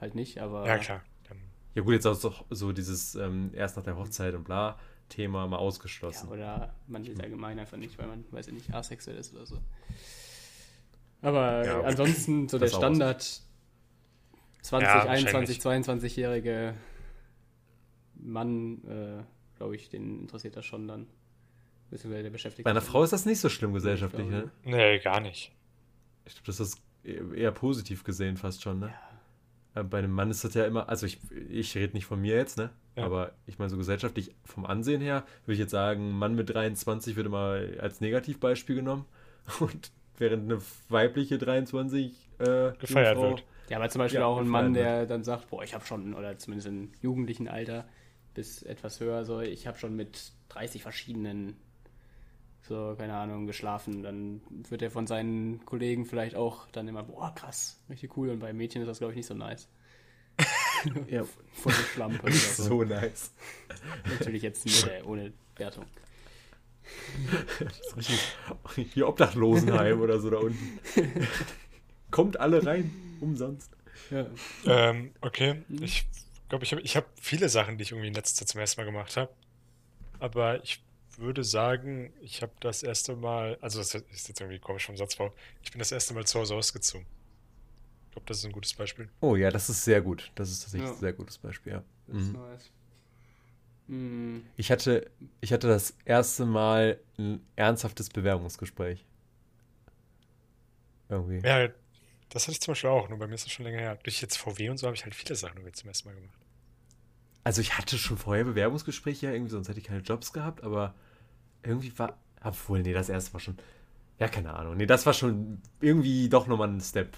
halt 0.00 0.14
nicht, 0.14 0.38
aber. 0.40 0.66
Ja, 0.66 0.78
klar. 0.78 1.02
Dann, 1.28 1.38
Ja 1.74 1.82
gut, 1.82 1.94
jetzt 1.94 2.06
auch 2.06 2.14
so, 2.14 2.34
so 2.50 2.72
dieses 2.72 3.14
ähm, 3.14 3.50
erst 3.54 3.76
nach 3.76 3.84
der 3.84 3.96
Hochzeit 3.96 4.34
und 4.34 4.44
bla 4.44 4.78
Thema 5.08 5.46
mal 5.46 5.56
Ja, 5.56 5.60
ausgeschlossen. 5.62 6.28
oder 6.28 6.74
man 6.88 7.06
will 7.06 7.12
es 7.12 7.20
allgemein 7.20 7.58
einfach 7.60 7.76
nicht, 7.76 7.96
weil 7.98 8.08
man, 8.08 8.24
weiß 8.32 8.48
ich 8.48 8.54
nicht, 8.54 8.74
asexuell 8.74 9.16
ist 9.16 9.32
oder 9.34 9.46
so. 9.46 9.58
Aber 11.22 11.64
Ja, 11.64 11.78
okay. 11.78 11.86
ansonsten 11.88 12.48
so 12.48 12.58
der 12.58 12.66
Standard 12.68 13.22
20, 14.62 14.88
Ja, 14.88 15.04
21, 15.04 15.58
22-jährige 15.60 16.74
Mann, 18.14 18.82
äh, 18.84 19.22
glaube 19.56 19.76
ich, 19.76 19.88
den 19.88 20.20
interessiert 20.20 20.56
das 20.56 20.64
schon 20.64 20.86
dann. 20.88 21.06
Beziehungsweise 21.90 22.24
der 22.24 22.30
beschäftigt 22.30 22.64
Bei 22.64 22.70
einer 22.70 22.80
Frau 22.80 23.02
ist 23.04 23.12
das 23.12 23.26
nicht 23.26 23.38
so 23.40 23.48
schlimm 23.48 23.72
gesellschaftlich, 23.72 24.26
ne? 24.28 24.50
nee, 24.64 24.98
gar 24.98 25.20
nicht. 25.20 25.52
Ich 26.24 26.34
glaube, 26.34 26.46
das 26.46 26.60
ist 26.60 26.82
eher 27.04 27.52
positiv 27.52 28.02
gesehen 28.02 28.36
fast 28.36 28.62
schon, 28.62 28.80
ne? 28.80 28.92
Äh, 29.76 29.84
Bei 29.84 29.98
einem 29.98 30.10
Mann 30.10 30.30
ist 30.30 30.42
das 30.42 30.54
ja 30.54 30.66
immer, 30.66 30.88
also 30.88 31.06
ich, 31.06 31.20
ich 31.48 31.76
rede 31.76 31.92
nicht 31.92 32.06
von 32.06 32.20
mir 32.20 32.34
jetzt, 32.34 32.58
ne? 32.58 32.70
Ja. 32.96 33.04
Aber 33.04 33.32
ich 33.46 33.58
meine, 33.58 33.70
so 33.70 33.76
gesellschaftlich 33.76 34.34
vom 34.44 34.66
Ansehen 34.66 35.00
her 35.00 35.24
würde 35.44 35.52
ich 35.54 35.58
jetzt 35.60 35.70
sagen, 35.70 36.08
ein 36.10 36.18
Mann 36.18 36.34
mit 36.34 36.50
23 36.52 37.14
wird 37.14 37.26
immer 37.26 37.60
als 37.78 38.00
Negativbeispiel 38.00 38.74
genommen. 38.76 39.04
Und 39.60 39.92
während 40.18 40.50
eine 40.50 40.60
weibliche 40.88 41.38
23 41.38 42.12
äh, 42.38 42.72
Gefeiert 42.78 43.16
Jungfrau- 43.16 43.30
wird. 43.30 43.44
Ja, 43.68 43.76
aber 43.78 43.88
zum 43.90 43.98
Beispiel 44.00 44.20
Ja, 44.20 44.26
auch 44.26 44.38
ein 44.38 44.48
Mann, 44.48 44.72
gefeiert 44.74 45.00
der 45.00 45.06
dann 45.06 45.22
sagt, 45.24 45.50
boah, 45.50 45.62
ich 45.62 45.74
habe 45.74 45.84
schon, 45.84 46.14
oder 46.14 46.36
zumindest 46.38 46.68
im 46.68 46.90
jugendlichen 47.02 47.46
Alter 47.48 47.86
bis 48.36 48.62
etwas 48.62 49.00
höher, 49.00 49.24
so, 49.24 49.40
ich 49.40 49.66
habe 49.66 49.78
schon 49.78 49.96
mit 49.96 50.32
30 50.50 50.82
verschiedenen, 50.82 51.56
so, 52.62 52.94
keine 52.96 53.16
Ahnung, 53.16 53.46
geschlafen. 53.46 54.02
Dann 54.02 54.42
wird 54.68 54.82
er 54.82 54.90
von 54.90 55.06
seinen 55.06 55.64
Kollegen 55.64 56.04
vielleicht 56.04 56.36
auch 56.36 56.68
dann 56.70 56.86
immer, 56.86 57.02
boah, 57.02 57.34
krass, 57.34 57.80
richtig 57.88 58.16
cool. 58.16 58.28
Und 58.28 58.38
bei 58.38 58.52
Mädchen 58.52 58.82
ist 58.82 58.88
das, 58.88 58.98
glaube 58.98 59.12
ich, 59.12 59.16
nicht 59.16 59.26
so 59.26 59.34
nice. 59.34 59.68
Ja, 61.08 61.24
Voll 61.52 61.72
Schlampe. 61.72 62.22
oder 62.22 62.32
so. 62.32 62.62
so 62.62 62.84
nice. 62.84 63.32
Natürlich 64.08 64.42
jetzt 64.42 64.66
nicht, 64.66 64.86
äh, 64.86 65.02
ohne 65.04 65.32
Wertung. 65.56 65.86
Das 67.58 67.80
ist 67.80 67.96
richtig, 67.96 68.92
hier 68.92 69.08
Obdachlosenheim 69.08 70.00
oder 70.00 70.20
so 70.20 70.30
da 70.30 70.36
unten. 70.36 70.78
Kommt 72.10 72.38
alle 72.38 72.64
rein, 72.64 72.92
umsonst. 73.20 73.72
Ja. 74.10 74.26
Ähm, 74.66 75.10
okay, 75.22 75.62
ich 75.80 76.06
glaube, 76.48 76.64
ich 76.64 76.72
habe 76.72 76.82
ich 76.82 76.96
hab 76.96 77.06
viele 77.20 77.48
Sachen, 77.48 77.76
die 77.78 77.82
ich 77.82 77.90
irgendwie 77.92 78.08
in 78.08 78.14
letzter 78.14 78.38
Zeit 78.40 78.48
zum 78.48 78.60
ersten 78.60 78.80
Mal 78.80 78.84
gemacht 78.86 79.16
habe. 79.16 79.32
Aber 80.18 80.62
ich 80.62 80.82
würde 81.18 81.44
sagen, 81.44 82.12
ich 82.20 82.42
habe 82.42 82.52
das 82.60 82.82
erste 82.82 83.16
Mal, 83.16 83.58
also 83.60 83.78
das 83.78 83.94
ist 83.94 84.28
jetzt 84.28 84.40
irgendwie 84.40 84.58
komisch 84.58 84.86
vom 84.86 84.96
Satzbau, 84.96 85.32
ich 85.62 85.70
bin 85.70 85.78
das 85.78 85.92
erste 85.92 86.14
Mal 86.14 86.26
zu 86.26 86.38
Hause 86.38 86.54
ausgezogen. 86.54 87.06
Ich 88.06 88.12
glaube, 88.12 88.26
das 88.28 88.38
ist 88.38 88.44
ein 88.46 88.52
gutes 88.52 88.74
Beispiel. 88.74 89.08
Oh 89.20 89.36
ja, 89.36 89.50
das 89.50 89.68
ist 89.68 89.84
sehr 89.84 90.00
gut. 90.00 90.30
Das 90.34 90.50
ist 90.50 90.60
tatsächlich 90.62 90.88
Ja. 90.88 90.94
ein 90.94 91.00
sehr 91.00 91.12
gutes 91.12 91.38
Beispiel, 91.38 91.72
ja. 91.72 91.84
Das 92.06 92.16
ist 92.22 92.28
Mhm. 92.28 92.32
nice. 92.40 92.70
Hm, 93.88 94.46
Ich 94.56 94.70
hatte, 94.70 95.10
ich 95.40 95.52
hatte 95.52 95.68
das 95.68 95.94
erste 96.04 96.44
Mal 96.46 96.98
ein 97.18 97.46
ernsthaftes 97.56 98.08
Bewerbungsgespräch. 98.08 99.04
Irgendwie. 101.08 101.46
Ja, 101.46 101.68
das 102.30 102.44
hatte 102.44 102.52
ich 102.52 102.60
zum 102.60 102.72
Beispiel 102.72 102.90
auch, 102.90 103.08
nur 103.08 103.18
bei 103.18 103.26
mir 103.26 103.34
ist 103.34 103.44
das 103.44 103.52
schon 103.52 103.64
länger 103.64 103.78
her. 103.78 103.98
Durch 104.02 104.20
jetzt 104.20 104.36
VW 104.36 104.68
und 104.68 104.78
so 104.78 104.86
habe 104.86 104.96
ich 104.96 105.04
halt 105.04 105.14
viele 105.14 105.34
Sachen 105.34 105.56
irgendwie 105.58 105.72
zum 105.72 105.88
ersten 105.88 106.08
Mal 106.08 106.14
gemacht. 106.14 106.38
Also 107.44 107.60
ich 107.60 107.78
hatte 107.78 107.96
schon 107.96 108.18
vorher 108.18 108.44
Bewerbungsgespräche, 108.44 109.26
ja, 109.26 109.32
irgendwie, 109.32 109.52
sonst 109.52 109.68
hätte 109.68 109.78
ich 109.78 109.86
keine 109.86 110.00
Jobs 110.00 110.32
gehabt, 110.32 110.64
aber 110.64 110.94
irgendwie 111.62 111.96
war. 111.98 112.18
Obwohl, 112.42 112.82
nee, 112.82 112.92
das 112.92 113.08
erste 113.08 113.32
war 113.32 113.40
schon. 113.40 113.56
Ja, 114.18 114.28
keine 114.28 114.54
Ahnung. 114.54 114.76
Nee, 114.76 114.86
das 114.86 115.06
war 115.06 115.12
schon 115.12 115.60
irgendwie 115.80 116.28
doch 116.28 116.46
nochmal 116.46 116.68
ein 116.68 116.80
Step 116.80 117.16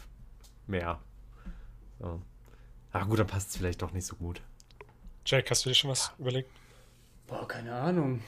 mehr. 0.66 1.00
So. 1.98 2.20
Ach 2.92 3.06
gut, 3.06 3.18
dann 3.18 3.26
passt 3.26 3.50
es 3.50 3.56
vielleicht 3.56 3.82
doch 3.82 3.92
nicht 3.92 4.06
so 4.06 4.16
gut. 4.16 4.40
Jack, 5.24 5.50
hast 5.50 5.64
du 5.64 5.70
dir 5.70 5.74
schon 5.74 5.90
was 5.90 6.12
überlegt? 6.18 6.50
boah, 7.28 7.46
keine 7.46 7.74
Ahnung. 7.74 8.20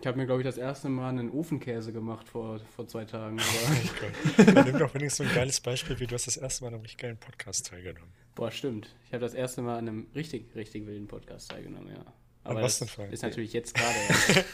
Ich 0.00 0.06
habe 0.06 0.16
mir, 0.16 0.26
glaube 0.26 0.42
ich, 0.42 0.46
das 0.46 0.58
erste 0.58 0.88
Mal 0.88 1.08
einen 1.08 1.30
Ofenkäse 1.30 1.92
gemacht 1.92 2.28
vor, 2.28 2.60
vor 2.76 2.86
zwei 2.86 3.04
Tagen. 3.04 3.38
Aber. 3.40 4.44
Dann 4.52 4.66
nimm 4.66 4.78
doch 4.78 4.94
wenigstens 4.94 5.16
so 5.26 5.30
ein 5.30 5.34
geiles 5.34 5.60
Beispiel, 5.60 5.98
wie 5.98 6.06
du 6.06 6.14
hast 6.14 6.28
das 6.28 6.36
erste 6.36 6.62
Mal 6.62 6.68
an 6.68 6.74
einem 6.74 6.82
richtig 6.82 7.00
geilen 7.00 7.16
Podcast 7.16 7.66
teilgenommen. 7.66 8.12
boah, 8.36 8.50
stimmt. 8.50 8.94
Ich 9.06 9.12
habe 9.12 9.22
das 9.22 9.34
erste 9.34 9.60
Mal 9.60 9.78
an 9.78 9.88
einem 9.88 10.06
richtig, 10.14 10.54
richtig 10.54 10.86
wilden 10.86 11.08
Podcast 11.08 11.50
teilgenommen, 11.50 11.88
ja. 11.88 12.04
Aber 12.44 12.62
was 12.62 12.78
das 12.78 12.94
denn 12.94 13.06
für 13.06 13.12
ist 13.12 13.22
natürlich 13.22 13.52
jetzt 13.52 13.74
gerade 13.74 13.94
erst. 14.08 14.46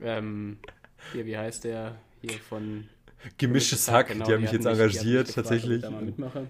ähm, 0.00 0.58
hier, 1.12 1.26
wie 1.26 1.36
heißt 1.36 1.64
der? 1.64 1.96
Hier 2.22 2.38
von 2.38 2.88
Gemischtes 3.36 3.90
Hack, 3.90 4.08
genau, 4.08 4.24
die 4.24 4.32
haben 4.32 4.42
mich 4.42 4.52
jetzt 4.52 4.64
engagiert, 4.64 4.96
mich 4.96 5.02
gefragt, 5.02 5.28
ob 5.28 5.34
tatsächlich. 5.34 5.76
Ich 5.76 5.82
da 5.82 5.90
mal 5.90 6.02
mitmache. 6.02 6.46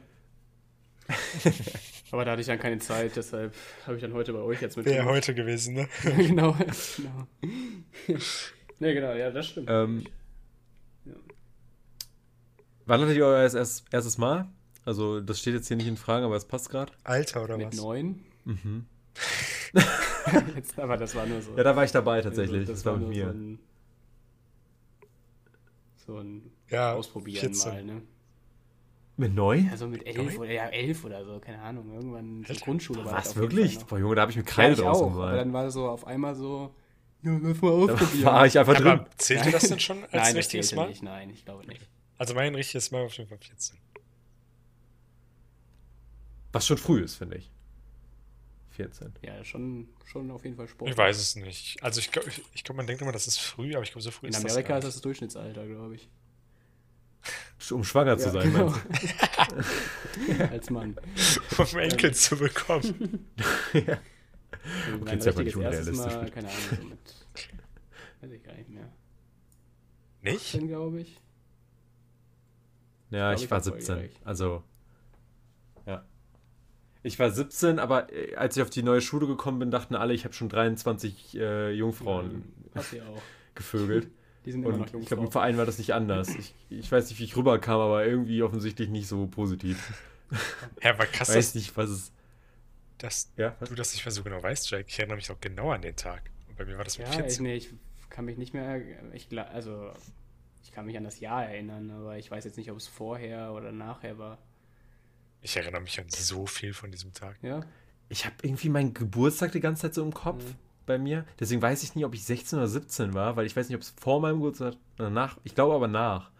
Aber 2.12 2.24
da 2.24 2.32
hatte 2.32 2.42
ich 2.42 2.46
dann 2.46 2.58
keine 2.60 2.78
Zeit, 2.78 3.16
deshalb 3.16 3.52
habe 3.86 3.96
ich 3.96 4.02
dann 4.02 4.12
heute 4.12 4.32
bei 4.34 4.38
euch 4.40 4.60
jetzt 4.60 4.76
Wäre 4.76 4.86
mitgemacht. 4.86 5.14
heute 5.14 5.34
gewesen, 5.34 5.74
ne? 5.74 5.88
genau, 6.16 6.52
genau. 6.52 7.26
ne, 8.78 8.94
genau, 8.94 9.14
ja, 9.14 9.30
das 9.30 9.48
stimmt. 9.48 9.68
Ähm, 9.70 10.04
Ja. 11.04 11.14
Wann 12.86 13.00
hattet 13.00 13.16
ihr 13.16 13.24
euer 13.26 13.40
erstes, 13.42 13.84
erstes 13.90 14.18
Mal? 14.18 14.46
Also, 14.84 15.20
das 15.20 15.40
steht 15.40 15.54
jetzt 15.54 15.68
hier 15.68 15.76
nicht 15.76 15.86
in 15.86 15.96
Fragen, 15.96 16.24
aber 16.24 16.36
es 16.36 16.44
passt 16.44 16.68
gerade. 16.70 16.92
Alter 17.04 17.44
oder 17.44 17.56
Mit 17.56 17.68
was? 17.68 17.76
neun. 17.76 18.22
Mhm. 18.44 18.86
Jetzt, 20.56 20.78
aber 20.78 20.96
das 20.96 21.14
war 21.14 21.24
nur 21.26 21.40
so. 21.40 21.52
Ja, 21.56 21.62
da 21.64 21.74
war 21.76 21.84
ich 21.84 21.92
dabei 21.92 22.20
tatsächlich. 22.20 22.60
Also, 22.60 22.72
das, 22.72 22.84
war 22.84 22.92
mit 22.96 23.02
nur 23.02 23.10
mir. 23.10 23.24
So 23.26 23.30
ein, 23.32 23.58
so 26.06 26.18
ein 26.18 26.50
Ja, 26.68 26.92
Ausprobieren 26.92 27.40
14. 27.54 27.72
mal, 27.72 27.84
ne? 27.84 28.02
Mit 29.16 29.34
neun? 29.34 29.68
Also 29.70 29.86
mit 29.88 30.06
elf 30.06 30.16
Neun? 30.16 30.36
oder 30.38 30.50
ja, 30.52 30.68
elf 30.68 31.04
oder 31.04 31.24
so, 31.24 31.38
keine 31.38 31.60
Ahnung. 31.60 31.92
Irgendwann 31.92 32.44
so. 32.44 32.54
Grundschule 32.54 33.04
war 33.04 33.14
das 33.16 33.26
Was, 33.28 33.36
wirklich? 33.36 33.78
Boah, 33.84 33.98
Junge, 33.98 34.14
da 34.14 34.22
habe 34.22 34.30
ich 34.30 34.36
mit 34.38 34.48
Ja, 34.48 34.52
Kreide 34.54 34.72
ich 34.72 34.78
draußen 34.80 35.06
auch, 35.06 35.30
dann 35.32 35.52
war 35.52 35.70
so 35.70 35.88
auf 35.88 36.06
einmal 36.06 36.34
so, 36.34 36.74
ja, 37.22 37.38
lass 37.42 37.60
mal 37.60 37.86
Da 37.86 37.94
ausprobieren. 37.94 38.24
war 38.24 38.46
ich 38.46 38.58
einfach 38.58 38.74
drin. 38.74 38.86
Aber 38.86 39.10
zählt 39.16 39.44
ihr 39.46 39.52
das 39.52 39.68
denn 39.68 39.80
schon 39.80 40.02
als 40.10 40.12
Nein, 40.12 40.36
richtiges 40.36 40.68
zählte 40.68 40.76
Mal? 40.82 40.88
nicht, 40.88 41.02
nein, 41.02 41.30
ich 41.30 41.44
glaube 41.44 41.66
nicht. 41.66 41.88
Also 42.18 42.34
mein 42.34 42.54
richtiges 42.54 42.90
Mal 42.90 43.04
auf 43.04 43.16
jeden 43.16 43.28
Fall 43.28 43.38
14. 43.38 43.78
Was 46.52 46.66
schon 46.66 46.78
früh 46.78 47.02
ist, 47.02 47.16
finde 47.16 47.36
ich. 47.36 47.50
14. 48.70 49.12
Ja, 49.22 49.44
schon, 49.44 49.88
schon 50.06 50.30
auf 50.30 50.44
jeden 50.44 50.56
Fall 50.56 50.66
Sport. 50.68 50.90
Ich 50.90 50.96
weiß 50.96 51.18
es 51.18 51.36
nicht. 51.36 51.82
Also 51.82 52.00
ich 52.00 52.10
glaube, 52.10 52.28
ich, 52.30 52.42
ich 52.54 52.64
glaub, 52.64 52.76
man 52.76 52.86
denkt 52.86 53.02
immer, 53.02 53.12
das 53.12 53.26
ist 53.26 53.38
früh, 53.38 53.74
aber 53.74 53.82
ich 53.82 53.90
glaube, 53.92 54.02
so 54.02 54.10
früh 54.10 54.26
In 54.28 54.32
ist 54.32 54.36
Amerika 54.38 54.54
das 54.54 54.62
ist 54.62 54.68
gar 54.68 54.80
das 54.80 54.94
das 54.94 55.02
Durchschnittsalter, 55.02 55.66
glaube 55.66 55.94
ich. 55.96 56.08
Um 57.70 57.85
schwanger 57.85 58.18
zu 58.18 58.27
Ja, 58.27 58.33
sein, 58.33 58.53
genau. 58.53 58.75
Als 60.51 60.68
Mann. 60.70 60.97
um 61.59 61.79
Enkel 61.79 62.12
zu 62.14 62.37
bekommen. 62.37 63.29
du? 63.73 65.05
Mein 65.05 65.18
ist 65.18 65.25
ja 65.27 65.33
aber 65.33 65.41
richtiges 65.41 65.45
nicht 65.45 65.57
unrealistisch. 65.57 65.97
Mal, 65.97 66.31
keine 66.31 66.49
Ahnung, 66.49 66.61
so 66.81 66.85
mit, 66.87 66.99
weiß 68.20 68.31
ich 68.33 68.43
gar 68.43 68.55
nicht 68.55 68.68
mehr. 68.70 68.93
Nicht? 70.23 70.55
18, 70.55 70.68
glaube 70.68 71.01
ich. 71.01 71.20
Ja, 73.11 73.33
Ich 73.33 73.43
ich 73.43 73.49
glaub, 73.49 73.64
war 73.64 73.66
ich 73.66 73.73
war 73.73 73.77
17. 73.79 73.95
volljährig. 73.95 74.20
Also, 74.25 74.62
ja. 75.87 76.05
Ich 77.03 77.18
war 77.18 77.31
17, 77.31 77.79
aber 77.79 78.12
äh, 78.12 78.35
als 78.36 78.57
ich 78.57 78.62
auf 78.62 78.70
die 78.70 78.82
neue 78.82 79.01
Schule 79.01 79.27
gekommen 79.27 79.59
bin, 79.59 79.70
dachten 79.70 79.94
alle, 79.94 80.15
ich 80.15 80.24
habe 80.24 80.35
schon 80.35 80.49
23 80.49 81.36
äh, 81.39 81.70
Jungfrauen 81.73 82.44
Hast 82.74 82.93
du 82.93 82.97
ja 82.99 83.07
auch. 83.07 83.23
gevögelt. 83.55 84.11
Die 84.44 84.52
sind 84.52 84.64
immer 84.64 84.77
noch 84.77 84.93
Und 84.93 85.01
ich 85.02 85.06
glaube, 85.06 85.23
im 85.24 85.31
Verein 85.31 85.56
war 85.56 85.66
das 85.66 85.78
nicht 85.78 85.94
anders. 85.94 86.28
Ich, 86.35 86.55
ich 86.69 86.90
weiß 86.90 87.09
nicht, 87.10 87.19
wie 87.20 87.24
ich 87.24 87.36
rüberkam, 87.36 87.81
aber 87.81 88.05
irgendwie 88.05 88.43
offensichtlich 88.43 88.89
nicht 88.89 89.09
so 89.09 89.27
positiv. 89.27 89.93
Ja, 90.82 90.94
aber 90.94 91.05
krass, 91.05 91.28
weiß 91.28 91.35
dass, 91.52 91.55
nicht, 91.55 91.77
was 91.77 91.90
es. 91.90 92.12
dass 92.97 93.31
Ja, 93.36 93.55
was? 93.60 93.69
du 93.69 93.74
das 93.74 93.93
nicht 93.93 94.02
mehr 94.02 94.12
so 94.12 94.23
genau 94.23 94.43
weißt, 94.43 94.70
Jack. 94.70 94.86
Ich 94.89 94.98
erinnere 94.98 95.16
mich 95.16 95.31
auch 95.31 95.39
genau 95.43 95.73
an 95.73 95.82
den 95.82 95.94
Tag. 95.94 96.31
Und 96.48 96.56
bei 96.56 96.64
mir 96.64 96.78
war 96.78 96.85
das 96.85 96.97
mit 96.97 97.06
Ja, 97.06 97.12
ich, 97.12 97.20
14. 97.20 97.43
nee, 97.43 97.55
ich 97.56 97.69
kann 98.09 98.24
mich 98.24 98.39
nicht 98.39 98.55
mehr, 98.55 98.81
ich, 99.12 99.28
also 99.39 99.93
ich 100.62 100.73
kann 100.73 100.86
mich 100.86 100.97
an 100.97 101.05
das 101.05 101.20
Jahr 101.20 101.44
erinnern, 101.44 101.90
aber 101.90 102.16
ich 102.16 102.31
weiß 102.31 102.44
jetzt 102.47 102.56
nicht, 102.56 102.70
ob 102.70 102.78
es 102.78 102.89
vorher 102.89 103.52
oder 103.52 103.73
nachher 103.73 104.16
war. 104.16 104.39
Ich 105.43 105.55
erinnere 105.55 105.82
mich 105.82 106.01
an 106.01 106.06
so 106.09 106.47
viel 106.47 106.73
von 106.73 106.90
diesem 106.90 107.12
Tag. 107.12 107.36
Ja? 107.43 107.60
Ich 108.09 108.24
habe 108.24 108.36
irgendwie 108.40 108.70
meinen 108.70 108.94
Geburtstag 108.94 109.52
die 109.52 109.60
ganze 109.60 109.82
Zeit 109.82 109.94
so 109.94 110.02
im 110.02 110.14
Kopf 110.14 110.43
Mhm. 110.44 110.55
Bei 110.86 110.98
mir. 110.98 111.24
Deswegen 111.38 111.62
weiß 111.62 111.82
ich 111.82 111.94
nicht, 111.94 112.04
ob 112.04 112.14
ich 112.14 112.24
16 112.24 112.59
oder 112.59 112.68
17 112.68 113.14
war, 113.14 113.36
weil 113.36 113.46
ich 113.46 113.56
weiß 113.56 113.68
nicht, 113.68 113.76
ob 113.76 113.82
es 113.82 113.94
vor 114.00 114.20
meinem 114.20 114.36
Geburtstag 114.36 114.74
oder 114.98 115.10
nach. 115.10 115.38
Ich 115.44 115.54
glaube 115.54 115.74
aber 115.74 115.88
nach. 115.88 116.30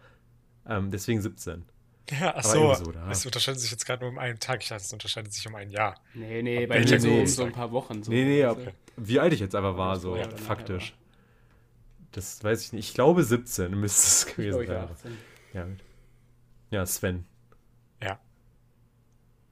Ähm, 0.67 0.91
deswegen 0.91 1.21
17. 1.21 1.63
Ja, 2.09 2.33
ach 2.35 2.43
so. 2.43 2.73
so, 2.73 2.91
da. 2.91 3.09
Es 3.09 3.25
unterscheidet 3.25 3.61
sich 3.61 3.71
jetzt 3.71 3.85
gerade 3.85 4.03
nur 4.03 4.11
um 4.11 4.19
einen 4.19 4.39
Tag. 4.39 4.61
Ich 4.61 4.69
dachte, 4.69 4.83
es 4.83 4.91
unterscheidet 4.91 5.33
sich 5.33 5.47
um 5.47 5.55
ein 5.55 5.69
Jahr. 5.69 5.95
Nee, 6.13 6.41
nee, 6.41 6.65
bei 6.65 6.79
mir 6.79 6.87
so 6.87 6.95
um 6.95 7.13
Geburtstag? 7.13 7.27
so 7.35 7.43
ein 7.43 7.51
paar 7.53 7.71
Wochen. 7.71 8.03
So, 8.03 8.11
nee, 8.11 8.25
nee, 8.25 8.41
du? 8.41 8.73
wie 8.97 9.19
alt 9.19 9.33
ich 9.33 9.39
jetzt 9.39 9.55
aber 9.55 9.77
war, 9.77 9.97
so 9.97 10.15
nachher 10.15 10.37
faktisch. 10.37 10.95
Das 12.11 12.43
weiß 12.43 12.65
ich 12.65 12.73
nicht. 12.73 12.89
Ich 12.89 12.93
glaube 12.93 13.23
17 13.23 13.71
müsste 13.79 14.07
es 14.07 14.35
gewesen 14.35 14.67
sein. 14.67 14.89
18. 14.89 15.17
Ja, 15.53 15.67
ja, 16.71 16.85
Sven. 16.85 17.25
Ja. 18.01 18.19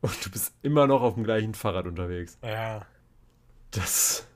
Und 0.01 0.25
du 0.25 0.31
bist 0.31 0.53
immer 0.61 0.87
noch 0.87 1.01
auf 1.01 1.13
dem 1.13 1.23
gleichen 1.23 1.53
Fahrrad 1.53 1.85
unterwegs. 1.85 2.37
Ja. 2.43 2.85
Das. 3.71 4.27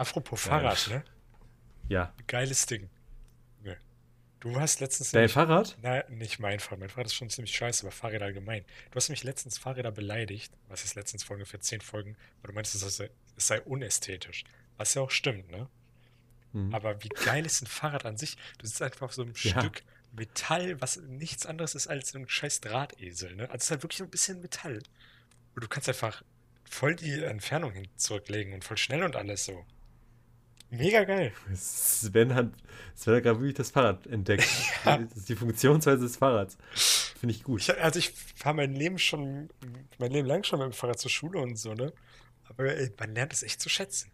Apropos 0.00 0.44
Ja. 0.46 0.50
Fahrrad, 0.50 0.88
ne? 0.88 1.04
Ja. 1.88 2.14
Geiles 2.26 2.66
Ding. 2.66 2.88
Du 4.42 4.58
hast 4.58 4.80
letztens 4.80 5.10
Dein 5.10 5.20
nämlich, 5.20 5.34
Fahrrad? 5.34 5.76
na, 5.82 6.02
nicht 6.08 6.38
mein 6.38 6.60
Fahrrad, 6.60 6.78
mein 6.80 6.88
Fahrrad 6.88 7.08
ist 7.08 7.14
schon 7.14 7.28
ziemlich 7.28 7.54
scheiße, 7.54 7.84
aber 7.84 7.92
Fahrräder 7.92 8.24
allgemein. 8.24 8.64
Du 8.90 8.96
hast 8.96 9.10
mich 9.10 9.22
letztens 9.22 9.58
Fahrräder 9.58 9.92
beleidigt, 9.92 10.50
was 10.68 10.82
ist 10.82 10.94
letztens 10.94 11.22
vor 11.24 11.34
ungefähr 11.34 11.60
zehn 11.60 11.82
Folgen, 11.82 12.16
weil 12.40 12.48
du 12.48 12.54
meintest, 12.54 12.82
es 12.82 12.96
sei, 12.96 13.10
es 13.36 13.46
sei 13.46 13.60
unästhetisch. 13.60 14.44
Was 14.78 14.94
ja 14.94 15.02
auch 15.02 15.10
stimmt, 15.10 15.50
ne? 15.50 15.68
Mhm. 16.54 16.74
Aber 16.74 17.02
wie 17.04 17.10
geil 17.10 17.44
ist 17.44 17.60
ein 17.60 17.66
Fahrrad 17.66 18.06
an 18.06 18.16
sich? 18.16 18.38
Du 18.56 18.66
sitzt 18.66 18.80
einfach 18.80 19.02
auf 19.02 19.12
so 19.12 19.20
einem 19.20 19.34
Ja. 19.42 19.60
Stück 19.60 19.82
Metall, 20.12 20.80
was 20.80 20.96
nichts 20.96 21.44
anderes 21.44 21.74
ist 21.74 21.86
als 21.88 22.14
ein 22.14 22.26
scheiß 22.26 22.62
Drahtesel, 22.62 23.34
ne? 23.36 23.42
Also 23.42 23.56
es 23.56 23.64
ist 23.64 23.70
halt 23.72 23.82
wirklich 23.82 23.98
so 23.98 24.04
ein 24.04 24.10
bisschen 24.10 24.40
Metall. 24.40 24.82
Und 25.54 25.64
du 25.64 25.68
kannst 25.68 25.86
einfach 25.90 26.22
voll 26.64 26.96
die 26.96 27.22
Entfernung 27.22 27.72
hin 27.72 27.88
zurücklegen 27.96 28.54
und 28.54 28.64
voll 28.64 28.78
schnell 28.78 29.02
und 29.02 29.16
alles 29.16 29.44
so. 29.44 29.66
Mega 30.70 31.04
geil. 31.04 31.32
Sven 31.54 32.34
hat, 32.34 32.50
Sven 32.94 33.16
hat 33.16 33.22
gerade 33.24 33.38
wirklich 33.40 33.54
das 33.56 33.70
Fahrrad 33.70 34.06
entdeckt. 34.06 34.46
Ja. 34.84 34.98
Das 34.98 35.16
ist 35.16 35.28
die 35.28 35.36
Funktionsweise 35.36 36.02
des 36.02 36.16
Fahrrads. 36.16 36.56
Finde 37.18 37.34
ich 37.34 37.42
gut. 37.44 37.60
Ich, 37.60 37.82
also 37.82 37.98
ich 37.98 38.10
fahre 38.36 38.54
mein 38.56 38.72
Leben 38.74 38.98
schon, 38.98 39.50
mein 39.98 40.10
Leben 40.10 40.26
lang 40.26 40.42
schon 40.44 40.58
mit 40.58 40.66
dem 40.68 40.72
Fahrrad 40.72 40.98
zur 40.98 41.10
Schule 41.10 41.38
und 41.40 41.56
so, 41.56 41.74
ne? 41.74 41.92
Aber 42.48 42.64
ey, 42.64 42.90
man 42.98 43.14
lernt 43.14 43.32
es 43.32 43.42
echt 43.42 43.60
zu 43.60 43.68
schätzen. 43.68 44.10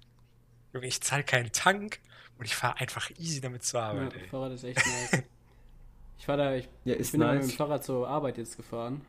Junge, 0.73 0.87
ich 0.89 1.01
zahle 1.03 1.23
keinen 1.23 1.53
Tank 1.53 2.01
und 2.39 2.47
ich 2.47 2.57
fahre 2.57 2.79
einfach 2.81 3.11
easy 3.19 3.41
damit 3.41 3.63
zur 3.65 3.81
Ja, 3.81 3.87
Arbeit, 3.91 4.15
ey. 4.15 4.27
Fahrrad 4.29 4.53
ist 4.53 4.65
echt 4.65 4.79
nice. 4.85 5.23
Ich 6.19 6.25
fahr 6.25 6.39
da, 6.39 6.55
ich, 6.55 6.67
Ja, 6.85 6.95
ich 6.95 7.01
ist 7.01 7.13
bin 7.13 7.21
immer 7.21 7.33
mit 7.35 7.43
nice. 7.43 7.51
dem 7.53 7.57
Fahrrad 7.59 7.85
zur 7.85 8.09
Arbeit 8.09 8.39
jetzt 8.39 8.57
gefahren. 8.57 9.03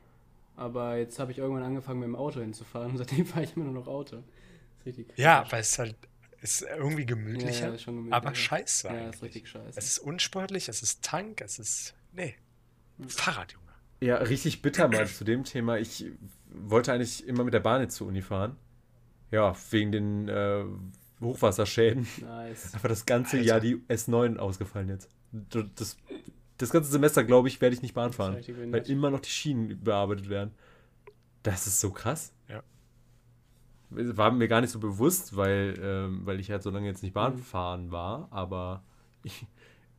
Aber 0.58 0.98
jetzt 0.98 1.18
habe 1.20 1.32
ich 1.32 1.38
irgendwann 1.38 1.64
angefangen 1.64 2.00
mit 2.02 2.08
dem 2.08 2.16
Auto 2.18 2.42
hinzufahren 2.42 2.92
und 2.92 2.98
seitdem 3.00 3.26
fahre 3.26 3.46
ich 3.46 3.56
immer 3.56 3.66
nur 3.66 3.74
noch 3.76 3.88
Auto. 3.88 4.18
ist 4.18 4.86
richtig 4.86 5.08
Ja, 5.16 5.46
weil 5.50 5.62
es 5.62 5.80
halt 5.80 5.96
ist 6.42 6.62
irgendwie 6.62 7.02
ja, 7.02 7.08
gemütlicher, 7.08 7.68
ja, 7.68 7.74
ist 7.74 7.84
schon 7.84 7.96
gemütlich, 7.96 8.14
aber 8.14 8.30
ja. 8.30 8.36
scheiße 8.36 8.88
Ja, 8.88 8.94
eigentlich. 8.94 9.16
ist 9.16 9.24
richtig 9.24 9.50
scheiße. 9.50 9.80
Es 9.80 9.88
ist 9.88 10.00
unsportlich, 10.00 10.70
es 10.70 10.82
ist 10.82 11.04
Tank, 11.04 11.42
es 11.42 11.60
ist. 11.60 11.96
Nee. 12.14 12.36
Fahrrad, 13.08 13.54
Junge. 13.54 13.66
Ja, 14.00 14.18
richtig 14.18 14.62
bitter 14.62 14.88
mal 14.88 15.08
zu 15.08 15.24
dem 15.24 15.44
Thema. 15.44 15.78
Ich 15.78 16.06
wollte 16.50 16.94
eigentlich 16.94 17.28
immer 17.28 17.44
mit 17.44 17.54
der 17.54 17.60
Bahn 17.60 17.82
jetzt 17.82 17.96
zur 17.96 18.08
Uni 18.08 18.22
fahren. 18.22 18.56
Ja, 19.32 19.56
wegen 19.72 19.92
den 19.92 20.30
äh, 20.30 20.64
Hochwasserschäden. 21.22 22.08
Nice. 22.22 22.74
Einfach 22.74 22.90
das 22.90 23.06
ganze 23.06 23.38
Alter. 23.38 23.48
Jahr 23.48 23.60
die 23.60 23.78
S9 23.90 24.38
ausgefallen 24.38 24.90
jetzt. 24.90 25.10
Das, 25.32 25.98
das 26.58 26.70
ganze 26.72 26.92
Semester, 26.92 27.24
glaube 27.24 27.48
ich, 27.48 27.60
werde 27.60 27.76
ich 27.76 27.82
nicht 27.82 27.94
Bahn 27.94 28.14
fahren. 28.14 28.38
Weil 28.72 28.90
immer 28.90 29.10
noch 29.10 29.20
die 29.20 29.30
Schienen 29.30 29.84
bearbeitet 29.84 30.30
werden. 30.30 30.54
Das 31.44 31.68
ist 31.68 31.80
so 31.80 31.92
krass. 31.92 32.34
War 33.90 34.32
mir 34.32 34.48
gar 34.48 34.62
nicht 34.62 34.72
so 34.72 34.80
bewusst, 34.80 35.36
weil, 35.36 35.80
ähm, 35.82 36.22
weil 36.26 36.40
ich 36.40 36.52
halt 36.52 36.62
so 36.64 36.70
lange 36.70 36.88
jetzt 36.88 37.04
nicht 37.04 37.14
Bahn 37.14 37.36
Mhm. 37.36 37.44
fahren 37.44 37.92
war, 37.92 38.28
aber 38.32 38.84
ich, 39.24 39.46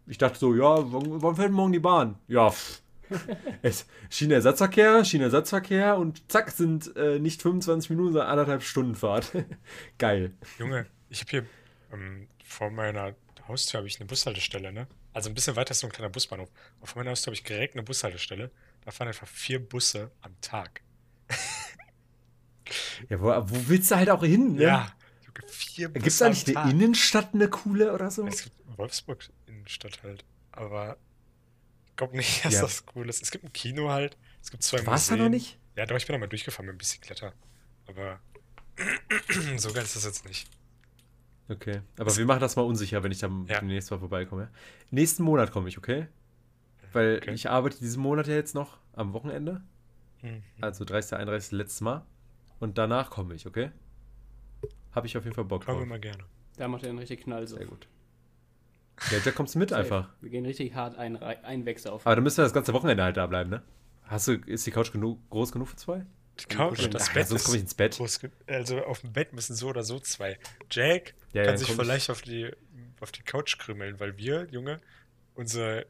ich 0.07 0.19
dachte 0.19 0.39
so, 0.39 0.55
ja, 0.55 0.93
wann, 0.93 1.23
wann 1.23 1.37
fährt 1.37 1.53
morgen 1.53 1.73
die 1.73 1.79
Bahn? 1.79 2.19
Ja, 2.29 2.51
pff. 2.51 2.83
es, 3.63 3.87
Schienenersatzverkehr, 4.11 5.03
Schienenersatzverkehr 5.05 5.97
und 5.97 6.31
zack, 6.31 6.51
sind 6.51 6.95
äh, 6.97 7.19
nicht 7.19 7.41
25 7.41 7.89
Minuten, 7.91 8.13
sondern 8.13 8.29
anderthalb 8.31 8.63
Stunden 8.63 8.95
Fahrt. 8.95 9.33
Geil. 9.99 10.35
Junge, 10.59 10.87
ich 11.09 11.21
habe 11.21 11.31
hier 11.31 11.47
ähm, 11.93 12.29
vor 12.45 12.71
meiner 12.71 13.15
Haustür 13.49 13.79
habe 13.79 13.89
ich 13.89 13.99
eine 13.99 14.07
Bushaltestelle, 14.07 14.73
ne? 14.73 14.87
Also 15.15 15.31
ein 15.31 15.35
bisschen 15.35 15.57
weiter 15.57 15.71
ist 15.71 15.81
so 15.81 15.87
ein 15.87 15.93
kleiner 15.93 16.11
Busbahnhof. 16.11 16.51
Aber 16.79 16.87
vor 16.87 17.01
meiner 17.01 17.13
Haustür 17.13 17.31
habe 17.31 17.35
ich 17.37 17.43
direkt 17.45 17.75
eine 17.75 17.83
Bushaltestelle. 17.83 18.51
Da 18.85 18.91
fahren 18.91 19.09
einfach 19.09 19.27
vier 19.27 19.59
Busse 19.67 20.11
am 20.21 20.39
Tag. 20.43 20.83
Ja, 23.09 23.21
wo, 23.21 23.27
wo 23.27 23.69
willst 23.69 23.91
du 23.91 23.97
halt 23.97 24.11
auch 24.11 24.23
hin? 24.23 24.55
Ne? 24.55 24.63
Ja, 24.63 24.93
vier 25.47 25.89
Gibt 25.89 26.07
es 26.07 26.21
eigentlich 26.23 26.57
eine. 26.57 26.71
Innenstadt, 26.71 27.35
eine 27.35 27.49
coole 27.49 27.93
oder 27.93 28.11
so? 28.11 28.27
Es 28.27 28.45
gibt 28.45 28.57
Wolfsburg 28.77 29.29
Innenstadt 29.47 30.03
halt. 30.03 30.25
Aber 30.53 30.97
ich 31.87 31.97
glaube 31.97 32.17
nicht, 32.17 32.45
dass 32.45 32.55
Ja. 32.55 32.63
das 32.63 32.85
cool 32.95 33.09
ist. 33.09 33.23
Es 33.23 33.31
gibt 33.31 33.45
ein 33.45 33.53
Kino 33.53 33.91
halt. 33.91 34.17
Es 34.43 34.51
gibt 34.51 34.63
zwei 34.63 34.85
Warst 34.87 35.11
du 35.11 35.17
noch 35.17 35.29
nicht? 35.29 35.59
Ja, 35.77 35.87
doch, 35.87 35.97
ich 35.97 36.07
bin 36.07 36.15
da 36.15 36.19
mal 36.19 36.27
durchgefahren 36.29 36.67
mit 36.67 36.75
dem 36.75 36.79
Bicicletta. 36.79 37.33
Aber 37.87 38.21
so 39.57 39.73
geil 39.73 39.85
ist 39.85 39.97
das 39.97 40.05
jetzt 40.05 40.25
nicht. 40.27 40.49
Okay, 41.49 41.81
aber 41.99 42.15
wir 42.15 42.27
machen 42.27 42.41
das 42.41 42.57
mal 42.57 42.63
unsicher, 42.63 43.03
wenn 43.03 43.11
ich 43.11 43.21
dann 43.21 43.47
Ja. 43.47 43.61
demnächst 43.61 43.91
mal 43.91 43.99
vorbeikomme. 43.99 44.51
Nächsten 44.91 45.23
Monat 45.23 45.51
komme 45.51 45.69
ich, 45.69 45.79
okay? 45.79 46.07
Weil 46.93 47.19
Okay. 47.23 47.33
ich 47.33 47.49
arbeite 47.49 47.79
diesen 47.79 48.03
Monat 48.03 48.27
ja 48.27 48.35
jetzt 48.35 48.55
noch 48.55 48.79
am 48.93 49.13
Wochenende. 49.15 49.63
Hm. 50.21 50.43
Also 50.61 50.85
30. 50.85 51.17
31. 51.19 51.53
letztes 51.53 51.81
Mal. 51.81 52.05
Und 52.61 52.79
danach 52.79 53.11
komme 53.11 53.35
ich, 53.35 53.47
okay? 53.47 53.71
Habe 54.93 55.07
ich 55.07 55.17
auf 55.17 55.25
jeden 55.25 55.35
Fall 55.35 55.45
Bock 55.45 55.65
Kommen 55.65 55.81
wir 55.81 55.87
mal 55.87 56.01
gerne. 56.01 56.25
Da 56.57 56.69
macht 56.69 56.83
er 56.83 56.91
einen 56.91 56.99
richtig 56.99 57.23
Knall 57.23 57.47
so. 57.47 57.57
Sehr 57.57 57.67
gut. 57.67 57.87
Ja, 59.13 59.19
Jack, 59.25 59.37
kommst 59.37 59.55
du 59.55 59.61
mit 59.61 59.71
Safe. 59.71 59.83
einfach. 59.83 60.09
Wir 60.21 60.31
gehen 60.31 60.45
richtig 60.45 60.75
hart 60.75 60.97
ein, 60.99 61.17
einwechseln 61.17 61.95
auf. 61.95 62.05
Aber 62.05 62.17
dann 62.17 62.25
müssen 62.25 62.39
wir 62.39 62.45
das 62.45 62.53
ganze 62.53 62.73
Wochenende 62.73 63.05
halt 63.05 63.17
da 63.17 63.27
bleiben, 63.27 63.51
ne? 63.51 63.63
Hast 64.03 64.27
du, 64.27 64.33
ist 64.33 64.67
die 64.67 64.71
Couch 64.71 64.91
genug, 64.91 65.19
groß 65.31 65.53
genug 65.53 65.69
für 65.69 65.77
zwei? 65.77 66.05
Die 66.41 66.47
Couch 66.47 66.83
und 66.85 66.95
das 66.95 67.09
Ach, 67.11 67.15
Bett 67.15 67.29
sonst 67.29 67.45
komme 67.45 67.57
ich 67.57 67.63
ins 67.63 67.75
Bett. 67.75 68.01
Also 68.47 68.85
auf 68.85 69.01
dem 69.01 69.13
Bett 69.13 69.33
müssen 69.33 69.55
so 69.55 69.69
oder 69.69 69.83
so 69.83 69.99
zwei. 70.01 70.39
Jack 70.71 71.15
Ja, 71.33 71.43
ja, 71.43 71.43
kann 71.43 71.55
dann 71.55 71.59
sich 71.59 71.71
vielleicht 71.71 72.11
auf 72.11 72.23
die, 72.23 72.51
auf 73.01 73.13
die 73.13 73.23
Couch 73.23 73.59
krümmeln, 73.59 74.01
weil 74.01 74.17
wir, 74.17 74.47
Junge, 74.51 74.81
unsere 75.35 75.87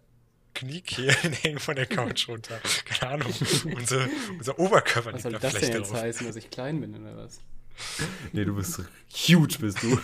Kniekehlen 0.54 1.32
hängen 1.32 1.58
von 1.58 1.76
der 1.76 1.86
Couch 1.86 2.28
runter. 2.28 2.60
Keine 2.84 3.12
Ahnung. 3.12 3.32
unser, 3.76 4.08
unser 4.38 4.58
Oberkörper 4.58 5.12
Was 5.12 5.22
liegt 5.22 5.22
soll 5.22 5.32
da 5.32 5.38
das 5.38 5.52
denn 5.52 5.60
vielleicht 5.60 5.78
jetzt 5.78 5.92
drauf. 5.92 6.00
heißen, 6.00 6.26
dass 6.26 6.36
ich 6.36 6.50
klein 6.50 6.80
bin 6.80 6.94
oder 7.00 7.16
was? 7.16 7.40
Nee, 8.32 8.44
du 8.44 8.54
bist 8.56 8.82
huge, 9.12 9.58
bist 9.60 9.82
du. 9.82 10.00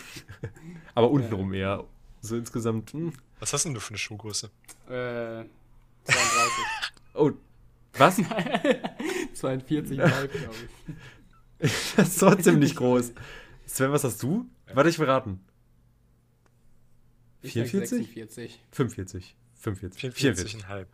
Aber 0.94 1.10
untenrum 1.10 1.52
eher. 1.52 1.84
So 2.20 2.36
insgesamt. 2.36 2.92
Hm. 2.92 3.12
Was 3.40 3.52
hast 3.52 3.64
denn 3.64 3.74
du 3.74 3.80
für 3.80 3.90
eine 3.90 3.98
Schuhgröße? 3.98 4.50
Äh, 4.86 5.44
32. 6.04 6.64
Oh, 7.14 7.32
was? 7.94 8.18
42,5, 9.34 9.94
glaube 9.94 10.28
ich. 11.58 11.72
Das 11.96 12.08
ist 12.08 12.18
trotzdem 12.18 12.58
nicht 12.58 12.76
groß. 12.76 13.12
Sven, 13.66 13.92
was 13.92 14.04
hast 14.04 14.22
du? 14.22 14.46
Warte, 14.72 14.90
ich 14.90 14.98
will 14.98 15.08
raten. 15.08 15.40
Ich 17.42 17.52
sag 17.52 17.66
44? 17.68 18.06
46. 18.14 18.60
45. 18.72 19.36
45. 19.64 20.14
44. 20.14 20.64
44,5. 20.64 20.86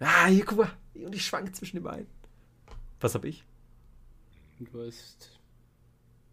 Ah, 0.00 0.26
hier, 0.26 0.44
guck 0.44 0.58
mal. 0.58 0.70
Und 0.94 1.14
ich 1.14 1.24
schwank 1.24 1.54
zwischen 1.54 1.76
den 1.76 1.84
beiden. 1.84 2.06
Was 3.00 3.14
hab 3.14 3.24
ich? 3.24 3.44
Und 4.58 4.72
du 4.72 4.86
hast 4.86 5.38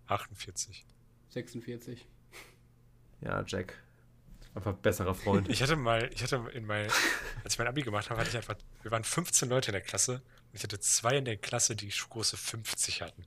48. 0.08 0.86
46. 1.30 2.08
Ja, 3.22 3.44
Jack. 3.46 3.82
Einfach 4.54 4.74
besserer 4.74 5.14
Freund. 5.16 5.48
Ich 5.50 5.62
hatte 5.62 5.76
mal, 5.76 6.10
ich 6.14 6.24
hatte 6.24 6.44
in 6.54 6.66
mein, 6.66 6.88
als 7.44 7.54
ich 7.54 7.58
mein 7.58 7.68
Abi 7.68 7.82
gemacht 7.84 8.10
habe, 8.10 8.20
hatte 8.20 8.30
ich 8.30 8.36
einfach, 8.36 8.56
wir 8.82 8.92
waren 8.92 9.04
15 9.04 9.50
Leute 9.50 9.70
in 9.70 9.74
der 9.74 9.82
Klasse 9.82 10.16
und 10.16 10.56
ich 10.56 10.64
hatte 10.64 10.80
zwei 10.80 11.18
in 11.18 11.26
der 11.26 11.38
Klasse, 11.38 11.76
die 11.76 11.92
Schuhgröße 11.92 12.36
50 12.38 13.02
hatten. 13.02 13.24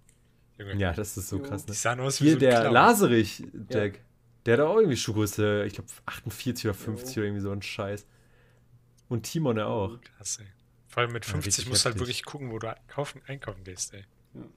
Junge, 0.59 0.77
ja, 0.77 0.93
das 0.93 1.17
ist 1.17 1.29
so 1.29 1.39
Jo. 1.39 1.43
krass, 1.43 1.65
die 1.65 1.71
ne? 1.73 1.77
sahen 1.77 2.01
aus 2.01 2.21
wie 2.21 2.25
Hier, 2.25 2.33
so 2.33 2.37
ein 2.39 2.41
der 2.41 2.61
Clown. 2.61 2.73
Laserich, 2.75 3.43
Jack. 3.71 4.01
Der 4.47 4.59
hat 4.59 4.61
auch 4.67 4.77
irgendwie 4.77 4.97
Schuhgröße, 4.97 5.65
ich 5.65 5.75
glaube 5.75 5.89
48 6.07 6.67
oder 6.67 6.75
50 6.75 7.17
Jo. 7.17 7.21
oder 7.21 7.27
irgendwie 7.27 7.43
so 7.43 7.51
ein 7.51 7.63
Scheiß. 7.63 8.07
Und 9.09 9.23
Timon 9.25 9.57
ja 9.57 9.67
auch. 9.67 9.99
Krass, 10.17 10.39
ey. 10.41 10.47
Vor 10.89 11.03
allem 11.03 11.13
mit 11.13 11.25
Ja, 11.27 11.33
50 11.33 11.47
richtig 11.49 11.69
musst 11.69 11.85
du 11.85 11.91
halt 11.91 11.99
wirklich 11.99 12.25
gucken, 12.25 12.51
wo 12.51 12.59
du 12.59 12.75
kaufen, 12.89 13.21
einkaufen 13.27 13.65
gehst, 13.65 13.93
ey. 13.95 14.05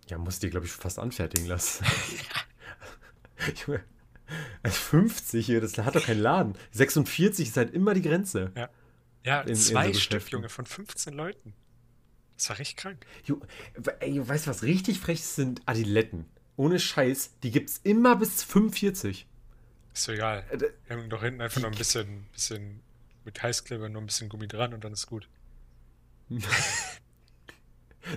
Ja, 0.08 0.18
musst 0.18 0.42
die, 0.44 0.50
glaube 0.50 0.66
ich, 0.66 0.72
fast 0.72 1.00
anfertigen 1.00 1.48
lassen. 1.48 1.86
Junge. 3.66 3.84
Also 4.62 4.76
50 4.76 5.46
hier, 5.46 5.62
das 5.62 5.78
hat 5.78 5.96
doch 5.96 6.06
keinen 6.06 6.20
Laden. 6.22 6.56
46 6.72 7.48
ist 7.48 7.58
halt 7.58 7.74
immer 7.74 7.94
die 7.94 8.02
Grenze. 8.02 8.52
Ja, 9.24 9.42
In- 9.42 9.50
in 9.50 9.56
zwei 9.56 9.94
so 9.94 10.00
Stück. 10.00 10.30
Junge, 10.30 10.50
von 10.50 10.66
15 10.66 11.14
Leuten. 11.14 11.54
Das 12.36 12.50
war 12.50 12.60
richtig 12.60 12.78
krank. 12.78 13.06
Jo, 13.24 13.40
ey, 14.00 14.28
weißt 14.28 14.46
du, 14.46 14.50
was 14.50 14.64
richtig 14.64 15.00
frech 15.00 15.20
ist, 15.20 15.36
sind 15.36 15.62
Adiletten. 15.66 16.26
Ohne 16.56 16.80
Scheiß, 16.80 17.38
die 17.42 17.52
gibt's 17.52 17.80
immer 17.84 18.16
bis 18.16 18.44
45. 18.44 19.28
Ist 19.94 20.04
so 20.04 20.12
egal. 20.12 20.44
Äh, 20.52 20.60
Wir 20.88 20.98
haben 20.98 21.10
doch 21.10 21.24
hinten 21.24 21.42
einfach 21.42 21.62
noch 21.62 21.72
ein 21.72 21.78
bisschen, 21.78 22.26
bisschen 22.34 22.82
mit 23.28 23.44
Heißkleber 23.44 23.88
noch 23.90 24.02
ein 24.02 24.08
bisschen 24.08 24.30
Gummi 24.30 24.48
dran 24.48 24.74
und 24.74 24.84
dann 24.84 24.94
ist 24.94 25.06
gut. 25.06 25.30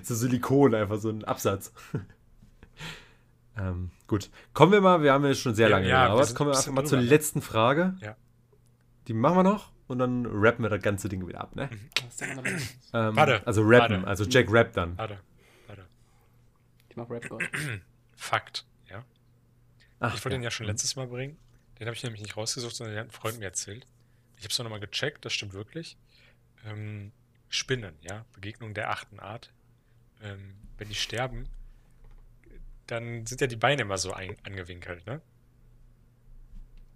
So 0.05 0.15
Silikon, 0.15 0.73
einfach 0.75 0.99
so 0.99 1.11
ein 1.11 1.25
Absatz. 1.25 1.73
ähm, 3.59 3.91
gut. 4.07 4.31
Kommen 4.55 4.71
wir 4.73 4.81
mal, 4.81 5.03
wir 5.03 5.13
haben 5.13 5.25
ja 5.25 5.35
schon 5.35 5.55
sehr 5.57 5.69
Ja, 5.69 5.77
lange 5.79 5.89
ja, 5.89 6.23
sind 6.25 6.37
Kommen 6.37 6.51
wir 6.51 6.55
ein 6.55 6.59
einfach 6.59 6.73
mal 6.73 6.85
zur 6.87 6.99
drüber, 6.99 7.03
ne? 7.11 7.17
letzten 7.17 7.43
Frage. 7.43 7.97
Ja. 8.01 8.17
Die 9.09 9.13
machen 9.15 9.39
wir 9.39 9.43
noch 9.43 9.73
und 9.89 9.99
dann 9.99 10.27
rappen 10.27 10.63
wir 10.65 10.69
das 10.71 10.81
ganze 10.83 11.09
Ding 11.09 11.27
wieder 11.27 11.41
ab, 11.41 11.57
ne? 11.57 11.69
Noch? 12.37 12.45
Ähm, 12.95 13.17
Warte, 13.17 13.45
also 13.45 13.63
rappen, 13.63 13.97
warte. 13.97 14.07
also 14.07 14.25
Jack 14.27 14.47
rappt 14.53 14.77
dann. 14.77 14.97
Warte, 14.97 15.19
warte. 15.67 15.83
Ich 16.89 16.97
mach 16.97 17.11
Rap. 17.11 17.25
Fakt, 18.15 18.67
ja. 18.89 19.05
Ach, 19.99 20.15
Ich 20.15 20.25
wollte 20.25 20.37
den 20.37 20.43
ja 20.45 20.51
Mhm. 20.51 20.53
schon 20.53 20.67
letztes 20.67 20.95
Mal 20.95 21.09
bringen. 21.09 21.37
Den 21.81 21.89
habe 21.89 21.97
ich 21.97 22.05
nämlich 22.05 22.23
nicht 22.23 22.37
rausgesucht, 22.37 22.77
sondern 22.77 22.95
den 22.95 23.01
hat 23.01 23.09
ein 23.09 23.11
Freund 23.11 23.41
mir 23.41 23.47
erzählt. 23.47 23.87
Ich 24.41 24.45
habe 24.45 24.53
es 24.53 24.59
nochmal 24.59 24.81
gecheckt, 24.81 25.27
das 25.27 25.35
stimmt 25.35 25.53
wirklich. 25.53 25.99
Ähm, 26.65 27.13
Spinnen, 27.51 27.95
ja, 28.01 28.25
Begegnung 28.33 28.73
der 28.73 28.89
achten 28.89 29.21
Art. 29.21 29.53
Ähm, 30.23 30.55
wenn 30.79 30.89
die 30.89 30.95
sterben, 30.95 31.47
dann 32.87 33.27
sind 33.27 33.43
ja 33.43 33.47
die 33.47 33.57
Beine 33.57 33.83
immer 33.83 33.99
so 33.99 34.15
ein, 34.15 34.35
angewinkelt, 34.45 35.05
ne? 35.07 35.21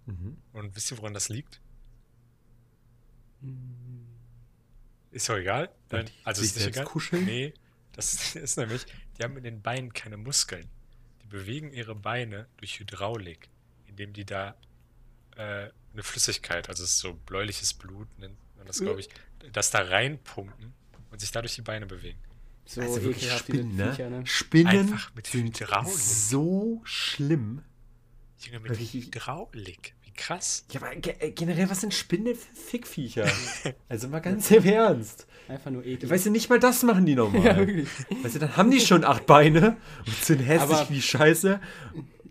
Mhm. 0.06 0.38
Und 0.54 0.74
wisst 0.74 0.90
ihr, 0.90 0.96
woran 0.96 1.12
das 1.12 1.28
liegt? 1.28 1.60
Hm, 3.42 4.06
Ist 5.10 5.28
doch 5.28 5.36
egal. 5.36 5.70
Dann 5.90 6.08
also 6.22 6.40
ist 6.42 6.56
nicht 6.56 6.66
egal. 6.66 6.84
kuscheln? 6.84 7.26
Nee, 7.26 7.52
das 7.92 8.34
ist 8.36 8.56
nämlich, 8.56 8.86
die 9.18 9.22
haben 9.22 9.36
in 9.36 9.44
den 9.44 9.60
Beinen 9.60 9.92
keine 9.92 10.16
Muskeln. 10.16 10.70
Die 11.22 11.26
bewegen 11.26 11.74
ihre 11.74 11.94
Beine 11.94 12.48
durch 12.56 12.80
Hydraulik, 12.80 13.50
indem 13.86 14.14
die 14.14 14.24
da 14.24 14.56
äh, 15.36 15.70
eine 15.92 16.02
Flüssigkeit, 16.02 16.68
also 16.68 16.82
es 16.84 16.90
ist 16.90 16.98
so 16.98 17.14
bläuliches 17.14 17.74
Blut, 17.74 18.08
nennt 18.18 18.36
man 18.56 18.66
das, 18.66 18.80
glaube 18.80 19.00
ich, 19.00 19.08
das 19.52 19.70
da 19.70 19.80
reinpumpen 19.82 20.72
und 21.10 21.20
sich 21.20 21.30
dadurch 21.30 21.54
die 21.54 21.62
Beine 21.62 21.86
bewegen. 21.86 22.18
So 22.66 22.80
also 22.80 23.02
wirklich 23.02 23.30
Spinnen, 23.30 23.76
ne? 23.76 23.90
Viecher, 23.92 24.10
ne? 24.10 24.26
Spinnen 24.26 24.66
Einfach 24.68 25.14
mit 25.14 25.26
sind 25.26 25.60
Hydraulik. 25.60 25.92
so 25.94 26.80
schlimm. 26.84 27.62
Junge, 28.40 28.60
mit. 28.60 28.78
Hydraulik. 28.78 29.94
Wie 30.02 30.12
krass. 30.12 30.64
Ja, 30.70 30.80
aber 30.80 30.94
ge 30.96 31.14
äh, 31.18 31.30
generell, 31.32 31.68
was 31.68 31.82
sind 31.82 31.92
Spinnen 31.92 32.34
für 32.34 32.54
Fickviecher? 32.56 33.30
also 33.88 34.08
mal 34.08 34.20
ganz 34.20 34.50
im 34.50 34.64
Ernst. 34.64 35.26
Einfach 35.46 35.70
nur 35.70 35.84
eklig. 35.84 36.10
Weißt 36.10 36.24
du, 36.26 36.30
nicht 36.30 36.48
mal 36.48 36.58
das 36.58 36.82
machen 36.82 37.04
die 37.04 37.14
normal. 37.16 37.44
ja, 37.44 37.56
wirklich. 37.58 37.88
Weißt 38.22 38.34
du, 38.36 38.38
dann 38.38 38.56
haben 38.56 38.70
die 38.70 38.80
schon 38.80 39.04
acht 39.04 39.26
Beine 39.26 39.76
und 40.06 40.16
sind 40.24 40.38
hässlich 40.40 40.78
Aber- 40.78 40.88
wie 40.90 41.02
Scheiße. 41.02 41.60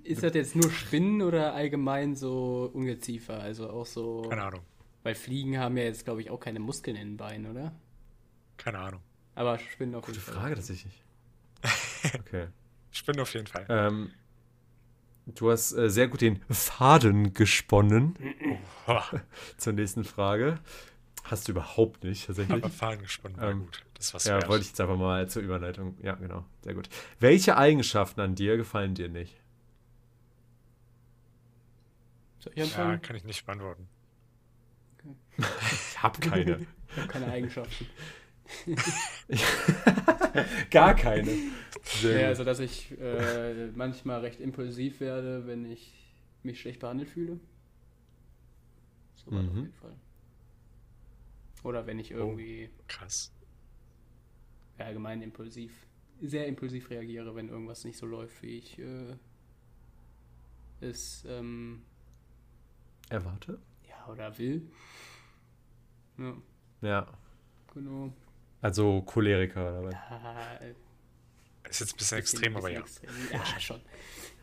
Ist 0.04 0.22
das 0.24 0.34
jetzt 0.34 0.56
nur 0.56 0.70
Spinnen 0.72 1.22
oder 1.22 1.54
allgemein 1.54 2.16
so 2.16 2.70
Ungeziefer? 2.74 3.40
Also 3.40 3.70
auch 3.70 3.86
so. 3.86 4.24
Keine 4.30 4.44
Ahnung. 4.44 4.62
Weil 5.04 5.16
Fliegen 5.16 5.58
haben 5.58 5.78
ja 5.78 5.84
jetzt, 5.84 6.06
glaube 6.06 6.22
ich, 6.22 6.30
auch 6.30 6.40
keine 6.40 6.60
Muskeln 6.60 6.96
in 6.96 7.10
den 7.10 7.18
Beinen, 7.18 7.50
oder? 7.52 7.74
Keine 8.58 8.80
Ahnung. 8.80 9.02
Aber 9.36 9.58
Spinnen 9.60 9.96
auf 9.96 10.08
jeden 10.08 10.20
Gute 10.20 10.26
Fall. 10.32 10.42
Frage 10.42 10.56
tatsächlich. 10.56 10.94
Okay. 12.20 12.48
Spinnen 12.92 13.22
auf 13.22 13.34
jeden 13.34 13.48
Fall. 13.48 13.66
Ähm, 13.70 14.12
du 15.26 15.50
hast 15.50 15.72
äh, 15.72 15.90
sehr 15.90 16.10
gut 16.10 16.20
den 16.20 16.42
Faden 16.50 17.34
gesponnen 17.34 18.16
zur 19.58 19.72
nächsten 19.74 20.04
Frage. 20.04 20.60
Hast 21.24 21.48
du 21.48 21.54
überhaupt 21.54 22.04
nicht, 22.04 22.28
tatsächlich. 22.28 22.62
aber 22.62 22.70
Fahren 22.70 23.00
gesponnen 23.00 23.38
war 23.38 23.50
Ähm, 23.52 23.60
gut. 23.66 23.86
Das 23.94 24.14
was 24.14 24.26
Ja, 24.26 24.36
wert. 24.36 24.50
wollte 24.50 24.64
ich 24.64 24.70
jetzt 24.72 24.82
einfach 24.82 24.98
mal 24.98 25.30
zur 25.30 25.42
Überleitung. 25.44 25.98
Ja, 26.04 26.16
genau. 26.16 26.44
Sehr 26.62 26.74
gut. 26.74 26.90
Welche 27.22 27.56
Eigenschaften 27.56 28.20
an 28.20 28.36
dir 28.36 28.58
gefallen 28.58 28.96
dir 28.96 29.08
nicht? 29.08 29.34
Soll 32.44 32.54
ich 32.54 32.60
Ja, 32.60 32.66
anfangen? 32.66 33.02
kann 33.02 33.16
ich 33.16 33.24
nicht 33.24 33.46
beantworten. 33.46 33.88
Ich 35.72 36.02
habe 36.02 36.20
keine. 36.20 36.60
Ich 36.92 36.98
habe 36.98 37.08
keine 37.08 37.28
Eigenschaften. 37.28 37.88
Gar 40.70 40.96
keine. 40.96 41.36
Sehr 41.84 42.22
Ja, 42.22 42.28
also 42.28 42.44
dass 42.44 42.60
ich 42.60 42.92
äh, 43.00 43.68
manchmal 43.72 44.22
recht 44.22 44.40
impulsiv 44.40 45.00
werde, 45.00 45.48
wenn 45.48 45.66
ich 45.66 46.14
mich 46.44 46.62
schlecht 46.62 46.80
behandelt 46.82 47.10
fühle. 47.10 47.40
So 49.16 49.32
das 49.32 49.48
auf 49.48 49.54
Mhm. 49.54 49.60
jeden 49.62 49.74
Fall. 49.74 49.96
Oder 51.64 51.88
wenn 51.88 51.98
ich 51.98 52.12
irgendwie 52.12 52.70
Krass. 52.88 53.34
allgemein 54.78 55.22
impulsiv, 55.22 55.88
sehr 56.22 56.48
impulsiv 56.48 56.90
reagiere, 56.90 57.34
wenn 57.36 57.50
irgendwas 57.50 57.86
nicht 57.86 57.98
so 57.98 58.06
läuft, 58.06 58.42
wie 58.44 58.58
ich 58.58 58.78
äh, 58.80 59.16
es 60.82 61.26
ähm, 61.28 61.84
Erwarte? 63.10 63.60
ja 63.88 64.12
oder 64.12 64.38
will. 64.38 64.70
Ja, 66.18 66.34
Ja. 66.82 67.08
genau. 67.74 68.14
Also 68.62 69.02
Choleriker 69.02 69.70
oder 69.70 69.84
was? 69.86 69.94
Ah, 69.96 70.56
äh, 70.62 70.74
Ist 71.70 71.80
jetzt 71.82 71.94
ein 71.94 71.98
bisschen 71.98 72.18
extrem, 72.20 72.56
aber 72.56 72.70
ja. 72.72 72.80
extrem. 72.80 73.10
Ja, 73.32 73.46
schon. 73.60 73.82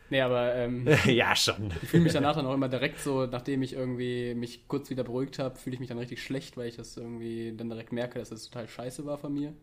Nee, 0.09 0.21
aber 0.21 0.53
ähm, 0.55 0.87
ja, 1.05 1.35
schon. 1.35 1.71
Ich 1.81 1.89
fühle 1.89 2.03
mich 2.03 2.13
danach 2.13 2.35
dann 2.35 2.45
auch 2.45 2.53
immer 2.53 2.67
direkt 2.69 2.99
so, 2.99 3.25
nachdem 3.25 3.61
ich 3.63 3.73
irgendwie 3.73 4.35
mich 4.35 4.67
kurz 4.67 4.89
wieder 4.89 5.03
beruhigt 5.03 5.39
habe, 5.39 5.55
fühle 5.57 5.73
ich 5.75 5.79
mich 5.79 5.87
dann 5.89 5.97
richtig 5.97 6.21
schlecht, 6.21 6.57
weil 6.57 6.67
ich 6.67 6.75
das 6.75 6.97
irgendwie 6.97 7.53
dann 7.55 7.69
direkt 7.69 7.93
merke, 7.93 8.19
dass 8.19 8.29
das 8.29 8.43
total 8.49 8.67
scheiße 8.67 9.05
war 9.05 9.17
von 9.17 9.33
mir. 9.33 9.53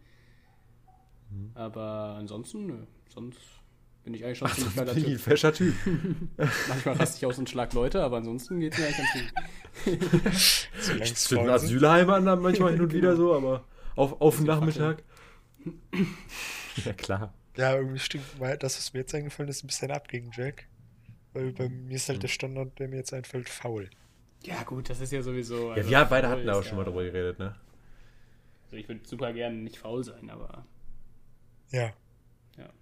Mhm. 1.30 1.50
Aber 1.54 2.16
ansonsten, 2.18 2.66
nö. 2.66 2.86
Sonst 3.10 3.38
bin 4.08 4.14
ich 4.14 4.24
eigentlich 4.24 4.38
schon 4.38 4.48
ziemlich 4.48 4.74
geiler 4.74 4.94
bin 4.94 5.04
ich 5.04 5.10
ein 5.10 5.18
fescher 5.18 5.52
Typ. 5.52 5.74
Manchmal 6.68 6.94
raste 6.94 7.18
ich 7.18 7.26
aus 7.26 7.38
und 7.38 7.50
schlag 7.50 7.74
Leute, 7.74 8.02
aber 8.02 8.16
ansonsten 8.16 8.58
geht 8.58 8.72
es 8.72 8.78
mir 8.78 8.86
eigentlich 8.86 8.96
ganz 8.96 9.12
gut. 9.12 9.32
Ich 11.02 11.18
sind. 11.18 11.48
Asylheime 11.48 12.14
an 12.14 12.24
manchmal 12.40 12.72
hin 12.72 12.80
und 12.80 12.92
wieder 12.94 13.16
so, 13.16 13.34
aber 13.34 13.64
auf, 13.96 14.20
auf 14.20 14.36
den 14.36 14.46
Nachmittag. 14.46 15.02
Ja, 16.84 16.92
klar. 16.94 17.34
Ja, 17.56 17.76
irgendwie 17.76 17.98
stimmt, 17.98 18.24
weil 18.38 18.56
das, 18.56 18.78
was 18.78 18.94
mir 18.94 19.00
jetzt 19.00 19.14
eingefallen 19.14 19.50
ist, 19.50 19.62
ein 19.62 19.66
bisschen 19.66 19.90
ab 19.90 20.08
gegen 20.08 20.30
Jack. 20.32 20.66
Weil 21.34 21.52
bei 21.52 21.68
mir 21.68 21.94
ist 21.96 22.08
halt 22.08 22.22
der 22.22 22.28
Standard, 22.28 22.78
der 22.78 22.88
mir 22.88 22.96
jetzt 22.96 23.12
einfällt, 23.12 23.48
faul. 23.50 23.90
Ja, 24.42 24.62
gut, 24.62 24.88
das 24.88 25.00
ist 25.00 25.12
ja 25.12 25.22
sowieso. 25.22 25.68
Ja, 25.68 25.74
also 25.74 25.90
wir 25.90 26.04
beide 26.06 26.28
hatten 26.28 26.46
da 26.46 26.58
auch 26.58 26.64
schon 26.64 26.76
mal 26.76 26.82
ja- 26.84 26.88
drüber 26.88 27.04
geredet, 27.04 27.38
ne? 27.38 27.54
Also 28.64 28.76
ich 28.76 28.88
würde 28.88 29.00
super 29.06 29.32
gerne 29.34 29.56
nicht 29.56 29.78
faul 29.78 30.02
sein, 30.02 30.30
aber 30.30 30.64
Ja, 31.70 31.80
ja, 31.82 31.92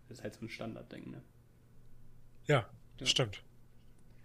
ist 0.09 0.23
halt 0.23 0.35
so 0.35 0.45
ein 0.45 0.49
Standardding, 0.49 1.11
ne? 1.11 1.23
ja, 2.47 2.67
Ja. 3.01 3.07
stimmt. 3.07 3.43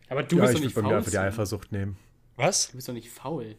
Aber 0.10 0.24
du 0.24 0.38
ja, 0.38 0.42
bist 0.44 0.54
ich 0.54 0.58
doch 0.58 0.62
würde 0.62 0.66
nicht 0.68 0.76
bei 0.76 0.82
mir 0.82 0.88
faul. 0.90 0.98
einfach 0.98 1.12
die. 1.12 1.18
Eifersucht 1.18 1.72
nehmen. 1.72 1.98
Was? 2.36 2.68
Du 2.70 2.76
bist 2.76 2.88
doch 2.90 2.94
nicht 2.94 3.10
faul. 3.10 3.56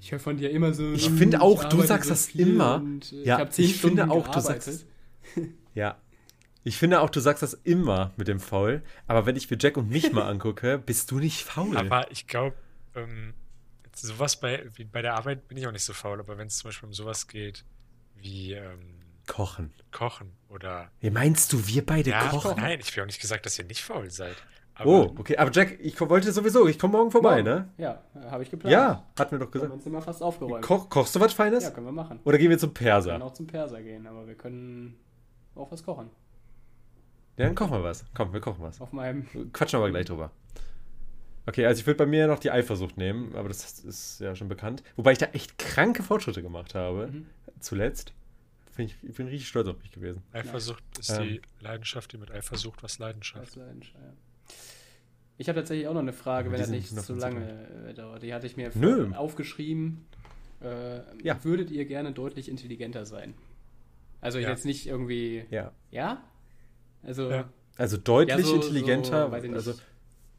Ich 0.00 0.12
höre 0.12 0.18
von 0.18 0.36
dir 0.36 0.50
immer 0.50 0.72
so. 0.72 0.92
Ich 0.92 1.06
"Hm, 1.08 1.16
finde 1.18 1.40
auch, 1.42 1.60
du 1.64 1.76
arbeite 1.76 1.86
sagst 1.86 2.04
so 2.08 2.12
das 2.14 2.28
immer. 2.34 2.76
Und, 2.76 3.12
äh, 3.12 3.16
Ja, 3.16 3.22
ich 3.36 3.40
habe 3.40 3.50
zehn 3.50 3.64
ich 3.66 3.76
finde 3.80 4.10
auch, 4.10 4.26
du 4.28 4.32
gearbeitet. 4.32 4.62
sagst 4.62 4.86
Ja. 5.74 5.98
Ich 6.64 6.76
finde 6.76 7.00
auch, 7.00 7.08
du 7.10 7.20
sagst 7.20 7.42
das 7.42 7.54
immer 7.54 8.12
mit 8.16 8.28
dem 8.28 8.38
Faul, 8.40 8.82
aber 9.06 9.24
wenn 9.24 9.34
ich 9.36 9.50
mir 9.50 9.56
Jack 9.58 9.76
und 9.78 9.88
mich 9.88 10.12
mal 10.12 10.28
angucke, 10.28 10.78
bist 10.86 11.10
du 11.10 11.18
nicht 11.18 11.42
faul. 11.44 11.76
Aber 11.76 12.10
ich 12.10 12.26
glaube, 12.26 12.54
ähm, 12.94 13.32
sowas 13.94 14.38
bei, 14.40 14.68
wie 14.74 14.84
bei 14.84 15.00
der 15.02 15.14
Arbeit 15.14 15.48
bin 15.48 15.56
ich 15.58 15.66
auch 15.66 15.72
nicht 15.72 15.84
so 15.84 15.92
faul, 15.94 16.20
aber 16.20 16.36
wenn 16.38 16.48
es 16.48 16.58
zum 16.58 16.68
Beispiel 16.68 16.86
um 16.86 16.92
sowas 16.94 17.28
geht 17.28 17.64
wie 18.16 18.52
ähm, 18.52 18.99
Kochen. 19.26 19.72
Kochen 19.92 20.32
oder. 20.48 20.90
Wie 21.00 21.10
meinst 21.10 21.52
du, 21.52 21.66
wir 21.66 21.84
beide 21.84 22.10
Ja, 22.10 22.28
kochen? 22.28 22.56
nein, 22.56 22.78
ich 22.80 22.94
will 22.96 23.02
auch 23.02 23.06
nicht 23.06 23.20
gesagt, 23.20 23.46
dass 23.46 23.58
ihr 23.58 23.64
nicht 23.64 23.82
faul 23.82 24.10
seid. 24.10 24.36
Aber 24.74 24.90
Oh, 24.90 25.14
okay. 25.18 25.36
Aber 25.36 25.50
Jack, 25.52 25.78
ich 25.80 26.00
wollte 26.00 26.32
sowieso, 26.32 26.66
ich 26.66 26.78
komme 26.78 26.92
morgen 26.96 27.10
vorbei, 27.10 27.42
Morgen. 27.42 27.44
ne? 27.44 27.68
Ja, 27.76 28.02
habe 28.30 28.42
ich 28.42 28.50
geplant. 28.50 28.72
Ja, 28.72 29.04
hat 29.18 29.30
mir 29.30 29.38
doch 29.38 29.46
Haben 29.46 29.52
wir 29.54 29.60
gesagt. 29.60 29.72
uns 29.74 29.86
immer 29.86 30.00
fast 30.00 30.22
aufgeräumt. 30.22 30.64
Ko 30.64 30.78
kochst 30.88 31.14
du 31.14 31.20
was 31.20 31.32
Feines? 31.34 31.64
ja, 31.64 31.70
können 31.70 31.86
wir 31.86 31.92
machen. 31.92 32.18
Oder 32.24 32.38
gehen 32.38 32.48
wir 32.50 32.58
zum 32.58 32.70
Wir 32.70 32.74
können 32.74 32.84
Perser? 32.88 33.22
auch 33.24 33.32
zum 33.34 33.46
Perser 33.46 33.82
gehen, 33.82 34.06
aber 34.06 34.26
wir 34.26 34.34
können 34.36 34.96
auch 35.54 35.70
was 35.70 35.82
kochen. 35.84 36.08
Ja, 37.36 37.46
dann 37.46 37.54
kochen 37.54 37.72
wir 37.72 37.82
was. 37.84 38.04
Komm, 38.14 38.32
wir 38.32 38.40
kochen 38.40 38.62
was. 38.62 38.80
Auf 38.80 38.92
meinem. 38.92 39.26
Quatschen 39.52 39.78
wir 39.78 39.84
aber 39.84 39.90
gleich 39.90 40.06
drüber. 40.06 40.30
Okay, 41.46 41.66
also 41.66 41.80
ich 41.80 41.86
würde 41.86 41.98
bei 41.98 42.06
mir 42.06 42.26
noch 42.26 42.38
die 42.38 42.50
Eifersucht 42.50 42.96
nehmen, 42.96 43.34
aber 43.34 43.48
das 43.48 43.80
ist 43.80 44.20
ja 44.20 44.34
schon 44.36 44.48
bekannt. 44.48 44.82
Wobei 44.96 45.12
ich 45.12 45.18
da 45.18 45.26
echt 45.26 45.58
kranke 45.58 46.02
Fortschritte 46.02 46.42
gemacht 46.42 46.74
habe. 46.74 47.08
Mhm. 47.08 47.26
Zuletzt. 47.60 48.12
Find 48.70 48.90
ich, 48.90 49.08
ich 49.08 49.16
bin 49.16 49.26
richtig 49.26 49.48
stolz 49.48 49.68
auf 49.68 49.78
mich 49.82 49.90
gewesen. 49.90 50.22
Eifersucht 50.32 50.82
ist 50.98 51.10
Ähm. 51.10 51.22
die 51.22 51.42
Leidenschaft, 51.60 52.12
die 52.12 52.18
mit 52.18 52.30
Eifersucht 52.30 52.82
was 52.82 52.98
Leidenschaft. 52.98 53.42
Was 53.48 53.56
Leidenschaft, 53.56 53.96
ja. 54.00 54.12
Ich 55.38 55.48
habe 55.48 55.58
tatsächlich 55.58 55.88
auch 55.88 55.94
noch 55.94 56.00
eine 56.00 56.12
Frage, 56.12 56.52
wenn 56.52 56.60
das 56.60 56.68
nicht 56.68 56.92
noch 56.92 57.02
so 57.02 57.14
lange 57.14 57.88
äh, 57.88 57.94
dauert. 57.94 58.22
Die 58.22 58.32
hatte 58.34 58.46
ich 58.46 58.56
mir 58.56 58.70
Nö. 58.74 59.10
aufgeschrieben. 59.14 60.04
Äh, 60.62 61.00
Ja. 61.24 61.42
Würdet 61.44 61.70
ihr 61.70 61.84
gerne 61.86 62.12
deutlich 62.12 62.48
intelligenter 62.48 63.06
sein? 63.06 63.34
Also 64.20 64.38
Ja. 64.38 64.50
jetzt 64.50 64.66
nicht 64.66 64.86
irgendwie. 64.86 65.46
Ja. 65.50 65.72
Ja? 65.90 66.22
Also. 67.02 67.30
Ja. 67.30 67.48
Also 67.78 67.96
deutlich 67.96 68.36
Ja, 68.36 68.42
so- 68.44 68.54
intelligenter. 68.56 69.26
So, 69.26 69.32
weiß 69.32 69.44
ich 69.44 69.50
nicht, 69.50 69.56
also, 69.56 69.74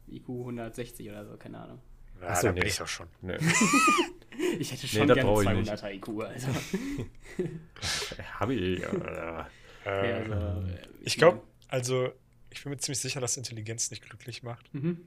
IQ 0.08 0.28
160 0.28 1.10
oder 1.10 1.26
so, 1.26 1.36
keine 1.36 1.58
Ahnung. 1.58 1.80
Ja, 2.20 2.28
Ach 2.30 2.36
so, 2.36 2.46
da 2.46 2.52
nee. 2.52 2.60
bin 2.60 2.68
ich 2.68 2.76
doch 2.76 2.86
schon. 2.86 3.08
nö. 3.22 3.36
Ich 4.58 4.72
hätte 4.72 4.86
schon 4.88 5.08
das 5.08 5.16
gerne 5.16 5.30
brauch 5.30 5.42
ich 5.42 5.48
nicht. 5.50 5.70
200er 5.70 5.92
IQ. 5.94 6.08
Also. 6.24 6.48
Hab 8.40 8.50
ich. 8.50 8.82
Äh, 8.82 8.86
Ja, 8.86 9.46
also, 9.84 10.32
äh, 10.68 10.78
ich 11.02 11.16
glaube, 11.16 11.42
also, 11.68 12.12
ich 12.50 12.62
bin 12.62 12.70
mir 12.70 12.78
ziemlich 12.78 13.00
sicher, 13.00 13.20
dass 13.20 13.36
Intelligenz 13.36 13.90
nicht 13.90 14.02
glücklich 14.08 14.42
macht. 14.42 14.72
Mhm. 14.74 15.00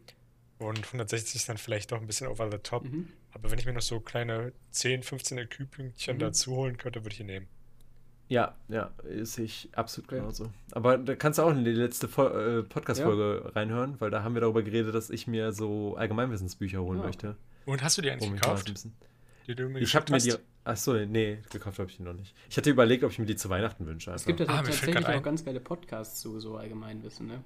Und 0.58 0.86
160 0.86 1.36
ist 1.36 1.50
dann 1.50 1.58
vielleicht 1.58 1.92
doch 1.92 2.00
ein 2.00 2.08
bisschen 2.08 2.28
over 2.28 2.50
the 2.52 2.58
top. 2.58 2.84
Mhm. 2.86 3.10
Aber 3.34 3.52
wenn 3.52 3.60
ich 3.60 3.66
mir 3.66 3.74
noch 3.74 3.82
so 3.82 4.00
kleine 4.00 4.54
10, 4.72 5.04
15 5.04 5.38
IQ-Pünktchen 5.38 6.16
Mhm. 6.16 6.20
dazu 6.20 6.56
holen 6.56 6.78
könnte, 6.78 7.04
würde 7.04 7.14
ich 7.14 7.20
ihn 7.20 7.26
nehmen. 7.28 7.48
ja, 8.28 8.56
ja, 8.70 8.92
ist 9.04 9.38
ich 9.38 9.70
absolut 9.74 10.10
Okay. 10.10 10.20
genauso. 10.20 10.52
Aber 10.72 10.98
da 10.98 11.16
kannst 11.16 11.38
du 11.40 11.44
auch 11.44 11.52
in 11.52 11.64
die 11.64 11.72
letzte 11.72 12.08
äh, 12.08 12.64
Podcast-Folge 12.64 13.52
reinhören, 13.56 14.00
weil 14.02 14.10
da 14.10 14.24
haben 14.24 14.34
wir 14.34 14.42
darüber 14.42 14.64
geredet, 14.64 14.96
dass 14.96 15.10
ich 15.12 15.28
mir 15.28 15.52
so 15.54 15.96
Allgemeinwissensbücher 15.96 16.82
holen 16.82 17.00
Ja. 17.00 17.06
möchte. 17.06 17.36
Und 17.66 17.84
hast 17.84 17.98
du 17.98 18.02
die 18.02 18.10
eigentlich 18.10 18.32
gekauft? 18.32 18.72
Die 19.48 19.56
du 19.56 19.70
mir 19.70 19.80
Ich 19.80 19.96
habe 19.96 20.12
mir 20.12 20.20
die. 20.20 20.34
Achso, 20.64 20.94
nee, 21.06 21.38
gekauft 21.52 21.78
habe 21.80 21.90
ich 21.90 21.98
die 21.98 22.04
noch 22.04 22.14
nicht. 22.14 22.34
Ich 22.50 22.58
hatte 22.58 22.70
überlegt, 22.72 23.04
ob 23.04 23.12
ich 23.12 23.20
mir 23.20 23.26
die 23.28 23.36
zu 23.36 23.50
Weihnachten 23.50 23.86
wünsche. 23.86 24.10
Es 24.12 24.24
Einfach. 24.24 24.26
gibt 24.28 24.40
ja 24.40 24.46
Ah, 24.48 24.64
tatsächlich 24.64 25.08
auch 25.08 25.22
ganz 25.24 25.46
geile 25.46 25.60
Podcasts 25.60 26.20
zu 26.22 26.40
so 26.40 26.58
Allgemeinwissen, 26.58 27.28
ne? 27.28 27.44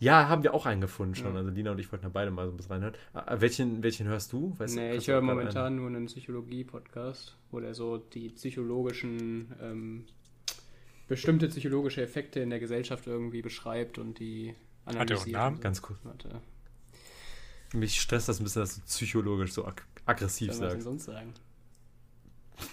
ja, 0.00 0.28
haben 0.28 0.42
wir 0.44 0.54
auch 0.54 0.64
einen 0.64 0.80
gefunden 0.80 1.14
schon. 1.16 1.32
Ja. 1.34 1.38
Also 1.40 1.50
Lina 1.50 1.72
und 1.72 1.78
ich 1.80 1.90
wollten 1.92 2.04
da 2.04 2.08
beide 2.08 2.30
mal 2.30 2.46
so 2.46 2.52
ein 2.52 2.56
bisschen 2.56 2.72
reinhören. 2.72 2.94
Ah, 3.12 3.36
welchen, 3.40 3.82
welchen 3.82 4.06
hörst 4.06 4.32
du? 4.32 4.54
Weißt 4.56 4.76
nee, 4.76 4.94
ich 4.94 5.08
höre 5.08 5.20
momentan 5.20 5.76
nur 5.76 5.88
einen 5.88 6.06
Psychologie-Podcast, 6.06 7.36
wo 7.50 7.60
der 7.60 7.74
so 7.74 7.98
die 7.98 8.28
psychologischen, 8.30 9.52
ähm, 9.60 10.04
bestimmte 11.08 11.48
psychologische 11.48 12.00
Effekte 12.02 12.40
in 12.40 12.50
der 12.50 12.60
Gesellschaft 12.60 13.06
irgendwie 13.06 13.42
beschreibt 13.42 13.98
und 13.98 14.18
die 14.20 14.54
Hat 14.86 14.94
er 14.94 14.96
auch 14.96 15.00
einen 15.00 15.00
analysiert. 15.10 15.32
Namen? 15.36 15.60
Ganz 15.60 15.82
cool. 15.88 15.96
Warte, 16.04 16.30
einen- 16.30 17.80
Mich 17.80 18.00
stresst 18.00 18.28
das 18.28 18.40
ein 18.40 18.44
bisschen, 18.44 18.62
dass 18.62 18.76
du 18.76 18.80
psychologisch 18.82 19.52
so 19.52 19.66
ag 19.66 19.82
aggressiv 20.08 20.48
was 20.48 20.56
soll 20.56 20.66
man 20.66 20.76
denn 20.76 20.82
sonst 20.84 21.04
sagen? 21.04 21.34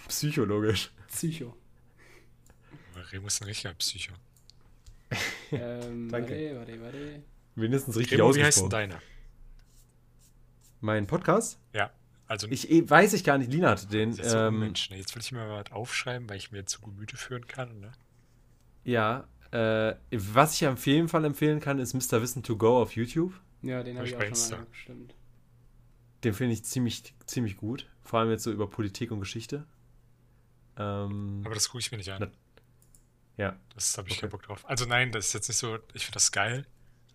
Psychologisch. 0.08 0.90
Psycho. 1.08 1.56
Remo 3.12 3.26
ist 3.28 3.40
ein 3.42 3.44
richtiger 3.46 3.74
Psycho. 3.74 4.12
Ähm, 5.52 6.08
Danke. 6.10 6.56
Warte, 6.56 6.56
warte, 6.58 6.82
warte. 6.82 7.22
Wenigstens 7.54 7.96
richtig 7.96 8.18
Remo, 8.18 8.34
wie 8.34 8.42
heißt 8.42 8.62
denn 8.62 8.70
deiner? 8.70 9.00
Mein 10.80 11.06
Podcast? 11.06 11.60
Ja, 11.72 11.92
also 12.26 12.48
Ich 12.48 12.68
eh, 12.68 12.88
weiß 12.90 13.12
ich 13.12 13.22
gar 13.22 13.38
nicht. 13.38 13.52
Lina 13.52 13.70
hatte 13.70 13.86
den. 13.86 14.12
So 14.12 14.22
Ähm, 14.24 14.54
unmensch, 14.54 14.90
ne? 14.90 14.96
Jetzt 14.98 15.14
will 15.14 15.22
ich 15.22 15.30
mir 15.30 15.46
mal 15.46 15.64
was 15.64 15.72
aufschreiben, 15.72 16.28
weil 16.28 16.36
ich 16.38 16.50
mir 16.50 16.64
zu 16.66 16.80
Gemüte 16.80 17.16
führen 17.16 17.46
kann. 17.46 17.78
Ne? 17.78 17.92
ja, 18.82 19.28
äh, 19.52 19.94
was 20.10 20.54
ich 20.54 20.66
auf 20.66 20.84
jeden 20.86 21.08
Fall 21.08 21.24
empfehlen 21.24 21.60
kann, 21.60 21.78
ist 21.78 21.94
Mr. 21.94 22.20
Wissen 22.20 22.42
to 22.42 22.56
Go 22.56 22.82
auf 22.82 22.96
YouTube. 22.96 23.32
Ja, 23.62 23.84
den 23.84 23.96
Hab 23.96 23.98
habe 24.00 24.06
ich 24.08 24.10
ich 24.10 24.16
auch 24.16 24.18
bei 24.18 24.24
schon 24.24 24.30
Insta. 24.32 24.56
mal 24.56 24.66
bestimmt. 24.66 25.14
Den 26.24 26.34
finde 26.34 26.54
ich 26.54 26.64
ziemlich, 26.64 27.14
ziemlich 27.26 27.56
gut. 27.56 27.86
Vor 28.02 28.20
allem 28.20 28.30
jetzt 28.30 28.42
so 28.44 28.50
über 28.52 28.68
Politik 28.68 29.10
und 29.10 29.20
Geschichte. 29.20 29.66
Ähm, 30.78 31.42
Aber 31.44 31.54
das 31.54 31.68
gucke 31.68 31.80
ich 31.80 31.90
mir 31.90 31.98
nicht 31.98 32.10
an. 32.10 32.20
Na- 32.20 32.30
ja. 33.44 33.56
Das 33.74 33.96
habe 33.98 34.08
ich 34.08 34.14
Okay. 34.14 34.22
keinen 34.22 34.30
Bock 34.30 34.42
drauf. 34.42 34.64
Also 34.68 34.86
nein, 34.86 35.12
das 35.12 35.26
ist 35.28 35.32
jetzt 35.34 35.48
nicht 35.48 35.58
so, 35.58 35.78
ich 35.92 36.04
finde 36.04 36.14
das 36.14 36.32
geil, 36.32 36.66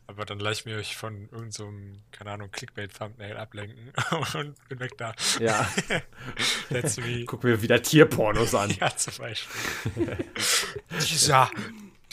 aber 0.08 0.26
dann 0.26 0.40
lasse 0.40 0.60
ich 0.62 0.66
mir 0.66 0.78
euch 0.78 0.96
von 0.96 1.24
irgendeinem, 1.32 1.52
so 1.52 1.74
keine 2.12 2.32
Ahnung, 2.32 2.52
Clickbait-Thumbnail 2.52 3.38
ablenken 3.38 3.92
und 4.36 4.68
bin 4.70 4.80
weg 4.80 4.98
da. 4.98 5.14
Ja. 5.40 5.68
Let's 6.70 6.98
me. 6.98 7.26
Guck 7.26 7.44
mir 7.44 7.62
wieder 7.62 7.82
Tierpornos 7.82 8.54
an. 8.56 8.70
Ja, 8.80 8.96
zum 8.96 9.14
Beispiel. 9.18 10.18
Dieser, 11.10 11.50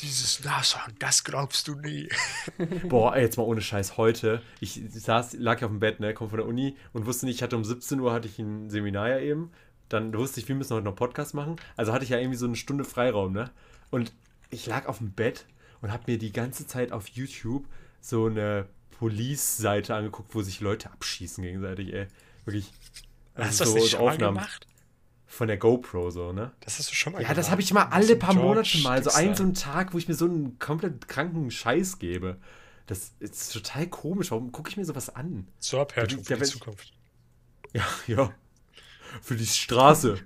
dieses 0.03 0.45
Nashorn, 0.45 0.95
das 0.99 1.25
glaubst 1.25 1.69
du 1.69 1.75
nie. 1.75 2.09
Boah, 2.89 3.17
ey, 3.17 3.23
jetzt 3.23 3.37
mal 3.37 3.45
ohne 3.45 3.61
Scheiß. 3.61 3.97
Heute, 3.97 4.43
ich 4.61 4.81
saß, 4.91 5.35
lag 5.35 5.61
ja 5.61 5.67
auf 5.67 5.73
dem 5.73 5.81
Bett, 5.81 6.01
ne, 6.01 6.15
komm 6.15 6.31
von 6.31 6.39
der 6.39 6.47
Uni 6.47 6.77
und 6.93 7.07
wusste 7.07 7.27
nicht, 7.27 7.37
ich 7.37 7.43
hatte 7.43 7.57
um 7.57 7.65
17 7.65 8.01
Uhr 8.01 8.13
hatte 8.13 8.29
ich 8.29 8.39
ein 8.39 8.71
Seminar 8.71 9.09
ja 9.09 9.19
eben. 9.19 9.51
Dann 9.89 10.13
wusste 10.15 10.41
ich, 10.41 10.49
wir 10.49 10.55
müssen 10.55 10.75
heute 10.75 10.85
noch 10.85 10.97
Podcast 10.97 11.35
machen. 11.35 11.57
Also 11.77 11.93
hatte 11.93 12.05
ich 12.05 12.11
ja 12.11 12.19
irgendwie 12.19 12.37
so 12.37 12.47
eine 12.47 12.57
Stunde 12.57 12.85
Freiraum, 12.85 13.33
ne? 13.33 13.51
Und 13.91 14.13
ich 14.51 14.67
lag 14.67 14.87
auf 14.87 14.99
dem 14.99 15.13
Bett 15.13 15.47
und 15.81 15.93
habe 15.93 16.05
mir 16.07 16.19
die 16.19 16.33
ganze 16.33 16.67
Zeit 16.67 16.93
auf 16.93 17.09
YouTube 17.09 17.67
so 18.01 18.27
eine 18.27 18.67
Police-Seite 18.99 19.95
angeguckt, 19.95 20.35
wo 20.35 20.43
sich 20.43 20.61
Leute 20.61 20.91
abschießen 20.91 21.43
gegenseitig, 21.43 21.93
ey. 21.95 22.07
Wirklich. 22.45 22.71
Hast 23.35 23.61
Also 23.61 23.65
du 23.65 23.65
das 23.65 23.69
so 23.71 23.79
nicht 23.79 23.91
schon 23.91 24.05
mal 24.05 24.19
gemacht? 24.19 24.68
Von 25.31 25.47
der 25.49 25.59
GoPro, 25.59 26.11
so, 26.11 26.33
ne? 26.33 26.53
Das 26.61 26.79
hast 26.79 26.91
du 26.91 26.95
schon 26.95 27.13
mal 27.13 27.21
Ja, 27.23 27.29
das 27.29 27.37
gemacht. 27.37 27.51
habe 27.53 27.61
ich 27.63 27.73
mal 27.75 27.85
alle 27.85 28.07
so 28.07 28.19
paar 28.19 28.35
George 28.35 28.47
Monate 28.49 28.79
mal. 28.79 29.03
So 29.05 29.11
einen 29.11 29.35
so 29.35 29.43
einen 29.43 29.55
Tag, 29.55 29.93
wo 29.93 29.99
ich 29.99 30.09
mir 30.09 30.15
so 30.15 30.25
einen 30.25 30.59
komplett 30.59 31.07
kranken 31.07 31.51
Scheiß 31.51 31.99
gebe. 31.99 32.39
Das 32.87 33.13
ist 33.21 33.53
total 33.53 33.87
komisch. 33.89 34.31
Warum 34.31 34.51
gucke 34.53 34.71
ich 34.71 34.77
mir 34.79 34.85
sowas 34.87 35.15
an? 35.15 35.47
Zur 35.59 35.83
Abhärtung 35.83 36.21
Ja, 36.21 36.25
für 36.25 36.37
die 36.37 36.45
Zukunft. 36.45 36.93
Ja, 37.75 37.85
ja. 38.07 38.33
Für 39.23 39.37
die 39.37 39.47
Straße. 39.47 40.19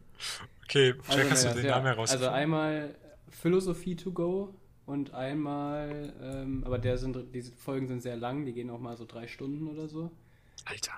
Okay, 0.65 0.95
vielleicht 1.03 1.31
hast 1.33 1.45
du 1.45 1.49
naja, 1.49 1.61
den 1.61 1.66
ja, 1.66 1.70
Namen 1.77 1.87
Also 1.89 1.97
herausgefunden. 1.97 2.35
einmal 2.35 2.95
Philosophie 3.29 3.97
to 3.97 4.12
go 4.12 4.55
und 4.87 5.12
einmal, 5.15 6.12
ähm, 6.23 6.62
aber 6.65 6.79
der 6.79 6.97
sind, 6.99 7.16
diese 7.35 7.53
Folgen 7.53 7.89
sind 7.89 8.03
sehr 8.03 8.16
lang, 8.16 8.45
die 8.47 8.53
gehen 8.53 8.70
auch 8.70 8.79
mal 8.81 8.97
so 8.97 9.05
drei 9.05 9.27
Stunden 9.27 9.66
oder 9.69 9.89
so. 9.89 10.11
Alter, 10.65 10.93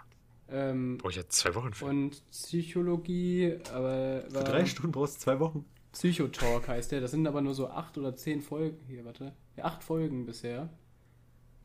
Ähm, 0.51 0.99
brauche 0.99 1.11
ich 1.11 1.16
jetzt 1.16 1.33
zwei 1.37 1.55
Wochen 1.55 1.73
für. 1.73 1.87
und 1.87 2.23
Psychologie, 2.31 3.57
aber 3.73 4.23
Für 4.31 4.45
drei 4.45 4.66
Stunden 4.66 4.93
brauchst 4.93 5.16
du 5.16 5.21
zwei 5.21 5.41
Wochen. 5.41 5.65
Psychotalk 5.93 6.69
heißt 6.69 6.93
der. 6.93 7.01
Das 7.01 7.12
sind 7.12 7.27
aber 7.27 7.41
nur 7.41 7.55
so 7.55 7.69
acht 7.69 7.97
oder 7.99 8.15
zehn 8.16 8.43
Folgen. 8.43 8.79
Hier, 8.89 9.05
warte. 9.05 9.33
Ja, 9.57 9.65
acht 9.65 9.83
Folgen 9.85 10.27
bisher. 10.27 10.69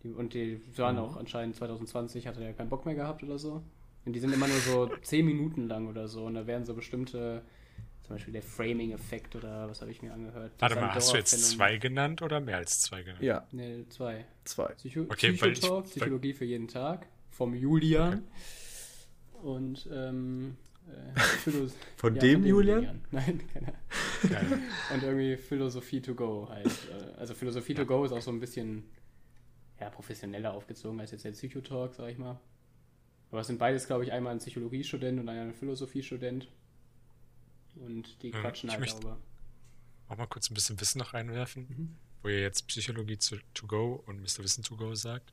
Die, 0.03 0.09
und 0.11 0.33
die 0.33 0.61
waren 0.77 0.95
Mhm. 0.95 1.01
auch 1.01 1.17
anscheinend 1.17 1.55
2020, 1.55 2.27
hatte 2.27 2.43
er 2.43 2.53
keinen 2.53 2.69
Bock 2.69 2.85
mehr 2.85 2.95
gehabt 2.95 3.23
oder 3.23 3.37
so. 3.39 3.63
Und 4.05 4.13
die 4.13 4.19
sind 4.19 4.33
immer 4.33 4.47
nur 4.47 4.57
so 4.59 4.87
zehn 5.01 5.25
Minuten 5.25 5.67
lang 5.67 5.87
oder 5.87 6.07
so. 6.07 6.25
Und 6.25 6.35
da 6.35 6.47
werden 6.47 6.63
so 6.65 6.73
bestimmte, 6.73 7.41
zum 8.03 8.15
Beispiel 8.15 8.31
der 8.33 8.43
Framing-Effekt 8.43 9.35
oder 9.35 9.67
was 9.69 9.81
habe 9.81 9.91
ich 9.91 10.01
mir 10.01 10.13
angehört. 10.13 10.53
Warte 10.59 10.75
mal, 10.75 10.93
hast 10.93 11.11
du 11.11 11.17
jetzt 11.17 11.49
zwei 11.49 11.77
genannt 11.77 12.21
oder 12.21 12.39
mehr 12.39 12.57
als 12.57 12.81
zwei 12.81 13.01
genannt? 13.03 13.23
Ja, 13.23 13.45
Nee, 13.51 13.85
zwei. 13.89 14.25
zwei. 14.45 14.67
Psycho 14.73 15.01
Okay, 15.01 15.31
ich- 15.31 15.41
Psychotalk, 15.41 15.71
weil- 15.73 15.81
Psychologie 15.89 16.33
für 16.33 16.45
jeden 16.45 16.67
Tag. 16.67 17.07
Vom 17.31 17.53
Julian. 17.55 18.23
Und, 19.41 19.87
ähm, 19.91 20.57
äh, 20.87 21.19
Philos 21.43 21.73
Von 21.97 22.15
ja, 22.15 22.21
dem 22.21 22.45
Julian? 22.45 23.01
Nein, 23.11 23.41
keine. 23.53 24.59
Und 24.93 25.03
irgendwie 25.03 25.37
Philosophie 25.37 26.01
to 26.01 26.15
go 26.15 26.47
halt. 26.49 26.67
Äh, 26.67 27.19
Also 27.19 27.33
Philosophie 27.33 27.73
to 27.73 27.85
go 27.85 28.03
ist 28.05 28.11
auch 28.11 28.21
so 28.21 28.31
ein 28.31 28.39
bisschen 28.39 28.83
ja, 29.79 29.89
professioneller 29.89 30.53
aufgezogen 30.53 30.99
als 30.99 31.11
jetzt 31.11 31.23
der 31.25 31.31
Psychotalk, 31.31 31.93
sag 31.95 32.09
ich 32.11 32.17
mal. 32.17 32.39
Aber 33.31 33.41
es 33.41 33.47
sind 33.47 33.59
beides, 33.59 33.85
glaube 33.87 34.03
ich, 34.03 34.11
einmal 34.11 34.33
ein 34.33 34.39
Psychologiestudent 34.39 35.19
und 35.19 35.29
einer 35.29 35.41
ein 35.43 35.53
Philosophiestudent. 35.53 36.49
Und 37.75 38.21
die 38.23 38.31
Ähm, 38.31 38.33
quatschen 38.41 38.69
ich 38.69 38.77
halt 38.77 38.91
darüber. 38.93 39.17
Auch 40.09 40.17
mal 40.17 40.25
kurz 40.25 40.49
ein 40.49 40.55
bisschen 40.55 40.79
Wissen 40.81 40.97
noch 40.97 41.13
reinwerfen, 41.13 41.67
Mhm. 41.69 41.95
wo 42.23 42.29
ihr 42.29 42.41
jetzt 42.41 42.67
Psychologie 42.67 43.17
zu, 43.19 43.37
to 43.53 43.67
go 43.67 44.03
und 44.07 44.19
Mr. 44.21 44.43
Wissen 44.43 44.63
to 44.63 44.75
go 44.75 44.95
sagt. 44.95 45.31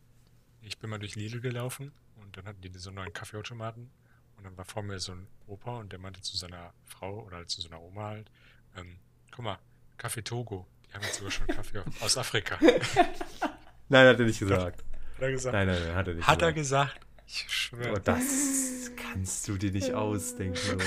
Ich 0.62 0.78
bin 0.78 0.90
mal 0.90 0.98
durch 0.98 1.16
Lidl 1.16 1.40
gelaufen 1.40 1.92
und 2.26 2.36
dann 2.36 2.46
hatten 2.46 2.60
die 2.60 2.70
so 2.76 2.90
einen 2.90 2.96
neuen 2.96 3.12
Kaffeeautomaten 3.12 3.90
und 4.36 4.44
dann 4.44 4.56
war 4.58 4.64
vor 4.64 4.82
mir 4.82 4.98
so 4.98 5.12
ein 5.12 5.26
Opa 5.46 5.78
und 5.78 5.92
der 5.92 5.98
meinte 5.98 6.20
zu 6.20 6.36
seiner 6.36 6.74
Frau 6.84 7.22
oder 7.24 7.36
halt 7.36 7.50
zu 7.50 7.60
seiner 7.60 7.80
Oma 7.80 8.08
halt, 8.08 8.30
ähm, 8.76 8.98
guck 9.30 9.44
mal, 9.44 9.58
Kaffee 9.96 10.22
Togo, 10.22 10.66
die 10.88 10.92
haben 10.94 11.02
jetzt 11.02 11.16
sogar 11.16 11.30
schon 11.30 11.46
Kaffee 11.46 11.82
aus 12.00 12.18
Afrika. 12.18 12.60
Hat 12.60 12.62
Nein, 13.88 14.08
hat 14.08 14.18
er 14.18 14.26
nicht 14.26 14.40
gesagt. 14.40 14.84
er 15.18 15.30
gesagt. 15.30 15.54
Nein, 15.54 15.68
nein, 15.68 15.82
nein, 15.86 15.94
hat 15.94 16.08
er 16.08 16.14
nicht 16.14 16.26
Hat 16.26 16.42
er 16.42 16.52
gesagt. 16.52 16.94
gesagt. 16.94 17.06
Ich 17.28 17.46
schwöre. 17.48 17.92
Oh, 17.92 17.98
das 17.98 18.90
kannst 18.96 19.48
du 19.48 19.56
dir 19.56 19.72
nicht 19.72 19.92
ausdenken. 19.94 20.80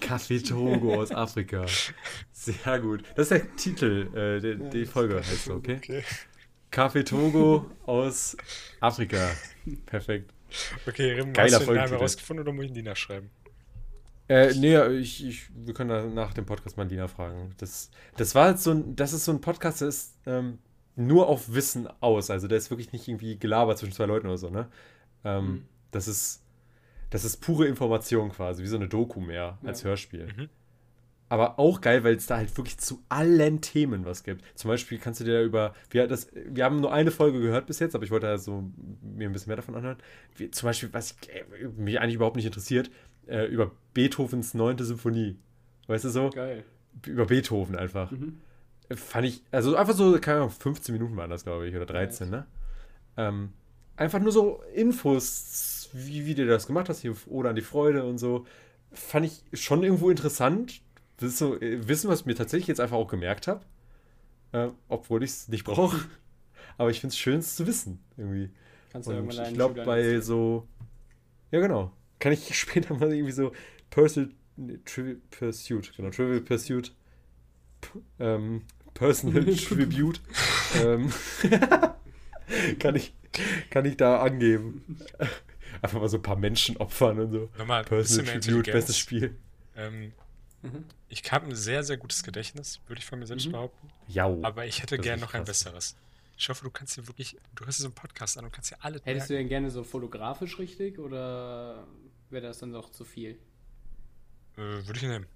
Kaffee 0.00 0.40
Togo 0.40 1.00
aus 1.00 1.10
Afrika. 1.10 1.66
Sehr 2.32 2.80
gut. 2.80 3.04
Das 3.16 3.30
ist 3.30 3.32
der 3.32 3.56
Titel, 3.56 4.08
äh, 4.14 4.40
der, 4.40 4.54
die 4.54 4.86
Folge 4.86 5.16
heißt 5.16 5.44
so, 5.44 5.54
okay? 5.54 5.76
Okay. 5.76 6.04
Kaffee 6.72 7.04
Togo 7.04 7.70
aus 7.86 8.36
Afrika. 8.80 9.30
Perfekt. 9.86 10.32
Okay, 10.86 11.12
Rim, 11.12 11.32
Geiler 11.32 11.58
hast 11.58 11.62
du 11.62 11.66
den 11.72 11.76
Namen 11.76 11.92
herausgefunden 11.92 12.42
oder 12.44 12.52
muss 12.52 12.64
ich 12.64 12.70
ihn 12.70 12.74
Dina 12.74 12.94
schreiben? 12.96 13.30
Äh, 14.28 14.54
nee, 14.54 14.76
ich, 14.98 15.24
ich, 15.26 15.50
wir 15.54 15.74
können 15.74 15.90
da 15.90 16.04
nach 16.04 16.32
dem 16.34 16.46
Podcast 16.46 16.76
mal 16.76 16.86
Lina 16.88 17.06
fragen. 17.08 17.54
Das, 17.58 17.90
das 18.16 18.34
war 18.34 18.50
jetzt 18.50 18.64
so 18.64 18.70
ein, 18.72 18.96
das 18.96 19.12
ist 19.12 19.24
so 19.24 19.32
ein 19.32 19.40
Podcast, 19.40 19.80
der 19.80 19.88
ist 19.88 20.16
ähm, 20.26 20.58
nur 20.96 21.28
auf 21.28 21.52
Wissen 21.54 21.88
aus. 22.00 22.30
Also 22.30 22.48
der 22.48 22.58
ist 22.58 22.70
wirklich 22.70 22.92
nicht 22.92 23.08
irgendwie 23.08 23.38
gelabert 23.38 23.78
zwischen 23.78 23.92
zwei 23.92 24.06
Leuten 24.06 24.26
oder 24.26 24.38
so, 24.38 24.50
ne? 24.50 24.68
Ähm, 25.24 25.44
Mhm. 25.46 25.64
Das 25.90 26.08
ist, 26.08 26.42
das 27.10 27.24
ist 27.24 27.38
pure 27.38 27.66
Information 27.66 28.30
quasi, 28.32 28.62
wie 28.62 28.66
so 28.66 28.76
eine 28.76 28.88
Doku 28.88 29.20
mehr 29.20 29.58
als 29.62 29.82
Ja. 29.82 29.88
Hörspiel. 29.90 30.26
Mhm. 30.34 30.48
Aber 31.32 31.58
auch 31.58 31.80
geil, 31.80 32.04
weil 32.04 32.14
es 32.14 32.26
da 32.26 32.36
halt 32.36 32.54
wirklich 32.58 32.76
zu 32.76 33.02
allen 33.08 33.62
Themen 33.62 34.04
was 34.04 34.22
gibt. 34.22 34.44
Zum 34.54 34.68
Beispiel 34.68 34.98
kannst 34.98 35.18
du 35.18 35.24
dir 35.24 35.40
über, 35.40 35.72
wir, 35.88 36.06
das, 36.06 36.28
wir 36.34 36.62
haben 36.62 36.82
nur 36.82 36.92
eine 36.92 37.10
Folge 37.10 37.40
gehört 37.40 37.64
bis 37.64 37.78
jetzt, 37.78 37.94
aber 37.94 38.04
ich 38.04 38.10
wollte 38.10 38.26
da 38.26 38.36
so 38.36 38.70
mir 39.00 39.30
ein 39.30 39.32
bisschen 39.32 39.48
mehr 39.48 39.56
davon 39.56 39.74
anhören. 39.74 39.96
Wie, 40.36 40.50
zum 40.50 40.66
Beispiel, 40.66 40.90
was 40.92 41.12
ich, 41.22 41.30
äh, 41.30 41.44
mich 41.74 41.98
eigentlich 41.98 42.16
überhaupt 42.16 42.36
nicht 42.36 42.44
interessiert, 42.44 42.90
äh, 43.26 43.46
über 43.46 43.70
Beethovens 43.94 44.52
neunte 44.52 44.84
Symphonie. 44.84 45.38
Weißt 45.86 46.04
du 46.04 46.10
so? 46.10 46.28
Geil. 46.28 46.64
Über 47.06 47.24
Beethoven 47.24 47.76
einfach. 47.76 48.10
Mhm. 48.10 48.36
Fand 48.94 49.26
ich, 49.26 49.42
also 49.50 49.74
einfach 49.74 49.94
so, 49.94 50.12
keine 50.20 50.36
Ahnung, 50.36 50.50
15 50.50 50.92
Minuten 50.92 51.16
waren 51.16 51.30
das, 51.30 51.44
glaube 51.44 51.66
ich, 51.66 51.74
oder 51.74 51.86
13, 51.86 52.28
ne? 52.28 52.46
Ähm, 53.16 53.54
einfach 53.96 54.20
nur 54.20 54.32
so 54.32 54.62
Infos, 54.74 55.88
wie, 55.94 56.26
wie 56.26 56.34
du 56.34 56.46
das 56.46 56.66
gemacht 56.66 56.90
hast, 56.90 57.00
hier, 57.00 57.14
oder 57.24 57.48
an 57.48 57.56
die 57.56 57.62
Freude 57.62 58.04
und 58.04 58.18
so. 58.18 58.44
Fand 58.92 59.24
ich 59.24 59.42
schon 59.58 59.82
irgendwo 59.82 60.10
interessant. 60.10 60.81
Das 61.22 61.30
ist 61.30 61.38
so 61.38 61.60
äh, 61.60 61.86
Wissen, 61.86 62.10
was 62.10 62.20
ich 62.20 62.26
mir 62.26 62.34
tatsächlich 62.34 62.66
jetzt 62.66 62.80
einfach 62.80 62.96
auch 62.96 63.06
gemerkt 63.06 63.46
habe. 63.46 63.64
Äh, 64.50 64.68
obwohl 64.88 65.22
ich 65.22 65.30
es 65.30 65.48
nicht 65.48 65.64
brauche. 65.64 65.96
Aber 66.78 66.90
ich 66.90 67.00
finde 67.00 67.12
es 67.12 67.18
schön, 67.18 67.38
es 67.38 67.54
zu 67.54 67.66
wissen, 67.66 68.02
irgendwie. 68.16 68.50
Kannst 68.90 69.08
du 69.08 69.12
irgendwann 69.12 69.46
ich 69.46 69.54
glaube, 69.54 69.84
bei 69.84 70.20
so. 70.20 70.66
Ja, 71.52 71.60
genau. 71.60 71.92
Kann 72.18 72.32
ich 72.32 72.58
später 72.58 72.94
mal 72.94 73.12
irgendwie 73.12 73.32
so 73.32 73.52
Personal 73.90 74.30
nee, 74.56 74.78
Trivial 74.84 75.18
Pursuit, 75.30 75.92
genau, 75.96 76.10
Trivial 76.10 76.40
Pursuit. 76.40 76.92
P 77.80 77.88
ähm, 78.18 78.62
Personal 78.94 79.44
Tribute. 79.56 80.20
ähm, 80.82 81.12
kann, 82.78 82.96
ich, 82.96 83.14
kann 83.70 83.84
ich 83.84 83.96
da 83.96 84.20
angeben. 84.20 84.98
Einfach 85.80 86.00
mal 86.00 86.08
so 86.08 86.18
ein 86.18 86.22
paar 86.22 86.36
Menschen 86.36 86.76
opfern 86.78 87.20
und 87.20 87.30
so. 87.30 87.48
Nochmal 87.56 87.84
Personal 87.84 88.40
Tribute, 88.40 88.72
bestes 88.72 88.98
Spiel. 88.98 89.36
Ähm, 89.76 90.12
Mhm. 90.62 90.84
ich 91.08 91.30
habe 91.32 91.46
ein 91.46 91.54
sehr, 91.54 91.82
sehr 91.82 91.96
gutes 91.96 92.22
Gedächtnis, 92.22 92.80
würde 92.86 93.00
ich 93.00 93.04
von 93.06 93.18
mir 93.18 93.26
selbst 93.26 93.46
Mhm. 93.48 93.52
behaupten. 93.52 93.88
Jau. 94.08 94.38
Aber 94.42 94.64
ich 94.66 94.78
hätte 94.82 94.96
Das 94.96 95.00
ist 95.00 95.08
gern 95.08 95.18
echt 95.18 95.26
noch 95.26 95.34
ein 95.34 95.44
besseres. 95.44 95.96
Ich 96.36 96.48
hoffe, 96.48 96.64
du 96.64 96.70
kannst 96.70 96.96
dir 96.96 97.06
wirklich, 97.08 97.36
du 97.54 97.64
hörst 97.64 97.78
dir 97.78 97.82
so 97.82 97.88
einen 97.88 97.94
Podcast 97.94 98.38
an 98.38 98.44
und 98.44 98.52
kannst 98.52 98.70
dir 98.70 98.76
alle 98.80 99.00
Hättest 99.04 99.28
du 99.30 99.34
merken. 99.34 99.44
den 99.44 99.48
gerne 99.48 99.70
so 99.70 99.84
fotografisch 99.84 100.58
richtig 100.58 100.98
oder 100.98 101.86
wäre 102.30 102.46
das 102.46 102.58
dann 102.58 102.72
doch 102.72 102.90
zu 102.90 103.04
viel? 103.04 103.38
Äh, 104.56 104.60
würde 104.60 104.96
ich 104.96 105.02
nehmen. 105.02 105.26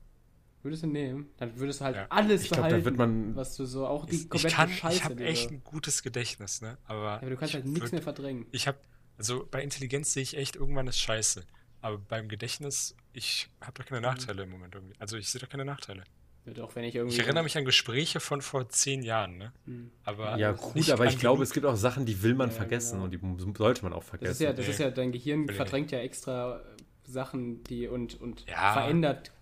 Würdest 0.62 0.82
du 0.82 0.86
nehmen? 0.88 1.28
Dann 1.36 1.56
würdest 1.58 1.80
du 1.80 1.84
halt 1.84 1.96
Ja. 1.96 2.06
alles 2.08 2.42
Ich 2.42 2.48
glaub, 2.48 2.62
da 2.62 2.66
behalten, 2.68 2.84
wird 2.84 2.96
man- 2.96 3.36
was 3.36 3.56
du 3.56 3.66
so, 3.66 3.86
auch 3.86 4.04
die 4.06 4.16
Ich 4.16 4.28
komplette 4.28 4.56
kann, 4.56 4.70
Scheiße. 4.70 4.96
ich 4.96 5.04
habe 5.04 5.24
echt 5.24 5.50
du- 5.50 5.54
ein 5.54 5.64
gutes 5.64 6.02
Gedächtnis, 6.02 6.60
ne? 6.60 6.76
Aber, 6.86 7.02
Ja, 7.04 7.16
aber 7.18 7.30
du 7.30 7.36
kannst 7.36 7.50
ich 7.54 7.62
halt 7.62 7.66
nichts 7.66 7.92
mehr 7.92 8.02
verdrängen. 8.02 8.46
Ich 8.50 8.66
habe, 8.66 8.78
also 9.16 9.46
bei 9.48 9.62
Intelligenz 9.62 10.12
sehe 10.12 10.22
ich 10.24 10.36
echt 10.36 10.56
irgendwann 10.56 10.86
das 10.86 10.98
Scheiße. 10.98 11.44
Aber 11.82 11.98
beim 11.98 12.28
Gedächtnis, 12.28 12.96
ich 13.16 13.48
habe 13.60 13.72
doch 13.82 13.86
keine 13.86 14.00
Nachteile 14.02 14.42
im 14.42 14.50
Moment 14.50 14.74
irgendwie. 14.74 14.94
Also 14.98 15.16
ich 15.16 15.28
sehe 15.28 15.40
doch 15.40 15.48
keine 15.48 15.64
Nachteile. 15.64 16.04
Ja, 16.44 16.52
doch, 16.52 16.76
wenn 16.76 16.84
ich 16.84 16.94
irgendwie. 16.94 17.16
Ich 17.16 17.22
erinnere 17.22 17.42
mich 17.42 17.56
an 17.56 17.64
Gespräche 17.64 18.20
von 18.20 18.40
vor 18.42 18.68
zehn 18.68 19.02
Jahren, 19.02 19.38
ne? 19.38 19.52
Hm. 19.64 19.90
Aber 20.04 20.36
Ja, 20.36 20.52
nicht 20.52 20.62
gut, 20.62 20.90
aber 20.90 21.06
ich 21.06 21.18
glaube, 21.18 21.42
es 21.42 21.52
gibt 21.52 21.66
auch 21.66 21.76
Sachen, 21.76 22.06
die 22.06 22.22
will 22.22 22.34
man 22.34 22.50
Ja, 22.50 22.54
vergessen 22.56 23.00
genau. 23.00 23.04
und 23.04 23.10
die 23.50 23.54
sollte 23.56 23.82
man 23.82 23.92
auch 23.92 24.00
Das 24.00 24.08
vergessen. 24.10 24.32
ist 24.32 24.40
ja, 24.40 24.52
das 24.52 24.66
Nee. 24.66 24.70
ist 24.72 24.78
ja, 24.78 24.90
dein 24.90 25.12
Gehirn 25.12 25.48
verdrängt 25.48 25.90
ja 25.90 25.98
extra 25.98 26.58
äh, 26.60 26.62
Sachen, 27.04 27.64
die 27.64 27.88
und, 27.88 28.20
und 28.20 28.44
Ja. 28.48 28.74
verändert 28.74 29.32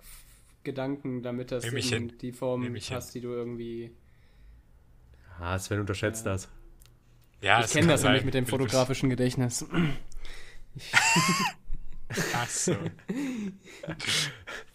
Gedanken, 0.63 1.23
damit 1.23 1.51
das 1.51 1.65
in 1.65 1.77
hin. 1.77 2.13
die 2.23 2.33
Form 2.33 2.63
hin. 2.63 2.81
passt, 2.89 3.15
die 3.15 3.21
du 3.21 3.29
irgendwie. 3.33 3.91
Ah, 5.39 5.59
Sven 5.59 5.81
unterschätzt 5.81 6.25
Ja. 6.25 6.33
das. 6.33 6.49
ja, 7.43 7.61
ich 7.65 7.71
kenne 7.73 7.89
das 7.89 8.03
nämlich 8.05 8.25
mit 8.25 8.35
dem 8.35 8.47
fotografischen 8.47 9.11
Gedächtnis. 9.11 9.67
Ach 12.35 12.49
so. 12.49 12.77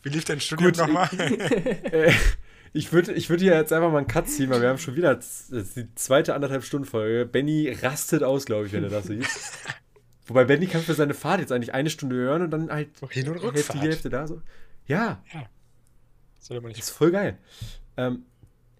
Wie 0.03 0.09
lief 0.09 0.25
dein 0.25 0.39
Studium 0.39 0.71
nochmal? 0.71 1.09
Äh, 1.91 2.11
ich 2.71 2.93
würde 2.93 3.13
ich 3.13 3.29
würd 3.31 3.41
hier 3.41 3.55
jetzt 3.55 3.73
einfach 3.73 3.91
mal 3.91 3.97
einen 3.97 4.07
Cut 4.07 4.29
ziehen, 4.29 4.49
weil 4.51 4.61
wir 4.61 4.69
haben 4.69 4.77
schon 4.77 4.95
wieder 4.95 5.15
das 5.15 5.49
ist 5.49 5.75
die 5.75 5.87
zweite 5.95 6.35
anderthalb 6.35 6.63
Stunden 6.63 6.85
Folge. 6.87 7.25
Benny 7.25 7.69
rastet 7.81 8.21
aus, 8.21 8.45
glaube 8.45 8.67
ich, 8.67 8.73
wenn 8.73 8.83
er 8.83 8.89
das 8.91 9.05
sieht. 9.05 9.25
Wobei 10.27 10.43
Benny 10.45 10.67
kann 10.67 10.81
für 10.81 10.93
seine 10.93 11.15
Fahrt 11.15 11.39
jetzt 11.39 11.51
eigentlich 11.51 11.73
eine 11.73 11.89
Stunde 11.89 12.15
hören 12.15 12.43
und 12.43 12.51
dann 12.51 12.69
halt 12.69 12.89
Hin- 13.09 13.29
und 13.29 13.41
Hälfte 13.41 13.73
die 13.73 13.79
Hälfte 13.79 14.09
da 14.09 14.27
so. 14.27 14.41
Ja, 14.85 15.23
Ja. 15.33 15.49
Soll 16.37 16.61
man 16.61 16.69
das 16.71 16.77
nicht. 16.77 16.83
ist 16.87 16.91
voll 16.91 17.11
geil. 17.11 17.37
Ähm, 17.97 18.23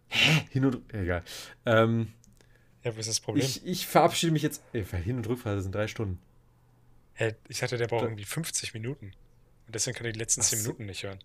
hä? 0.08 0.42
Hin 0.52 0.66
und 0.66 0.94
egal. 0.94 1.24
Ähm, 1.66 2.10
Ja, 2.84 2.92
was 2.92 3.00
ist 3.00 3.10
das 3.10 3.20
Problem? 3.20 3.44
ich, 3.44 3.66
ich 3.66 3.88
verabschiede 3.88 4.32
mich 4.32 4.44
jetzt. 4.44 4.62
Ey, 4.72 4.86
Hin- 5.04 5.18
und 5.18 5.28
Rückfahrt 5.28 5.62
sind 5.64 5.74
drei 5.74 5.88
Stunden. 5.88 6.20
Hä, 7.20 7.36
ich 7.50 7.62
hatte, 7.62 7.76
der 7.76 7.88
braucht 7.88 8.04
irgendwie 8.04 8.24
50 8.24 8.74
Minuten. 8.74 9.12
Und 9.66 9.76
deswegen 9.76 9.98
kann 9.98 10.06
er 10.06 10.14
die 10.14 10.20
letzten 10.20 10.40
Ach 10.40 10.46
10 10.46 10.60
so. 10.60 10.64
Minuten 10.64 10.86
nicht 10.86 11.04
hören. 11.04 11.20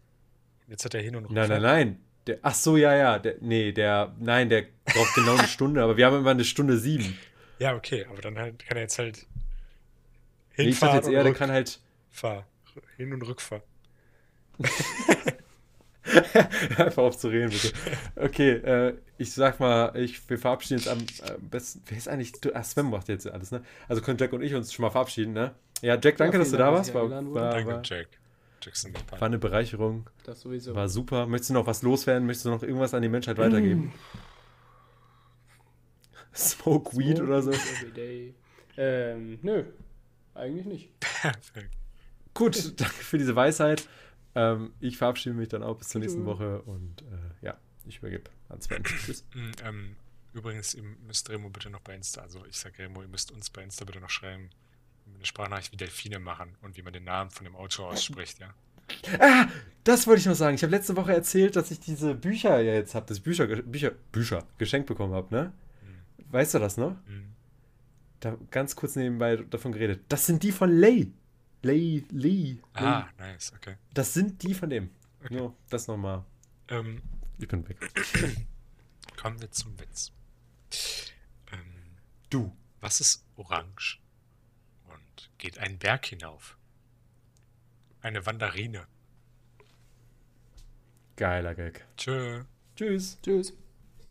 Und 0.66 0.72
jetzt 0.72 0.84
hat 0.84 0.92
er 0.92 1.00
hin 1.00 1.14
und 1.14 1.30
Nein, 1.30 1.48
nein, 1.48 1.62
nein. 1.62 2.00
Der, 2.26 2.38
ach 2.42 2.54
so, 2.54 2.76
ja, 2.76 2.96
ja. 2.96 3.20
Der, 3.20 3.36
nee, 3.40 3.70
der, 3.70 4.12
nein, 4.18 4.48
der 4.48 4.66
braucht 4.84 5.14
genau 5.14 5.36
eine 5.36 5.46
Stunde, 5.46 5.84
aber 5.84 5.96
wir 5.96 6.06
haben 6.06 6.16
immer 6.16 6.32
eine 6.32 6.44
Stunde 6.44 6.78
sieben. 6.78 7.16
Ja, 7.60 7.76
okay, 7.76 8.06
aber 8.10 8.20
dann 8.22 8.36
halt, 8.36 8.66
kann 8.66 8.76
er 8.76 8.82
jetzt 8.82 8.98
halt 8.98 9.24
Nee, 10.56 10.64
ich 10.64 10.80
dachte 10.80 10.94
hinfahren 10.94 10.96
jetzt 10.96 11.08
eher, 11.08 11.18
und 11.20 11.24
der 11.26 11.34
kann 11.34 11.52
halt 11.52 11.78
Rückfahr. 12.08 12.46
Hin- 12.96 13.12
und 13.12 13.22
Rückfahr. 13.22 13.62
Einfach 16.76 17.04
auf 17.04 17.16
zu 17.16 17.28
reden, 17.28 17.50
bitte. 17.50 17.72
Okay, 18.16 18.50
äh, 18.50 18.94
ich 19.16 19.32
sag 19.32 19.60
mal, 19.60 19.96
ich, 19.96 20.28
wir 20.28 20.38
verabschieden 20.38 20.80
uns 20.80 20.88
am 20.88 20.98
äh, 20.98 21.38
besten. 21.40 21.82
Wer 21.86 21.98
ist 21.98 22.08
eigentlich. 22.08 22.32
Du, 22.32 22.52
ach, 22.52 22.64
Sven 22.64 22.90
macht 22.90 23.08
jetzt 23.08 23.28
alles, 23.28 23.52
ne? 23.52 23.62
Also 23.88 24.02
können 24.02 24.18
Jack 24.18 24.32
und 24.32 24.42
ich 24.42 24.54
uns 24.54 24.72
schon 24.72 24.82
mal 24.82 24.90
verabschieden, 24.90 25.32
ne? 25.32 25.54
Ja, 25.84 25.98
Jack, 26.02 26.16
danke, 26.16 26.36
Ja, 26.36 26.38
dass 26.38 26.50
du 26.50 26.56
da 26.56 26.72
warst. 26.72 26.94
War, 26.94 27.10
war, 27.10 27.50
Danke, 27.50 27.70
war, 27.70 27.82
Jack. 27.84 28.08
Jackson 28.62 28.94
war 28.94 29.22
eine 29.22 29.38
Bereicherung. 29.38 30.08
Das 30.24 30.40
sowieso. 30.40 30.74
War 30.74 30.88
super. 30.88 31.26
Möchtest 31.26 31.50
du 31.50 31.54
noch 31.54 31.66
was 31.66 31.82
loswerden? 31.82 32.26
Möchtest 32.26 32.46
du 32.46 32.50
noch 32.50 32.62
irgendwas 32.62 32.94
an 32.94 33.02
die 33.02 33.10
Menschheit 33.10 33.36
weitergeben? 33.36 33.92
Smoke 36.34 36.96
Weed 36.96 37.20
oder 37.20 37.42
so? 37.42 37.52
Ähm, 38.78 39.38
nö. 39.42 39.64
Eigentlich 40.34 40.64
nicht. 40.64 41.00
Perfekt. 41.00 41.70
Gut, 42.32 42.56
danke 42.80 42.94
für 42.94 43.18
diese 43.18 43.36
Weisheit. 43.36 43.86
Ähm, 44.34 44.72
ich 44.80 44.96
verabschiede 44.96 45.36
mich 45.36 45.48
dann 45.48 45.62
auch 45.62 45.76
bis 45.76 45.90
zur 45.90 46.00
nächsten. 46.00 46.24
Woche 46.24 46.62
und 46.62 47.02
äh, 47.02 47.46
ja, 47.46 47.58
ich 47.86 47.98
übergebe 47.98 48.30
an 48.48 48.60
Sven. 48.62 48.82
Tschüss. 48.84 49.26
Mm, 49.34 49.50
Ähm, 49.62 49.96
übrigens, 50.32 50.72
ihr 50.72 50.82
müsst 51.06 51.28
Remo 51.28 51.50
bitte 51.50 51.68
noch 51.68 51.80
bei 51.80 51.94
Insta, 51.94 52.22
also 52.22 52.42
ich 52.46 52.56
sag 52.56 52.78
Remo, 52.78 53.02
ihr 53.02 53.08
müsst 53.08 53.30
uns 53.30 53.50
bei 53.50 53.62
Insta 53.62 53.84
bitte 53.84 54.00
noch 54.00 54.10
schreiben, 54.10 54.48
eine 55.14 55.24
Sprachnachricht 55.24 55.72
wie 55.72 55.76
Delfine 55.76 56.18
machen 56.18 56.56
und 56.62 56.76
wie 56.76 56.82
man 56.82 56.92
den 56.92 57.04
Namen 57.04 57.30
von 57.30 57.44
dem 57.44 57.56
Autor 57.56 57.88
ausspricht, 57.90 58.38
ja. 58.40 58.54
Ah, 59.18 59.48
das 59.84 60.06
wollte 60.06 60.20
ich 60.20 60.26
noch 60.26 60.34
sagen. 60.34 60.54
Ich 60.56 60.62
habe 60.62 60.70
letzte 60.70 60.94
Woche 60.96 61.12
erzählt, 61.14 61.56
dass 61.56 61.70
ich 61.70 61.80
diese 61.80 62.14
Bücher 62.14 62.60
ja 62.60 62.74
jetzt 62.74 62.94
habe, 62.94 63.12
ich 63.12 63.22
Bücher, 63.22 63.46
Bücher, 63.46 63.90
Bücher 64.12 64.46
geschenkt 64.58 64.88
bekommen 64.88 65.14
habe, 65.14 65.34
ne? 65.34 65.52
Mm, 65.82 66.32
Weißt 66.32 66.54
du 66.54 66.58
das 66.58 66.76
noch? 66.76 66.92
mm. 67.06 67.32
Da 68.20 68.36
ganz 68.50 68.76
kurz 68.76 68.96
nebenbei 68.96 69.36
davon 69.36 69.72
geredet. 69.72 70.02
Das 70.08 70.26
sind 70.26 70.42
die 70.42 70.52
von 70.52 70.70
Lay. 70.70 71.12
Lay, 71.62 72.04
Lee. 72.10 72.58
Ah, 72.74 73.06
nice, 73.18 73.52
okay. 73.56 73.76
Das 73.94 74.12
sind 74.14 74.42
die 74.42 74.52
von 74.54 74.68
dem. 74.70 74.90
Okay. 75.22 75.34
Nur, 75.34 75.54
das 75.70 75.86
nochmal. 75.88 76.24
Ähm, 76.68 77.00
Ich 77.38 77.48
bin 77.48 77.66
weg. 77.68 77.78
kommen 79.16 79.40
wir 79.40 79.50
zum 79.50 79.78
Witz. 79.80 80.12
Ähm, 81.52 81.58
Du. 82.30 82.54
was 82.80 83.00
ist 83.00 83.24
orange 83.36 83.98
geht 85.38 85.58
einen 85.58 85.78
Berg 85.78 86.06
hinauf? 86.06 86.56
Eine 88.00 88.26
Wanderine. 88.26 88.86
Geiler 91.16 91.54
Gag. 91.54 91.86
Tschö. 91.96 92.44
Tschüss. 92.76 93.18
Tschüss. 93.22 93.52